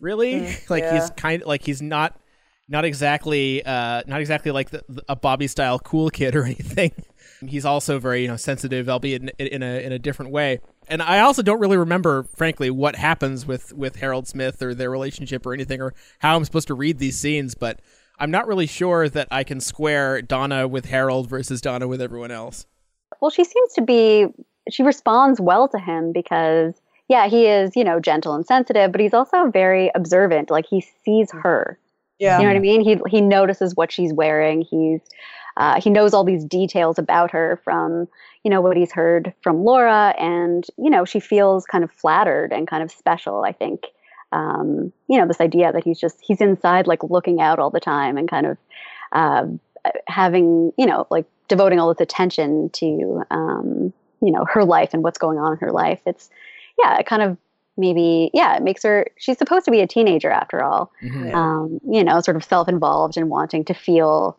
Really, 0.00 0.56
like 0.70 0.82
yeah. 0.82 0.98
he's 0.98 1.10
kind 1.10 1.42
of 1.42 1.48
like 1.48 1.62
he's 1.62 1.82
not 1.82 2.18
not 2.66 2.86
exactly 2.86 3.62
uh 3.62 4.02
not 4.06 4.20
exactly 4.20 4.50
like 4.50 4.70
the, 4.70 4.82
the- 4.88 5.04
a 5.10 5.14
Bobby 5.16 5.46
style 5.46 5.78
cool 5.78 6.08
kid 6.08 6.34
or 6.34 6.44
anything. 6.52 6.92
He's 7.46 7.64
also 7.64 7.98
very 7.98 8.22
you 8.22 8.28
know 8.28 8.36
sensitive, 8.36 8.88
albeit 8.88 9.22
in, 9.22 9.28
in 9.38 9.62
a 9.62 9.84
in 9.84 9.92
a 9.92 9.98
different 9.98 10.32
way. 10.32 10.60
And 10.88 11.02
I 11.02 11.20
also 11.20 11.42
don't 11.42 11.60
really 11.60 11.76
remember, 11.76 12.24
frankly, 12.34 12.70
what 12.70 12.96
happens 12.96 13.46
with 13.46 13.72
with 13.72 13.96
Harold 13.96 14.26
Smith 14.28 14.62
or 14.62 14.74
their 14.74 14.90
relationship 14.90 15.46
or 15.46 15.54
anything, 15.54 15.80
or 15.80 15.94
how 16.18 16.36
I'm 16.36 16.44
supposed 16.44 16.68
to 16.68 16.74
read 16.74 16.98
these 16.98 17.18
scenes. 17.18 17.54
But 17.54 17.80
I'm 18.20 18.30
not 18.30 18.46
really 18.46 18.66
sure 18.66 19.08
that 19.08 19.28
I 19.30 19.44
can 19.44 19.60
square 19.60 20.20
Donna 20.20 20.68
with 20.68 20.86
Harold 20.86 21.28
versus 21.28 21.60
Donna 21.60 21.88
with 21.88 22.02
everyone 22.02 22.30
else. 22.30 22.66
Well, 23.20 23.30
she 23.30 23.44
seems 23.44 23.72
to 23.74 23.82
be, 23.82 24.26
she 24.70 24.82
responds 24.82 25.40
well 25.40 25.68
to 25.68 25.78
him 25.78 26.12
because, 26.12 26.74
yeah, 27.08 27.28
he 27.28 27.46
is, 27.46 27.74
you 27.74 27.82
know, 27.82 27.98
gentle 27.98 28.34
and 28.34 28.46
sensitive, 28.46 28.92
but 28.92 29.00
he's 29.00 29.14
also 29.14 29.50
very 29.50 29.90
observant. 29.94 30.50
Like 30.50 30.66
he 30.66 30.84
sees 31.04 31.30
her. 31.32 31.78
Yeah. 32.18 32.36
You 32.38 32.44
know 32.44 32.50
what 32.50 32.56
I 32.56 32.60
mean? 32.60 32.82
He 32.82 32.98
he 33.08 33.22
notices 33.22 33.74
what 33.74 33.90
she's 33.90 34.12
wearing. 34.12 34.60
He's 34.60 35.00
uh, 35.60 35.78
he 35.78 35.90
knows 35.90 36.14
all 36.14 36.24
these 36.24 36.44
details 36.44 36.98
about 36.98 37.30
her 37.30 37.60
from 37.62 38.08
you 38.42 38.50
know 38.50 38.62
what 38.62 38.78
he's 38.78 38.90
heard 38.90 39.34
from 39.42 39.62
Laura, 39.62 40.14
and 40.18 40.66
you 40.78 40.88
know 40.88 41.04
she 41.04 41.20
feels 41.20 41.66
kind 41.66 41.84
of 41.84 41.92
flattered 41.92 42.50
and 42.50 42.66
kind 42.66 42.82
of 42.82 42.90
special. 42.90 43.44
I 43.44 43.52
think 43.52 43.82
um, 44.32 44.90
you 45.06 45.18
know 45.18 45.26
this 45.28 45.40
idea 45.40 45.70
that 45.70 45.84
he's 45.84 46.00
just 46.00 46.16
he's 46.22 46.40
inside 46.40 46.86
like 46.86 47.02
looking 47.04 47.42
out 47.42 47.58
all 47.58 47.68
the 47.68 47.78
time 47.78 48.16
and 48.16 48.28
kind 48.28 48.46
of 48.46 48.56
uh, 49.12 49.44
having 50.06 50.72
you 50.78 50.86
know 50.86 51.06
like 51.10 51.26
devoting 51.48 51.78
all 51.78 51.92
this 51.92 52.00
attention 52.00 52.70
to 52.70 53.22
um, 53.30 53.92
you 54.22 54.32
know 54.32 54.46
her 54.50 54.64
life 54.64 54.94
and 54.94 55.02
what's 55.02 55.18
going 55.18 55.38
on 55.38 55.52
in 55.52 55.58
her 55.58 55.72
life. 55.72 56.00
It's 56.06 56.30
yeah, 56.82 56.96
it 56.98 57.04
kind 57.04 57.20
of 57.20 57.36
maybe 57.76 58.30
yeah 58.32 58.56
it 58.56 58.62
makes 58.62 58.82
her 58.82 59.06
she's 59.18 59.38
supposed 59.38 59.64
to 59.66 59.70
be 59.70 59.80
a 59.80 59.86
teenager 59.86 60.30
after 60.30 60.62
all 60.62 60.90
um, 61.34 61.80
you 61.86 62.02
know, 62.02 62.20
sort 62.20 62.36
of 62.36 62.44
self-involved 62.44 63.16
and 63.16 63.28
wanting 63.28 63.64
to 63.64 63.74
feel, 63.74 64.38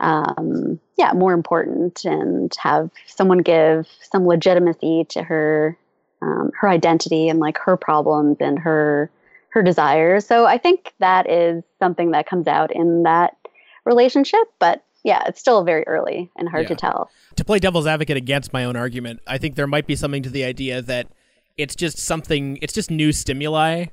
um, 0.00 0.80
yeah, 0.96 1.12
more 1.12 1.32
important 1.32 2.04
and 2.04 2.52
have 2.58 2.90
someone 3.06 3.38
give 3.38 3.86
some 4.02 4.26
legitimacy 4.26 5.06
to 5.10 5.22
her, 5.22 5.76
um, 6.22 6.50
her 6.58 6.68
identity 6.68 7.28
and 7.28 7.38
like 7.38 7.58
her 7.58 7.76
problems 7.76 8.38
and 8.40 8.58
her 8.58 9.10
her 9.50 9.62
desires. 9.62 10.24
So 10.26 10.46
I 10.46 10.58
think 10.58 10.92
that 11.00 11.28
is 11.28 11.64
something 11.80 12.12
that 12.12 12.26
comes 12.28 12.46
out 12.46 12.70
in 12.72 13.02
that 13.02 13.36
relationship, 13.84 14.46
but 14.60 14.84
yeah, 15.02 15.24
it's 15.26 15.40
still 15.40 15.64
very 15.64 15.82
early 15.88 16.30
and 16.36 16.48
hard 16.48 16.64
Yeah. 16.64 16.68
to 16.68 16.76
tell. 16.76 17.10
to 17.36 17.44
play 17.44 17.58
devil's 17.58 17.86
advocate 17.86 18.16
against 18.16 18.52
my 18.52 18.64
own 18.64 18.76
argument, 18.76 19.20
I 19.26 19.38
think 19.38 19.56
there 19.56 19.66
might 19.66 19.86
be 19.86 19.96
something 19.96 20.22
to 20.22 20.30
the 20.30 20.44
idea 20.44 20.82
that 20.82 21.08
it's 21.56 21.74
just 21.74 21.98
something, 21.98 22.58
it's 22.62 22.72
just 22.72 22.90
new 22.90 23.10
stimuli, 23.12 23.86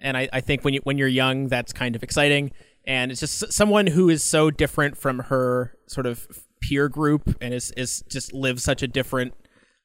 and 0.00 0.16
I, 0.16 0.28
I 0.32 0.40
think 0.40 0.64
when 0.64 0.74
you 0.74 0.80
when 0.84 0.98
you're 0.98 1.08
young, 1.08 1.46
that's 1.48 1.72
kind 1.72 1.94
of 1.94 2.02
exciting, 2.02 2.50
and 2.90 3.12
it's 3.12 3.20
just 3.20 3.52
someone 3.52 3.86
who 3.86 4.08
is 4.08 4.20
so 4.20 4.50
different 4.50 4.98
from 4.98 5.20
her 5.20 5.76
sort 5.86 6.06
of 6.06 6.26
peer 6.60 6.88
group 6.88 7.36
and 7.40 7.54
is 7.54 7.70
is 7.76 8.02
just 8.10 8.32
lives 8.32 8.64
such 8.64 8.82
a 8.82 8.88
different 8.88 9.32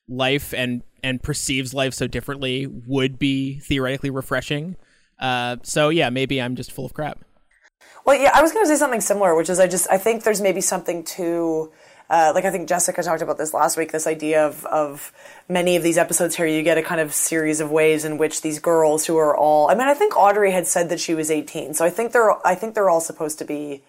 life 0.10 0.56
and 0.56 0.82
and 1.04 1.22
perceives 1.22 1.72
life 1.72 1.94
so 1.94 2.08
differently 2.08 2.66
would 2.66 3.20
be 3.20 3.60
theoretically 3.60 4.10
refreshing. 4.10 4.76
Uh, 5.20 5.58
so 5.62 5.90
yeah, 5.90 6.10
maybe 6.10 6.42
I'm 6.42 6.56
just 6.56 6.72
full 6.72 6.84
of 6.84 6.96
crap. 6.96 7.24
Well, 8.06 8.20
yeah, 8.20 8.32
I 8.34 8.42
was 8.42 8.52
going 8.52 8.66
to 8.66 8.70
say 8.70 8.76
something 8.76 9.02
similar, 9.02 9.36
which 9.36 9.52
is 9.52 9.60
I 9.60 9.68
just 9.68 9.88
I 9.92 10.00
think 10.00 10.24
there's 10.24 10.42
maybe 10.42 10.62
something 10.62 11.04
to. 11.04 11.72
Uh, 12.10 12.32
like 12.36 12.46
I 12.46 12.52
think 12.52 12.70
Jessica 12.70 13.02
talked 13.02 13.22
about 13.22 13.38
this 13.38 13.54
last 13.54 13.78
week. 13.78 13.92
This 13.92 14.06
idea 14.06 14.46
of 14.46 14.66
of 14.66 15.12
many 15.50 15.76
of 15.76 15.84
these 15.84 15.98
episodes 15.98 16.36
here, 16.36 16.46
you 16.46 16.62
get 16.62 16.78
a 16.78 16.84
kind 16.84 17.02
of 17.02 17.14
series 17.14 17.60
of 17.60 17.72
ways 17.72 18.06
in 18.06 18.18
which 18.18 18.42
these 18.42 18.60
girls 18.60 19.06
who 19.06 19.18
are 19.18 19.36
all. 19.36 19.70
I 19.70 19.76
mean, 19.76 19.88
I 19.88 19.94
think 19.94 20.16
Audrey 20.16 20.52
had 20.52 20.68
said 20.68 20.90
that 20.90 21.00
she 21.00 21.16
was 21.16 21.32
18, 21.32 21.74
so 21.74 21.84
I 21.84 21.90
think 21.90 22.12
they're 22.12 22.46
I 22.46 22.56
think 22.56 22.76
they're 22.76 22.90
all 22.90 23.02
supposed 23.02 23.40
to 23.40 23.46
be 23.46 23.82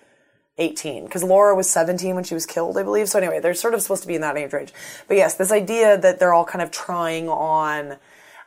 18 0.58 1.04
because 1.04 1.22
Laura 1.22 1.54
was 1.54 1.68
17 1.68 2.14
when 2.14 2.24
she 2.24 2.34
was 2.34 2.46
killed, 2.46 2.78
I 2.78 2.82
believe. 2.82 3.08
So 3.08 3.18
anyway, 3.18 3.40
they're 3.40 3.54
sort 3.54 3.74
of 3.74 3.82
supposed 3.82 4.02
to 4.02 4.08
be 4.08 4.14
in 4.14 4.22
that 4.22 4.36
age 4.36 4.52
range. 4.52 4.72
But 5.06 5.16
yes, 5.16 5.34
this 5.34 5.52
idea 5.52 5.98
that 5.98 6.18
they're 6.18 6.32
all 6.32 6.46
kind 6.46 6.62
of 6.62 6.70
trying 6.70 7.28
on, 7.28 7.96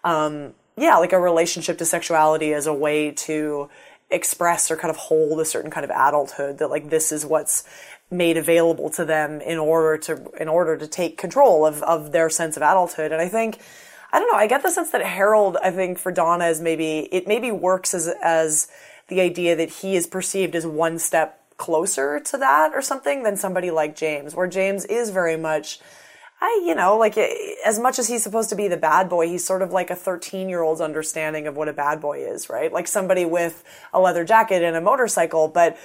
um, 0.04 0.54
yeah, 0.76 0.98
like 0.98 1.14
a 1.14 1.20
relationship 1.20 1.78
to 1.78 1.86
sexuality 1.86 2.54
as 2.54 2.66
a 2.66 2.74
way 2.74 3.12
to 3.12 3.70
express 4.10 4.72
or 4.72 4.76
kind 4.76 4.90
of 4.90 4.98
hold 4.98 5.40
a 5.40 5.46
certain 5.46 5.70
kind 5.70 5.84
of 5.84 5.92
adulthood. 5.92 6.58
That 6.58 6.70
like 6.70 6.90
this 6.90 7.12
is 7.12 7.26
what's 7.26 7.64
made 8.12 8.38
available 8.38 8.90
to 8.92 9.06
them 9.06 9.42
in 9.42 9.58
order 9.58 9.98
to 9.98 10.32
in 10.40 10.48
order 10.48 10.78
to 10.78 10.88
take 10.88 11.18
control 11.18 11.66
of 11.66 11.84
of 11.84 12.12
their 12.12 12.30
sense 12.30 12.58
of 12.58 12.64
adulthood. 12.64 13.12
And 13.12 13.22
I 13.22 13.28
think. 13.28 13.60
I 14.12 14.18
don't 14.18 14.32
know. 14.32 14.40
I 14.40 14.48
get 14.48 14.64
the 14.64 14.72
sense 14.72 14.90
that 14.90 15.04
Harold, 15.04 15.58
I 15.62 15.70
think 15.70 16.00
for 16.00 16.12
Donna 16.12 16.48
is 16.48 16.60
maybe 16.60 17.02
it 17.12 17.28
maybe 17.28 17.52
works 17.52 17.94
as 17.94 18.12
as 18.24 18.68
the 19.08 19.22
idea 19.22 19.56
that 19.56 19.70
he 19.70 19.96
is 19.96 20.08
perceived 20.08 20.56
as 20.56 20.66
one 20.66 20.98
step 20.98 21.40
closer 21.58 22.20
to 22.20 22.38
that 22.38 22.74
or 22.74 22.82
something 22.82 23.22
than 23.22 23.38
somebody 23.38 23.70
like 23.70 23.96
James, 23.96 24.34
where 24.34 24.48
James 24.48 24.84
is 24.86 25.12
very 25.12 25.38
much 25.38 25.80
I, 26.42 26.64
you 26.66 26.74
know, 26.74 26.98
like 26.98 27.18
eh, 27.18 27.56
as 27.66 27.80
much 27.80 28.00
as 28.00 28.08
he's 28.08 28.24
supposed 28.24 28.50
to 28.50 28.56
be 28.56 28.68
the 28.68 28.78
bad 28.78 29.10
boy, 29.10 29.28
he's 29.28 29.44
sort 29.44 29.62
of 29.62 29.72
like 29.72 29.90
a 29.90 29.96
13 29.96 30.48
year 30.48 30.62
old's 30.62 30.82
understanding 30.82 31.48
of 31.48 31.58
what 31.58 31.68
a 31.68 31.74
bad 31.74 32.00
boy 32.00 32.20
is, 32.20 32.50
right? 32.50 32.72
Like 32.72 32.88
somebody 32.88 33.26
with 33.26 33.64
a 33.94 34.00
leather 34.00 34.24
jacket 34.24 34.64
and 34.64 34.76
a 34.76 34.82
motorcycle, 34.82 35.50
but 35.50 35.78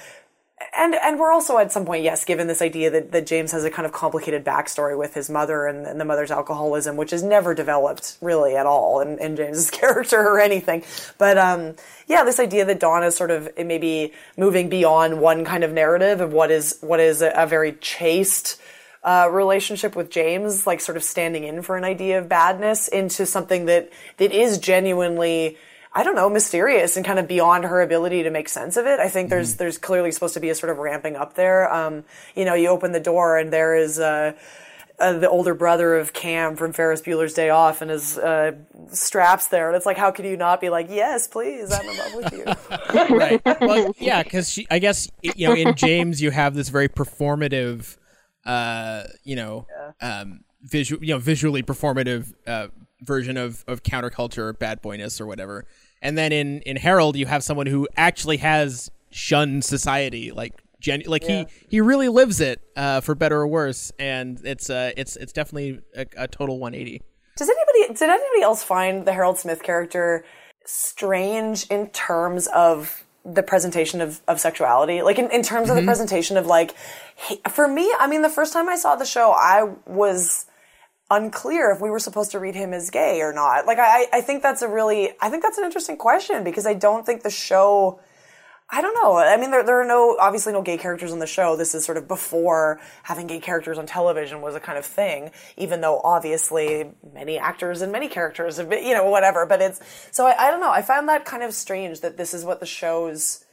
and 0.77 0.95
and 0.95 1.19
we're 1.19 1.31
also 1.31 1.57
at 1.57 1.71
some 1.71 1.85
point, 1.85 2.03
yes, 2.03 2.23
given 2.23 2.47
this 2.47 2.61
idea 2.61 2.89
that, 2.89 3.11
that 3.11 3.27
James 3.27 3.51
has 3.51 3.65
a 3.65 3.69
kind 3.69 3.85
of 3.85 3.91
complicated 3.91 4.45
backstory 4.45 4.97
with 4.97 5.13
his 5.13 5.29
mother 5.29 5.65
and, 5.65 5.85
and 5.85 5.99
the 5.99 6.05
mother's 6.05 6.31
alcoholism, 6.31 6.95
which 6.95 7.11
is 7.11 7.23
never 7.23 7.53
developed 7.53 8.17
really 8.21 8.55
at 8.55 8.65
all 8.65 9.01
in, 9.01 9.19
in 9.19 9.35
James's 9.35 9.69
character 9.71 10.17
or 10.17 10.39
anything. 10.39 10.83
But 11.17 11.37
um, 11.37 11.75
yeah, 12.07 12.23
this 12.23 12.39
idea 12.39 12.63
that 12.65 12.79
Dawn 12.79 13.03
is 13.03 13.15
sort 13.17 13.31
of 13.31 13.49
maybe 13.57 14.13
moving 14.37 14.69
beyond 14.69 15.19
one 15.19 15.43
kind 15.43 15.63
of 15.65 15.73
narrative 15.73 16.21
of 16.21 16.31
what 16.31 16.51
is 16.51 16.77
what 16.79 17.01
is 17.01 17.21
a, 17.21 17.33
a 17.35 17.47
very 17.47 17.73
chaste 17.73 18.59
uh, 19.03 19.29
relationship 19.29 19.95
with 19.95 20.09
James, 20.09 20.65
like 20.65 20.79
sort 20.79 20.97
of 20.97 21.03
standing 21.03 21.43
in 21.43 21.63
for 21.63 21.75
an 21.75 21.83
idea 21.83 22.17
of 22.17 22.29
badness, 22.29 22.87
into 22.87 23.25
something 23.25 23.65
that 23.65 23.91
that 24.17 24.31
is 24.31 24.57
genuinely. 24.57 25.57
I 25.97 26.03
don't 26.03 26.15
know, 26.15 26.29
mysterious 26.29 26.97
and 26.97 27.05
kind 27.05 27.19
of 27.19 27.27
beyond 27.27 27.63
her 27.63 27.81
ability 27.81 28.23
to 28.23 28.29
make 28.29 28.49
sense 28.49 28.75
of 28.75 28.85
it. 28.85 28.99
I 28.99 29.07
think 29.07 29.29
there's 29.29 29.55
there's 29.55 29.77
clearly 29.77 30.11
supposed 30.11 30.33
to 30.33 30.41
be 30.41 30.49
a 30.49 30.55
sort 30.55 30.69
of 30.69 30.77
ramping 30.77 31.15
up 31.15 31.35
there. 31.35 31.73
Um, 31.73 32.03
you 32.35 32.43
know, 32.43 32.53
you 32.53 32.67
open 32.67 32.91
the 32.91 32.99
door 32.99 33.37
and 33.37 33.51
there 33.51 33.75
is 33.75 33.97
uh, 33.97 34.33
uh, 34.99 35.13
the 35.13 35.29
older 35.29 35.53
brother 35.53 35.95
of 35.95 36.11
Cam 36.11 36.57
from 36.57 36.73
Ferris 36.73 37.01
Bueller's 37.01 37.33
Day 37.33 37.49
Off 37.49 37.81
and 37.81 37.91
his 37.91 38.17
uh, 38.17 38.53
straps 38.91 39.47
there, 39.47 39.67
and 39.67 39.75
it's 39.77 39.85
like, 39.85 39.97
how 39.97 40.11
could 40.11 40.25
you 40.25 40.37
not 40.37 40.59
be 40.59 40.69
like, 40.69 40.87
yes, 40.89 41.27
please, 41.27 41.71
I'm 41.71 41.87
in 41.87 41.97
love 41.97 42.13
with 42.15 42.33
you? 42.33 43.15
right. 43.17 43.41
Well, 43.61 43.93
yeah, 43.97 44.23
because 44.23 44.49
she, 44.49 44.67
I 44.69 44.79
guess 44.79 45.09
you 45.21 45.47
know 45.47 45.55
in 45.55 45.73
James 45.75 46.21
you 46.21 46.31
have 46.31 46.55
this 46.55 46.69
very 46.69 46.89
performative, 46.89 47.97
uh, 48.45 49.03
you 49.23 49.35
know, 49.35 49.65
um, 50.01 50.41
visual, 50.61 51.03
you 51.03 51.13
know, 51.13 51.19
visually 51.19 51.63
performative 51.63 52.33
uh, 52.47 52.67
version 53.01 53.37
of 53.37 53.63
of 53.67 53.83
counterculture 53.83 54.39
or 54.39 54.53
bad 54.53 54.81
boyness 54.81 55.19
or 55.21 55.25
whatever. 55.25 55.65
And 56.05 56.17
then 56.17 56.31
in 56.31 56.61
in 56.61 56.77
Harold 56.77 57.15
you 57.17 57.25
have 57.25 57.43
someone 57.43 57.65
who 57.67 57.87
actually 57.97 58.37
has 58.37 58.89
shunned 59.11 59.65
society, 59.65 60.31
like. 60.31 60.53
Gen- 60.81 61.03
like 61.07 61.23
Yeah. 61.23 61.45
he 61.45 61.77
he 61.77 61.81
really 61.81 62.09
lives 62.09 62.39
it 62.41 62.61
uh, 62.75 63.01
for 63.01 63.15
better 63.15 63.37
or 63.37 63.47
worse, 63.47 63.91
and 63.97 64.39
it's 64.43 64.69
uh 64.69 64.91
it's 64.95 65.15
it's 65.15 65.33
definitely 65.33 65.79
a, 65.95 66.05
a 66.15 66.27
total 66.27 66.59
180. 66.59 67.01
Does 67.37 67.49
anybody 67.49 67.97
did 67.97 68.09
anybody 68.09 68.41
else 68.43 68.61
find 68.61 69.03
the 69.07 69.13
Harold 69.13 69.39
Smith 69.39 69.63
character 69.63 70.25
strange 70.65 71.65
in 71.67 71.87
terms 71.89 72.47
of 72.47 73.03
the 73.23 73.41
presentation 73.41 73.99
of, 74.01 74.21
of 74.27 74.39
sexuality? 74.39 75.01
Like 75.01 75.17
in, 75.17 75.31
in 75.31 75.41
terms 75.41 75.69
of 75.71 75.75
the 75.75 75.81
presentation 75.83 76.37
of 76.37 76.45
like 76.45 76.75
he, 77.15 77.41
for 77.49 77.67
me, 77.67 77.91
I 77.97 78.05
mean 78.07 78.21
the 78.21 78.29
first 78.29 78.53
time 78.53 78.69
I 78.69 78.75
saw 78.75 78.95
the 78.95 79.05
show 79.05 79.31
I 79.31 79.73
was 79.87 80.45
unclear 81.09 81.71
if 81.71 81.81
we 81.81 81.89
were 81.89 81.99
supposed 81.99 82.31
to 82.31 82.39
read 82.39 82.55
him 82.55 82.73
as 82.73 82.89
gay 82.89 83.21
or 83.21 83.31
not. 83.31 83.65
Like 83.65 83.77
I, 83.79 84.07
I 84.11 84.21
think 84.21 84.41
that's 84.41 84.61
a 84.61 84.67
really 84.67 85.11
I 85.21 85.29
think 85.29 85.43
that's 85.43 85.57
an 85.57 85.65
interesting 85.65 85.97
question 85.97 86.43
because 86.43 86.65
I 86.65 86.73
don't 86.73 87.05
think 87.05 87.23
the 87.23 87.29
show 87.29 87.99
I 88.67 88.81
don't 88.81 88.95
know. 88.95 89.17
I 89.17 89.37
mean, 89.37 89.51
there, 89.51 89.63
there 89.63 89.79
are 89.79 89.85
no, 89.85 90.17
obviously 90.19 90.51
no 90.51 90.63
gay 90.63 90.77
characters 90.77 91.11
on 91.11 91.19
the 91.19 91.27
show. 91.27 91.55
This 91.55 91.75
is 91.75 91.85
sort 91.85 91.99
of 91.99 92.07
before 92.07 92.79
having 93.03 93.27
gay 93.27 93.39
characters 93.39 93.77
on 93.77 93.85
television 93.85 94.41
was 94.41 94.55
a 94.55 94.59
kind 94.59 94.79
of 94.79 94.85
thing, 94.85 95.29
even 95.55 95.81
though 95.81 96.01
obviously 96.03 96.91
many 97.13 97.37
actors 97.37 97.83
and 97.83 97.91
many 97.91 98.07
characters 98.07 98.57
have 98.57 98.69
been, 98.69 98.83
you 98.83 98.95
know, 98.95 99.07
whatever. 99.07 99.45
But 99.45 99.61
it's, 99.61 99.79
so 100.11 100.25
I, 100.25 100.47
I 100.47 100.51
don't 100.51 100.61
know. 100.61 100.71
I 100.71 100.81
found 100.81 101.07
that 101.09 101.25
kind 101.25 101.43
of 101.43 101.53
strange 101.53 102.01
that 102.01 102.17
this 102.17 102.33
is 102.33 102.43
what 102.43 102.59
the 102.59 102.65
show's, 102.65 103.44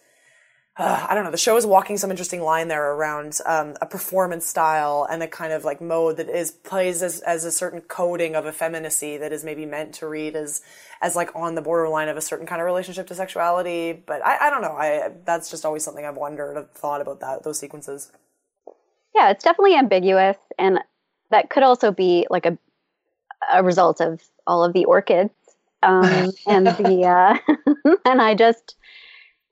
uh, 0.79 1.07
I 1.09 1.15
don't 1.15 1.25
know. 1.25 1.31
The 1.31 1.37
show 1.37 1.59
is 1.59 1.67
walking 1.67 1.99
some 1.99 2.11
interesting 2.11 2.41
line 2.41 2.69
there 2.69 2.93
around 2.93 3.39
um, 3.45 3.75
a 3.83 3.87
performance 3.87 4.47
style 4.47 5.07
and 5.11 5.23
a 5.23 5.29
kind 5.29 5.53
of 5.53 5.65
like 5.65 5.83
mode 5.83 6.17
that 6.17 6.31
is 6.31 6.51
plays 6.51 7.03
as, 7.03 7.21
as 7.21 7.45
a 7.45 7.53
certain 7.53 7.83
coding 7.83 8.35
of 8.35 8.47
effeminacy 8.47 9.19
that 9.19 9.33
is 9.33 9.45
maybe 9.45 9.67
meant 9.67 9.95
to 9.97 10.09
read 10.09 10.35
as 10.35 10.63
as 11.03 11.15
like 11.15 11.35
on 11.37 11.57
the 11.57 11.61
borderline 11.61 12.09
of 12.09 12.17
a 12.17 12.23
certain 12.23 12.47
kind 12.47 12.63
of 12.63 12.65
relationship 12.65 13.07
to 13.09 13.15
sexuality. 13.15 13.93
But 13.93 14.25
I, 14.25 14.47
I 14.47 14.51
don't 14.51 14.63
know. 14.63 14.73
I 14.73 15.13
that's 15.27 15.51
just 15.51 15.67
always 15.67 15.85
something 15.85 16.07
I've 16.07 16.17
wondered, 16.17 16.57
I've 16.57 16.71
thought 16.71 17.03
about 17.03 17.21
that 17.21 17.43
those 17.43 17.59
sequences. 17.59 18.11
Yeah, 19.15 19.31
it's 19.31 19.45
definitely 19.45 19.77
ambiguous, 19.77 20.39
and 20.59 20.79
that 21.31 21.51
could 21.51 21.65
also 21.65 21.93
be 21.93 22.27
like 22.31 22.47
a 22.47 22.57
a 23.53 23.63
result 23.63 24.01
of 24.01 24.23
all 24.47 24.65
of 24.65 24.73
the 24.73 24.87
orchids 24.87 25.35
um, 25.83 26.31
and 26.47 26.67
the 26.67 27.05
uh, 27.07 27.95
and 28.07 28.23
I 28.23 28.35
just 28.35 28.77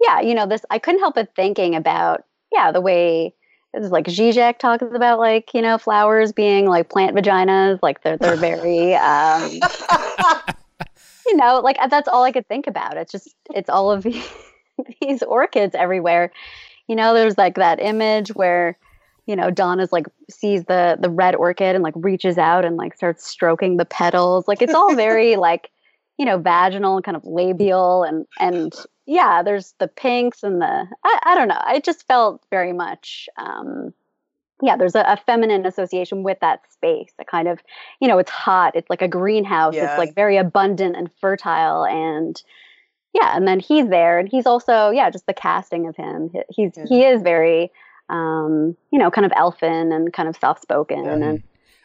yeah, 0.01 0.20
you 0.20 0.34
know, 0.34 0.46
this 0.46 0.62
I 0.70 0.78
couldn't 0.78 1.01
help 1.01 1.14
but 1.14 1.34
thinking 1.34 1.74
about 1.74 2.24
yeah 2.53 2.72
the 2.72 2.80
way 2.80 3.34
is 3.74 3.90
like 3.90 4.07
Zizek 4.07 4.59
talks 4.59 4.82
about 4.82 5.18
like 5.18 5.55
you 5.55 5.62
know 5.62 5.78
flowers 5.78 6.32
being 6.32 6.66
like 6.66 6.88
plant 6.88 7.16
vaginas, 7.16 7.78
like 7.82 8.03
they're 8.03 8.16
they're 8.16 8.36
very 8.36 8.94
um, 8.94 9.51
you 11.26 11.36
know 11.36 11.61
like 11.61 11.78
that's 11.88 12.09
all 12.09 12.24
I 12.24 12.32
could 12.32 12.48
think 12.48 12.66
about. 12.66 12.96
It's 12.96 13.12
just 13.12 13.34
it's 13.55 13.70
all 13.70 13.90
of 13.90 14.03
these, 14.05 14.28
these 15.01 15.22
orchids 15.22 15.74
everywhere. 15.74 16.32
You 16.88 16.96
know, 16.96 17.14
there's 17.14 17.38
like 17.38 17.55
that 17.57 17.80
image 17.80 18.30
where 18.30 18.76
you 19.26 19.36
know 19.36 19.51
Donna's 19.51 19.92
like 19.92 20.07
sees 20.28 20.64
the 20.64 20.98
the 21.01 21.11
red 21.11 21.36
orchid 21.36 21.74
and 21.74 21.84
like 21.84 21.94
reaches 21.96 22.38
out 22.38 22.64
and 22.64 22.76
like 22.76 22.96
starts 22.96 23.26
stroking 23.26 23.76
the 23.76 23.84
petals. 23.84 24.48
Like 24.48 24.62
it's 24.62 24.74
all 24.74 24.94
very 24.96 25.36
like 25.36 25.70
you 26.18 26.26
know 26.26 26.38
vaginal 26.38 27.01
kind 27.03 27.16
of 27.16 27.24
labial 27.24 28.03
and 28.03 28.26
and 28.40 28.74
yeah, 29.11 29.43
there's 29.43 29.75
the 29.81 29.89
pinks 29.89 30.45
and 30.45 30.63
the 30.63 30.87
I, 31.05 31.19
I 31.25 31.35
don't 31.35 31.49
know. 31.49 31.61
I 31.61 31.81
just 31.81 32.07
felt 32.07 32.45
very 32.49 32.73
much 32.73 33.29
um 33.37 33.93
yeah, 34.63 34.77
there's 34.77 34.95
a, 34.95 35.01
a, 35.01 35.17
feminine 35.17 35.65
association 35.65 36.23
with 36.23 36.39
that 36.41 36.61
space. 36.71 37.11
A 37.19 37.25
kind 37.25 37.49
of, 37.49 37.61
you 37.99 38.07
know, 38.07 38.19
it's 38.19 38.31
hot. 38.31 38.77
It's 38.77 38.91
like 38.91 39.01
a 39.01 39.09
greenhouse. 39.09 39.75
Yeah. 39.75 39.91
It's 39.91 39.99
like 39.99 40.15
very 40.15 40.37
abundant 40.37 40.97
and 40.97 41.11
fertile, 41.19 41.87
and 41.87 42.41
yeah. 43.15 43.35
And 43.35 43.49
then 43.49 43.59
he's 43.59 43.89
there, 43.89 44.19
and 44.19 44.29
he's 44.29 44.47
also, 44.47 44.91
yeah, 44.91 45.09
just 45.11 45.27
the 45.27 45.33
casting 45.33 45.89
of 45.89 45.97
him. 45.97 46.31
He's 46.51 46.73
yeah. 46.77 46.85
he 46.87 47.05
is 47.05 47.23
very, 47.23 47.73
um, 48.11 48.77
you 48.93 48.99
know, 48.99 49.11
kind 49.11 49.25
of 49.25 49.33
elfin 49.35 49.93
and 49.93 50.13
kind 50.13 50.29
of 50.29 50.37
soft 50.37 50.61
spoken, 50.61 51.05
yeah. 51.05 51.13
and 51.13 51.43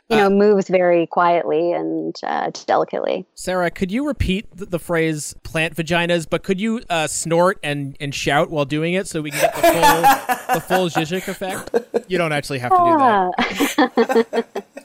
you 0.09 0.17
know, 0.17 0.27
uh, 0.27 0.29
moves 0.29 0.67
very 0.69 1.07
quietly 1.07 1.71
and 1.71 2.15
uh, 2.23 2.51
delicately. 2.67 3.25
Sarah, 3.33 3.71
could 3.71 3.91
you 3.91 4.05
repeat 4.05 4.55
the, 4.55 4.65
the, 4.65 4.79
phrase 4.79 5.33
"plant 5.43 5.75
vaginas"? 5.75 6.27
But 6.29 6.43
could 6.43 6.61
you 6.61 6.81
uh, 6.89 7.07
snort 7.07 7.59
and, 7.63 7.97
and 7.99 8.13
shout 8.13 8.51
while 8.51 8.65
doing 8.65 8.93
it 8.93 9.07
so 9.07 9.21
we 9.21 9.31
can 9.31 9.41
get 9.41 9.55
the 9.55 9.61
full 9.61 10.53
the 10.55 10.61
full 10.61 10.89
Zizek 10.89 11.27
effect? 11.27 12.05
You 12.07 12.19
don't 12.19 12.33
actually 12.33 12.59
have 12.59 12.71
to 12.71 12.77
do 12.77 12.97
that. 14.27 14.45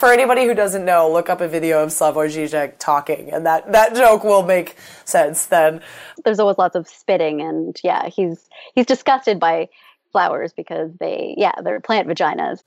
For 0.00 0.12
anybody 0.12 0.44
who 0.44 0.54
doesn't 0.54 0.84
know, 0.84 1.10
look 1.10 1.30
up 1.30 1.40
a 1.40 1.48
video 1.48 1.82
of 1.82 1.90
Slavoj 1.90 2.28
Zizek 2.28 2.74
talking, 2.78 3.30
and 3.32 3.46
that, 3.46 3.72
that 3.72 3.94
joke 3.94 4.22
will 4.22 4.42
make 4.42 4.76
sense 5.04 5.46
then. 5.46 5.80
There's 6.24 6.38
always 6.38 6.58
lots 6.58 6.76
of 6.76 6.86
spitting, 6.88 7.40
and 7.40 7.78
yeah, 7.82 8.08
he's 8.08 8.48
he's 8.74 8.86
disgusted 8.86 9.40
by 9.40 9.68
flowers 10.12 10.52
because 10.52 10.92
they, 10.98 11.34
yeah, 11.38 11.52
they're 11.62 11.80
plant 11.80 12.08
vaginas. 12.08 12.62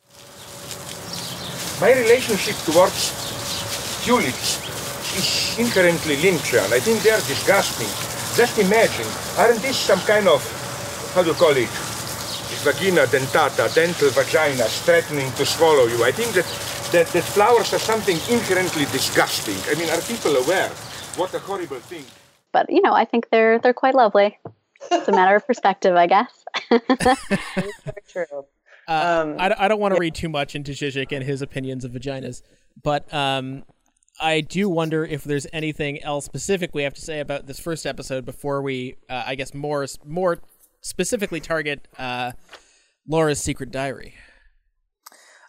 My 1.84 1.92
relationship 1.92 2.56
towards 2.64 3.12
tulips 4.06 4.56
is 5.20 5.60
inherently 5.60 6.16
Lynchian. 6.16 6.72
I 6.72 6.80
think 6.80 7.04
they 7.04 7.12
are 7.12 7.20
disgusting. 7.28 7.92
Just 8.40 8.58
imagine, 8.58 9.06
aren't 9.38 9.62
these 9.62 9.76
some 9.76 10.00
kind 10.08 10.30
of, 10.30 10.40
how 11.14 11.24
do 11.24 11.32
you 11.32 11.36
call 11.36 11.52
it? 11.52 11.68
Vagina 12.64 13.04
dentata, 13.08 13.68
dental 13.76 14.10
vagina 14.12 14.64
threatening 14.64 15.30
to 15.34 15.46
swallow 15.46 15.88
you. 15.88 16.06
I 16.06 16.14
think 16.14 16.32
that, 16.40 16.48
that, 16.94 17.08
that 17.08 17.24
flowers 17.36 17.74
are 17.74 17.84
something 17.84 18.16
inherently 18.32 18.86
disgusting. 18.86 19.60
I 19.68 19.78
mean, 19.78 19.90
are 19.90 20.00
people 20.08 20.38
aware? 20.38 20.70
What 21.20 21.34
a 21.34 21.40
horrible 21.40 21.82
thing. 21.92 22.06
But, 22.54 22.70
you 22.70 22.82
know, 22.82 22.94
I 22.94 23.04
think 23.04 23.30
they're, 23.30 23.60
they're 23.60 23.74
quite 23.74 23.96
lovely. 23.96 24.40
It's 24.90 25.10
a 25.10 25.12
matter 25.12 25.36
of 25.36 25.46
perspective, 25.46 25.98
I 25.98 26.08
guess. 26.08 26.46
very 26.70 28.04
true. 28.08 28.46
Uh, 28.88 29.24
um, 29.24 29.36
I, 29.40 29.54
I 29.58 29.68
don't 29.68 29.80
want 29.80 29.94
to 29.94 29.98
yeah. 29.98 30.02
read 30.08 30.16
too 30.16 30.30
much 30.30 30.56
into 30.56 30.72
Zizek 30.72 31.12
and 31.12 31.24
his 31.24 31.42
opinions 31.42 31.86
of 31.86 31.92
vaginas, 31.92 32.42
but 32.82 33.12
um, 33.14 33.64
I 34.20 34.42
do 34.42 34.70
wonder 34.70 35.06
if 35.06 35.24
there's 35.24 35.48
anything 35.54 36.02
else 36.04 36.26
specific 36.26 36.74
we 36.74 36.84
have 36.84 36.94
to 36.96 37.02
say 37.02 37.20
about 37.20 37.48
this 37.48 37.60
first 37.60 37.86
episode 37.86 38.26
before 38.26 38.62
we, 38.62 38.96
uh, 39.10 39.24
I 39.26 39.36
guess, 39.36 39.54
more 39.54 39.86
more 40.06 40.40
specifically 40.82 41.40
target 41.40 41.88
uh, 41.98 42.34
Laura's 43.08 43.40
secret 43.40 43.72
diary. 43.72 44.16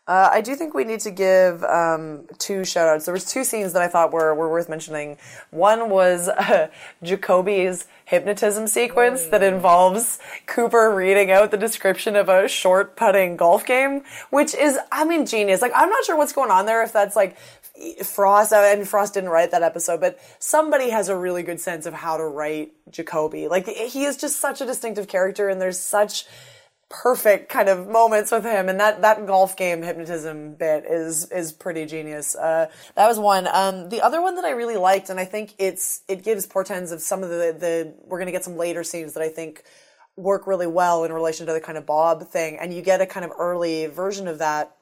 Uh, 0.07 0.29
I 0.31 0.43
do 0.43 0.55
think 0.55 0.75
we 0.75 0.85
need 0.85 1.01
to 1.01 1.11
give 1.11 1.65
um, 1.65 2.25
two 2.37 2.63
shout 2.65 2.89
outs. 2.89 3.07
There 3.07 3.15
was 3.15 3.25
two 3.25 3.43
scenes 3.43 3.73
that 3.73 3.81
I 3.81 3.89
thought 3.89 4.13
were, 4.13 4.35
were 4.35 4.51
worth 4.51 4.69
mentioning. 4.69 5.17
One 5.51 5.89
was 5.89 6.29
uh, 6.29 6.69
Jacoby's 7.03 7.87
hypnotism 8.05 8.67
sequence 8.67 9.25
that 9.27 9.43
involves 9.43 10.19
Cooper 10.47 10.95
reading 10.95 11.31
out 11.31 11.51
the 11.51 11.57
description 11.57 12.17
of 12.17 12.29
a 12.29 12.49
short 12.49 12.97
putting 12.97 13.37
golf 13.37 13.65
game, 13.65 14.03
which 14.29 14.55
is, 14.55 14.79
I 14.93 15.07
mean, 15.07 15.25
genius. 15.25 15.63
Like, 15.63 15.73
I'm 15.75 15.89
not 15.89 16.05
sure 16.05 16.19
what's 16.19 16.35
going 16.35 16.51
on 16.51 16.67
there, 16.67 16.83
if 16.83 16.93
that's 16.93 17.17
like 17.17 17.39
Frost, 18.05 18.53
I 18.53 18.75
mean, 18.77 18.85
Frost 18.85 19.15
didn't 19.15 19.31
write 19.31 19.53
that 19.53 19.63
episode, 19.63 20.01
but 20.01 20.19
somebody 20.39 20.91
has 20.91 21.09
a 21.09 21.17
really 21.17 21.43
good 21.43 21.61
sense 21.61 21.87
of 21.87 21.95
how 21.95 22.19
to 22.19 22.25
write 22.25 22.73
Jacoby. 22.91 23.49
Like, 23.49 23.67
he 23.67 24.05
is 24.05 24.19
just 24.19 24.39
such 24.39 24.61
a 24.61 24.67
distinctive 24.67 25.09
character, 25.09 25.49
and 25.49 25.63
there's 25.63 25.81
such 25.81 26.27
perfect 26.89 27.49
kind 27.49 27.69
of 27.69 27.89
moments 27.89 28.31
with 28.31 28.45
him. 28.45 28.69
And 28.69 28.79
that 28.81 29.03
that 29.03 29.27
golf 29.27 29.57
game 29.57 29.83
hypnotism 29.83 30.55
bit 30.55 30.85
is 30.85 31.31
is 31.31 31.53
pretty 31.53 31.87
genius. 31.87 32.35
Uh, 32.35 32.67
that 32.95 33.09
was 33.09 33.19
one. 33.19 33.49
Um, 33.49 33.89
the 33.89 34.01
other 34.03 34.23
one 34.23 34.37
that 34.37 34.45
i 34.45 34.51
really 34.51 34.77
liked 34.77 35.11
and 35.11 35.21
i 35.21 35.25
think 35.25 35.55
it's 35.59 36.03
it 36.09 36.23
gives 36.23 36.47
portends 36.47 36.93
of 36.93 37.01
some 37.01 37.23
of 37.23 37.29
the 37.29 37.57
the 37.59 37.95
we're 38.05 38.19
going 38.19 38.27
to 38.27 38.33
get 38.33 38.45
some 38.45 38.57
later 38.57 38.83
scenes 38.83 39.15
that 39.15 39.23
i 39.23 39.29
think 39.29 39.65
work 40.17 40.47
really 40.47 40.67
well 40.67 41.05
in 41.05 41.13
relation 41.13 41.47
to 41.47 41.53
the 41.53 41.61
kind 41.61 41.79
of 41.79 41.87
bob 41.87 42.27
thing. 42.29 42.59
And 42.59 42.73
you 42.73 42.83
get 42.83 43.01
a 43.01 43.07
kind 43.07 43.25
of 43.25 43.33
early 43.39 43.87
version 43.87 44.29
of 44.29 44.39
that 44.39 44.77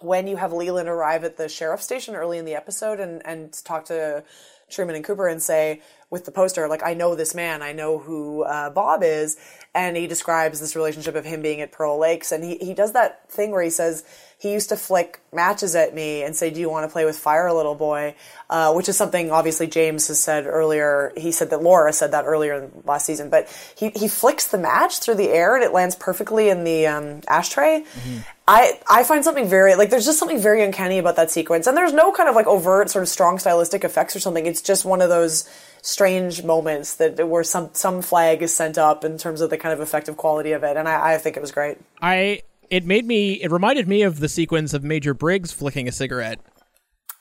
when 0.00 0.26
you 0.26 0.36
have 0.36 0.52
leland 0.52 0.88
arrive 0.88 1.24
at 1.24 1.36
the 1.36 1.48
sheriff's 1.48 1.84
station 1.84 2.14
early 2.14 2.38
in 2.38 2.46
the 2.46 2.54
episode 2.54 2.98
and 3.00 3.20
and 3.26 3.52
talk 3.64 3.84
to 3.84 4.24
truman 4.70 4.96
and 4.96 5.04
cooper 5.04 5.28
and 5.28 5.42
say 5.42 5.82
with 6.10 6.24
the 6.24 6.32
poster, 6.32 6.68
like, 6.68 6.82
I 6.84 6.94
know 6.94 7.14
this 7.14 7.34
man, 7.34 7.62
I 7.62 7.72
know 7.72 7.98
who 7.98 8.42
uh, 8.42 8.70
Bob 8.70 9.02
is. 9.02 9.36
And 9.72 9.96
he 9.96 10.08
describes 10.08 10.58
this 10.58 10.74
relationship 10.74 11.14
of 11.14 11.24
him 11.24 11.42
being 11.42 11.60
at 11.60 11.70
Pearl 11.70 11.96
Lakes. 11.96 12.32
And 12.32 12.42
he, 12.42 12.56
he 12.56 12.74
does 12.74 12.92
that 12.92 13.30
thing 13.30 13.52
where 13.52 13.62
he 13.62 13.70
says, 13.70 14.04
he 14.40 14.54
used 14.54 14.70
to 14.70 14.76
flick 14.76 15.20
matches 15.34 15.74
at 15.74 15.94
me 15.94 16.22
and 16.22 16.34
say, 16.34 16.48
"Do 16.48 16.60
you 16.60 16.70
want 16.70 16.88
to 16.88 16.92
play 16.92 17.04
with 17.04 17.18
fire, 17.18 17.52
little 17.52 17.74
boy?" 17.74 18.14
Uh, 18.48 18.72
which 18.72 18.88
is 18.88 18.96
something 18.96 19.30
obviously 19.30 19.66
James 19.66 20.08
has 20.08 20.18
said 20.18 20.46
earlier. 20.46 21.12
He 21.14 21.30
said 21.30 21.50
that 21.50 21.62
Laura 21.62 21.92
said 21.92 22.12
that 22.12 22.24
earlier 22.24 22.54
in 22.54 22.82
last 22.86 23.04
season, 23.04 23.28
but 23.28 23.54
he 23.76 23.90
he 23.90 24.08
flicks 24.08 24.46
the 24.46 24.56
match 24.56 25.00
through 25.00 25.16
the 25.16 25.28
air 25.28 25.56
and 25.56 25.62
it 25.62 25.74
lands 25.74 25.94
perfectly 25.94 26.48
in 26.48 26.64
the 26.64 26.86
um, 26.86 27.20
ashtray. 27.28 27.82
Mm-hmm. 27.82 28.18
I 28.48 28.80
I 28.88 29.04
find 29.04 29.22
something 29.24 29.46
very 29.46 29.74
like 29.74 29.90
there's 29.90 30.06
just 30.06 30.18
something 30.18 30.40
very 30.40 30.62
uncanny 30.64 30.98
about 30.98 31.16
that 31.16 31.30
sequence, 31.30 31.66
and 31.66 31.76
there's 31.76 31.92
no 31.92 32.10
kind 32.10 32.30
of 32.30 32.34
like 32.34 32.46
overt 32.46 32.88
sort 32.88 33.02
of 33.02 33.10
strong 33.10 33.38
stylistic 33.38 33.84
effects 33.84 34.16
or 34.16 34.20
something. 34.20 34.46
It's 34.46 34.62
just 34.62 34.86
one 34.86 35.02
of 35.02 35.10
those 35.10 35.46
strange 35.82 36.42
moments 36.42 36.94
that 36.96 37.28
where 37.28 37.44
some 37.44 37.70
some 37.72 38.02
flag 38.02 38.42
is 38.42 38.54
sent 38.54 38.78
up 38.78 39.04
in 39.04 39.18
terms 39.18 39.40
of 39.40 39.50
the 39.50 39.58
kind 39.58 39.72
of 39.72 39.80
effective 39.80 40.16
quality 40.16 40.52
of 40.52 40.62
it, 40.62 40.76
and 40.76 40.88
I, 40.88 41.14
I 41.14 41.18
think 41.18 41.36
it 41.36 41.40
was 41.40 41.52
great. 41.52 41.78
I 42.00 42.42
it 42.70 42.84
made 42.84 43.04
me 43.04 43.34
it 43.34 43.50
reminded 43.50 43.88
me 43.88 44.02
of 44.02 44.20
the 44.20 44.28
sequence 44.28 44.74
of 44.74 44.84
Major 44.84 45.14
Briggs 45.14 45.52
flicking 45.52 45.88
a 45.88 45.92
cigarette. 45.92 46.40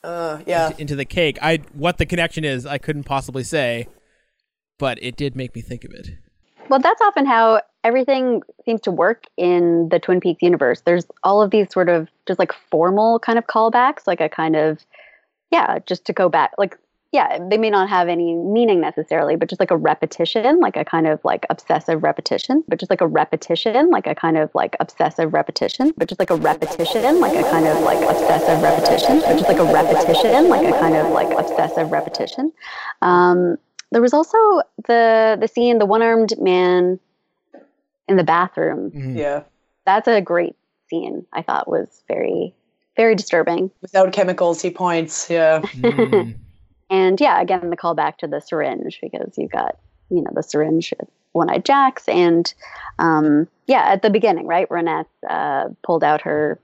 Uh, 0.03 0.39
yeah. 0.45 0.67
Into, 0.67 0.81
into, 0.81 0.95
the 0.95 1.05
cake. 1.05 1.37
I 1.41 1.59
what 1.73 1.97
the 1.97 2.05
connection 2.05 2.45
is, 2.45 2.65
I 2.65 2.77
couldn't 2.77 3.03
possibly 3.03 3.43
say, 3.43 3.87
but 4.77 4.97
it 5.01 5.17
did 5.17 5.35
make 5.35 5.53
me 5.55 5.61
think 5.61 5.83
of 5.83 5.91
it. 5.91 6.09
Well, 6.69 6.79
that's 6.79 7.01
often 7.01 7.25
how 7.25 7.61
everything 7.83 8.41
seems 8.63 8.81
to 8.81 8.91
work 8.91 9.23
in 9.35 9.89
the 9.89 9.99
Twin 9.99 10.19
Peaks 10.19 10.41
universe. 10.41 10.81
There's 10.81 11.05
all 11.23 11.41
of 11.41 11.51
these 11.51 11.71
sort 11.71 11.89
of 11.89 12.07
just 12.27 12.39
like 12.39 12.53
formal 12.69 13.19
kind 13.19 13.37
of 13.37 13.47
callbacks, 13.47 14.07
like 14.07 14.21
a 14.21 14.29
kind 14.29 14.55
of 14.55 14.79
yeah, 15.51 15.79
just 15.85 16.05
to 16.05 16.13
go 16.13 16.29
back 16.29 16.51
like 16.57 16.77
yeah, 17.11 17.39
they 17.49 17.57
may 17.57 17.71
not 17.71 17.89
have 17.89 18.07
any 18.07 18.35
meaning 18.35 18.79
necessarily, 18.79 19.35
but 19.35 19.49
just 19.49 19.59
like 19.59 19.71
a 19.71 19.77
repetition, 19.77 20.59
like 20.59 20.77
a 20.77 20.85
kind 20.85 21.07
of 21.07 21.19
like 21.23 21.43
obsessive 21.49 22.03
repetition, 22.03 22.63
but 22.67 22.79
just 22.79 22.91
like 22.91 23.01
a 23.01 23.07
repetition, 23.07 23.89
like 23.89 24.05
a 24.05 24.13
kind 24.13 24.37
of 24.37 24.53
like 24.53 24.75
obsessive 24.79 25.33
repetition, 25.33 25.91
but 25.97 26.07
just 26.07 26.19
like 26.19 26.29
a 26.29 26.35
repetition, 26.35 27.19
like 27.19 27.35
a 27.35 27.49
kind 27.49 27.65
of 27.65 27.81
like 27.81 27.97
obsessive 28.07 28.61
repetition, 28.61 29.21
but 29.21 29.33
just 29.33 29.47
like 29.47 29.57
a 29.57 29.73
repetition, 29.73 30.49
like 30.49 30.67
a 30.67 30.77
kind 30.79 30.95
of 30.95 31.09
like 31.11 31.35
obsessive 31.35 31.89
repetition. 31.91 32.53
Um, 33.01 33.57
there 33.91 34.03
was 34.03 34.13
also 34.13 34.37
the 34.85 35.35
the 35.41 35.47
scene, 35.47 35.79
the 35.79 35.87
one 35.87 36.03
armed 36.03 36.39
man 36.39 36.99
in 38.07 38.17
the 38.17 38.23
bathroom. 38.23 38.91
Yeah. 39.15 39.43
That's 39.83 40.07
a 40.07 40.21
great 40.21 40.55
scene. 40.91 41.25
I 41.33 41.41
thought 41.41 41.67
was 41.67 42.03
very 42.07 42.53
very 42.95 43.15
disturbing. 43.15 43.71
Without 43.81 44.13
chemicals, 44.13 44.61
he 44.61 44.69
points. 44.69 45.27
Yeah. 45.27 45.61
Mm. 45.61 46.35
And 46.89 47.19
yeah, 47.21 47.41
again, 47.41 47.69
the 47.69 47.77
callback 47.77 48.17
to 48.17 48.27
the 48.27 48.39
syringe 48.41 48.99
because 49.01 49.37
you've 49.37 49.51
got, 49.51 49.77
you 50.09 50.21
know, 50.21 50.31
the 50.33 50.43
syringe 50.43 50.93
One 51.33 51.49
Eyed 51.49 51.65
Jacks. 51.65 52.07
And 52.07 52.51
um, 52.97 53.47
yeah, 53.67 53.83
at 53.83 54.01
the 54.01 54.09
beginning, 54.09 54.47
right? 54.47 54.67
Ronette 54.69 55.05
uh, 55.29 55.69
pulled 55.83 56.03
out 56.03 56.21
her 56.21 56.59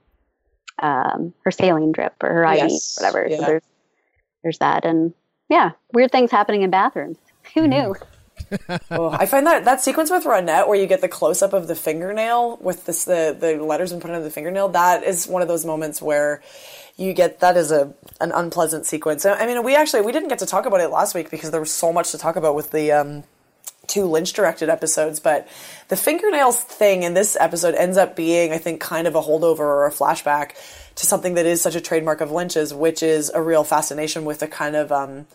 um, 0.80 1.32
her 1.44 1.50
saline 1.50 1.92
drip 1.92 2.14
or 2.22 2.28
her 2.34 2.44
IV, 2.44 2.56
Yes, 2.56 2.98
whatever. 3.00 3.26
yeah. 3.30 3.36
So 3.38 3.42
there's, 3.46 3.62
there's 4.42 4.58
that. 4.58 4.84
And 4.84 5.14
yeah, 5.48 5.70
weird 5.92 6.12
things 6.12 6.30
happening 6.30 6.62
in 6.62 6.70
bathrooms. 6.70 7.18
Who 7.54 7.66
knew? 7.66 7.94
Oh, 8.90 9.10
I 9.10 9.26
find 9.26 9.46
that 9.46 9.64
that 9.64 9.80
sequence 9.80 10.10
with 10.10 10.24
Ronette 10.24 10.68
where 10.68 10.78
you 10.78 10.86
get 10.86 11.00
the 11.00 11.08
close 11.08 11.42
up 11.42 11.52
of 11.52 11.68
the 11.68 11.74
fingernail 11.74 12.58
with 12.58 12.86
this 12.86 13.04
the 13.04 13.36
the 13.38 13.56
letters 13.62 13.92
and 13.92 14.00
put 14.00 14.10
under 14.10 14.22
the 14.22 14.30
fingernail. 14.30 14.68
That 14.70 15.02
is 15.02 15.26
one 15.26 15.42
of 15.42 15.48
those 15.48 15.64
moments 15.64 16.00
where 16.00 16.42
you 16.96 17.12
get 17.12 17.40
that 17.40 17.56
is 17.56 17.72
a 17.72 17.92
an 18.20 18.32
unpleasant 18.32 18.86
sequence. 18.86 19.26
I 19.26 19.46
mean, 19.46 19.62
we 19.64 19.74
actually 19.74 20.02
we 20.02 20.12
didn't 20.12 20.28
get 20.28 20.38
to 20.40 20.46
talk 20.46 20.66
about 20.66 20.80
it 20.80 20.88
last 20.88 21.14
week 21.14 21.30
because 21.30 21.50
there 21.50 21.60
was 21.60 21.72
so 21.72 21.92
much 21.92 22.12
to 22.12 22.18
talk 22.18 22.36
about 22.36 22.54
with 22.54 22.70
the 22.70 22.92
um, 22.92 23.24
two 23.86 24.04
Lynch 24.04 24.32
directed 24.32 24.68
episodes, 24.68 25.20
but 25.20 25.48
the 25.88 25.96
fingernails 25.96 26.60
thing 26.60 27.02
in 27.02 27.14
this 27.14 27.36
episode 27.38 27.74
ends 27.74 27.96
up 27.96 28.16
being, 28.16 28.52
I 28.52 28.58
think, 28.58 28.80
kind 28.80 29.06
of 29.06 29.14
a 29.14 29.22
holdover 29.22 29.60
or 29.60 29.86
a 29.86 29.92
flashback 29.92 30.52
to 30.96 31.06
something 31.06 31.34
that 31.34 31.46
is 31.46 31.60
such 31.60 31.74
a 31.74 31.80
trademark 31.80 32.20
of 32.20 32.30
Lynch's, 32.30 32.72
which 32.72 33.02
is 33.02 33.30
a 33.30 33.40
real 33.40 33.64
fascination 33.64 34.24
with 34.24 34.40
the 34.40 34.48
kind 34.48 34.76
of, 34.76 34.90
um, 34.92 35.26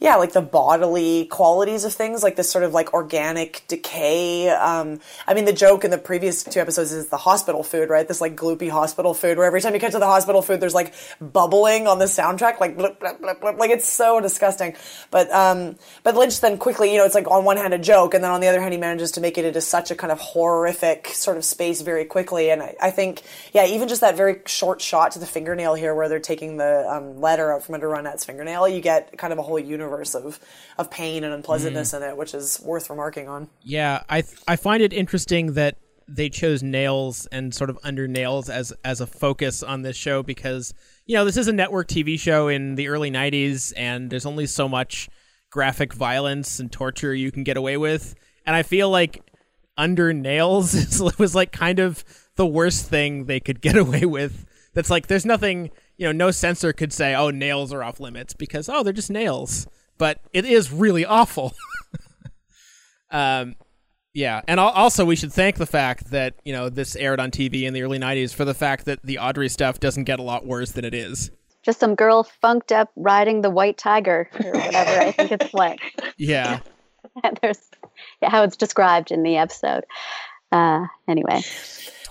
yeah, 0.00 0.16
like 0.16 0.32
the 0.32 0.42
bodily 0.42 1.26
qualities 1.26 1.84
of 1.84 1.92
things, 1.92 2.22
like 2.22 2.36
this 2.36 2.50
sort 2.50 2.64
of 2.64 2.72
like 2.72 2.92
organic 2.92 3.62
decay. 3.68 4.48
Um, 4.48 5.00
I 5.26 5.34
mean, 5.34 5.44
the 5.44 5.52
joke 5.52 5.84
in 5.84 5.90
the 5.90 5.98
previous 5.98 6.42
two 6.42 6.60
episodes 6.60 6.92
is 6.92 7.08
the 7.08 7.16
hospital 7.16 7.62
food, 7.62 7.88
right? 7.88 8.06
This 8.06 8.20
like 8.20 8.36
gloopy 8.36 8.68
hospital 8.70 9.14
food 9.14 9.38
where 9.38 9.46
every 9.46 9.60
time 9.60 9.72
you 9.74 9.80
cut 9.80 9.92
to 9.92 9.98
the 9.98 10.06
hospital 10.06 10.42
food, 10.42 10.60
there's 10.60 10.74
like 10.74 10.94
bubbling 11.20 11.86
on 11.86 11.98
the 11.98 12.06
soundtrack, 12.06 12.60
like 12.60 12.76
blip, 12.76 12.98
blip, 12.98 13.20
blip, 13.20 13.40
blip. 13.40 13.58
like 13.58 13.70
it's 13.70 13.88
so 13.88 14.20
disgusting. 14.20 14.74
But, 15.10 15.30
um, 15.30 15.76
but 16.02 16.16
Lynch 16.16 16.40
then 16.40 16.58
quickly, 16.58 16.92
you 16.92 16.98
know, 16.98 17.04
it's 17.04 17.14
like 17.14 17.30
on 17.30 17.44
one 17.44 17.56
hand 17.56 17.72
a 17.72 17.78
joke, 17.78 18.14
and 18.14 18.22
then 18.22 18.30
on 18.30 18.40
the 18.40 18.48
other 18.48 18.60
hand, 18.60 18.72
he 18.72 18.80
manages 18.80 19.12
to 19.12 19.20
make 19.20 19.38
it 19.38 19.44
into 19.44 19.60
such 19.60 19.90
a 19.90 19.94
kind 19.94 20.12
of 20.12 20.18
horrific 20.20 21.08
sort 21.08 21.36
of 21.36 21.44
space 21.44 21.80
very 21.82 22.04
quickly. 22.04 22.50
And 22.50 22.62
I, 22.62 22.74
I 22.82 22.90
think, 22.90 23.22
yeah, 23.52 23.66
even 23.66 23.88
just 23.88 24.00
that 24.00 24.16
very 24.16 24.40
short 24.46 24.80
shot 24.80 25.12
to 25.12 25.18
the 25.18 25.26
fingernail 25.26 25.74
here 25.74 25.94
where 25.94 26.08
they're 26.08 26.20
taking 26.20 26.56
the 26.56 26.86
um, 26.90 27.20
letter 27.20 27.52
out 27.52 27.62
from 27.62 27.76
under 27.76 27.88
Ronette's 27.88 28.24
fingernail, 28.24 28.68
you 28.68 28.80
get 28.80 29.16
kind 29.16 29.32
of 29.32 29.38
a 29.38 29.42
whole 29.42 29.58
universe 29.58 29.83
of, 29.86 30.40
of 30.78 30.90
pain 30.90 31.24
and 31.24 31.32
unpleasantness 31.32 31.92
mm. 31.92 31.98
in 31.98 32.02
it, 32.02 32.16
which 32.16 32.34
is 32.34 32.60
worth 32.62 32.90
remarking 32.90 33.28
on. 33.28 33.48
Yeah, 33.62 34.02
I 34.08 34.22
th- 34.22 34.38
I 34.46 34.56
find 34.56 34.82
it 34.82 34.92
interesting 34.92 35.54
that 35.54 35.76
they 36.06 36.28
chose 36.28 36.62
nails 36.62 37.26
and 37.26 37.54
sort 37.54 37.70
of 37.70 37.78
under 37.82 38.06
nails 38.06 38.50
as 38.50 38.72
as 38.84 39.00
a 39.00 39.06
focus 39.06 39.62
on 39.62 39.82
this 39.82 39.96
show 39.96 40.22
because 40.22 40.74
you 41.06 41.16
know 41.16 41.24
this 41.24 41.36
is 41.36 41.48
a 41.48 41.52
network 41.52 41.88
TV 41.88 42.18
show 42.18 42.48
in 42.48 42.74
the 42.74 42.88
early 42.88 43.10
'90s 43.10 43.72
and 43.76 44.10
there's 44.10 44.26
only 44.26 44.46
so 44.46 44.68
much 44.68 45.08
graphic 45.50 45.92
violence 45.92 46.58
and 46.58 46.70
torture 46.70 47.14
you 47.14 47.30
can 47.30 47.44
get 47.44 47.56
away 47.56 47.76
with, 47.76 48.14
and 48.46 48.54
I 48.54 48.62
feel 48.62 48.90
like 48.90 49.30
under 49.76 50.12
nails 50.12 51.00
was 51.18 51.34
like 51.34 51.52
kind 51.52 51.78
of 51.78 52.04
the 52.36 52.46
worst 52.46 52.88
thing 52.88 53.26
they 53.26 53.40
could 53.40 53.60
get 53.60 53.76
away 53.84 54.04
with. 54.04 54.46
That's 54.74 54.90
like 54.90 55.06
there's 55.06 55.24
nothing 55.24 55.70
you 55.96 56.06
know 56.06 56.12
no 56.12 56.30
censor 56.30 56.72
could 56.72 56.92
say 56.92 57.14
oh 57.14 57.30
nails 57.30 57.72
are 57.72 57.82
off 57.82 58.00
limits 58.00 58.34
because 58.34 58.68
oh 58.68 58.82
they're 58.82 58.92
just 58.92 59.10
nails, 59.10 59.66
but 59.98 60.20
it 60.32 60.44
is 60.44 60.72
really 60.72 61.04
awful. 61.04 61.54
um, 63.10 63.56
yeah, 64.14 64.42
and 64.46 64.60
also 64.60 65.04
we 65.04 65.16
should 65.16 65.32
thank 65.32 65.56
the 65.56 65.66
fact 65.66 66.10
that 66.10 66.34
you 66.44 66.52
know 66.52 66.68
this 66.68 66.94
aired 66.94 67.18
on 67.18 67.32
TV 67.32 67.64
in 67.64 67.74
the 67.74 67.82
early 67.82 67.98
'90s 67.98 68.32
for 68.32 68.44
the 68.44 68.54
fact 68.54 68.84
that 68.84 69.02
the 69.02 69.18
Audrey 69.18 69.48
stuff 69.48 69.80
doesn't 69.80 70.04
get 70.04 70.20
a 70.20 70.22
lot 70.22 70.46
worse 70.46 70.72
than 70.72 70.84
it 70.84 70.94
is. 70.94 71.30
Just 71.64 71.80
some 71.80 71.94
girl 71.94 72.22
funked 72.22 72.72
up 72.72 72.92
riding 72.94 73.40
the 73.40 73.50
white 73.50 73.78
tiger 73.78 74.28
or 74.44 74.52
whatever. 74.52 75.00
I 75.00 75.12
think 75.12 75.32
it's 75.32 75.52
what 75.52 75.78
Yeah, 76.16 76.60
there's 77.42 77.58
yeah, 78.22 78.30
how 78.30 78.44
it's 78.44 78.56
described 78.56 79.10
in 79.10 79.22
the 79.22 79.36
episode. 79.36 79.84
Uh, 80.52 80.86
anyway, 81.08 81.40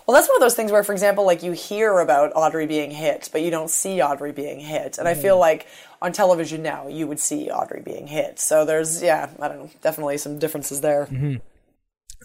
Well, 0.06 0.16
that's 0.16 0.28
one 0.28 0.36
of 0.36 0.42
those 0.42 0.56
things 0.56 0.72
where, 0.72 0.84
for 0.84 0.92
example, 0.92 1.26
like 1.26 1.44
you 1.44 1.54
hear 1.54 2.00
about 2.00 2.34
Audrey 2.36 2.68
being 2.68 2.92
hit, 2.92 3.30
but 3.32 3.42
you 3.42 3.52
don't 3.52 3.70
see 3.70 4.02
Audrey 4.02 4.34
being 4.34 4.60
hit. 4.60 4.98
And 4.98 5.08
I 5.08 5.14
feel 5.14 5.40
like 5.40 5.66
on 6.02 6.12
television 6.12 6.62
now, 6.62 6.88
you 6.90 7.08
would 7.08 7.20
see 7.20 7.50
Audrey 7.50 7.82
being 7.82 8.08
hit. 8.08 8.38
So 8.40 8.66
there's, 8.66 9.02
yeah, 9.02 9.30
I 9.40 9.48
don't 9.48 9.60
know, 9.60 9.70
definitely 9.82 10.18
some 10.18 10.40
differences 10.40 10.82
there. 10.82 11.06
Mm-hmm. 11.06 11.36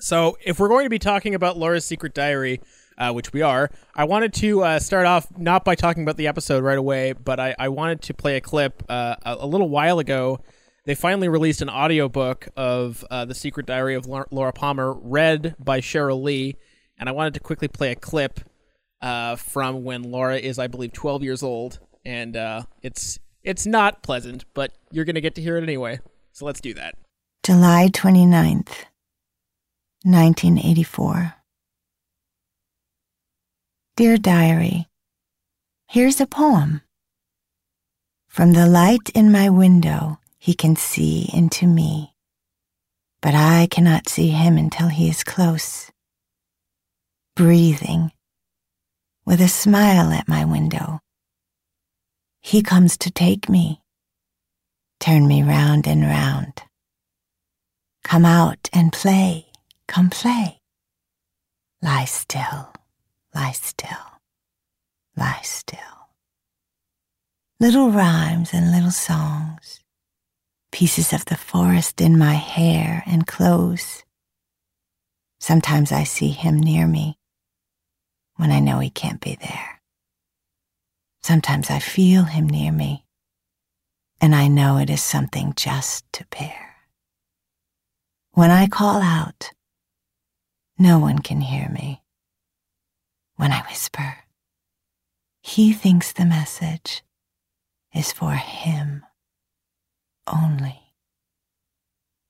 So, 0.00 0.36
if 0.44 0.60
we're 0.60 0.68
going 0.68 0.86
to 0.86 0.90
be 0.90 0.98
talking 0.98 1.34
about 1.34 1.56
Laura's 1.56 1.84
Secret 1.84 2.14
Diary, 2.14 2.60
uh, 2.98 3.12
which 3.12 3.32
we 3.32 3.42
are, 3.42 3.70
I 3.94 4.04
wanted 4.04 4.32
to 4.34 4.62
uh, 4.62 4.78
start 4.78 5.06
off 5.06 5.26
not 5.36 5.64
by 5.64 5.74
talking 5.74 6.02
about 6.02 6.16
the 6.16 6.26
episode 6.28 6.62
right 6.62 6.78
away, 6.78 7.12
but 7.12 7.40
I, 7.40 7.54
I 7.58 7.68
wanted 7.68 8.02
to 8.02 8.14
play 8.14 8.36
a 8.36 8.40
clip 8.40 8.82
uh, 8.88 9.16
a, 9.24 9.36
a 9.40 9.46
little 9.46 9.68
while 9.68 9.98
ago. 9.98 10.40
They 10.84 10.94
finally 10.94 11.28
released 11.28 11.62
an 11.62 11.68
audiobook 11.68 12.48
of 12.56 13.04
uh, 13.10 13.24
The 13.24 13.34
Secret 13.34 13.66
Diary 13.66 13.94
of 13.94 14.06
Lau- 14.06 14.26
Laura 14.30 14.52
Palmer, 14.52 14.92
read 14.94 15.56
by 15.58 15.80
Sheryl 15.80 16.22
Lee. 16.22 16.56
And 16.98 17.08
I 17.08 17.12
wanted 17.12 17.34
to 17.34 17.40
quickly 17.40 17.68
play 17.68 17.92
a 17.92 17.96
clip 17.96 18.40
uh, 19.00 19.36
from 19.36 19.84
when 19.84 20.10
Laura 20.10 20.36
is, 20.36 20.58
I 20.58 20.66
believe, 20.66 20.92
12 20.92 21.22
years 21.22 21.42
old. 21.42 21.78
And 22.04 22.36
uh, 22.36 22.62
it's 22.82 23.18
it's 23.42 23.66
not 23.66 24.02
pleasant, 24.02 24.44
but 24.54 24.72
you're 24.90 25.04
going 25.04 25.14
to 25.14 25.20
get 25.20 25.34
to 25.36 25.42
hear 25.42 25.56
it 25.56 25.62
anyway. 25.62 26.00
So 26.32 26.44
let's 26.44 26.60
do 26.60 26.74
that. 26.74 26.94
July 27.42 27.88
29th, 27.92 28.84
1984. 30.04 31.34
Dear 33.96 34.16
Diary, 34.16 34.86
here's 35.88 36.20
a 36.20 36.26
poem. 36.26 36.82
From 38.28 38.52
the 38.52 38.66
light 38.66 39.10
in 39.14 39.32
my 39.32 39.48
window, 39.48 40.20
he 40.38 40.54
can 40.54 40.76
see 40.76 41.28
into 41.32 41.66
me, 41.66 42.14
but 43.20 43.34
I 43.34 43.66
cannot 43.70 44.08
see 44.08 44.28
him 44.28 44.56
until 44.56 44.88
he 44.88 45.08
is 45.08 45.24
close. 45.24 45.90
Breathing, 47.38 48.10
with 49.24 49.40
a 49.40 49.46
smile 49.46 50.10
at 50.10 50.26
my 50.26 50.44
window. 50.44 50.98
He 52.40 52.62
comes 52.62 52.96
to 52.96 53.12
take 53.12 53.48
me, 53.48 53.80
turn 54.98 55.28
me 55.28 55.44
round 55.44 55.86
and 55.86 56.02
round. 56.02 56.62
Come 58.02 58.24
out 58.24 58.68
and 58.72 58.92
play, 58.92 59.46
come 59.86 60.10
play. 60.10 60.58
Lie 61.80 62.06
still, 62.06 62.72
lie 63.32 63.52
still, 63.52 64.18
lie 65.16 65.42
still. 65.44 66.08
Little 67.60 67.92
rhymes 67.92 68.52
and 68.52 68.72
little 68.72 68.90
songs, 68.90 69.78
pieces 70.72 71.12
of 71.12 71.24
the 71.26 71.36
forest 71.36 72.00
in 72.00 72.18
my 72.18 72.34
hair 72.34 73.04
and 73.06 73.28
clothes. 73.28 74.02
Sometimes 75.38 75.92
I 75.92 76.02
see 76.02 76.30
him 76.30 76.56
near 76.56 76.88
me 76.88 77.17
when 78.38 78.50
I 78.50 78.60
know 78.60 78.78
he 78.78 78.88
can't 78.88 79.20
be 79.20 79.36
there. 79.36 79.82
Sometimes 81.22 81.70
I 81.70 81.78
feel 81.78 82.24
him 82.24 82.48
near 82.48 82.72
me 82.72 83.04
and 84.20 84.34
I 84.34 84.48
know 84.48 84.78
it 84.78 84.90
is 84.90 85.02
something 85.02 85.52
just 85.56 86.10
to 86.14 86.26
bear. 86.30 86.76
When 88.32 88.50
I 88.50 88.66
call 88.66 89.00
out, 89.00 89.50
no 90.78 90.98
one 90.98 91.18
can 91.18 91.40
hear 91.40 91.68
me. 91.68 92.02
When 93.36 93.52
I 93.52 93.62
whisper, 93.62 94.18
he 95.42 95.72
thinks 95.72 96.12
the 96.12 96.24
message 96.24 97.02
is 97.94 98.12
for 98.12 98.32
him 98.32 99.04
only. 100.26 100.94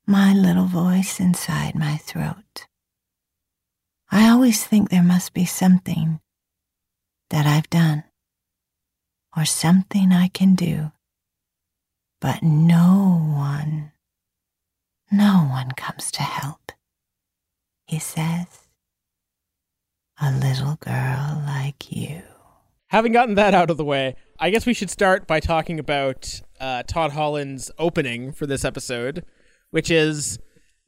My 0.06 0.32
little 0.32 0.66
voice 0.66 1.20
inside 1.20 1.74
my 1.74 1.96
throat. 1.96 2.67
I 4.10 4.28
always 4.28 4.64
think 4.64 4.88
there 4.88 5.02
must 5.02 5.34
be 5.34 5.44
something 5.44 6.20
that 7.30 7.46
I've 7.46 7.68
done 7.70 8.04
or 9.36 9.44
something 9.44 10.12
I 10.12 10.28
can 10.28 10.54
do, 10.54 10.92
but 12.20 12.42
no 12.42 13.22
one 13.34 13.92
no 15.10 15.46
one 15.50 15.70
comes 15.72 16.10
to 16.12 16.22
help, 16.22 16.72
he 17.86 17.98
says. 17.98 18.68
A 20.20 20.32
little 20.32 20.76
girl 20.80 21.42
like 21.46 21.90
you. 21.90 22.22
Having 22.88 23.12
gotten 23.12 23.34
that 23.36 23.54
out 23.54 23.70
of 23.70 23.76
the 23.76 23.84
way, 23.84 24.16
I 24.38 24.50
guess 24.50 24.66
we 24.66 24.74
should 24.74 24.90
start 24.90 25.26
by 25.26 25.40
talking 25.40 25.78
about 25.78 26.40
uh, 26.60 26.82
Todd 26.82 27.12
Holland's 27.12 27.70
opening 27.78 28.32
for 28.32 28.46
this 28.46 28.64
episode, 28.64 29.24
which 29.70 29.90
is, 29.90 30.38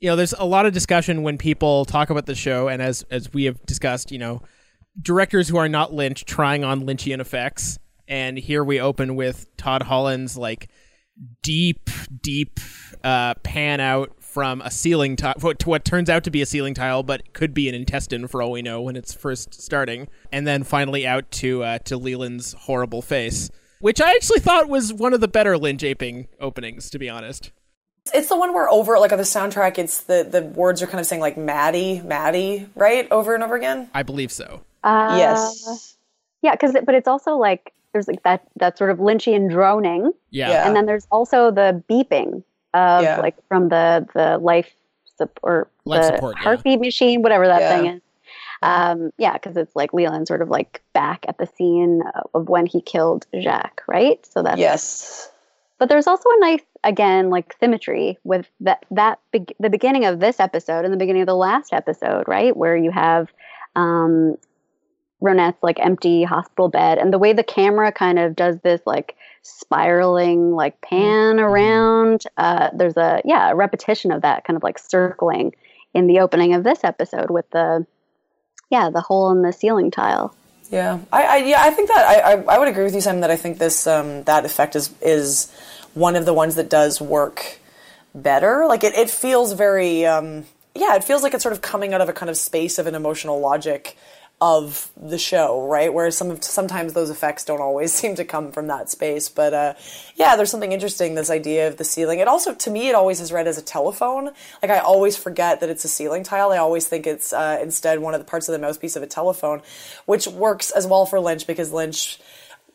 you 0.01 0.09
know, 0.09 0.17
there's 0.17 0.33
a 0.33 0.45
lot 0.45 0.67
of 0.67 0.73
discussion 0.73 1.23
when 1.23 1.37
people 1.37 1.85
talk 1.85 2.11
about 2.11 2.27
the 2.27 2.35
show, 2.35 2.69
and 2.69 2.81
as 2.81 3.05
as 3.11 3.33
we 3.33 3.45
have 3.45 3.65
discussed, 3.67 4.11
you 4.11 4.19
know, 4.19 4.43
directors 5.01 5.49
who 5.49 5.59
are 5.59 5.69
not 5.69 5.93
Lynch 5.93 6.25
trying 6.25 6.65
on 6.65 6.83
Lynchian 6.83 7.21
effects, 7.21 7.79
and 8.09 8.39
here 8.39 8.65
we 8.65 8.81
open 8.81 9.15
with 9.15 9.55
Todd 9.57 9.83
Holland's 9.83 10.39
like 10.39 10.71
deep, 11.43 11.91
deep 12.23 12.59
uh, 13.05 13.35
pan 13.43 13.81
out 13.81 14.13
from 14.23 14.63
a 14.63 14.71
ceiling 14.71 15.17
tile 15.17 15.35
to 15.35 15.69
what 15.69 15.85
turns 15.85 16.09
out 16.09 16.25
to 16.25 16.31
be 16.31 16.41
a 16.41 16.47
ceiling 16.47 16.73
tile, 16.73 17.03
but 17.03 17.35
could 17.35 17.53
be 17.53 17.69
an 17.69 17.75
intestine 17.75 18.27
for 18.27 18.41
all 18.41 18.53
we 18.53 18.63
know 18.63 18.81
when 18.81 18.97
it's 18.97 19.13
first 19.13 19.61
starting, 19.61 20.09
and 20.33 20.47
then 20.47 20.63
finally 20.63 21.07
out 21.07 21.31
to 21.31 21.63
uh, 21.63 21.79
to 21.81 21.99
Leland's 21.99 22.55
horrible 22.55 23.03
face, 23.03 23.51
which 23.81 24.01
I 24.01 24.13
actually 24.13 24.41
thought 24.41 24.67
was 24.67 24.95
one 24.95 25.13
of 25.13 25.21
the 25.21 25.29
better 25.29 25.59
Lynch 25.59 25.85
aping 25.85 26.29
openings, 26.41 26.89
to 26.89 26.99
be 26.99 27.11
honest. 27.11 27.53
It's 28.15 28.29
the 28.29 28.37
one 28.37 28.53
where 28.55 28.69
over 28.69 28.99
like 28.99 29.13
on 29.13 29.19
the 29.19 29.25
soundtrack, 29.25 29.79
it's 29.79 30.03
the 30.03 30.27
the 30.29 30.43
words 30.43 30.83
are 30.83 30.87
kind 30.87 31.01
of 31.01 31.07
saying 31.07 31.21
like 31.21 31.37
Maddy, 31.37 32.01
Maddy, 32.01 32.67
right, 32.75 33.07
over 33.11 33.35
and 33.35 33.45
over 33.45 33.55
again. 33.57 33.89
I 33.95 34.03
believe 34.03 34.33
so. 34.33 34.63
Uh, 34.83 35.15
yes. 35.19 35.97
Yeah, 36.43 36.53
because 36.53 36.75
but 36.85 36.95
it's 36.95 37.09
also 37.09 37.37
like 37.37 37.73
there's 37.93 38.09
like 38.09 38.23
that 38.23 38.43
that 38.57 38.79
sort 38.79 38.91
of 38.91 38.99
Lynchian 38.99 39.51
droning, 39.51 40.13
Yeah. 40.31 40.49
Yeah. 40.51 40.67
and 40.67 40.75
then 40.75 40.87
there's 40.87 41.07
also 41.11 41.51
the 41.51 41.83
beeping 41.89 42.43
of 42.73 43.03
Yeah. 43.03 43.21
like 43.21 43.37
from 43.49 43.69
the 43.69 44.07
the 44.15 44.39
life 44.39 44.73
support 45.17 45.71
Life 45.85 46.03
the 46.03 46.15
support, 46.17 46.37
yeah. 46.39 46.43
heartbeat 46.45 46.81
machine, 46.81 47.23
whatever 47.23 47.47
that 47.47 47.61
Yeah. 47.61 47.77
thing 47.77 47.87
is. 47.97 48.03
Um, 48.63 49.11
yeah, 49.19 49.33
because 49.35 49.57
it's 49.57 49.75
like 49.77 49.93
Leland 49.93 50.29
sort 50.29 50.43
of 50.43 50.49
like 50.51 50.83
back 50.93 51.25
at 51.29 51.39
the 51.39 51.47
scene 51.47 52.03
of 52.35 52.49
when 52.49 52.67
he 52.67 52.81
killed 52.81 53.27
Jacques, 53.39 53.83
right? 53.87 54.25
So 54.27 54.43
that's 54.43 54.59
Yes. 54.59 55.31
but 55.79 55.89
there's 55.89 56.07
also 56.07 56.29
a 56.31 56.41
nice 56.41 56.61
again 56.85 57.31
like 57.31 57.55
symmetry 57.61 58.19
with 58.25 58.49
that 58.61 58.85
that 58.91 59.19
be- 59.33 59.55
the 59.59 59.71
beginning 59.71 60.05
of 60.05 60.21
this 60.21 60.41
episode 60.41 60.85
and 60.85 60.93
the 60.93 60.99
beginning 60.99 61.23
of 61.23 61.27
the 61.27 61.35
last 61.35 61.73
episode 61.73 62.25
right? 62.27 62.57
Where 62.57 62.77
you 62.77 62.91
have 62.91 63.29
um 63.77 64.37
Ronette's 65.23 65.63
like 65.63 65.79
empty 65.79 66.25
hospital 66.25 66.69
bed 66.69 66.99
and 66.99 67.13
the 67.13 67.19
way 67.19 67.33
the 67.33 67.45
camera 67.45 67.93
kind 67.93 68.19
of 68.19 68.35
does 68.35 68.59
this 68.61 68.81
like 68.87 69.17
spiraling 69.43 70.53
like 70.53 70.81
pan 70.81 71.41
around 71.41 72.25
uh 72.37 72.71
there's 72.75 72.97
a 72.97 73.21
yeah 73.25 73.51
a 73.51 73.55
repetition 73.55 74.13
of 74.13 74.23
that 74.23 74.45
kind 74.45 74.57
of 74.57 74.63
like 74.63 74.79
circling 74.79 75.53
in 75.95 76.07
the 76.07 76.21
opening 76.21 76.55
of 76.55 76.65
this 76.65 76.85
episode 76.85 77.31
with 77.31 77.49
the 77.51 77.87
yeah 78.71 78.91
the 78.91 79.01
hole 79.01 79.31
in 79.31 79.43
the 79.43 79.53
ceiling 79.53 79.91
tile. 79.91 80.35
Yeah, 80.71 81.01
I, 81.13 81.23
I 81.25 81.37
yeah, 81.39 81.63
I 81.63 81.71
think 81.71 81.89
that 81.89 82.07
I, 82.07 82.33
I, 82.33 82.55
I 82.55 82.59
would 82.59 82.69
agree 82.69 82.85
with 82.85 82.95
you, 82.95 83.01
Simon. 83.01 83.23
That 83.23 83.31
I 83.31 83.37
think 83.37 83.59
this 83.59 83.87
um, 83.87 84.23
that 84.25 84.45
effect 84.45 84.77
is 84.77 84.95
is 85.03 85.53
one 85.95 86.17
of 86.17 86.25
the 86.25 86.35
ones 86.35 86.55
that 86.57 86.71
does 86.71 87.01
work 87.01 87.59
better. 88.15 88.67
Like 88.67 88.85
it, 88.85 88.95
it 88.95 89.11
feels 89.11 89.53
very 89.53 90.07
um, 90.07 90.45
yeah, 90.75 90.97
it 90.97 91.05
feels 91.05 91.23
like 91.23 91.35
it's 91.35 91.43
sort 91.43 91.53
of 91.53 91.63
coming 91.63 91.95
out 91.95 92.01
of 92.01 92.09
a 92.09 92.13
kind 92.13 92.31
of 92.31 92.37
space 92.37 92.79
of 92.79 92.87
an 92.87 92.95
emotional 92.95 93.41
logic 93.41 93.97
of 94.41 94.91
the 94.97 95.19
show, 95.19 95.67
right? 95.67 95.93
Whereas 95.93 96.17
some 96.17 96.31
of, 96.31 96.43
sometimes 96.43 96.95
those 96.95 97.11
effects 97.11 97.45
don't 97.45 97.61
always 97.61 97.93
seem 98.01 98.15
to 98.15 98.25
come 98.25 98.53
from 98.53 98.69
that 98.69 98.89
space. 98.89 99.29
But 99.29 99.53
uh, 99.53 99.75
yeah, 100.15 100.37
there's 100.37 100.51
something 100.51 100.73
interesting. 100.73 101.15
This 101.15 101.29
idea 101.29 101.69
of 101.69 101.77
the 101.77 101.85
ceiling. 101.85 102.21
It 102.21 102.29
also, 102.29 102.55
to 102.55 102.71
me, 102.71 102.89
it 102.89 102.95
always 102.95 103.21
is 103.21 103.33
read 103.33 103.47
as 103.47 103.59
a 103.59 103.63
telephone. 103.63 104.31
Like 104.63 104.71
I 104.71 104.79
always 104.79 105.17
forget 105.17 105.61
that 105.61 105.69
it's 105.69 105.85
a 105.85 105.89
ceiling 105.89 106.23
tile. 106.23 106.53
I 106.53 106.59
always 106.59 106.87
think 106.87 107.07
it's 107.07 107.33
uh, 107.33 107.59
instead 107.61 107.99
one 107.99 108.15
of 108.15 108.21
the 108.21 108.25
parts 108.25 108.49
of 108.49 108.53
the 108.53 108.59
mouthpiece 108.59 108.97
of 108.97 109.03
a 109.03 109.07
telephone, 109.07 109.61
which 110.07 110.27
works 110.27 110.71
as 110.71 110.87
well 110.87 111.05
for 111.05 111.21
Lynch 111.21 111.47
because 111.47 111.73
Lynch 111.73 112.19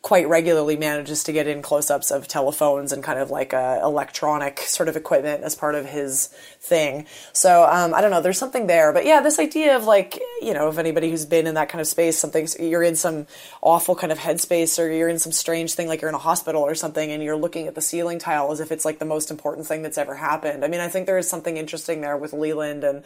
quite 0.02 0.28
regularly 0.28 0.76
manages 0.76 1.24
to 1.24 1.32
get 1.32 1.46
in 1.46 1.62
close-ups 1.62 2.10
of 2.10 2.28
telephones 2.28 2.92
and 2.92 3.02
kind 3.02 3.18
of 3.18 3.30
like 3.30 3.52
uh, 3.52 3.80
electronic 3.82 4.60
sort 4.60 4.88
of 4.88 4.96
equipment 4.96 5.42
as 5.42 5.54
part 5.54 5.74
of 5.74 5.86
his 5.86 6.28
thing. 6.66 7.06
So 7.32 7.64
um, 7.64 7.94
I 7.94 8.00
don't 8.00 8.10
know. 8.10 8.20
There's 8.20 8.38
something 8.38 8.66
there, 8.66 8.92
but 8.92 9.06
yeah, 9.06 9.20
this 9.20 9.38
idea 9.38 9.76
of 9.76 9.84
like 9.84 10.20
you 10.42 10.52
know, 10.52 10.68
if 10.68 10.78
anybody 10.78 11.10
who's 11.10 11.24
been 11.24 11.46
in 11.46 11.54
that 11.54 11.68
kind 11.68 11.80
of 11.80 11.86
space, 11.86 12.18
something 12.18 12.46
you're 12.58 12.82
in 12.82 12.96
some 12.96 13.26
awful 13.62 13.94
kind 13.94 14.12
of 14.12 14.18
headspace 14.18 14.78
or 14.82 14.90
you're 14.90 15.08
in 15.08 15.18
some 15.18 15.32
strange 15.32 15.74
thing 15.74 15.88
like 15.88 16.00
you're 16.00 16.08
in 16.08 16.14
a 16.14 16.18
hospital 16.18 16.62
or 16.62 16.74
something, 16.74 17.10
and 17.10 17.22
you're 17.22 17.36
looking 17.36 17.66
at 17.66 17.74
the 17.74 17.80
ceiling 17.80 18.18
tile 18.18 18.52
as 18.52 18.60
if 18.60 18.72
it's 18.72 18.84
like 18.84 18.98
the 18.98 19.04
most 19.04 19.30
important 19.30 19.66
thing 19.66 19.82
that's 19.82 19.98
ever 19.98 20.14
happened. 20.14 20.64
I 20.64 20.68
mean, 20.68 20.80
I 20.80 20.88
think 20.88 21.06
there 21.06 21.18
is 21.18 21.28
something 21.28 21.56
interesting 21.56 22.00
there 22.00 22.16
with 22.16 22.32
Leland 22.32 22.84
and 22.84 23.04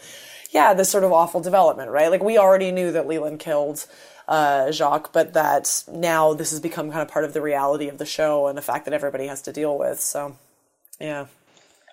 yeah, 0.50 0.74
this 0.74 0.90
sort 0.90 1.04
of 1.04 1.12
awful 1.12 1.40
development, 1.40 1.90
right? 1.90 2.10
Like 2.10 2.22
we 2.22 2.38
already 2.38 2.72
knew 2.72 2.92
that 2.92 3.06
Leland 3.06 3.38
killed 3.38 3.86
uh, 4.26 4.70
Jacques, 4.70 5.12
but 5.12 5.32
that 5.34 5.84
now 5.90 6.34
this 6.34 6.50
has 6.50 6.60
become 6.60 6.90
kind 6.90 7.02
of 7.02 7.08
part 7.08 7.24
of 7.24 7.32
the 7.32 7.40
reality 7.40 7.88
of 7.88 7.98
the 7.98 8.06
show 8.06 8.46
and 8.46 8.58
the 8.58 8.62
fact 8.62 8.84
that 8.84 8.94
everybody 8.94 9.26
has 9.26 9.42
to 9.42 9.52
deal 9.52 9.78
with. 9.78 10.00
So, 10.00 10.36
yeah. 11.00 11.26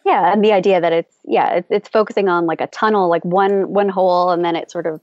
Yeah 0.08 0.32
and 0.32 0.43
the 0.43 0.53
idea 0.53 0.80
that 0.80 0.93
it's 0.93 1.16
yeah 1.26 1.55
it's, 1.55 1.68
it's 1.70 1.89
focusing 1.89 2.30
on 2.30 2.45
like 2.45 2.62
a 2.62 2.68
tunnel 2.68 3.10
like 3.10 3.26
one 3.26 3.74
one 3.74 3.89
hole 3.89 4.32
and 4.32 4.43
then 4.43 4.55
it 4.55 4.72
sort 4.72 4.88
of 4.88 5.01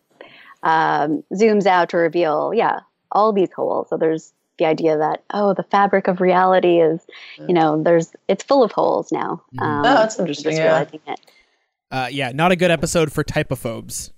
um, 0.62 1.22
zooms 1.34 1.66
out 1.66 1.90
to 1.90 1.98
reveal 1.98 2.52
yeah 2.54 2.80
all 3.12 3.32
these 3.32 3.52
holes 3.52 3.88
so 3.90 3.98
there's 3.98 4.32
the 4.58 4.64
idea 4.64 4.96
that 4.96 5.22
oh 5.34 5.52
the 5.52 5.62
fabric 5.64 6.08
of 6.08 6.20
reality 6.20 6.80
is 6.80 7.00
you 7.38 7.52
know 7.52 7.82
there's 7.82 8.14
it's 8.28 8.42
full 8.42 8.62
of 8.62 8.72
holes 8.72 9.12
now 9.12 9.42
um, 9.58 9.80
Oh, 9.80 9.82
that's 9.82 10.18
interesting, 10.18 10.52
just 10.52 10.58
yeah. 10.58 10.64
realizing 10.64 11.00
it. 11.06 11.20
Uh, 11.90 12.08
yeah, 12.10 12.32
not 12.32 12.50
a 12.50 12.56
good 12.56 12.70
episode 12.70 13.12
for 13.12 13.22
trypophobes. 13.22 14.10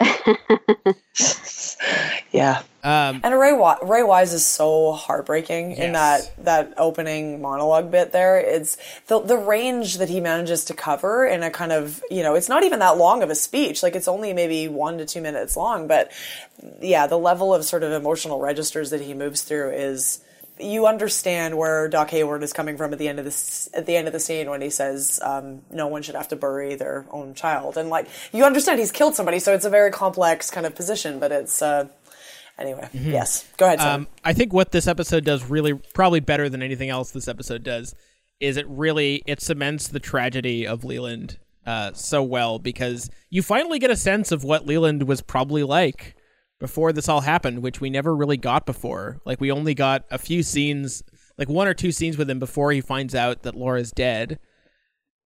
Yeah. 2.32 2.62
Um, 2.82 3.20
And 3.22 3.38
Ray 3.38 3.52
Wi- 3.52 3.78
Ray 3.82 4.02
Wise 4.02 4.32
is 4.32 4.44
so 4.44 4.92
heartbreaking 4.92 5.72
in 5.72 5.92
that 5.92 6.32
that 6.44 6.74
opening 6.76 7.40
monologue 7.40 7.92
bit 7.92 8.10
there. 8.10 8.38
It's 8.38 8.76
the 9.06 9.20
the 9.20 9.36
range 9.36 9.98
that 9.98 10.08
he 10.08 10.20
manages 10.20 10.64
to 10.66 10.74
cover 10.74 11.24
in 11.24 11.44
a 11.44 11.50
kind 11.50 11.70
of 11.70 12.02
you 12.10 12.24
know 12.24 12.34
it's 12.34 12.48
not 12.48 12.64
even 12.64 12.80
that 12.80 12.98
long 12.98 13.22
of 13.22 13.30
a 13.30 13.36
speech. 13.36 13.84
Like 13.84 13.94
it's 13.94 14.08
only 14.08 14.32
maybe 14.32 14.66
one 14.66 14.98
to 14.98 15.06
two 15.06 15.20
minutes 15.20 15.56
long, 15.56 15.86
but 15.86 16.10
yeah, 16.80 17.06
the 17.06 17.18
level 17.18 17.54
of 17.54 17.64
sort 17.64 17.84
of 17.84 17.92
emotional 17.92 18.40
registers 18.40 18.90
that 18.90 19.00
he 19.00 19.14
moves 19.14 19.42
through 19.42 19.70
is. 19.70 20.23
You 20.58 20.86
understand 20.86 21.58
where 21.58 21.88
Doc 21.88 22.10
Hayward 22.10 22.42
is 22.42 22.52
coming 22.52 22.76
from 22.76 22.92
at 22.92 22.98
the 22.98 23.08
end 23.08 23.18
of 23.18 23.24
this 23.24 23.68
at 23.74 23.86
the 23.86 23.96
end 23.96 24.06
of 24.06 24.12
the 24.12 24.20
scene 24.20 24.48
when 24.48 24.60
he 24.60 24.70
says 24.70 25.18
um, 25.22 25.62
no 25.70 25.88
one 25.88 26.02
should 26.02 26.14
have 26.14 26.28
to 26.28 26.36
bury 26.36 26.76
their 26.76 27.06
own 27.10 27.34
child, 27.34 27.76
and 27.76 27.88
like 27.88 28.06
you 28.32 28.44
understand 28.44 28.78
he's 28.78 28.92
killed 28.92 29.14
somebody, 29.14 29.38
so 29.40 29.52
it's 29.52 29.64
a 29.64 29.70
very 29.70 29.90
complex 29.90 30.50
kind 30.50 30.64
of 30.66 30.74
position. 30.74 31.18
But 31.18 31.32
it's 31.32 31.60
uh, 31.60 31.88
anyway, 32.58 32.88
yes. 32.92 33.44
Go 33.56 33.66
ahead, 33.66 33.80
Um, 33.80 34.06
I 34.24 34.32
think 34.32 34.52
what 34.52 34.70
this 34.70 34.86
episode 34.86 35.24
does 35.24 35.44
really, 35.50 35.74
probably 35.74 36.20
better 36.20 36.48
than 36.48 36.62
anything 36.62 36.90
else 36.90 37.10
this 37.10 37.26
episode 37.26 37.64
does, 37.64 37.94
is 38.40 38.56
it 38.56 38.66
really 38.68 39.22
it 39.26 39.40
cements 39.40 39.88
the 39.88 40.00
tragedy 40.00 40.66
of 40.66 40.84
Leland 40.84 41.38
uh, 41.66 41.92
so 41.94 42.22
well 42.22 42.58
because 42.58 43.10
you 43.30 43.42
finally 43.42 43.78
get 43.78 43.90
a 43.90 43.96
sense 43.96 44.30
of 44.30 44.44
what 44.44 44.66
Leland 44.66 45.04
was 45.04 45.20
probably 45.20 45.62
like 45.62 46.14
before 46.64 46.94
this 46.94 47.10
all 47.10 47.20
happened, 47.20 47.62
which 47.62 47.82
we 47.82 47.90
never 47.90 48.16
really 48.16 48.38
got 48.38 48.64
before. 48.64 49.20
Like 49.26 49.38
we 49.38 49.50
only 49.50 49.74
got 49.74 50.06
a 50.10 50.16
few 50.16 50.42
scenes, 50.42 51.02
like 51.36 51.46
one 51.46 51.68
or 51.68 51.74
two 51.74 51.92
scenes 51.92 52.16
with 52.16 52.30
him 52.30 52.38
before 52.38 52.72
he 52.72 52.80
finds 52.80 53.14
out 53.14 53.42
that 53.42 53.54
Laura's 53.54 53.92
dead. 53.92 54.38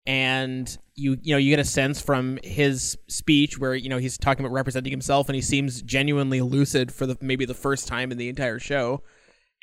And 0.05 0.77
you 0.95 1.17
you 1.21 1.33
know 1.33 1.37
you 1.37 1.49
get 1.49 1.59
a 1.59 1.63
sense 1.63 2.01
from 2.01 2.39
his 2.43 2.97
speech 3.07 3.57
where 3.57 3.73
you 3.73 3.87
know 3.87 3.99
he's 3.99 4.17
talking 4.17 4.43
about 4.43 4.53
representing 4.53 4.91
himself 4.91 5.29
and 5.29 5.35
he 5.37 5.41
seems 5.41 5.81
genuinely 5.81 6.41
lucid 6.41 6.91
for 6.91 7.05
the 7.05 7.17
maybe 7.21 7.45
the 7.45 7.53
first 7.53 7.87
time 7.87 8.11
in 8.11 8.17
the 8.17 8.27
entire 8.27 8.59
show 8.59 9.01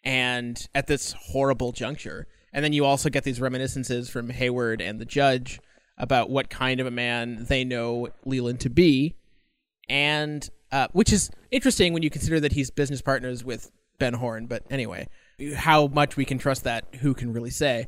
and 0.02 0.68
at 0.74 0.86
this 0.86 1.12
horrible 1.12 1.72
juncture. 1.72 2.26
And 2.54 2.64
then 2.64 2.72
you 2.72 2.86
also 2.86 3.10
get 3.10 3.24
these 3.24 3.38
reminiscences 3.38 4.08
from 4.08 4.30
Hayward 4.30 4.80
and 4.80 4.98
the 4.98 5.04
judge 5.04 5.60
about 5.98 6.30
what 6.30 6.48
kind 6.48 6.80
of 6.80 6.86
a 6.86 6.90
man 6.90 7.44
they 7.50 7.64
know 7.64 8.08
Leland 8.24 8.60
to 8.60 8.70
be, 8.70 9.14
and 9.90 10.48
uh, 10.72 10.88
which 10.92 11.12
is 11.12 11.30
interesting 11.50 11.92
when 11.92 12.02
you 12.02 12.10
consider 12.10 12.40
that 12.40 12.52
he's 12.52 12.70
business 12.70 13.02
partners 13.02 13.44
with 13.44 13.70
Ben 13.98 14.14
Horne. 14.14 14.46
But 14.46 14.62
anyway, 14.70 15.08
how 15.54 15.86
much 15.86 16.16
we 16.16 16.24
can 16.24 16.38
trust 16.38 16.64
that, 16.64 16.84
who 17.00 17.14
can 17.14 17.32
really 17.32 17.50
say? 17.50 17.86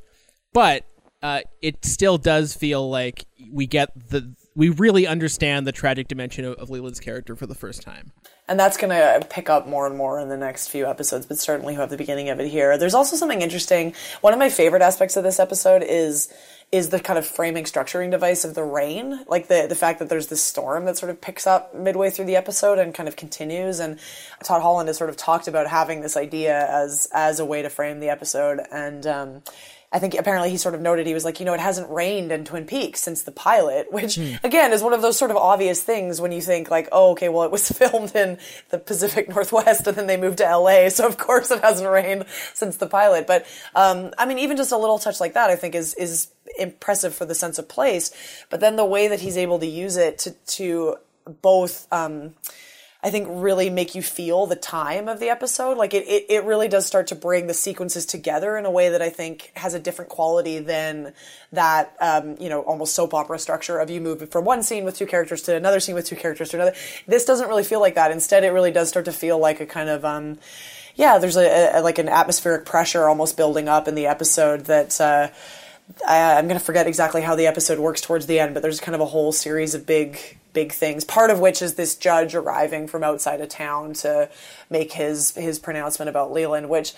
But 0.53 0.85
uh, 1.23 1.41
it 1.61 1.85
still 1.85 2.19
does 2.19 2.55
feel 2.55 2.89
like 2.89 3.27
we 3.53 3.67
get 3.67 3.91
the 4.11 4.35
we 4.55 4.71
really 4.71 5.07
understand 5.07 5.67
the 5.67 5.73
tragic 5.73 6.09
dimension 6.09 6.45
of, 6.45 6.55
of 6.55 6.69
Leland's 6.69 6.99
character 6.99 7.37
for 7.37 7.47
the 7.47 7.55
first 7.55 7.83
time. 7.83 8.13
and 8.49 8.59
that's 8.59 8.77
going 8.77 8.91
to 8.91 9.25
pick 9.29 9.51
up 9.51 9.69
more 9.69 9.87
and 9.87 9.97
more 9.97 10.19
in 10.19 10.29
the 10.29 10.37
next 10.37 10.69
few 10.69 10.87
episodes 10.87 11.27
but 11.27 11.39
certainly 11.39 11.75
you 11.75 11.81
have 11.81 11.91
the 11.91 11.97
beginning 11.97 12.29
of 12.31 12.41
it 12.41 12.49
here 12.49 12.79
there's 12.79 12.95
also 12.95 13.15
something 13.15 13.43
interesting 13.43 13.95
one 14.21 14.33
of 14.33 14.39
my 14.39 14.49
favorite 14.49 14.83
aspects 14.83 15.17
of 15.17 15.25
this 15.25 15.39
episode 15.39 15.83
is 15.83 16.33
is 16.71 16.91
the 16.91 17.01
kind 17.01 17.19
of 17.19 17.27
framing 17.27 17.65
structuring 17.65 18.11
device 18.11 18.45
of 18.45 18.55
the 18.55 18.63
rain 18.63 19.25
like 19.27 19.49
the 19.49 19.67
the 19.69 19.75
fact 19.75 19.99
that 19.99 20.11
there's 20.11 20.27
this 20.27 20.43
storm 20.43 20.85
that 20.85 20.99
sort 20.99 21.09
of 21.11 21.21
picks 21.21 21.47
up 21.47 21.75
midway 21.75 22.11
through 22.11 22.27
the 22.27 22.37
episode 22.37 22.79
and 22.79 22.95
kind 22.95 23.09
of 23.09 23.17
continues. 23.17 23.81
And 23.81 23.99
todd 24.43 24.63
holland 24.63 24.89
has 24.89 24.99
sort 24.99 25.11
of 25.11 25.17
talked 25.17 25.49
about 25.49 25.67
having 25.67 26.03
this 26.03 26.17
idea 26.17 26.67
as 26.69 27.09
as 27.13 27.41
a 27.41 27.45
way 27.45 27.63
to 27.63 27.71
frame 27.71 28.01
the 28.01 28.11
episode. 28.11 28.61
And 28.71 29.07
um 29.07 29.43
I 29.91 29.99
think 30.01 30.15
apparently 30.15 30.51
he 30.51 30.59
sort 30.59 30.75
of 30.75 30.83
noted 30.83 31.07
he 31.07 31.15
was 31.15 31.25
like, 31.25 31.41
you 31.41 31.47
know, 31.47 31.55
it 31.55 31.61
hasn't 31.61 31.89
rained 31.89 32.31
in 32.31 32.45
Twin 32.45 32.67
Peaks 32.67 33.01
since 33.01 33.23
the 33.23 33.33
pilot, 33.33 33.87
which 33.93 34.19
again 34.19 34.73
is 34.73 34.83
one 34.83 34.93
of 34.93 35.01
those 35.01 35.19
sort 35.19 35.31
of 35.31 35.37
obvious 35.37 35.83
things 35.83 36.21
when 36.21 36.31
you 36.33 36.43
think 36.43 36.71
like, 36.71 36.89
oh, 36.93 37.13
okay, 37.13 37.29
well, 37.29 37.45
it 37.45 37.51
was 37.51 37.69
filmed 37.73 38.15
in 38.15 38.39
the 38.69 38.79
Pacific 38.79 39.29
Northwest 39.29 39.87
and 39.87 39.97
then 39.97 40.07
they 40.07 40.17
moved 40.19 40.39
to 40.39 40.45
LA, 40.45 40.89
so 40.91 41.07
of 41.07 41.17
course 41.17 41.51
it 41.51 41.61
hasn't 41.63 41.89
rained 41.89 42.27
since 42.53 42.77
the 42.77 42.87
pilot. 42.87 43.27
But 43.27 43.47
um, 43.75 44.13
I 44.19 44.27
mean, 44.27 44.39
even 44.39 44.57
just 44.57 44.73
a 44.73 44.77
little 44.77 44.99
touch 44.99 45.21
like 45.21 45.35
that, 45.35 45.49
I 45.49 45.57
think 45.57 45.75
is 45.75 45.95
is 45.95 46.29
impressive 46.59 47.15
for 47.15 47.25
the 47.25 47.35
sense 47.35 47.59
of 47.59 47.69
place. 47.69 48.11
But 48.51 48.61
then 48.61 48.77
the 48.77 48.85
way 48.85 49.09
that 49.09 49.21
he's 49.21 49.37
able 49.37 49.59
to 49.59 49.67
use 49.67 49.97
it 49.97 50.19
to 50.21 50.31
to 50.31 50.97
both. 51.43 51.87
Um, 51.93 52.35
I 53.01 53.11
think 53.11 53.29
really 53.31 53.71
make 53.71 53.95
you 53.95 54.03
feel 54.03 54.47
the 54.47 54.57
time 54.57 55.09
of 55.09 55.21
the 55.21 55.29
episode. 55.29 55.79
Like 55.79 55.95
it, 55.95 56.05
it, 56.09 56.27
it 56.29 56.45
really 56.45 56.67
does 56.67 56.85
start 56.85 57.07
to 57.09 57.15
bring 57.15 57.47
the 57.47 57.55
sequences 57.55 58.05
together 58.05 58.57
in 58.57 58.67
a 58.67 58.73
way 58.73 58.89
that 58.89 59.01
I 59.01 59.09
think 59.09 59.53
has 59.55 59.73
a 59.73 59.79
different 59.79 60.11
quality 60.11 60.59
than 60.59 61.15
that, 61.53 61.97
um, 62.01 62.37
you 62.41 62.49
know, 62.49 62.63
almost 62.63 62.97
soap 62.97 63.15
opera 63.15 63.39
structure 63.39 63.79
of 63.79 63.89
you 63.89 64.01
move 64.01 64.29
from 64.31 64.45
one 64.45 64.65
scene 64.65 64.85
with 64.85 64.97
two 64.97 65.07
characters 65.07 65.43
to 65.43 65.55
another 65.55 65.79
scene 65.79 65.95
with 65.95 66.07
two 66.07 66.17
characters 66.17 66.49
to 66.49 66.57
another. 66.57 66.75
This 67.07 67.25
doesn't 67.25 67.49
really 67.49 67.63
feel 67.63 67.81
like 67.81 67.95
that. 67.95 68.11
Instead, 68.11 68.43
it 68.43 68.51
really 68.51 68.73
does 68.73 68.89
start 68.89 69.05
to 69.05 69.13
feel 69.13 69.39
like 69.39 69.61
a 69.61 69.67
kind 69.67 69.89
of, 69.89 70.05
um, 70.05 70.39
yeah, 70.97 71.19
there's 71.19 71.37
a, 71.37 71.79
a, 71.79 71.81
like 71.83 71.99
an 71.99 72.09
atmospheric 72.09 72.67
pressure 72.67 73.09
almost 73.09 73.37
building 73.37 73.69
up 73.69 73.87
in 73.87 73.95
the 73.95 74.07
episode 74.07 74.65
that, 74.65 75.01
uh, 75.01 75.29
I, 76.07 76.35
I'm 76.39 76.47
going 76.47 76.59
to 76.59 76.65
forget 76.65 76.87
exactly 76.87 77.23
how 77.23 77.35
the 77.35 77.47
episode 77.47 77.79
works 77.79 78.01
towards 78.01 78.27
the 78.27 78.39
end, 78.39 78.55
but 78.55 78.63
there's 78.63 78.81
kind 78.81 78.95
of 78.95 79.01
a 79.01 79.07
whole 79.07 79.33
series 79.33 79.75
of 79.75 79.87
big, 79.87 80.39
big 80.53 80.73
things. 80.73 81.05
Part 81.05 81.31
of 81.31 81.41
which 81.41 81.63
is 81.63 81.75
this 81.75 81.97
judge 81.97 82.35
arriving 82.35 82.87
from 82.87 83.03
outside 83.03 83.41
of 83.41 83.49
town 83.49 83.95
to 83.95 84.29
make 84.71 84.93
his 84.93 85.35
his 85.35 85.59
pronouncement 85.59 86.09
about 86.09 86.33
Leland, 86.33 86.69
which 86.69 86.95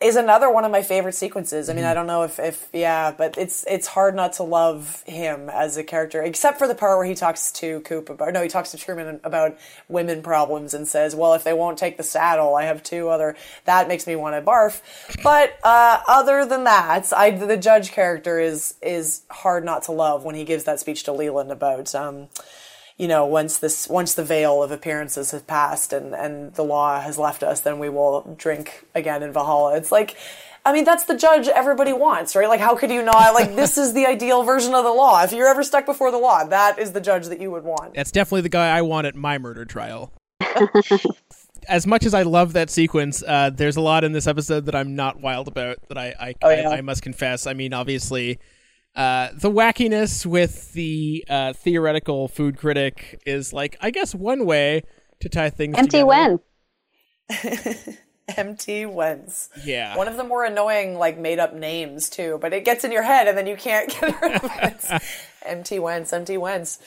is 0.00 0.16
another 0.16 0.50
one 0.50 0.64
of 0.64 0.72
my 0.72 0.80
favorite 0.80 1.14
sequences. 1.14 1.68
I 1.68 1.74
mean, 1.74 1.84
I 1.84 1.92
don't 1.92 2.06
know 2.06 2.22
if, 2.22 2.38
if 2.38 2.68
yeah, 2.72 3.10
but 3.10 3.36
it's 3.36 3.66
it's 3.68 3.86
hard 3.86 4.14
not 4.14 4.32
to 4.34 4.42
love 4.42 5.02
him 5.06 5.50
as 5.50 5.76
a 5.76 5.84
character, 5.84 6.22
except 6.22 6.58
for 6.58 6.66
the 6.66 6.74
part 6.74 6.96
where 6.96 7.06
he 7.06 7.14
talks 7.14 7.52
to 7.52 7.80
Coop 7.80 8.08
about 8.08 8.32
no, 8.32 8.42
he 8.42 8.48
talks 8.48 8.70
to 8.70 8.78
Truman 8.78 9.20
about 9.24 9.58
women 9.88 10.22
problems 10.22 10.72
and 10.72 10.88
says, 10.88 11.14
"Well, 11.14 11.34
if 11.34 11.44
they 11.44 11.52
won't 11.52 11.76
take 11.76 11.98
the 11.98 12.02
saddle, 12.02 12.54
I 12.54 12.64
have 12.64 12.82
two 12.82 13.10
other." 13.10 13.36
That 13.66 13.88
makes 13.88 14.06
me 14.06 14.16
want 14.16 14.36
to 14.36 14.42
barf. 14.42 14.80
But 15.22 15.58
uh, 15.62 16.00
other 16.08 16.46
than 16.46 16.64
that, 16.64 17.12
I 17.12 17.32
the 17.32 17.58
judge 17.58 17.92
character 17.92 18.40
is 18.40 18.74
is 18.80 19.22
hard 19.30 19.64
not 19.64 19.82
to 19.84 19.92
love 19.92 20.24
when 20.24 20.34
he 20.34 20.44
gives 20.44 20.64
that 20.64 20.80
speech 20.80 21.04
to 21.04 21.12
Leland 21.12 21.52
about. 21.52 21.94
Um, 21.94 22.28
you 23.00 23.08
know, 23.08 23.24
once 23.24 23.56
this, 23.56 23.88
once 23.88 24.12
the 24.12 24.22
veil 24.22 24.62
of 24.62 24.70
appearances 24.70 25.30
has 25.30 25.40
passed 25.40 25.94
and, 25.94 26.14
and 26.14 26.52
the 26.52 26.62
law 26.62 27.00
has 27.00 27.16
left 27.16 27.42
us, 27.42 27.62
then 27.62 27.78
we 27.78 27.88
will 27.88 28.36
drink 28.36 28.84
again 28.94 29.22
in 29.22 29.32
Valhalla. 29.32 29.74
It's 29.78 29.90
like, 29.90 30.18
I 30.66 30.74
mean, 30.74 30.84
that's 30.84 31.04
the 31.04 31.16
judge 31.16 31.48
everybody 31.48 31.94
wants, 31.94 32.36
right? 32.36 32.46
Like, 32.46 32.60
how 32.60 32.76
could 32.76 32.90
you 32.90 33.02
not, 33.02 33.32
like, 33.32 33.56
this 33.56 33.78
is 33.78 33.94
the 33.94 34.04
ideal 34.04 34.42
version 34.42 34.74
of 34.74 34.84
the 34.84 34.92
law. 34.92 35.24
If 35.24 35.32
you're 35.32 35.48
ever 35.48 35.62
stuck 35.62 35.86
before 35.86 36.10
the 36.10 36.18
law, 36.18 36.44
that 36.44 36.78
is 36.78 36.92
the 36.92 37.00
judge 37.00 37.28
that 37.28 37.40
you 37.40 37.50
would 37.50 37.64
want. 37.64 37.94
That's 37.94 38.12
definitely 38.12 38.42
the 38.42 38.50
guy 38.50 38.76
I 38.76 38.82
want 38.82 39.06
at 39.06 39.14
my 39.14 39.38
murder 39.38 39.64
trial. 39.64 40.12
as 41.68 41.86
much 41.86 42.04
as 42.04 42.12
I 42.12 42.20
love 42.20 42.52
that 42.52 42.68
sequence, 42.68 43.24
uh, 43.26 43.48
there's 43.48 43.76
a 43.76 43.80
lot 43.80 44.04
in 44.04 44.12
this 44.12 44.26
episode 44.26 44.66
that 44.66 44.74
I'm 44.74 44.94
not 44.94 45.22
wild 45.22 45.48
about. 45.48 45.78
That 45.88 45.96
I 45.96 46.14
I, 46.20 46.34
Oh, 46.42 46.50
yeah. 46.50 46.68
I, 46.68 46.76
I 46.76 46.80
must 46.82 47.00
confess. 47.00 47.46
I 47.46 47.54
mean, 47.54 47.72
obviously, 47.72 48.38
uh, 48.96 49.28
the 49.34 49.50
wackiness 49.50 50.26
with 50.26 50.72
the 50.72 51.24
uh, 51.28 51.52
theoretical 51.52 52.28
food 52.28 52.56
critic 52.58 53.22
is 53.26 53.52
like, 53.52 53.76
I 53.80 53.90
guess, 53.90 54.14
one 54.14 54.44
way 54.46 54.82
to 55.20 55.28
tie 55.28 55.50
things. 55.50 55.76
Empty 55.78 55.98
together. 55.98 56.40
when? 57.28 57.98
MT 58.36 58.86
Wentz. 58.86 59.48
Yeah. 59.64 59.96
One 59.96 60.08
of 60.08 60.16
the 60.16 60.24
more 60.24 60.44
annoying, 60.44 60.96
like, 60.96 61.18
made 61.18 61.38
up 61.38 61.54
names, 61.54 62.08
too, 62.08 62.38
but 62.40 62.52
it 62.52 62.64
gets 62.64 62.84
in 62.84 62.92
your 62.92 63.02
head 63.02 63.28
and 63.28 63.36
then 63.36 63.46
you 63.46 63.56
can't 63.56 63.88
get 64.00 64.20
rid 64.20 64.32
of 64.36 64.44
it. 64.44 65.02
MT 65.44 65.78
Wentz, 65.78 66.12
MT 66.12 66.36
Wentz. 66.38 66.78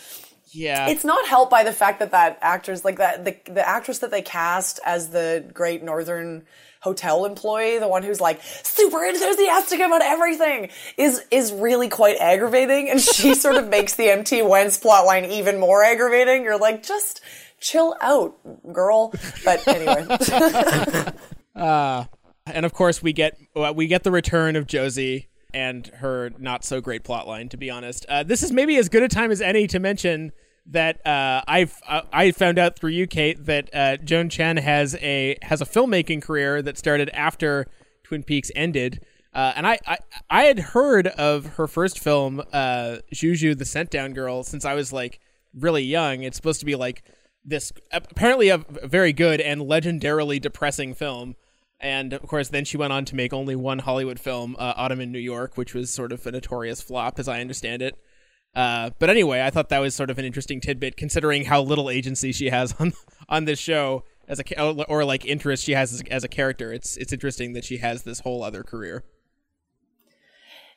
Yeah. 0.53 0.89
It's 0.89 1.03
not 1.03 1.27
helped 1.27 1.51
by 1.51 1.63
the 1.63 1.73
fact 1.73 1.99
that 1.99 2.11
that 2.11 2.37
actress, 2.41 2.85
like 2.85 2.97
that 2.97 3.25
the 3.25 3.37
the 3.51 3.67
actress 3.67 3.99
that 3.99 4.11
they 4.11 4.21
cast 4.21 4.79
as 4.85 5.09
the 5.09 5.43
Great 5.53 5.83
Northern 5.83 6.45
hotel 6.81 7.25
employee, 7.25 7.79
the 7.79 7.87
one 7.87 8.03
who's 8.03 8.19
like 8.19 8.41
super 8.43 9.03
enthusiastic 9.05 9.79
about 9.79 10.01
everything, 10.01 10.69
is 10.97 11.23
is 11.31 11.51
really 11.51 11.89
quite 11.89 12.17
aggravating, 12.17 12.89
and 12.89 13.01
she 13.01 13.33
sort 13.35 13.55
of 13.55 13.67
makes 13.67 13.95
the 13.95 14.09
MT 14.09 14.43
Wentz 14.43 14.79
plotline 14.79 15.29
even 15.29 15.59
more 15.59 15.83
aggravating. 15.83 16.43
You're 16.43 16.59
like, 16.59 16.83
just 16.83 17.21
chill 17.59 17.95
out, 18.01 18.37
girl. 18.71 19.13
But 19.43 19.67
anyway, 19.67 20.05
uh, 21.55 22.05
and 22.45 22.65
of 22.65 22.73
course 22.73 23.01
we 23.01 23.13
get 23.13 23.37
uh, 23.55 23.73
we 23.75 23.87
get 23.87 24.03
the 24.03 24.11
return 24.11 24.55
of 24.55 24.67
Josie 24.67 25.29
and 25.53 25.87
her 25.87 26.31
not 26.37 26.63
so 26.63 26.81
great 26.81 27.03
plotline. 27.03 27.49
To 27.49 27.57
be 27.57 27.69
honest, 27.69 28.05
uh, 28.07 28.23
this 28.23 28.43
is 28.43 28.51
maybe 28.51 28.77
as 28.77 28.89
good 28.89 29.03
a 29.03 29.07
time 29.07 29.31
as 29.31 29.41
any 29.41 29.67
to 29.67 29.79
mention 29.79 30.31
that 30.65 31.05
uh, 31.05 31.41
I've 31.47 31.79
uh, 31.87 32.01
I 32.11 32.31
found 32.31 32.57
out 32.57 32.77
through 32.77 32.91
you, 32.91 33.07
Kate, 33.07 33.45
that 33.45 33.69
uh, 33.73 33.97
Joan 33.97 34.29
Chen 34.29 34.57
has 34.57 34.95
a 34.95 35.37
has 35.41 35.61
a 35.61 35.65
filmmaking 35.65 36.21
career 36.21 36.61
that 36.61 36.77
started 36.77 37.09
after 37.13 37.67
Twin 38.03 38.23
Peaks 38.23 38.51
ended. 38.55 39.05
Uh, 39.33 39.53
and 39.55 39.65
I, 39.65 39.79
I 39.87 39.97
I 40.29 40.43
had 40.43 40.59
heard 40.59 41.07
of 41.07 41.45
her 41.57 41.67
first 41.67 41.99
film, 41.99 42.41
uh, 42.53 42.97
Xiu 43.13 43.33
Xiu 43.33 43.57
the 43.57 43.65
Sent 43.65 43.89
Down 43.89 44.13
Girl, 44.13 44.43
since 44.43 44.63
I 44.63 44.73
was 44.73 44.93
like 44.93 45.19
really 45.53 45.83
young. 45.83 46.23
It's 46.23 46.37
supposed 46.37 46.59
to 46.59 46.65
be 46.65 46.75
like 46.75 47.03
this 47.43 47.73
apparently 47.91 48.49
a 48.49 48.59
very 48.59 49.11
good 49.11 49.41
and 49.41 49.61
legendarily 49.61 50.39
depressing 50.39 50.93
film. 50.93 51.35
And 51.83 52.13
of 52.13 52.21
course, 52.21 52.47
then 52.47 52.63
she 52.63 52.77
went 52.77 52.93
on 52.93 53.03
to 53.05 53.15
make 53.15 53.33
only 53.33 53.57
one 53.57 53.79
Hollywood 53.79 54.17
film, 54.17 54.55
uh, 54.57 54.73
Autumn 54.77 55.01
in 55.01 55.11
New 55.11 55.19
York, 55.19 55.57
which 55.57 55.73
was 55.73 55.91
sort 55.91 56.13
of 56.13 56.25
a 56.25 56.31
notorious 56.31 56.81
flop, 56.81 57.19
as 57.19 57.27
I 57.27 57.41
understand 57.41 57.81
it. 57.81 57.99
Uh, 58.55 58.91
but 58.99 59.09
anyway, 59.09 59.41
I 59.41 59.49
thought 59.49 59.67
that 59.69 59.79
was 59.79 59.93
sort 59.93 60.09
of 60.09 60.17
an 60.17 60.23
interesting 60.23 60.61
tidbit, 60.61 60.95
considering 60.95 61.43
how 61.43 61.61
little 61.61 61.89
agency 61.89 62.31
she 62.31 62.49
has 62.49 62.73
on 62.79 62.93
on 63.27 63.45
this 63.45 63.59
show 63.59 64.05
as 64.29 64.39
a 64.39 64.61
or 64.87 65.03
like 65.03 65.25
interest 65.25 65.65
she 65.65 65.73
has 65.73 65.93
as, 65.93 66.03
as 66.09 66.23
a 66.23 66.29
character. 66.29 66.71
It's 66.71 66.95
it's 66.95 67.11
interesting 67.11 67.51
that 67.53 67.65
she 67.65 67.77
has 67.77 68.03
this 68.03 68.21
whole 68.21 68.43
other 68.43 68.63
career. 68.63 69.03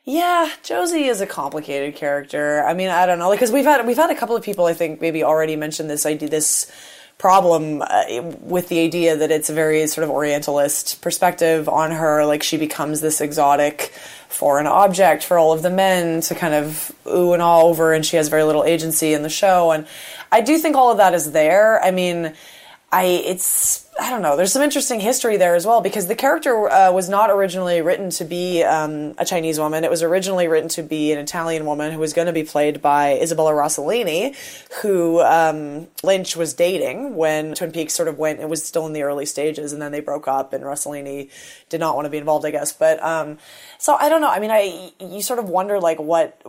Yeah, 0.02 0.50
Josie 0.62 1.06
is 1.06 1.20
a 1.20 1.26
complicated 1.26 1.96
character. 1.96 2.64
I 2.64 2.74
mean, 2.74 2.88
I 2.88 3.06
don't 3.06 3.18
know, 3.18 3.30
because 3.30 3.52
we've 3.52 3.64
had 3.64 3.86
we've 3.86 3.96
had 3.96 4.10
a 4.10 4.14
couple 4.14 4.34
of 4.34 4.42
people 4.42 4.66
I 4.66 4.72
think 4.72 5.00
maybe 5.00 5.22
already 5.22 5.54
mentioned 5.54 5.88
this 5.88 6.06
idea, 6.06 6.28
this 6.28 6.70
problem 7.18 7.82
uh, 7.82 8.22
with 8.40 8.68
the 8.68 8.80
idea 8.80 9.16
that 9.16 9.30
it's 9.30 9.48
a 9.48 9.54
very 9.54 9.86
sort 9.86 10.04
of 10.04 10.10
Orientalist 10.10 11.00
perspective 11.00 11.68
on 11.68 11.90
her. 11.90 12.26
Like 12.26 12.42
she 12.42 12.56
becomes 12.56 13.00
this 13.00 13.20
exotic 13.20 13.92
foreign 14.28 14.66
object 14.66 15.24
for 15.24 15.38
all 15.38 15.52
of 15.52 15.62
the 15.62 15.70
men 15.70 16.20
to 16.20 16.34
kind 16.34 16.54
of 16.54 16.92
ooh 17.06 17.32
and 17.32 17.42
all 17.42 17.68
over, 17.68 17.92
and 17.92 18.04
she 18.04 18.16
has 18.16 18.28
very 18.28 18.42
little 18.42 18.64
agency 18.64 19.14
in 19.14 19.22
the 19.22 19.30
show. 19.30 19.70
And 19.70 19.86
I 20.30 20.40
do 20.42 20.58
think 20.58 20.76
all 20.76 20.90
of 20.90 20.98
that 20.98 21.14
is 21.14 21.32
there. 21.32 21.82
I 21.82 21.90
mean, 21.90 22.34
I 22.96 23.04
it's 23.04 23.86
I 24.00 24.10
don't 24.10 24.22
know. 24.22 24.36
There's 24.36 24.52
some 24.52 24.62
interesting 24.62 25.00
history 25.00 25.36
there 25.36 25.54
as 25.54 25.66
well 25.66 25.80
because 25.82 26.06
the 26.06 26.14
character 26.14 26.70
uh, 26.70 26.92
was 26.92 27.08
not 27.08 27.30
originally 27.30 27.82
written 27.82 28.08
to 28.10 28.24
be 28.24 28.62
um, 28.62 29.14
a 29.18 29.24
Chinese 29.24 29.58
woman. 29.58 29.84
It 29.84 29.90
was 29.90 30.02
originally 30.02 30.48
written 30.48 30.68
to 30.70 30.82
be 30.82 31.12
an 31.12 31.18
Italian 31.18 31.66
woman 31.66 31.92
who 31.92 31.98
was 31.98 32.12
going 32.14 32.26
to 32.26 32.32
be 32.32 32.42
played 32.42 32.80
by 32.80 33.18
Isabella 33.18 33.52
Rossellini, 33.52 34.34
who 34.82 35.20
um, 35.20 35.88
Lynch 36.02 36.36
was 36.36 36.54
dating 36.54 37.16
when 37.16 37.54
Twin 37.54 37.72
Peaks 37.72 37.94
sort 37.94 38.08
of 38.08 38.18
went. 38.18 38.40
It 38.40 38.48
was 38.48 38.64
still 38.64 38.86
in 38.86 38.92
the 38.94 39.02
early 39.02 39.26
stages, 39.26 39.72
and 39.72 39.80
then 39.80 39.92
they 39.92 40.00
broke 40.00 40.28
up, 40.28 40.52
and 40.52 40.64
Rossellini 40.64 41.30
did 41.68 41.80
not 41.80 41.96
want 41.96 42.06
to 42.06 42.10
be 42.10 42.18
involved, 42.18 42.46
I 42.46 42.50
guess. 42.50 42.72
But 42.72 43.02
um, 43.02 43.38
so 43.78 43.94
I 43.94 44.08
don't 44.08 44.20
know. 44.22 44.30
I 44.30 44.40
mean, 44.40 44.50
I 44.50 44.92
you 45.00 45.20
sort 45.20 45.38
of 45.38 45.48
wonder 45.48 45.80
like 45.80 45.98
what 45.98 46.40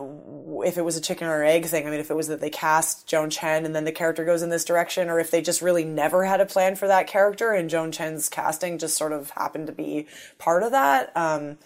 if 0.64 0.78
it 0.78 0.84
was 0.84 0.96
a 0.96 1.00
chicken 1.00 1.26
or 1.26 1.44
egg 1.44 1.66
thing. 1.66 1.86
I 1.86 1.90
mean, 1.90 2.00
if 2.00 2.10
it 2.10 2.16
was 2.16 2.28
that 2.28 2.40
they 2.40 2.50
cast 2.50 3.06
Joan 3.06 3.30
Chen 3.30 3.64
and 3.64 3.74
then 3.74 3.84
the 3.84 3.92
character 3.92 4.24
goes 4.24 4.42
in 4.42 4.50
this 4.50 4.64
direction, 4.64 5.08
or 5.08 5.18
if 5.18 5.30
they 5.30 5.42
just 5.42 5.62
really 5.62 5.84
never 5.84 6.24
had 6.24 6.40
a 6.40 6.46
plan 6.46 6.76
for 6.76 6.86
that 6.88 7.06
character 7.06 7.52
and 7.52 7.70
Joan 7.70 7.92
Chen's 7.92 8.28
casting 8.28 8.78
just 8.78 8.96
sort 8.96 9.12
of 9.12 9.30
happened 9.30 9.66
to 9.66 9.72
be 9.72 10.06
part 10.38 10.62
of 10.62 10.72
that. 10.72 11.16
Um, 11.16 11.58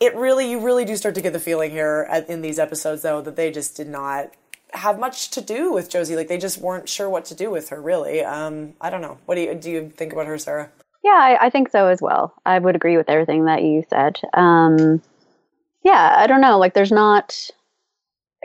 it 0.00 0.14
really, 0.14 0.50
you 0.50 0.60
really 0.60 0.84
do 0.84 0.96
start 0.96 1.14
to 1.16 1.20
get 1.20 1.32
the 1.32 1.40
feeling 1.40 1.70
here 1.70 2.06
at, 2.08 2.28
in 2.28 2.40
these 2.40 2.58
episodes, 2.58 3.02
though, 3.02 3.20
that 3.20 3.36
they 3.36 3.50
just 3.50 3.76
did 3.76 3.88
not 3.88 4.30
have 4.72 4.98
much 4.98 5.30
to 5.30 5.40
do 5.40 5.72
with 5.72 5.90
Josie. 5.90 6.14
Like 6.14 6.28
they 6.28 6.38
just 6.38 6.58
weren't 6.58 6.88
sure 6.88 7.08
what 7.08 7.24
to 7.26 7.34
do 7.34 7.50
with 7.50 7.70
her. 7.70 7.80
Really, 7.80 8.22
um, 8.22 8.74
I 8.80 8.90
don't 8.90 9.00
know. 9.00 9.18
What 9.26 9.34
do 9.34 9.40
you 9.40 9.54
do? 9.54 9.70
You 9.70 9.88
think 9.90 10.12
about 10.12 10.26
her, 10.26 10.38
Sarah? 10.38 10.70
Yeah, 11.02 11.10
I, 11.10 11.46
I 11.46 11.50
think 11.50 11.70
so 11.70 11.86
as 11.86 12.02
well. 12.02 12.34
I 12.44 12.58
would 12.58 12.76
agree 12.76 12.96
with 12.96 13.08
everything 13.08 13.46
that 13.46 13.62
you 13.62 13.84
said. 13.88 14.20
Um, 14.34 15.00
yeah, 15.82 16.14
I 16.18 16.26
don't 16.26 16.40
know. 16.40 16.58
Like, 16.58 16.74
there's 16.74 16.92
not. 16.92 17.50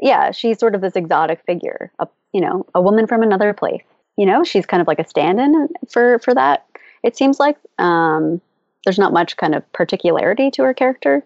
Yeah, 0.03 0.31
she's 0.31 0.59
sort 0.59 0.75
of 0.75 0.81
this 0.81 0.97
exotic 0.97 1.41
figure, 1.45 1.89
a, 1.97 2.07
you 2.33 2.41
know, 2.41 2.65
a 2.75 2.81
woman 2.81 3.07
from 3.07 3.23
another 3.23 3.53
place. 3.53 3.83
You 4.17 4.25
know, 4.25 4.43
she's 4.43 4.65
kind 4.65 4.81
of 4.81 4.87
like 4.87 4.99
a 4.99 5.07
stand-in 5.07 5.69
for 5.89 6.19
for 6.19 6.35
that. 6.35 6.65
It 7.03 7.15
seems 7.15 7.39
like 7.39 7.57
um, 7.79 8.41
there's 8.83 8.99
not 8.99 9.13
much 9.13 9.37
kind 9.37 9.55
of 9.55 9.71
particularity 9.71 10.51
to 10.51 10.63
her 10.63 10.73
character. 10.73 11.23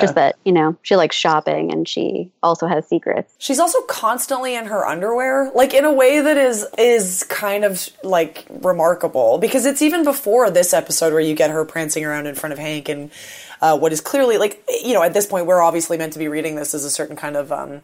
Just 0.00 0.14
that 0.14 0.36
you 0.44 0.52
know 0.52 0.76
she 0.82 0.94
likes 0.94 1.16
shopping 1.16 1.72
and 1.72 1.88
she 1.88 2.30
also 2.42 2.68
has 2.68 2.86
secrets. 2.86 3.34
She's 3.38 3.58
also 3.58 3.80
constantly 3.82 4.54
in 4.54 4.66
her 4.66 4.86
underwear, 4.86 5.50
like 5.56 5.74
in 5.74 5.84
a 5.84 5.92
way 5.92 6.20
that 6.20 6.36
is 6.36 6.64
is 6.78 7.24
kind 7.24 7.64
of 7.64 7.88
like 8.04 8.46
remarkable 8.48 9.38
because 9.38 9.66
it's 9.66 9.82
even 9.82 10.04
before 10.04 10.50
this 10.50 10.72
episode 10.72 11.12
where 11.12 11.20
you 11.20 11.34
get 11.34 11.50
her 11.50 11.64
prancing 11.64 12.04
around 12.04 12.26
in 12.26 12.36
front 12.36 12.52
of 12.52 12.60
Hank 12.60 12.88
and 12.88 13.10
uh, 13.62 13.78
what 13.78 13.92
is 13.92 14.00
clearly 14.00 14.36
like 14.36 14.62
you 14.84 14.92
know 14.92 15.02
at 15.02 15.14
this 15.14 15.26
point 15.26 15.46
we're 15.46 15.62
obviously 15.62 15.96
meant 15.96 16.12
to 16.12 16.18
be 16.18 16.28
reading 16.28 16.56
this 16.56 16.74
as 16.74 16.84
a 16.84 16.90
certain 16.90 17.16
kind 17.16 17.36
of 17.36 17.50
um, 17.50 17.80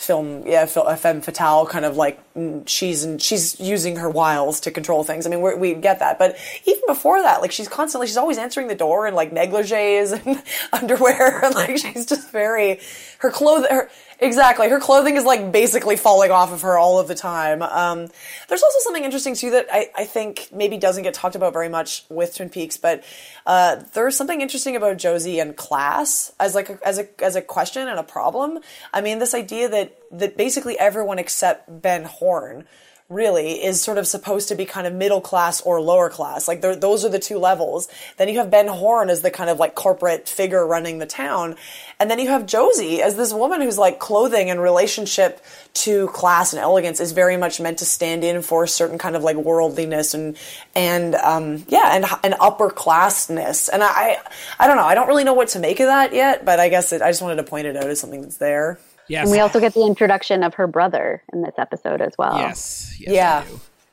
film, 0.00 0.46
yeah, 0.46 0.64
femme 0.64 1.20
fatale 1.20 1.66
kind 1.66 1.84
of 1.84 1.94
like 1.96 2.18
mm, 2.34 2.66
she's 2.66 3.06
she's 3.18 3.60
using 3.60 3.96
her 3.96 4.08
wiles 4.08 4.58
to 4.60 4.70
control 4.70 5.04
things. 5.04 5.26
I 5.26 5.30
mean, 5.30 5.42
we 5.42 5.54
we 5.54 5.74
get 5.74 5.98
that, 5.98 6.18
but 6.18 6.36
even 6.64 6.82
before 6.86 7.20
that, 7.22 7.42
like 7.42 7.52
she's 7.52 7.68
constantly, 7.68 8.06
she's 8.06 8.16
always 8.16 8.38
answering 8.38 8.68
the 8.68 8.74
door 8.74 9.06
in 9.06 9.14
like 9.14 9.30
negligees 9.30 10.12
and 10.12 10.42
underwear, 10.72 11.44
and 11.44 11.54
like 11.62 11.76
she's 11.76 12.06
just 12.06 12.30
very 12.30 12.80
her 13.18 13.30
clothes. 13.30 13.66
Her, 13.68 13.90
Exactly. 14.22 14.68
Her 14.68 14.78
clothing 14.78 15.16
is 15.16 15.24
like 15.24 15.50
basically 15.50 15.96
falling 15.96 16.30
off 16.30 16.52
of 16.52 16.60
her 16.60 16.76
all 16.76 17.00
of 17.00 17.08
the 17.08 17.14
time. 17.14 17.62
Um, 17.62 18.06
there's 18.48 18.62
also 18.62 18.78
something 18.80 19.02
interesting 19.02 19.34
too 19.34 19.50
that 19.52 19.66
I, 19.72 19.88
I 19.96 20.04
think 20.04 20.48
maybe 20.52 20.76
doesn't 20.76 21.02
get 21.02 21.14
talked 21.14 21.36
about 21.36 21.54
very 21.54 21.70
much 21.70 22.04
with 22.10 22.36
Twin 22.36 22.50
Peaks, 22.50 22.76
but 22.76 23.02
uh, 23.46 23.76
there's 23.94 24.16
something 24.16 24.42
interesting 24.42 24.76
about 24.76 24.98
Josie 24.98 25.40
and 25.40 25.56
class 25.56 26.32
as 26.38 26.54
like 26.54 26.68
a, 26.68 26.78
as 26.86 26.98
a 26.98 27.24
as 27.24 27.34
a 27.34 27.40
question 27.40 27.88
and 27.88 27.98
a 27.98 28.02
problem. 28.02 28.58
I 28.92 29.00
mean, 29.00 29.20
this 29.20 29.32
idea 29.32 29.70
that 29.70 29.89
that 30.12 30.36
basically 30.36 30.78
everyone 30.78 31.18
except 31.18 31.82
Ben 31.82 32.04
Horne 32.04 32.66
really 33.10 33.62
is 33.62 33.82
sort 33.82 33.98
of 33.98 34.06
supposed 34.06 34.48
to 34.48 34.54
be 34.54 34.64
kind 34.64 34.86
of 34.86 34.94
middle 34.94 35.20
class 35.20 35.60
or 35.62 35.80
lower 35.80 36.08
class. 36.08 36.46
Like 36.46 36.60
those 36.60 37.04
are 37.04 37.08
the 37.08 37.18
two 37.18 37.38
levels. 37.38 37.88
Then 38.16 38.28
you 38.28 38.38
have 38.38 38.52
Ben 38.52 38.68
Horne 38.68 39.10
as 39.10 39.20
the 39.20 39.32
kind 39.32 39.50
of 39.50 39.58
like 39.58 39.74
corporate 39.74 40.28
figure 40.28 40.64
running 40.64 40.98
the 40.98 41.06
town. 41.06 41.56
And 41.98 42.08
then 42.08 42.20
you 42.20 42.28
have 42.28 42.46
Josie 42.46 43.02
as 43.02 43.16
this 43.16 43.32
woman 43.32 43.60
who's 43.60 43.76
like 43.76 43.98
clothing 43.98 44.48
and 44.48 44.62
relationship 44.62 45.44
to 45.74 46.06
class 46.08 46.52
and 46.52 46.62
elegance 46.62 47.00
is 47.00 47.10
very 47.10 47.36
much 47.36 47.60
meant 47.60 47.78
to 47.78 47.84
stand 47.84 48.22
in 48.22 48.42
for 48.42 48.62
a 48.62 48.68
certain 48.68 48.96
kind 48.96 49.16
of 49.16 49.24
like 49.24 49.36
worldliness 49.36 50.14
and, 50.14 50.36
and, 50.76 51.16
um, 51.16 51.64
yeah, 51.66 51.96
and, 51.96 52.06
and 52.22 52.36
upper 52.38 52.70
classness. 52.70 53.68
And 53.72 53.82
I, 53.82 54.18
I 54.60 54.68
don't 54.68 54.76
know. 54.76 54.84
I 54.84 54.94
don't 54.94 55.08
really 55.08 55.24
know 55.24 55.34
what 55.34 55.48
to 55.48 55.58
make 55.58 55.80
of 55.80 55.88
that 55.88 56.14
yet, 56.14 56.44
but 56.44 56.60
I 56.60 56.68
guess 56.68 56.92
it, 56.92 57.02
I 57.02 57.10
just 57.10 57.22
wanted 57.22 57.36
to 57.36 57.42
point 57.42 57.66
it 57.66 57.76
out 57.76 57.90
as 57.90 57.98
something 57.98 58.22
that's 58.22 58.36
there. 58.36 58.78
Yes. 59.10 59.24
And 59.24 59.32
we 59.32 59.40
also 59.40 59.58
get 59.58 59.74
the 59.74 59.84
introduction 59.84 60.44
of 60.44 60.54
her 60.54 60.68
brother 60.68 61.22
in 61.32 61.42
this 61.42 61.54
episode 61.58 62.00
as 62.00 62.16
well. 62.16 62.38
Yes. 62.38 62.94
yes 62.96 63.10
yeah. 63.10 63.44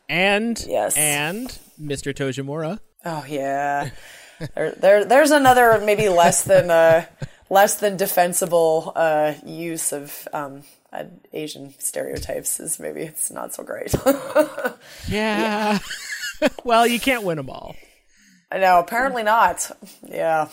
And 0.07 0.63
yes. 0.69 0.95
and 0.95 1.47
Mr. 1.81 2.13
Tojamura. 2.13 2.79
Oh 3.03 3.25
yeah. 3.27 3.89
there, 4.53 4.71
there 4.73 5.05
there's 5.05 5.31
another 5.31 5.81
maybe 5.83 6.07
less 6.07 6.43
than 6.43 6.69
uh 6.69 7.05
less 7.49 7.77
than 7.77 7.97
defensible 7.97 8.93
uh 8.95 9.33
use 9.43 9.91
of 9.91 10.27
um 10.33 10.61
uh, 10.93 11.05
Asian 11.33 11.73
stereotypes 11.79 12.59
is 12.59 12.79
maybe 12.79 13.01
it's 13.01 13.31
not 13.31 13.55
so 13.55 13.63
great. 13.63 13.95
yeah. 15.09 15.79
yeah. 16.39 16.47
well, 16.63 16.85
you 16.85 16.99
can't 16.99 17.23
win 17.23 17.37
them 17.37 17.49
all. 17.49 17.75
I 18.51 18.59
know. 18.59 18.79
Apparently 18.79 19.23
not. 19.23 19.71
Yeah 20.07 20.49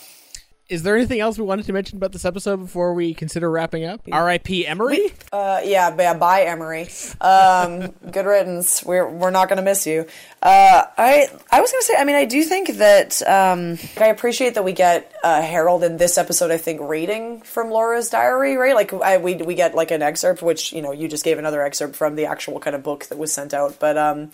is 0.68 0.82
there 0.82 0.96
anything 0.96 1.20
else 1.20 1.36
we 1.36 1.44
wanted 1.44 1.66
to 1.66 1.74
mention 1.74 1.98
about 1.98 2.12
this 2.12 2.24
episode 2.24 2.56
before 2.56 2.94
we 2.94 3.12
consider 3.12 3.50
wrapping 3.50 3.84
up? 3.84 4.00
R.I.P. 4.10 4.66
Emory. 4.66 5.12
Uh, 5.30 5.60
yeah, 5.62 5.94
yeah. 5.98 6.14
Bye, 6.14 6.44
Emory. 6.44 6.88
Um, 7.20 7.88
good 8.10 8.24
riddance. 8.24 8.82
We're 8.82 9.06
we're 9.06 9.30
not 9.30 9.48
going 9.48 9.58
to 9.58 9.62
miss 9.62 9.86
you. 9.86 10.06
Uh, 10.42 10.84
I 10.96 11.28
I 11.50 11.60
was 11.60 11.70
going 11.70 11.82
to 11.82 11.86
say. 11.86 11.94
I 11.98 12.04
mean, 12.04 12.16
I 12.16 12.24
do 12.24 12.42
think 12.44 12.76
that 12.76 13.20
um, 13.28 13.78
I 13.98 14.06
appreciate 14.06 14.54
that 14.54 14.64
we 14.64 14.72
get 14.72 15.14
uh, 15.22 15.42
Harold 15.42 15.84
in 15.84 15.98
this 15.98 16.16
episode. 16.16 16.50
I 16.50 16.56
think 16.56 16.80
reading 16.80 17.42
from 17.42 17.70
Laura's 17.70 18.08
diary, 18.08 18.56
right? 18.56 18.74
Like 18.74 18.92
I, 18.94 19.18
we 19.18 19.34
we 19.34 19.54
get 19.54 19.74
like 19.74 19.90
an 19.90 20.00
excerpt, 20.00 20.40
which 20.40 20.72
you 20.72 20.80
know 20.80 20.92
you 20.92 21.08
just 21.08 21.24
gave 21.24 21.38
another 21.38 21.62
excerpt 21.62 21.94
from 21.94 22.16
the 22.16 22.24
actual 22.24 22.58
kind 22.58 22.74
of 22.74 22.82
book 22.82 23.04
that 23.06 23.18
was 23.18 23.32
sent 23.32 23.52
out, 23.52 23.78
but. 23.78 23.98
Um, 23.98 24.30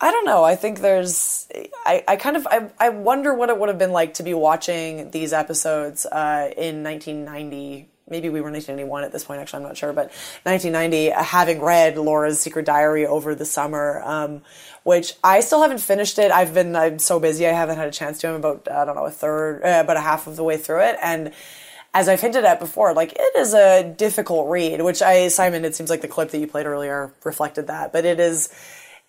I 0.00 0.10
don't 0.10 0.24
know. 0.24 0.42
I 0.42 0.56
think 0.56 0.80
there's. 0.80 1.48
I, 1.84 2.04
I 2.06 2.16
kind 2.16 2.36
of. 2.36 2.46
I, 2.46 2.70
I 2.78 2.88
wonder 2.90 3.32
what 3.32 3.48
it 3.48 3.58
would 3.58 3.68
have 3.68 3.78
been 3.78 3.92
like 3.92 4.14
to 4.14 4.22
be 4.22 4.34
watching 4.34 5.10
these 5.10 5.32
episodes 5.32 6.04
uh, 6.04 6.50
in 6.56 6.82
1990. 6.82 7.88
Maybe 8.06 8.28
we 8.28 8.42
were 8.42 8.50
1991 8.50 9.04
at 9.04 9.12
this 9.12 9.24
point. 9.24 9.40
Actually, 9.40 9.62
I'm 9.62 9.68
not 9.68 9.78
sure, 9.78 9.92
but 9.94 10.10
1990, 10.42 11.12
uh, 11.12 11.22
having 11.22 11.62
read 11.62 11.96
Laura's 11.96 12.38
Secret 12.38 12.66
Diary 12.66 13.06
over 13.06 13.34
the 13.34 13.46
summer, 13.46 14.02
um, 14.04 14.42
which 14.82 15.14
I 15.24 15.40
still 15.40 15.62
haven't 15.62 15.80
finished 15.80 16.18
it. 16.18 16.30
I've 16.30 16.52
been. 16.52 16.74
I'm 16.74 16.98
so 16.98 17.20
busy. 17.20 17.46
I 17.46 17.52
haven't 17.52 17.78
had 17.78 17.88
a 17.88 17.92
chance 17.92 18.18
to. 18.20 18.28
I'm 18.28 18.34
about. 18.34 18.68
I 18.70 18.84
don't 18.84 18.96
know 18.96 19.06
a 19.06 19.10
third, 19.10 19.62
uh, 19.62 19.80
about 19.84 19.96
a 19.96 20.00
half 20.00 20.26
of 20.26 20.36
the 20.36 20.44
way 20.44 20.56
through 20.56 20.82
it, 20.82 20.96
and 21.00 21.32
as 21.94 22.08
I've 22.08 22.20
hinted 22.20 22.44
at 22.44 22.58
before, 22.58 22.92
like 22.92 23.12
it 23.14 23.36
is 23.36 23.54
a 23.54 23.84
difficult 23.84 24.50
read. 24.50 24.82
Which 24.82 25.00
I, 25.00 25.28
Simon, 25.28 25.64
it 25.64 25.76
seems 25.76 25.88
like 25.88 26.00
the 26.00 26.08
clip 26.08 26.30
that 26.32 26.38
you 26.38 26.48
played 26.48 26.66
earlier 26.66 27.14
reflected 27.24 27.68
that, 27.68 27.92
but 27.92 28.04
it 28.04 28.18
is 28.18 28.50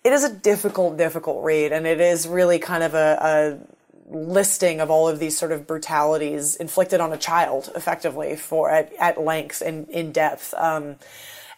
it 0.06 0.12
is 0.12 0.22
a 0.22 0.32
difficult, 0.32 0.96
difficult 0.96 1.42
read, 1.42 1.72
and 1.72 1.84
it 1.84 2.00
is 2.00 2.28
really 2.28 2.60
kind 2.60 2.84
of 2.84 2.94
a, 2.94 3.18
a 3.20 4.14
listing 4.16 4.80
of 4.80 4.88
all 4.88 5.08
of 5.08 5.18
these 5.18 5.36
sort 5.36 5.50
of 5.50 5.66
brutalities 5.66 6.54
inflicted 6.54 7.00
on 7.00 7.12
a 7.12 7.16
child, 7.16 7.72
effectively 7.74 8.36
for 8.36 8.70
at, 8.70 8.92
at 9.00 9.20
length 9.20 9.62
and 9.62 9.88
in 9.88 10.12
depth. 10.12 10.54
Um, 10.54 10.94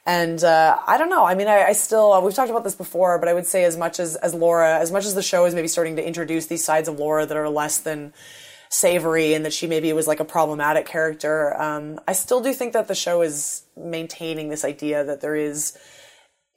and 0.07 0.42
uh, 0.42 0.78
I 0.86 0.96
don't 0.96 1.11
know. 1.11 1.26
I 1.26 1.34
mean, 1.34 1.46
I, 1.46 1.64
I 1.64 1.72
still 1.72 2.22
we've 2.22 2.32
talked 2.32 2.49
about 2.49 2.64
this 2.64 2.74
before, 2.74 3.18
but 3.18 3.28
I 3.28 3.34
would 3.34 3.46
say 3.46 3.64
as 3.64 3.76
much 3.76 4.01
as 4.01 4.16
as 4.16 4.32
Laura, 4.32 4.78
as 4.78 4.90
much 4.90 5.05
as 5.05 5.14
the 5.14 5.22
show 5.22 5.44
is 5.44 5.55
maybe 5.55 5.68
starting 5.68 5.96
to 5.96 6.07
introduce 6.07 6.46
these 6.46 6.64
sides 6.64 6.88
of 6.88 6.99
Laura 6.99 7.26
that 7.26 7.36
are 7.36 7.51
less 7.51 7.76
than 7.76 8.14
savory 8.70 9.34
and 9.34 9.44
that 9.44 9.53
she 9.53 9.66
maybe 9.66 9.92
was 9.92 10.07
like 10.07 10.20
a 10.20 10.24
problematic 10.24 10.86
character, 10.86 11.55
um, 11.61 12.01
I 12.09 12.14
still 12.14 12.40
do 12.40 12.55
think 12.55 12.72
that 12.72 12.88
the 12.88 12.94
show 12.94 13.20
is 13.20 13.64
maintaining 13.76 14.49
this 14.49 14.64
idea 14.64 15.05
that 15.05 15.20
there 15.20 15.36
is 15.36 15.76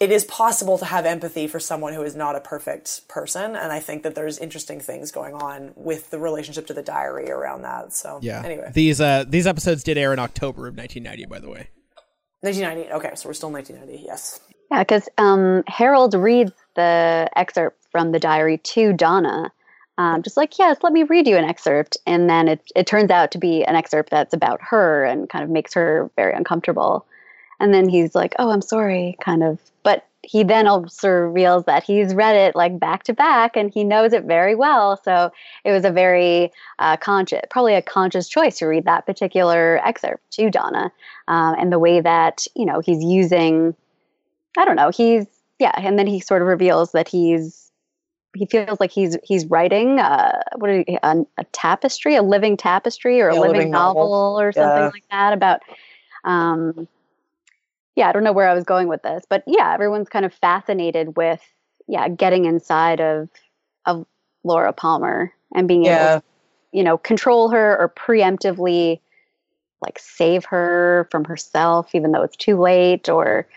it 0.02 0.12
is 0.12 0.26
possible 0.26 0.80
to 0.80 0.86
have 0.86 1.06
empathy 1.06 1.48
for 1.48 1.60
someone 1.60 1.94
who 1.94 2.02
is 2.02 2.16
not 2.16 2.36
a 2.36 2.42
perfect 2.42 3.08
person 3.08 3.56
and 3.56 3.72
i 3.72 3.80
think 3.80 4.04
that 4.04 4.16
there's 4.16 4.38
interesting 4.40 4.82
things 4.82 5.12
going 5.12 5.36
on 5.36 5.72
with 5.76 6.10
the 6.10 6.20
relationship 6.20 6.66
to 6.68 6.74
the 6.74 6.82
diary 6.82 7.30
around 7.30 7.62
that 7.62 7.94
so 7.94 8.20
yeah. 8.22 8.42
anyway. 8.44 8.70
These 8.74 9.00
uh 9.00 9.24
these 9.28 9.48
episodes 9.48 9.84
did 9.84 9.98
air 9.98 10.12
in 10.12 10.20
october 10.20 10.68
of 10.68 10.76
1990 10.76 11.26
by 11.28 11.40
the 11.40 11.50
way. 11.50 11.70
1990 12.42 12.92
okay 12.94 13.16
so 13.16 13.30
we're 13.30 13.34
still 13.34 13.52
1990 13.52 14.04
yes. 14.06 14.42
Yeah 14.72 14.80
because 14.80 15.08
um 15.18 15.64
harold 15.68 16.16
reads 16.16 16.52
the 16.76 17.30
excerpt 17.36 17.86
from 17.92 18.12
the 18.12 18.20
diary 18.20 18.58
to 18.58 18.92
donna 18.94 19.52
um, 19.98 20.24
just 20.24 20.36
like 20.36 20.58
yes 20.58 20.78
let 20.82 20.94
me 20.94 21.04
read 21.04 21.28
you 21.28 21.38
an 21.38 21.44
excerpt 21.44 21.98
and 22.08 22.28
then 22.28 22.48
it, 22.48 22.62
it 22.76 22.88
turns 22.88 23.12
out 23.12 23.30
to 23.32 23.38
be 23.38 23.64
an 23.66 23.76
excerpt 23.76 24.10
that's 24.10 24.34
about 24.34 24.60
her 24.64 25.06
and 25.06 25.30
kind 25.30 25.44
of 25.44 25.50
makes 25.52 25.74
her 25.76 26.10
very 26.16 26.34
uncomfortable 26.34 27.06
and 27.62 27.74
then 27.74 27.88
he's 27.88 28.16
like, 28.16 28.36
"Oh, 28.40 28.50
I'm 28.50 28.62
sorry," 28.62 29.16
kind 29.24 29.44
of. 29.44 29.60
But 29.84 30.06
he 30.24 30.44
then 30.44 30.68
also 30.68 31.10
reveals 31.10 31.66
that 31.66 31.84
he's 31.84 32.14
read 32.14 32.36
it 32.36 32.56
like 32.56 32.80
back 32.80 33.04
to 33.04 33.14
back, 33.14 33.56
and 33.56 33.74
he 33.74 33.84
knows 33.84 34.14
it 34.14 34.26
very 34.26 34.56
well. 34.56 35.00
So 35.04 35.32
it 35.64 35.72
was 35.72 35.86
a 35.86 35.92
very 35.92 36.52
uh, 36.80 36.98
conscious, 36.98 37.42
probably 37.50 37.76
a 37.76 37.82
conscious 37.82 38.28
choice 38.28 38.58
to 38.60 38.66
read 38.66 38.86
that 38.86 39.06
particular 39.06 39.80
excerpt 39.86 40.32
to 40.32 40.50
Donna, 40.50 40.92
um, 41.28 41.56
and 41.60 41.72
the 41.72 41.80
way 41.80 42.02
that 42.02 42.46
you 42.56 42.66
know 42.66 42.80
he's 42.80 43.04
using. 43.04 43.76
I 44.58 44.66
don't 44.66 44.76
know. 44.76 44.90
He's 44.90 45.28
yeah, 45.60 45.72
and 45.78 45.98
then 45.98 46.08
he 46.08 46.20
sort 46.20 46.42
of 46.42 46.48
reveals 46.48 46.92
that 46.92 47.08
he's 47.08 47.72
he 48.34 48.46
feels 48.46 48.80
like 48.80 48.92
he's 48.92 49.18
he's 49.24 49.46
writing 49.46 50.00
uh, 50.00 50.42
what 50.56 50.70
are 50.70 50.78
you, 50.88 50.98
a, 51.04 51.18
a, 51.38 51.44
tapestry, 51.52 52.16
a 52.16 52.24
living 52.24 52.58
tapestry, 52.58 53.22
or 53.22 53.30
a 53.30 53.36
living, 53.36 53.52
living, 53.52 53.72
novel, 53.72 54.04
novel 54.04 54.40
or 54.40 54.52
something 54.52 54.84
yeah. 54.84 54.90
like 54.94 55.04
that 55.12 55.34
about 55.34 55.62
um, 56.24 56.88
yeah, 57.96 58.10
I 58.10 58.12
don't 58.12 58.24
know 58.24 58.32
where 58.32 58.48
I 58.48 58.54
was 58.54 58.64
going 58.64 58.88
with 58.88 59.04
this, 59.04 59.24
but 59.30 59.44
yeah, 59.48 59.74
everyone's 59.74 60.10
kind 60.10 60.26
of 60.26 60.34
fascinated 60.34 61.18
with 61.18 61.42
yeah, 61.88 62.08
getting 62.08 62.46
inside 62.46 63.02
of 63.02 63.30
of 63.86 64.06
Laura 64.44 64.74
Palmer 64.74 65.34
and 65.54 65.68
being 65.68 65.86
yeah. 65.86 66.12
able 66.12 66.22
to, 66.22 66.26
you 66.72 66.84
know, 66.84 66.98
control 66.98 67.50
her 67.50 67.78
or 67.78 67.90
preemptively 67.90 69.00
like 69.82 69.98
save 70.00 70.46
her 70.46 71.08
from 71.10 71.26
herself 71.26 71.96
even 71.96 72.12
though 72.12 72.22
it's 72.22 72.38
too 72.38 72.60
late 72.60 73.10
or 73.10 73.48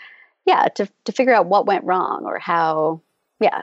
yeah, 0.46 0.68
to 0.74 0.88
to 1.04 1.12
figure 1.12 1.34
out 1.34 1.46
what 1.46 1.66
went 1.66 1.84
wrong 1.84 2.24
or 2.24 2.38
how 2.38 3.00
yeah. 3.40 3.62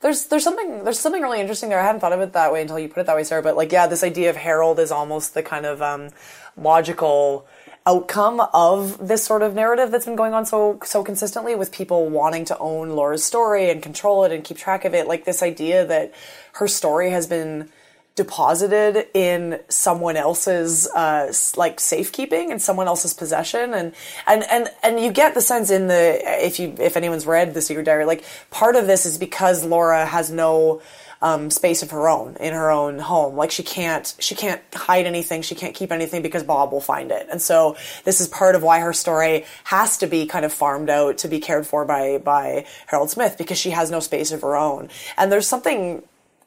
There's 0.00 0.26
there's 0.26 0.44
something 0.44 0.84
there's 0.84 0.98
something 0.98 1.22
really 1.22 1.40
interesting 1.40 1.68
there. 1.68 1.80
I 1.80 1.84
hadn't 1.84 2.00
thought 2.00 2.12
of 2.12 2.20
it 2.20 2.32
that 2.32 2.52
way 2.52 2.62
until 2.62 2.78
you 2.78 2.88
put 2.88 3.00
it 3.00 3.06
that 3.06 3.16
way, 3.16 3.24
Sara. 3.24 3.42
But 3.42 3.56
like, 3.56 3.70
yeah, 3.70 3.86
this 3.86 4.02
idea 4.02 4.30
of 4.30 4.36
Harold 4.36 4.78
is 4.78 4.90
almost 4.90 5.34
the 5.34 5.42
kind 5.42 5.66
of 5.66 5.80
um, 5.80 6.08
logical 6.56 7.46
outcome 7.86 8.40
of 8.54 9.08
this 9.08 9.24
sort 9.24 9.42
of 9.42 9.54
narrative 9.54 9.90
that's 9.90 10.04
been 10.04 10.16
going 10.16 10.34
on 10.34 10.46
so 10.46 10.78
so 10.84 11.02
consistently 11.02 11.54
with 11.54 11.72
people 11.72 12.08
wanting 12.08 12.44
to 12.44 12.58
own 12.58 12.90
Laura's 12.90 13.24
story 13.24 13.70
and 13.70 13.82
control 13.82 14.24
it 14.24 14.32
and 14.32 14.44
keep 14.44 14.56
track 14.56 14.84
of 14.84 14.94
it. 14.94 15.08
Like 15.08 15.24
this 15.24 15.42
idea 15.42 15.84
that 15.86 16.12
her 16.54 16.68
story 16.68 17.10
has 17.10 17.26
been 17.26 17.70
deposited 18.14 19.06
in 19.14 19.58
someone 19.68 20.16
else's 20.16 20.86
uh, 20.88 21.32
like 21.56 21.80
safekeeping 21.80 22.52
and 22.52 22.60
someone 22.60 22.86
else's 22.86 23.14
possession. 23.14 23.74
And 23.74 23.94
and 24.26 24.44
and 24.50 24.68
and 24.82 25.00
you 25.00 25.10
get 25.10 25.34
the 25.34 25.40
sense 25.40 25.70
in 25.70 25.88
the 25.88 26.20
if 26.44 26.60
you 26.60 26.74
if 26.78 26.96
anyone's 26.96 27.26
read 27.26 27.54
the 27.54 27.62
secret 27.62 27.84
diary 27.84 28.04
like 28.04 28.24
part 28.50 28.76
of 28.76 28.86
this 28.86 29.06
is 29.06 29.18
because 29.18 29.64
Laura 29.64 30.04
has 30.04 30.30
no 30.30 30.82
um, 31.22 31.50
space 31.50 31.82
of 31.82 31.92
her 31.92 32.08
own 32.08 32.36
in 32.40 32.52
her 32.52 32.70
own 32.70 32.98
home. 32.98 33.36
Like 33.36 33.52
she 33.52 33.62
can't 33.62 34.12
she 34.18 34.34
can't 34.34 34.60
hide 34.74 35.06
anything. 35.06 35.42
She 35.42 35.54
can't 35.54 35.74
keep 35.74 35.92
anything 35.92 36.20
because 36.20 36.42
Bob 36.42 36.72
will 36.72 36.80
find 36.80 37.10
it. 37.10 37.28
And 37.30 37.40
so 37.40 37.76
this 38.04 38.20
is 38.20 38.28
part 38.28 38.56
of 38.56 38.62
why 38.62 38.80
her 38.80 38.92
story 38.92 39.46
has 39.64 39.96
to 39.98 40.06
be 40.06 40.26
kind 40.26 40.44
of 40.44 40.52
farmed 40.52 40.90
out 40.90 41.18
to 41.18 41.28
be 41.28 41.38
cared 41.38 41.66
for 41.66 41.84
by 41.84 42.18
by 42.18 42.66
Harold 42.86 43.10
Smith 43.10 43.38
because 43.38 43.56
she 43.56 43.70
has 43.70 43.90
no 43.90 44.00
space 44.00 44.32
of 44.32 44.42
her 44.42 44.56
own. 44.56 44.90
And 45.16 45.30
there's 45.30 45.48
something 45.48 46.02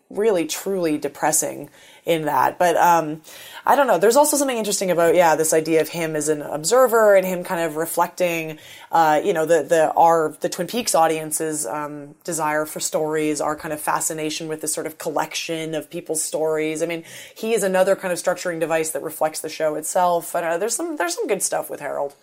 really 0.10 0.46
truly 0.46 0.98
depressing 0.98 1.70
in 2.06 2.26
that. 2.26 2.60
But 2.60 2.78
um, 2.78 3.22
I 3.66 3.76
don't 3.76 3.88
know. 3.88 3.98
There's 3.98 4.16
also 4.16 4.38
something 4.38 4.58
interesting 4.58 4.92
about 4.92 5.16
yeah 5.16 5.36
this 5.36 5.54
idea 5.54 5.82
of 5.82 5.90
him 5.90 6.16
as 6.16 6.30
an 6.30 6.42
observer 6.42 7.16
and 7.16 7.26
him 7.26 7.44
kind 7.44 7.62
of 7.62 7.76
reflecting, 7.76 8.60
uh, 8.92 9.22
you 9.24 9.34
know, 9.34 9.46
the 9.46 9.64
the 9.64 9.92
our 9.94 10.36
the 10.42 10.50
Twin 10.50 10.68
Peaks 10.68 10.94
audience's 10.94 11.66
um, 11.66 12.16
desire 12.24 12.66
for 12.66 12.80
stories, 12.80 13.42
our 13.42 13.56
kind 13.56 13.74
of 13.74 13.82
fascination 13.82 14.48
with 14.48 14.62
this 14.62 14.74
sort 14.74 14.88
of 14.88 14.98
collection 14.98 15.74
of 15.74 15.90
people's 15.90 16.24
stories. 16.24 16.82
I 16.84 16.86
mean, 16.86 17.04
he 17.36 17.54
is 17.54 17.64
another 17.64 17.96
kind 17.96 18.12
of 18.12 18.20
structuring 18.20 18.60
device 18.60 18.92
that 18.92 19.02
reflects 19.02 19.40
the 19.40 19.50
show 19.50 19.76
itself. 19.76 20.36
I 20.36 20.42
don't 20.42 20.52
know. 20.52 20.58
There's 20.60 20.76
some 20.76 20.96
there's 20.98 21.16
some 21.16 21.28
good 21.28 21.42
stuff 21.42 21.70
with 21.70 21.80
Harold. 21.80 22.16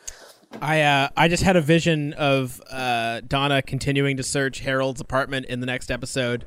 I 0.61 0.83
uh, 0.83 1.09
I 1.17 1.29
just 1.29 1.43
had 1.43 1.57
a 1.57 1.61
vision 1.61 2.13
of 2.13 2.61
uh, 2.71 3.23
Donna 3.27 3.63
continuing 3.63 4.19
to 4.19 4.23
search 4.23 4.61
Harold's 4.61 5.01
apartment 5.01 5.47
in 5.47 5.61
the 5.61 5.67
next 5.67 5.91
episode. 5.91 6.45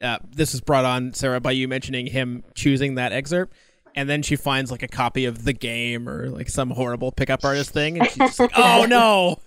Uh, 0.00 0.18
this 0.30 0.52
was 0.52 0.60
brought 0.60 0.84
on 0.84 1.12
Sara 1.12 1.40
by 1.40 1.50
you 1.50 1.66
mentioning 1.66 2.06
him 2.06 2.44
choosing 2.54 2.94
that 2.94 3.12
excerpt, 3.12 3.54
and 3.96 4.08
then 4.08 4.22
she 4.22 4.36
finds 4.36 4.70
like 4.70 4.82
a 4.82 4.88
copy 4.88 5.24
of 5.24 5.44
the 5.44 5.52
game 5.52 6.08
or 6.08 6.28
like 6.30 6.48
some 6.48 6.70
horrible 6.70 7.10
pickup 7.10 7.44
artist 7.44 7.70
thing, 7.70 7.98
and 7.98 8.08
she's 8.08 8.16
just 8.16 8.40
like, 8.40 8.52
"Oh 8.56 8.86
no, 8.88 9.40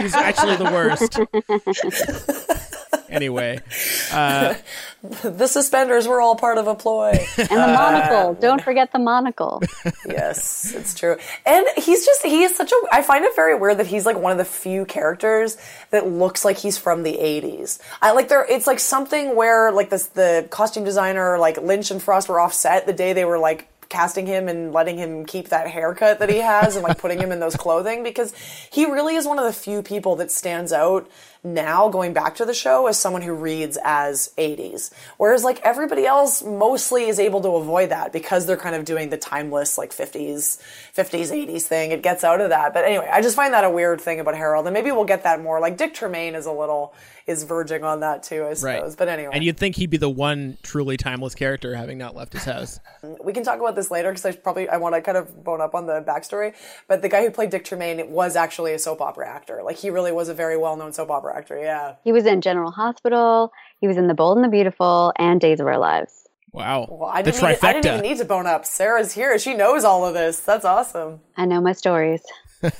he's 0.00 0.14
actually 0.14 0.56
the 0.56 0.64
worst." 0.64 1.18
anyway, 3.10 3.60
uh, 4.12 4.54
The 5.02 5.46
suspenders 5.46 6.06
were 6.06 6.20
all 6.20 6.36
part 6.36 6.58
of 6.58 6.66
a 6.66 6.74
ploy. 6.74 7.12
And 7.38 7.48
the 7.48 7.56
monocle. 7.56 8.34
Don't 8.34 8.62
forget 8.62 8.92
the 8.92 8.98
monocle. 8.98 9.62
yes, 10.06 10.74
it's 10.74 10.94
true. 10.94 11.16
And 11.46 11.66
he's 11.76 12.04
just 12.04 12.22
he 12.22 12.42
is 12.42 12.54
such 12.54 12.70
a 12.70 12.76
I 12.92 13.00
find 13.02 13.24
it 13.24 13.34
very 13.34 13.54
weird 13.54 13.78
that 13.78 13.86
he's 13.86 14.04
like 14.04 14.18
one 14.18 14.32
of 14.32 14.38
the 14.38 14.44
few 14.44 14.84
characters 14.84 15.56
that 15.90 16.06
looks 16.06 16.44
like 16.44 16.58
he's 16.58 16.76
from 16.76 17.02
the 17.02 17.14
80s. 17.14 17.80
I 18.02 18.12
like 18.12 18.28
there 18.28 18.44
it's 18.44 18.66
like 18.66 18.78
something 18.78 19.34
where 19.34 19.72
like 19.72 19.88
this 19.88 20.06
the 20.08 20.46
costume 20.50 20.84
designer 20.84 21.38
like 21.38 21.56
Lynch 21.56 21.90
and 21.90 22.02
Frost 22.02 22.28
were 22.28 22.38
offset 22.38 22.86
the 22.86 22.92
day 22.92 23.14
they 23.14 23.24
were 23.24 23.38
like 23.38 23.68
casting 23.88 24.24
him 24.24 24.48
and 24.48 24.72
letting 24.72 24.96
him 24.96 25.26
keep 25.26 25.48
that 25.48 25.66
haircut 25.66 26.20
that 26.20 26.30
he 26.30 26.38
has 26.38 26.76
and 26.76 26.84
like 26.84 26.96
putting 26.96 27.18
him 27.18 27.32
in 27.32 27.40
those 27.40 27.56
clothing 27.56 28.04
because 28.04 28.32
he 28.70 28.84
really 28.84 29.16
is 29.16 29.26
one 29.26 29.38
of 29.38 29.44
the 29.44 29.52
few 29.52 29.82
people 29.82 30.14
that 30.16 30.30
stands 30.30 30.72
out 30.72 31.10
now 31.42 31.88
going 31.88 32.12
back 32.12 32.34
to 32.36 32.44
the 32.44 32.54
show 32.54 32.86
as 32.86 32.98
someone 32.98 33.22
who 33.22 33.32
reads 33.32 33.78
as 33.82 34.32
80s 34.36 34.92
whereas 35.16 35.44
like 35.44 35.60
everybody 35.62 36.06
else 36.06 36.42
mostly 36.42 37.08
is 37.08 37.18
able 37.18 37.40
to 37.40 37.48
avoid 37.50 37.90
that 37.90 38.12
because 38.12 38.46
they're 38.46 38.56
kind 38.56 38.74
of 38.74 38.84
doing 38.84 39.10
the 39.10 39.16
timeless 39.16 39.78
like 39.78 39.90
50s 39.90 40.60
50s 40.96 41.30
80s 41.30 41.62
thing 41.62 41.92
it 41.92 42.02
gets 42.02 42.24
out 42.24 42.40
of 42.40 42.50
that 42.50 42.74
but 42.74 42.84
anyway 42.84 43.08
i 43.12 43.22
just 43.22 43.36
find 43.36 43.54
that 43.54 43.64
a 43.64 43.70
weird 43.70 44.00
thing 44.00 44.20
about 44.20 44.36
harold 44.36 44.66
and 44.66 44.74
maybe 44.74 44.92
we'll 44.92 45.04
get 45.04 45.22
that 45.22 45.40
more 45.40 45.60
like 45.60 45.76
dick 45.76 45.94
tremayne 45.94 46.34
is 46.34 46.46
a 46.46 46.52
little 46.52 46.94
is 47.26 47.44
verging 47.44 47.84
on 47.84 48.00
that 48.00 48.22
too 48.22 48.46
i 48.46 48.54
suppose 48.54 48.62
right. 48.62 48.98
but 48.98 49.08
anyway 49.08 49.30
and 49.32 49.44
you'd 49.44 49.56
think 49.56 49.76
he'd 49.76 49.90
be 49.90 49.96
the 49.96 50.10
one 50.10 50.58
truly 50.62 50.96
timeless 50.96 51.34
character 51.34 51.74
having 51.74 51.98
not 51.98 52.16
left 52.16 52.32
his 52.32 52.44
house. 52.44 52.80
we 53.24 53.32
can 53.32 53.44
talk 53.44 53.60
about 53.60 53.76
this 53.76 53.90
later 53.90 54.10
because 54.10 54.24
I 54.26 54.32
probably 54.32 54.68
I 54.68 54.76
want 54.78 54.94
to 54.94 55.00
kind 55.00 55.16
of 55.16 55.44
bone 55.44 55.60
up 55.60 55.74
on 55.74 55.86
the 55.86 56.02
backstory. 56.02 56.54
But 56.88 57.02
the 57.02 57.08
guy 57.08 57.22
who 57.22 57.30
played 57.30 57.50
Dick 57.50 57.64
Tremayne 57.64 58.08
was 58.08 58.36
actually 58.36 58.72
a 58.72 58.78
soap 58.78 59.00
opera 59.00 59.28
actor. 59.28 59.62
Like 59.64 59.76
he 59.76 59.90
really 59.90 60.12
was 60.12 60.28
a 60.28 60.34
very 60.34 60.56
well 60.56 60.76
known 60.76 60.92
soap 60.92 61.10
opera 61.10 61.29
actor. 61.36 61.58
Yeah. 61.58 61.94
He 62.04 62.12
was 62.12 62.26
in 62.26 62.40
General 62.40 62.70
Hospital. 62.70 63.52
He 63.80 63.88
was 63.88 63.96
in 63.96 64.06
The 64.06 64.14
Bold 64.14 64.38
and 64.38 64.44
the 64.44 64.48
Beautiful 64.50 65.12
and 65.16 65.40
Days 65.40 65.58
of 65.60 65.66
Our 65.66 65.78
Lives. 65.78 66.26
Wow, 66.52 66.88
Well, 66.90 67.08
I 67.08 67.22
the 67.22 67.30
didn't, 67.30 67.44
even, 67.50 67.64
I 67.64 67.72
didn't 67.74 67.86
even 67.86 68.00
need 68.02 68.18
to 68.18 68.24
bone 68.24 68.46
up. 68.46 68.66
Sara's 68.66 69.12
here. 69.12 69.38
She 69.38 69.54
knows 69.54 69.84
all 69.84 70.04
of 70.04 70.14
this. 70.14 70.40
That's 70.40 70.64
awesome. 70.64 71.20
I 71.36 71.46
know 71.46 71.60
my 71.60 71.72
stories. 71.72 72.22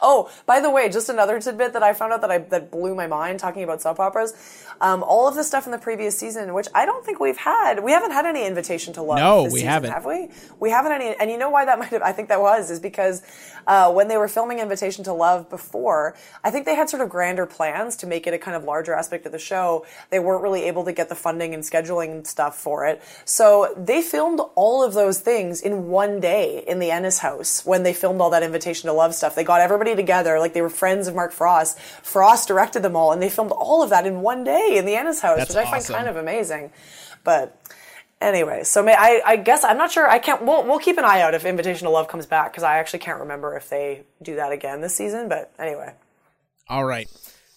Oh, 0.00 0.30
by 0.46 0.60
the 0.60 0.70
way, 0.70 0.88
just 0.88 1.08
another 1.08 1.40
tidbit 1.40 1.72
that 1.72 1.82
I 1.82 1.92
found 1.92 2.12
out 2.12 2.20
that 2.20 2.30
I 2.30 2.38
that 2.38 2.70
blew 2.70 2.94
my 2.94 3.06
mind 3.06 3.40
talking 3.40 3.62
about 3.62 3.82
soap 3.82 4.00
operas. 4.00 4.32
Um, 4.80 5.02
all 5.02 5.28
of 5.28 5.34
the 5.34 5.44
stuff 5.44 5.66
in 5.66 5.72
the 5.72 5.78
previous 5.78 6.18
season, 6.18 6.54
which 6.54 6.68
I 6.74 6.86
don't 6.86 7.04
think 7.04 7.20
we've 7.20 7.36
had, 7.36 7.84
we 7.84 7.92
haven't 7.92 8.12
had 8.12 8.24
any 8.24 8.46
invitation 8.46 8.94
to 8.94 9.02
love. 9.02 9.18
No, 9.18 9.44
this 9.44 9.52
we 9.52 9.58
season, 9.58 9.68
haven't. 9.68 9.92
Have 9.92 10.06
we? 10.06 10.28
We 10.58 10.70
haven't 10.70 10.92
any, 10.92 11.14
and 11.20 11.30
you 11.30 11.38
know 11.38 11.50
why 11.50 11.64
that 11.66 11.78
might 11.78 11.90
have? 11.90 12.02
I 12.02 12.12
think 12.12 12.28
that 12.28 12.40
was 12.40 12.70
is 12.70 12.80
because 12.80 13.22
uh, 13.66 13.92
when 13.92 14.08
they 14.08 14.16
were 14.16 14.28
filming 14.28 14.58
Invitation 14.58 15.04
to 15.04 15.12
Love 15.12 15.50
before, 15.50 16.14
I 16.42 16.50
think 16.50 16.66
they 16.66 16.74
had 16.74 16.88
sort 16.88 17.02
of 17.02 17.08
grander 17.08 17.46
plans 17.46 17.96
to 17.96 18.06
make 18.06 18.26
it 18.26 18.34
a 18.34 18.38
kind 18.38 18.56
of 18.56 18.64
larger 18.64 18.94
aspect 18.94 19.26
of 19.26 19.32
the 19.32 19.38
show. 19.38 19.86
They 20.10 20.18
weren't 20.18 20.42
really 20.42 20.64
able 20.64 20.84
to 20.84 20.92
get 20.92 21.08
the 21.08 21.14
funding 21.14 21.54
and 21.54 21.62
scheduling 21.62 22.26
stuff 22.26 22.58
for 22.58 22.86
it, 22.86 23.02
so 23.24 23.74
they 23.76 24.02
filmed 24.02 24.40
all 24.54 24.82
of 24.82 24.94
those 24.94 25.20
things 25.20 25.60
in 25.60 25.88
one 25.88 26.20
day 26.20 26.64
in 26.66 26.78
the 26.78 26.90
Ennis 26.90 27.18
house 27.18 27.64
when 27.64 27.82
they 27.82 27.92
filmed 27.92 28.20
all 28.20 28.30
that 28.30 28.42
Invitation 28.42 28.88
to 28.88 28.92
Love 28.92 29.14
stuff. 29.14 29.34
They 29.34 29.44
got 29.44 29.60
everybody 29.60 29.79
together, 29.84 30.38
like 30.38 30.54
they 30.54 30.62
were 30.62 30.70
friends 30.70 31.08
of 31.08 31.14
Mark 31.14 31.32
Frost. 31.32 31.78
Frost 31.78 32.48
directed 32.48 32.82
them 32.82 32.96
all, 32.96 33.12
and 33.12 33.20
they 33.20 33.30
filmed 33.30 33.52
all 33.52 33.82
of 33.82 33.90
that 33.90 34.06
in 34.06 34.20
one 34.20 34.44
day 34.44 34.76
in 34.76 34.84
the 34.84 34.94
Ennis 34.94 35.20
house, 35.20 35.38
That's 35.38 35.54
which 35.54 35.66
I 35.66 35.70
find 35.70 35.84
kind 35.84 36.08
of 36.08 36.16
amazing. 36.16 36.70
But 37.24 37.60
anyway, 38.20 38.64
so 38.64 38.82
may, 38.82 38.94
I, 38.94 39.20
I 39.24 39.36
guess 39.36 39.64
I'm 39.64 39.78
not 39.78 39.90
sure. 39.92 40.08
I 40.08 40.18
can't. 40.18 40.42
We'll, 40.44 40.64
we'll 40.64 40.78
keep 40.78 40.98
an 40.98 41.04
eye 41.04 41.20
out 41.20 41.34
if 41.34 41.44
Invitation 41.44 41.86
to 41.86 41.90
Love 41.90 42.08
comes 42.08 42.26
back 42.26 42.52
because 42.52 42.62
I 42.62 42.78
actually 42.78 43.00
can't 43.00 43.20
remember 43.20 43.56
if 43.56 43.68
they 43.68 44.02
do 44.22 44.36
that 44.36 44.52
again 44.52 44.80
this 44.80 44.94
season. 44.94 45.28
But 45.28 45.52
anyway, 45.58 45.94
All 46.68 46.84
right. 46.84 47.08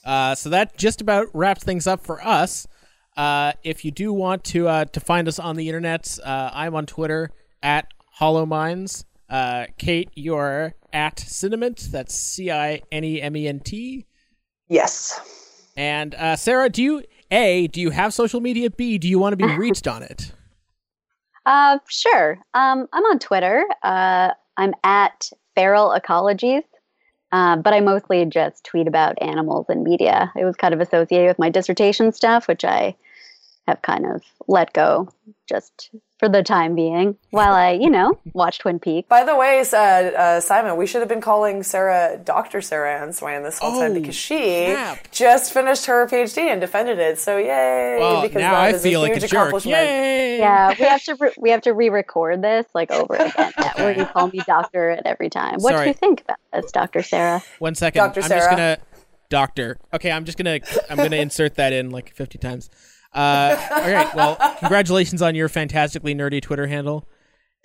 Uh, 0.03 0.35
so 0.35 0.49
that 0.49 0.77
just 0.77 1.01
about 1.01 1.27
wraps 1.33 1.63
things 1.63 1.87
up 1.87 2.01
for 2.01 2.23
us. 2.25 2.67
Uh, 3.15 3.53
if 3.63 3.85
you 3.85 3.91
do 3.91 4.11
want 4.11 4.43
to 4.43 4.67
uh, 4.67 4.85
to 4.85 4.99
find 4.99 5.27
us 5.27 5.39
on 5.39 5.55
the 5.55 5.67
internet, 5.67 6.17
uh, 6.23 6.49
I'm 6.53 6.75
on 6.75 6.85
Twitter 6.85 7.31
at 7.61 7.87
Hollow 8.13 8.45
Minds. 8.45 9.05
Uh, 9.29 9.65
Kate, 9.77 10.09
you're 10.15 10.75
at 10.91 11.17
Cinement. 11.17 11.91
That's 11.91 12.15
C 12.15 12.51
I 12.51 12.81
N 12.91 13.03
E 13.03 13.21
M 13.21 13.35
E 13.35 13.47
N 13.47 13.59
T. 13.59 14.05
yes. 14.69 15.19
And 15.75 16.13
uh, 16.13 16.35
Sara, 16.35 16.69
do 16.69 16.83
you 16.83 17.03
a 17.31 17.67
do 17.67 17.81
you 17.81 17.89
have 17.89 18.13
social 18.13 18.39
media? 18.39 18.69
B 18.69 18.97
do 18.99 19.07
you 19.07 19.17
want 19.17 19.33
to 19.33 19.37
be 19.37 19.51
reached 19.57 19.87
on 19.87 20.03
it? 20.03 20.31
Uh, 21.45 21.79
sure. 21.89 22.39
Um, 22.53 22.87
I'm 22.93 23.03
on 23.03 23.19
Twitter. 23.19 23.65
Uh, 23.81 24.29
I'm 24.55 24.73
at 24.83 25.29
Feral 25.55 25.97
Ecologies, 25.99 26.63
uh, 27.31 27.57
but 27.57 27.73
I 27.73 27.79
mostly 27.79 28.23
just 28.25 28.63
tweet 28.63 28.87
about 28.87 29.21
animals 29.21 29.65
and 29.67 29.83
media. 29.83 30.31
It 30.35 30.45
was 30.45 30.55
kind 30.55 30.73
of 30.73 30.79
associated 30.79 31.27
with 31.27 31.39
my 31.39 31.49
dissertation 31.49 32.11
stuff, 32.13 32.47
which 32.47 32.63
I 32.63 32.95
have 33.67 33.81
kind 33.81 34.05
of 34.05 34.21
let 34.47 34.73
go 34.73 35.07
just 35.47 35.89
for 36.19 36.27
the 36.29 36.43
time 36.43 36.73
being 36.75 37.17
while 37.31 37.53
I, 37.53 37.71
you 37.71 37.89
know, 37.89 38.17
watch 38.33 38.59
Twin 38.59 38.79
Peaks. 38.79 39.07
By 39.09 39.23
the 39.23 39.35
way, 39.35 39.59
uh, 39.71 39.77
uh, 39.77 40.39
Simon, 40.41 40.77
we 40.77 40.85
should 40.87 40.99
have 41.01 41.09
been 41.09 41.21
calling 41.21 41.63
Sara 41.63 42.19
Dr. 42.23 42.61
Sara 42.61 43.01
Ann 43.01 43.13
Swain 43.13 43.43
this 43.43 43.59
whole 43.59 43.79
time 43.79 43.91
Oh, 43.91 43.93
because 43.93 44.15
she 44.15 44.65
snap. 44.65 45.09
just 45.11 45.53
finished 45.53 45.85
her 45.85 46.07
PhD 46.07 46.39
and 46.43 46.59
defended 46.61 46.99
it. 46.99 47.19
So 47.19 47.37
yay! 47.37 47.97
Well, 47.99 48.21
because 48.21 48.41
now 48.41 48.51
that 48.51 48.59
I 48.61 48.69
is 48.69 48.83
feel 48.83 49.01
a 49.01 49.03
like 49.03 49.13
huge 49.13 49.23
a 49.23 49.27
jerk. 49.27 49.39
accomplishment. 49.39 49.75
Yay! 49.77 50.39
Yeah, 50.39 50.69
we 50.77 50.85
have 50.85 51.03
to 51.03 51.15
re- 51.19 51.33
we 51.37 51.49
have 51.51 51.61
to 51.61 51.71
re-record 51.73 52.41
this 52.41 52.65
like 52.73 52.91
over 52.91 53.15
again, 53.15 53.53
where 53.75 53.97
you 53.97 54.05
call 54.05 54.27
me 54.27 54.41
doctor 54.45 54.89
at 54.91 55.05
every 55.05 55.29
time. 55.29 55.55
What 55.59 55.71
Sorry. 55.73 55.85
do 55.85 55.87
you 55.89 55.93
think 55.93 56.21
about 56.21 56.37
this, 56.53 56.71
Doctor 56.71 57.01
Sara? 57.01 57.41
One 57.59 57.75
second. 57.75 57.99
Dr. 58.01 58.21
I'm 58.21 58.27
Sara. 58.27 58.39
just 58.39 58.49
gonna 58.49 58.77
doctor. 59.29 59.77
Okay, 59.93 60.11
I'm 60.11 60.25
just 60.25 60.37
gonna 60.37 60.59
I'm 60.89 60.97
gonna 60.97 61.15
insert 61.17 61.55
that 61.55 61.73
in 61.73 61.89
like 61.91 62.13
50 62.13 62.37
times. 62.37 62.69
Uh, 63.13 63.55
all 63.71 63.91
right. 63.91 64.15
Well, 64.15 64.37
congratulations 64.59 65.21
on 65.21 65.35
your 65.35 65.49
fantastically 65.49 66.15
nerdy 66.15 66.41
Twitter 66.41 66.67
handle, 66.67 67.07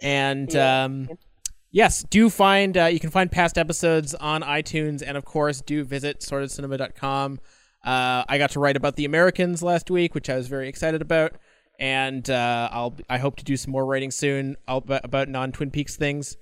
and 0.03 0.55
um, 0.57 1.09
yes, 1.70 2.05
do 2.11 2.30
find 2.30 2.76
uh, 2.76 2.84
you 2.86 3.01
can 3.01 3.11
find 3.11 3.30
past 3.30 3.57
episodes 3.59 4.14
on 4.14 4.42
iTunes, 4.42 5.03
and 5.07 5.16
of 5.16 5.24
course, 5.24 5.61
do 5.61 5.84
visit 5.84 6.20
sortedcinema.com. 6.20 7.40
Uh, 7.84 8.24
I 8.28 8.38
got 8.38 8.51
to 8.51 8.61
write 8.61 8.76
about 8.76 8.96
the 8.96 9.05
Americans 9.05 9.62
last 9.62 9.90
week, 9.90 10.14
which 10.14 10.28
I 10.28 10.36
was 10.36 10.49
very 10.49 10.68
excited 10.68 11.01
about, 11.01 11.34
and 11.78 12.28
uh, 12.28 12.68
I'll 12.70 12.96
I 13.09 13.18
hope 13.18 13.36
to 13.36 13.44
do 13.44 13.57
some 13.57 13.72
more 13.72 13.86
writing 13.86 14.11
soon 14.11 14.57
about, 14.66 15.05
about 15.05 15.28
non 15.28 15.53
Twin 15.53 15.70
Peaks 15.70 15.96
things. 15.96 16.36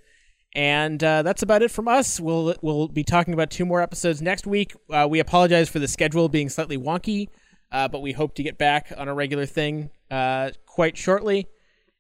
And 0.54 1.04
uh, 1.04 1.22
that's 1.22 1.42
about 1.42 1.60
it 1.60 1.70
from 1.70 1.86
us. 1.86 2.18
We'll 2.18 2.54
we'll 2.62 2.88
be 2.88 3.04
talking 3.04 3.34
about 3.34 3.50
two 3.50 3.66
more 3.66 3.82
episodes 3.82 4.22
next 4.22 4.46
week. 4.46 4.72
Uh, 4.90 5.06
we 5.08 5.20
apologize 5.20 5.68
for 5.68 5.78
the 5.78 5.88
schedule 5.88 6.30
being 6.30 6.48
slightly 6.48 6.78
wonky, 6.78 7.28
uh, 7.72 7.88
but 7.88 8.00
we 8.00 8.12
hope 8.12 8.34
to 8.36 8.42
get 8.42 8.58
back 8.58 8.92
on 8.96 9.08
a 9.08 9.14
regular 9.14 9.46
thing 9.46 9.90
uh, 10.10 10.50
quite 10.66 10.96
shortly. 10.96 11.48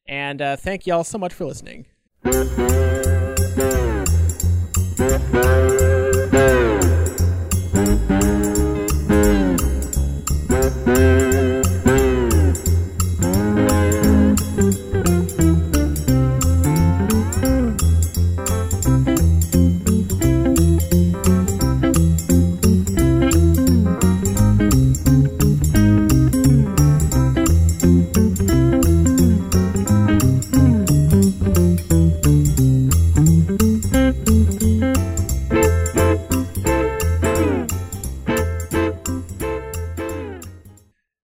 And 0.08 0.40
uh, 0.40 0.56
thank 0.56 0.86
you 0.86 0.94
all 0.94 1.04
so 1.04 1.18
much 1.18 1.34
for 1.34 1.44
listening. 1.44 1.86